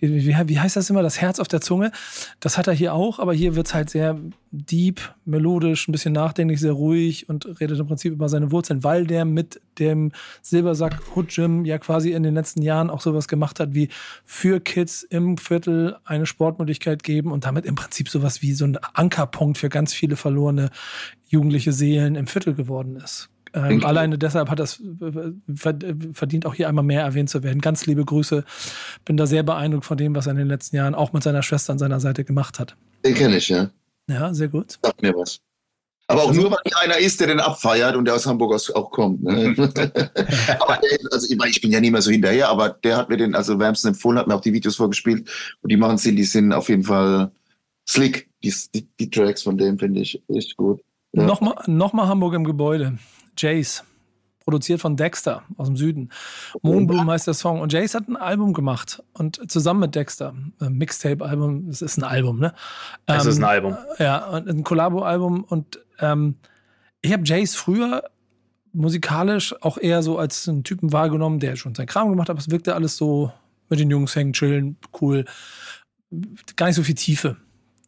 wie, 0.00 0.26
wie, 0.26 0.58
heißt 0.58 0.76
das 0.76 0.90
immer, 0.90 1.02
das 1.02 1.20
Herz 1.20 1.38
auf 1.40 1.48
der 1.48 1.60
Zunge. 1.60 1.92
Das 2.40 2.58
hat 2.58 2.66
er 2.66 2.74
hier 2.74 2.94
auch, 2.94 3.18
aber 3.18 3.32
hier 3.32 3.56
wird 3.56 3.66
es 3.66 3.74
halt 3.74 3.90
sehr 3.90 4.18
deep, 4.50 5.00
melodisch, 5.24 5.88
ein 5.88 5.92
bisschen 5.92 6.12
nachdenklich, 6.12 6.60
sehr 6.60 6.72
ruhig 6.72 7.28
und 7.28 7.60
redet 7.60 7.78
im 7.78 7.86
Prinzip 7.86 8.12
über 8.12 8.28
seine 8.28 8.50
Wurzeln, 8.50 8.84
weil 8.84 9.06
der 9.06 9.24
mit 9.24 9.60
dem 9.78 10.12
Silbersack 10.42 11.00
Hood 11.14 11.28
Gym 11.28 11.64
ja 11.64 11.78
quasi 11.78 12.12
in 12.12 12.22
den 12.22 12.34
letzten 12.34 12.62
Jahren 12.62 12.90
auch 12.90 13.00
sowas 13.00 13.28
gemacht 13.28 13.60
hat, 13.60 13.74
wie 13.74 13.88
für 14.24 14.60
Kids 14.60 15.02
im 15.02 15.38
Viertel 15.38 15.96
eine 16.04 16.26
Sportmöglichkeit 16.26 17.02
geben 17.02 17.32
und 17.32 17.44
damit 17.44 17.66
im 17.66 17.74
Prinzip 17.74 18.08
sowas 18.08 18.42
wie 18.42 18.52
so 18.52 18.64
ein 18.64 18.78
Ankerpunkt 18.94 19.58
für 19.58 19.68
ganz 19.68 19.92
viele 19.92 20.16
verlorene 20.16 20.70
jugendliche 21.28 21.72
Seelen 21.72 22.14
im 22.14 22.26
Viertel 22.26 22.54
geworden 22.54 22.96
ist. 22.96 23.28
Ähm, 23.54 23.84
alleine 23.84 24.18
deshalb 24.18 24.50
hat 24.50 24.58
das 24.58 24.82
verdient 25.54 26.46
auch 26.46 26.54
hier 26.54 26.68
einmal 26.68 26.84
mehr 26.84 27.02
erwähnt 27.02 27.30
zu 27.30 27.42
werden. 27.42 27.60
Ganz 27.60 27.86
liebe 27.86 28.04
Grüße. 28.04 28.44
Bin 29.04 29.16
da 29.16 29.26
sehr 29.26 29.42
beeindruckt 29.42 29.84
von 29.84 29.96
dem, 29.96 30.14
was 30.14 30.26
er 30.26 30.32
in 30.32 30.38
den 30.38 30.48
letzten 30.48 30.76
Jahren 30.76 30.94
auch 30.94 31.12
mit 31.12 31.22
seiner 31.22 31.42
Schwester 31.42 31.72
an 31.72 31.78
seiner 31.78 32.00
Seite 32.00 32.24
gemacht 32.24 32.58
hat. 32.58 32.76
Den 33.04 33.14
kenne 33.14 33.36
ich, 33.36 33.48
ja. 33.48 33.70
Ja, 34.08 34.32
sehr 34.32 34.48
gut. 34.48 34.78
Sagt 34.82 35.02
mir 35.02 35.14
was. 35.14 35.40
Aber 36.10 36.22
auch 36.22 36.28
also, 36.28 36.40
nur, 36.40 36.50
weil 36.50 36.58
einer 36.82 36.98
ist, 36.98 37.20
der 37.20 37.26
den 37.26 37.38
abfeiert 37.38 37.94
und 37.94 38.06
der 38.06 38.14
aus 38.14 38.26
Hamburg 38.26 38.58
auch 38.74 38.90
kommt. 38.90 39.22
Ne? 39.22 39.54
aber 39.58 40.78
der, 40.78 40.98
also 41.12 41.26
ich, 41.28 41.36
meine, 41.36 41.50
ich 41.50 41.60
bin 41.60 41.70
ja 41.70 41.80
nie 41.80 41.90
mehr 41.90 42.00
so 42.00 42.10
hinterher, 42.10 42.48
aber 42.48 42.70
der 42.70 42.96
hat 42.96 43.10
mir 43.10 43.18
den 43.18 43.34
also 43.34 43.58
wärmsten 43.58 43.88
empfohlen, 43.88 44.18
hat 44.18 44.26
mir 44.26 44.34
auch 44.34 44.40
die 44.40 44.54
Videos 44.54 44.76
vorgespielt 44.76 45.28
und 45.60 45.70
die 45.70 45.76
machen 45.76 45.98
sie, 45.98 46.14
die 46.14 46.24
sind 46.24 46.54
auf 46.54 46.70
jeden 46.70 46.84
Fall 46.84 47.30
slick. 47.86 48.30
Die, 48.42 48.54
die, 48.74 48.88
die 48.98 49.10
Tracks 49.10 49.42
von 49.42 49.58
dem 49.58 49.78
finde 49.78 50.00
ich 50.00 50.22
echt 50.28 50.56
gut. 50.56 50.80
Ja. 51.12 51.24
Nochmal, 51.24 51.56
nochmal 51.66 52.08
Hamburg 52.08 52.34
im 52.34 52.44
Gebäude. 52.44 52.96
Jace, 53.40 53.84
produziert 54.40 54.80
von 54.80 54.96
Dexter 54.96 55.42
aus 55.56 55.66
dem 55.66 55.76
Süden. 55.76 56.10
Moonbloom 56.62 57.10
heißt 57.10 57.26
der 57.26 57.34
Song. 57.34 57.60
Und 57.60 57.72
Jace 57.72 57.94
hat 57.94 58.08
ein 58.08 58.16
Album 58.16 58.54
gemacht 58.54 59.02
und 59.12 59.50
zusammen 59.50 59.80
mit 59.80 59.94
Dexter, 59.94 60.34
ein 60.60 60.72
Mixtape-Album, 60.72 61.68
es 61.68 61.82
ist 61.82 61.98
ein 61.98 62.04
Album, 62.04 62.38
ne? 62.38 62.54
Es 63.06 63.24
ähm, 63.24 63.30
ist 63.30 63.36
ein 63.36 63.42
ähm, 63.42 63.48
Album. 63.48 63.76
Ja, 63.98 64.30
ein 64.30 64.64
Collabo-Album 64.64 65.44
und 65.44 65.80
ähm, 65.98 66.36
ich 67.02 67.12
habe 67.12 67.24
Jace 67.24 67.54
früher 67.54 68.04
musikalisch 68.72 69.54
auch 69.62 69.78
eher 69.78 70.02
so 70.02 70.18
als 70.18 70.48
einen 70.48 70.64
Typen 70.64 70.92
wahrgenommen, 70.92 71.40
der 71.40 71.56
schon 71.56 71.74
seinen 71.74 71.86
Kram 71.86 72.08
gemacht 72.08 72.28
hat, 72.28 72.34
aber 72.34 72.40
es 72.40 72.50
wirkte 72.50 72.74
alles 72.74 72.96
so 72.96 73.32
mit 73.68 73.80
den 73.80 73.90
Jungs 73.90 74.16
hängen, 74.16 74.32
chillen, 74.32 74.78
cool. 75.00 75.26
Gar 76.56 76.68
nicht 76.68 76.76
so 76.76 76.82
viel 76.82 76.94
Tiefe 76.94 77.36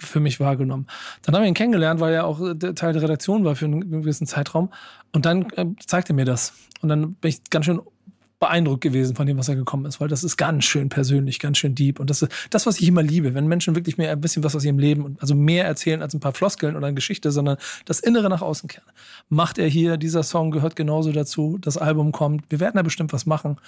für 0.00 0.20
mich 0.20 0.40
wahrgenommen. 0.40 0.86
Dann 1.22 1.34
haben 1.34 1.42
wir 1.42 1.48
ihn 1.48 1.54
kennengelernt, 1.54 2.00
weil 2.00 2.14
er 2.14 2.26
auch 2.26 2.40
Teil 2.74 2.92
der 2.92 3.02
Redaktion 3.02 3.44
war 3.44 3.56
für 3.56 3.66
einen 3.66 4.02
gewissen 4.02 4.26
Zeitraum. 4.26 4.70
Und 5.12 5.26
dann 5.26 5.50
äh, 5.50 5.66
zeigte 5.86 6.12
er 6.12 6.16
mir 6.16 6.24
das. 6.24 6.52
Und 6.80 6.88
dann 6.88 7.14
bin 7.14 7.28
ich 7.28 7.44
ganz 7.50 7.66
schön 7.66 7.80
beeindruckt 8.40 8.80
gewesen 8.80 9.14
von 9.14 9.26
dem, 9.26 9.36
was 9.36 9.48
er 9.48 9.54
gekommen 9.54 9.84
ist, 9.84 10.00
weil 10.00 10.08
das 10.08 10.24
ist 10.24 10.38
ganz 10.38 10.64
schön 10.64 10.88
persönlich, 10.88 11.38
ganz 11.38 11.58
schön 11.58 11.74
deep. 11.74 12.00
Und 12.00 12.08
das 12.08 12.22
ist 12.22 12.32
das, 12.48 12.66
was 12.66 12.80
ich 12.80 12.88
immer 12.88 13.02
liebe, 13.02 13.34
wenn 13.34 13.46
Menschen 13.46 13.76
wirklich 13.76 13.98
mir 13.98 14.10
ein 14.10 14.20
bisschen 14.20 14.42
was 14.42 14.56
aus 14.56 14.64
ihrem 14.64 14.78
Leben, 14.78 15.18
also 15.20 15.34
mehr 15.34 15.66
erzählen 15.66 16.00
als 16.00 16.14
ein 16.14 16.20
paar 16.20 16.32
Floskeln 16.32 16.74
oder 16.74 16.86
eine 16.86 16.94
Geschichte, 16.94 17.30
sondern 17.30 17.58
das 17.84 18.00
Innere 18.00 18.30
nach 18.30 18.40
außen 18.40 18.68
kehren. 18.68 18.88
Macht 19.28 19.58
er 19.58 19.68
hier, 19.68 19.98
dieser 19.98 20.22
Song 20.22 20.50
gehört 20.50 20.74
genauso 20.74 21.12
dazu, 21.12 21.58
das 21.60 21.76
Album 21.76 22.12
kommt, 22.12 22.44
wir 22.48 22.60
werden 22.60 22.76
da 22.76 22.82
bestimmt 22.82 23.12
was 23.12 23.26
machen. 23.26 23.58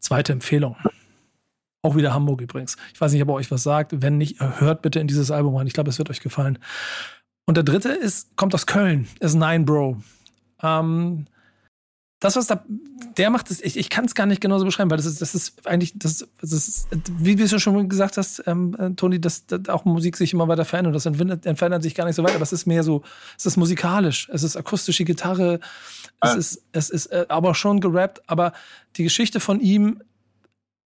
Zweite 0.00 0.32
Empfehlung. 0.32 0.76
Auch 1.84 1.96
wieder 1.96 2.14
Hamburg 2.14 2.40
übrigens. 2.40 2.78
Ich 2.94 3.00
weiß 3.00 3.12
nicht, 3.12 3.20
ob 3.20 3.28
er 3.28 3.34
euch 3.34 3.50
was 3.50 3.62
sagt. 3.62 4.00
Wenn 4.00 4.16
nicht, 4.16 4.40
hört 4.40 4.80
bitte 4.80 5.00
in 5.00 5.06
dieses 5.06 5.30
Album 5.30 5.54
rein. 5.54 5.66
Ich 5.66 5.74
glaube, 5.74 5.90
es 5.90 5.98
wird 5.98 6.08
euch 6.08 6.20
gefallen. 6.20 6.58
Und 7.44 7.58
der 7.58 7.64
dritte 7.64 7.90
ist, 7.90 8.34
kommt 8.36 8.54
aus 8.54 8.64
Köln, 8.64 9.06
ist 9.20 9.34
Nine 9.34 9.64
Bro. 9.64 9.98
Ähm, 10.62 11.26
das, 12.20 12.36
was 12.36 12.46
da, 12.46 12.64
der 13.18 13.28
macht, 13.28 13.50
das, 13.50 13.60
ich, 13.60 13.76
ich 13.76 13.90
kann 13.90 14.06
es 14.06 14.14
gar 14.14 14.24
nicht 14.24 14.40
genauso 14.40 14.64
beschreiben, 14.64 14.90
weil 14.90 14.96
das 14.96 15.04
ist, 15.04 15.20
das 15.20 15.34
ist 15.34 15.66
eigentlich, 15.66 15.92
das, 15.94 16.26
das 16.40 16.52
ist, 16.52 16.88
wie 17.18 17.36
du 17.36 17.60
schon 17.60 17.86
gesagt 17.90 18.16
hast, 18.16 18.42
ähm, 18.46 18.74
äh, 18.78 18.90
Toni, 18.92 19.20
dass, 19.20 19.44
dass, 19.44 19.68
auch 19.68 19.84
Musik 19.84 20.16
sich 20.16 20.32
immer 20.32 20.48
weiter 20.48 20.64
verändert. 20.64 20.94
Das 20.94 21.04
entwickelt, 21.04 21.42
verändert 21.58 21.82
sich 21.82 21.94
gar 21.94 22.06
nicht 22.06 22.16
so 22.16 22.22
weiter, 22.22 22.36
aber 22.36 22.44
es 22.44 22.54
ist 22.54 22.64
mehr 22.64 22.82
so, 22.82 23.02
es 23.36 23.44
ist 23.44 23.58
musikalisch, 23.58 24.30
es 24.32 24.42
ist 24.42 24.56
akustische 24.56 25.04
Gitarre, 25.04 25.60
es 26.22 26.30
ja. 26.30 26.36
ist, 26.38 26.62
es 26.72 26.88
ist 26.88 27.06
äh, 27.08 27.26
aber 27.28 27.54
schon 27.54 27.80
gerappt, 27.80 28.22
aber 28.26 28.54
die 28.96 29.02
Geschichte 29.02 29.38
von 29.38 29.60
ihm 29.60 30.00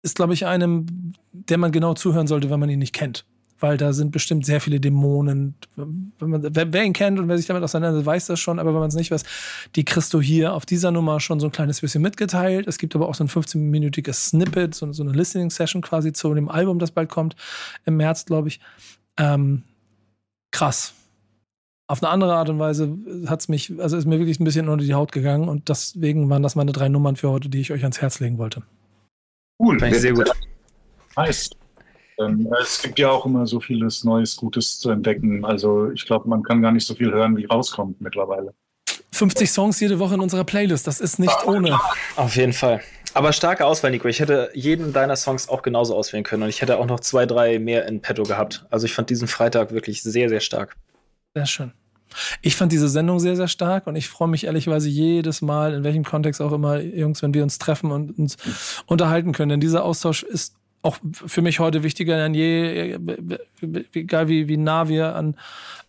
ist, 0.03 0.16
glaube 0.16 0.34
ich, 0.34 0.46
einem, 0.46 1.14
der 1.32 1.59
man 1.59 1.72
genau 1.72 1.94
zuhören 1.94 2.26
sollte, 2.26 2.50
wenn 2.50 2.61
man 2.61 2.70
ihn 2.70 2.78
nicht 2.78 2.94
kennt. 2.94 3.24
Weil 3.61 3.76
da 3.76 3.92
sind 3.92 4.11
bestimmt 4.11 4.44
sehr 4.44 4.61
viele 4.61 4.80
Dämonen. 4.80 5.55
Wenn 5.76 6.12
man, 6.18 6.55
wer, 6.55 6.72
wer 6.72 6.82
ihn 6.82 6.92
kennt 6.92 7.20
und 7.20 7.28
wer 7.28 7.36
sich 7.36 7.46
damit 7.46 7.62
auseinandersetzt, 7.62 8.07
weiß 8.07 8.26
das 8.26 8.40
schon, 8.40 8.59
aber 8.59 8.72
wenn 8.72 8.80
man 8.80 8.88
es 8.88 8.96
nicht 8.96 9.12
weiß, 9.12 9.22
die 9.76 9.84
kriegst 9.84 10.12
du 10.14 10.20
hier 10.20 10.55
auf 10.55 10.66
dieser 10.66 10.90
Nummer 10.90 11.20
schon 11.20 11.38
so 11.38 11.46
ein 11.46 11.53
kleines 11.53 11.80
bisschen 11.80 12.03
mitgeteilt. 12.03 12.66
Es 12.66 12.78
gibt 12.78 12.96
aber 12.96 13.09
auch 13.09 13.14
so 13.14 13.22
ein 13.22 13.28
15-minütiges 13.28 14.30
Snippet, 14.30 14.74
so, 14.74 14.92
so 14.92 15.05
eine 15.05 15.12
Listening-Session 15.12 15.80
quasi 15.80 16.12
zu 16.12 16.34
dem 16.34 16.48
Album, 16.48 16.80
das 16.80 16.90
bald 16.90 17.09
kommt, 17.09 17.36
im 17.84 17.96
März, 17.96 18.24
glaube 18.24 18.48
ich. 18.48 18.59
Ähm, 19.16 19.62
krass 20.50 20.94
auf 21.92 22.03
eine 22.03 22.11
andere 22.11 22.34
Art 22.34 22.48
und 22.48 22.59
Weise 22.59 22.96
hat 23.26 23.40
es 23.40 23.48
mich, 23.48 23.70
also 23.78 23.98
ist 23.98 24.07
mir 24.07 24.18
wirklich 24.18 24.40
ein 24.40 24.44
bisschen 24.44 24.70
unter 24.70 24.82
die 24.82 24.94
Haut 24.94 25.12
gegangen 25.12 25.50
und 25.50 25.68
deswegen 25.68 26.30
waren 26.30 26.42
das 26.42 26.55
meine 26.55 26.72
drei 26.72 26.88
Nummern 26.88 27.16
für 27.16 27.28
heute, 27.28 27.50
die 27.50 27.61
ich 27.61 27.70
euch 27.70 27.82
ans 27.82 28.00
Herz 28.00 28.18
legen 28.18 28.38
wollte. 28.38 28.62
Cool. 29.59 29.78
Fand 29.78 29.92
ich 29.92 30.00
sehr 30.00 30.12
gut. 30.12 30.30
Nice. 31.16 31.50
Ähm, 32.18 32.53
es 32.61 32.82
gibt 32.82 32.98
ja 32.98 33.11
auch 33.11 33.26
immer 33.26 33.46
so 33.46 33.61
vieles 33.61 34.05
Neues, 34.05 34.36
Gutes 34.36 34.78
zu 34.78 34.90
entdecken. 34.90 35.44
Also 35.44 35.90
ich 35.90 36.07
glaube, 36.07 36.28
man 36.28 36.42
kann 36.42 36.62
gar 36.62 36.72
nicht 36.72 36.86
so 36.86 36.94
viel 36.94 37.12
hören, 37.12 37.36
wie 37.36 37.44
rauskommt 37.44 38.00
mittlerweile. 38.00 38.55
50 39.12 39.50
Songs 39.50 39.80
jede 39.80 39.98
Woche 39.98 40.14
in 40.14 40.20
unserer 40.20 40.44
Playlist, 40.44 40.86
das 40.86 41.00
ist 41.00 41.18
nicht 41.18 41.46
ohne. 41.46 41.78
Auf 42.16 42.34
jeden 42.36 42.53
Fall. 42.53 42.80
Aber 43.14 43.32
starke 43.32 43.66
Auswahl, 43.66 43.90
Nico. 43.90 44.09
Ich 44.09 44.20
hätte 44.20 44.50
jeden 44.55 44.92
deiner 44.92 45.16
Songs 45.16 45.48
auch 45.48 45.62
genauso 45.62 45.94
auswählen 45.94 46.24
können 46.24 46.44
und 46.44 46.48
ich 46.48 46.62
hätte 46.62 46.78
auch 46.78 46.86
noch 46.86 47.00
zwei, 47.00 47.26
drei 47.26 47.59
mehr 47.59 47.86
in 47.86 48.00
petto 48.00 48.22
gehabt. 48.22 48.64
Also 48.70 48.86
ich 48.86 48.94
fand 48.94 49.11
diesen 49.11 49.28
Freitag 49.28 49.72
wirklich 49.72 50.03
sehr, 50.03 50.28
sehr 50.28 50.40
stark. 50.40 50.76
Sehr 51.34 51.46
schön. 51.46 51.72
Ich 52.41 52.57
fand 52.57 52.73
diese 52.73 52.89
Sendung 52.89 53.21
sehr, 53.21 53.37
sehr 53.37 53.49
stark 53.49 53.87
und 53.87 53.97
ich 53.97 54.09
freue 54.09 54.29
mich 54.29 54.45
ehrlicherweise 54.45 54.89
jedes 54.89 55.43
Mal, 55.43 55.75
in 55.75 55.85
welchem 55.85 56.05
Kontext 56.05 56.41
auch 56.41 56.53
immer, 56.53 56.81
Jungs, 56.81 57.23
wenn 57.23 57.35
wir 57.35 57.43
uns 57.43 57.59
treffen 57.59 57.91
und 57.91 58.19
uns 58.19 58.37
unterhalten 58.87 59.33
können. 59.33 59.51
Denn 59.51 59.61
dieser 59.61 59.85
Austausch 59.85 60.23
ist 60.23 60.55
auch 60.83 60.97
für 61.13 61.43
mich 61.43 61.61
heute 61.61 61.85
wichtiger 61.85 62.17
denn 62.17 62.35
je, 62.35 62.99
egal 63.95 64.29
wie, 64.29 64.49
wie 64.49 64.57
nah 64.57 64.89
wir 64.89 65.15
an, 65.15 65.37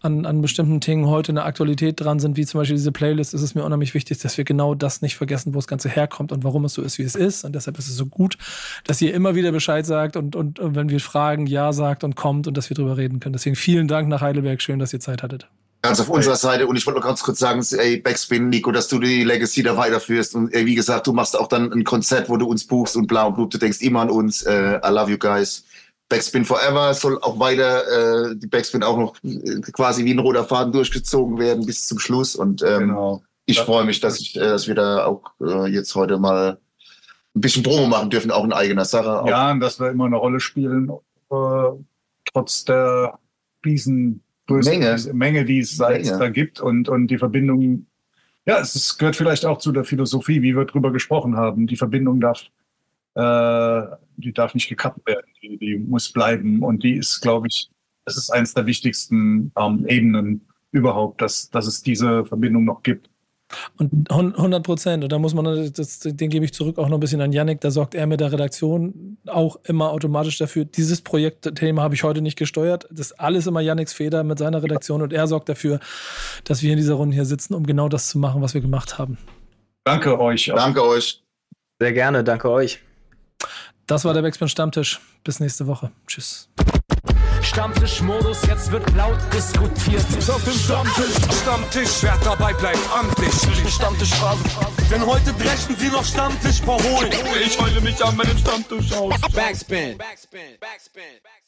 an, 0.01 0.25
an 0.25 0.41
bestimmten 0.41 0.79
Dingen 0.79 1.07
heute 1.07 1.31
in 1.31 1.35
der 1.35 1.45
Aktualität 1.45 1.99
dran 1.99 2.19
sind, 2.19 2.37
wie 2.37 2.45
zum 2.45 2.59
Beispiel 2.59 2.75
diese 2.75 2.91
Playlist, 2.91 3.33
ist 3.33 3.41
es 3.41 3.55
mir 3.55 3.63
unheimlich 3.63 3.95
wichtig, 3.95 4.19
dass 4.19 4.37
wir 4.37 4.43
genau 4.43 4.75
das 4.75 5.01
nicht 5.01 5.15
vergessen, 5.15 5.53
wo 5.53 5.57
das 5.57 5.67
Ganze 5.67 5.89
herkommt 5.89 6.31
und 6.31 6.43
warum 6.43 6.65
es 6.65 6.73
so 6.73 6.83
ist, 6.83 6.99
wie 6.99 7.03
es 7.03 7.15
ist. 7.15 7.43
Und 7.43 7.55
deshalb 7.55 7.79
ist 7.79 7.87
es 7.87 7.95
so 7.95 8.05
gut, 8.05 8.37
dass 8.85 9.01
ihr 9.01 9.13
immer 9.13 9.33
wieder 9.33 9.51
Bescheid 9.51 9.85
sagt 9.85 10.15
und, 10.15 10.35
und, 10.35 10.59
und 10.59 10.75
wenn 10.75 10.89
wir 10.89 10.99
fragen, 10.99 11.47
ja 11.47 11.73
sagt 11.73 12.03
und 12.03 12.15
kommt 12.15 12.47
und 12.47 12.55
dass 12.55 12.69
wir 12.69 12.75
drüber 12.75 12.97
reden 12.97 13.19
können. 13.19 13.33
Deswegen 13.33 13.55
vielen 13.55 13.87
Dank 13.87 14.07
nach 14.09 14.21
Heidelberg. 14.21 14.61
Schön, 14.61 14.79
dass 14.79 14.93
ihr 14.93 14.99
Zeit 14.99 15.23
hattet. 15.23 15.47
Ganz 15.83 15.99
auf 15.99 16.07
unserer 16.07 16.37
Seite. 16.37 16.65
Und 16.65 16.77
ich 16.77 16.85
wollte 16.85 17.01
noch 17.01 17.05
ganz 17.05 17.21
kurz 17.21 17.39
sagen, 17.39 17.61
ey, 17.77 17.97
Backspin, 17.97 18.47
Nico, 18.47 18.71
dass 18.71 18.87
du 18.87 18.99
die 18.99 19.25
Legacy 19.25 19.63
da 19.63 19.75
weiterführst. 19.75 20.33
Und 20.33 20.53
ey, 20.53 20.65
wie 20.65 20.75
gesagt, 20.75 21.07
du 21.07 21.11
machst 21.11 21.37
auch 21.37 21.47
dann 21.47 21.73
ein 21.73 21.83
Konzert, 21.83 22.29
wo 22.29 22.37
du 22.37 22.45
uns 22.45 22.65
buchst 22.65 22.95
und 22.95 23.07
blau 23.07 23.27
und 23.27 23.35
blut. 23.35 23.53
Du 23.53 23.57
denkst 23.57 23.81
immer 23.81 23.99
an 23.99 24.09
uns. 24.09 24.43
Äh, 24.43 24.79
I 24.81 24.89
love 24.89 25.11
you 25.11 25.17
guys. 25.17 25.65
Backspin 26.07 26.45
Forever 26.45 26.93
soll 26.93 27.19
auch 27.21 27.37
weiter, 27.37 28.29
äh, 28.31 28.35
die 28.37 28.47
Backspin 28.47 28.81
auch 28.81 28.97
noch 28.97 29.15
äh, 29.25 29.59
quasi 29.73 30.05
wie 30.05 30.13
ein 30.13 30.19
roter 30.19 30.45
Faden 30.45 30.71
durchgezogen 30.71 31.37
werden 31.37 31.65
bis 31.65 31.85
zum 31.85 31.99
Schluss. 31.99 32.37
Und 32.37 32.61
ähm, 32.61 32.87
genau. 32.87 33.21
ich 33.45 33.59
freue 33.59 33.83
mich, 33.83 33.99
dass, 33.99 34.21
ich, 34.21 34.37
äh, 34.37 34.39
dass 34.39 34.67
wir 34.67 34.75
da 34.75 35.05
auch 35.05 35.21
äh, 35.41 35.67
jetzt 35.67 35.95
heute 35.95 36.17
mal 36.17 36.59
ein 37.35 37.41
bisschen 37.41 37.61
Promo 37.63 37.87
machen 37.87 38.09
dürfen, 38.09 38.31
auch 38.31 38.45
in 38.45 38.53
eigener 38.53 38.85
Sache. 38.85 39.27
Ja, 39.27 39.51
und 39.51 39.59
dass 39.59 39.81
wir 39.81 39.89
immer 39.89 40.05
eine 40.05 40.15
Rolle 40.15 40.39
spielen, 40.39 40.89
äh, 41.29 41.69
trotz 42.31 42.63
der 42.63 43.19
riesen 43.65 44.23
Menge. 44.61 44.97
Menge, 45.13 45.45
die 45.45 45.59
es 45.59 45.77
Menge. 45.77 46.17
da 46.17 46.29
gibt 46.29 46.59
und, 46.59 46.89
und 46.89 47.07
die 47.07 47.17
Verbindung, 47.17 47.87
ja, 48.45 48.59
es 48.59 48.75
ist, 48.75 48.97
gehört 48.97 49.15
vielleicht 49.15 49.45
auch 49.45 49.57
zu 49.57 49.71
der 49.71 49.83
Philosophie, 49.83 50.41
wie 50.41 50.55
wir 50.55 50.65
drüber 50.65 50.91
gesprochen 50.91 51.37
haben. 51.37 51.67
Die 51.67 51.77
Verbindung 51.77 52.19
darf, 52.19 52.43
äh, 53.15 53.95
die 54.17 54.33
darf 54.33 54.53
nicht 54.53 54.69
gekappt 54.69 55.05
werden, 55.07 55.27
die, 55.41 55.57
die 55.57 55.77
muss 55.77 56.11
bleiben 56.11 56.61
und 56.63 56.83
die 56.83 56.95
ist, 56.95 57.21
glaube 57.21 57.47
ich, 57.47 57.69
das 58.05 58.17
ist 58.17 58.29
eines 58.31 58.53
der 58.53 58.65
wichtigsten 58.65 59.51
ähm, 59.57 59.85
Ebenen 59.87 60.41
überhaupt, 60.71 61.21
dass, 61.21 61.49
dass 61.49 61.67
es 61.67 61.81
diese 61.81 62.25
Verbindung 62.25 62.65
noch 62.65 62.83
gibt. 62.83 63.09
Und 63.77 64.09
100 64.09 64.63
Prozent. 64.63 65.03
Und 65.03 65.11
da 65.11 65.19
muss 65.19 65.33
man, 65.33 65.71
das, 65.73 65.99
den 65.99 66.29
gebe 66.29 66.45
ich 66.45 66.53
zurück 66.53 66.77
auch 66.77 66.87
noch 66.87 66.97
ein 66.97 66.99
bisschen 66.99 67.21
an 67.21 67.31
Yannick. 67.31 67.61
Da 67.61 67.71
sorgt 67.71 67.95
er 67.95 68.07
mit 68.07 68.19
der 68.19 68.31
Redaktion 68.31 69.17
auch 69.27 69.57
immer 69.63 69.91
automatisch 69.91 70.37
dafür. 70.37 70.65
Dieses 70.65 71.01
Projektthema 71.01 71.81
habe 71.81 71.95
ich 71.95 72.03
heute 72.03 72.21
nicht 72.21 72.37
gesteuert. 72.37 72.87
Das 72.89 73.07
ist 73.07 73.19
alles 73.19 73.47
immer 73.47 73.61
Yannicks 73.61 73.93
Feder 73.93 74.23
mit 74.23 74.39
seiner 74.39 74.63
Redaktion. 74.63 75.01
Und 75.01 75.13
er 75.13 75.27
sorgt 75.27 75.49
dafür, 75.49 75.79
dass 76.43 76.61
wir 76.61 76.71
in 76.71 76.77
dieser 76.77 76.95
Runde 76.95 77.15
hier 77.15 77.25
sitzen, 77.25 77.53
um 77.53 77.65
genau 77.65 77.89
das 77.89 78.09
zu 78.09 78.17
machen, 78.19 78.41
was 78.41 78.53
wir 78.53 78.61
gemacht 78.61 78.97
haben. 78.97 79.17
Danke 79.83 80.19
euch. 80.19 80.51
Danke 80.55 80.83
euch. 80.83 81.21
Sehr 81.79 81.93
gerne. 81.93 82.23
Danke 82.23 82.49
euch. 82.49 82.79
Das 83.87 84.05
war 84.05 84.13
der 84.13 84.21
Backspin 84.21 84.47
Stammtisch. 84.47 85.01
Bis 85.23 85.39
nächste 85.39 85.67
Woche. 85.67 85.91
Tschüss. 86.07 86.49
Stammtischmodus, 87.43 88.41
jetzt 88.47 88.71
wird 88.71 88.89
laut 88.95 89.19
diskutiert. 89.33 90.05
Ist 90.17 90.29
auf 90.29 90.43
dem 90.43 90.53
Stammtisch, 90.53 91.15
Stammtisch, 91.41 92.01
wer 92.01 92.17
dabei 92.23 92.53
bleibt, 92.53 92.79
amtlich. 92.97 93.33
Stammtischphase, 93.73 94.43
denn 94.89 95.05
heute 95.05 95.33
brechen 95.33 95.75
sie 95.77 95.89
noch 95.89 96.05
Stammtisch 96.05 96.61
verholen. 96.61 97.11
Ich 97.45 97.59
heule 97.59 97.81
mich 97.81 98.03
an 98.03 98.15
meinem 98.15 98.37
Stammtisch 98.37 98.93
aus. 98.93 99.13
Backspin. 99.33 99.97
Backspin. 99.97 100.57
Backspin. 100.59 100.59
Backspin. 100.59 101.42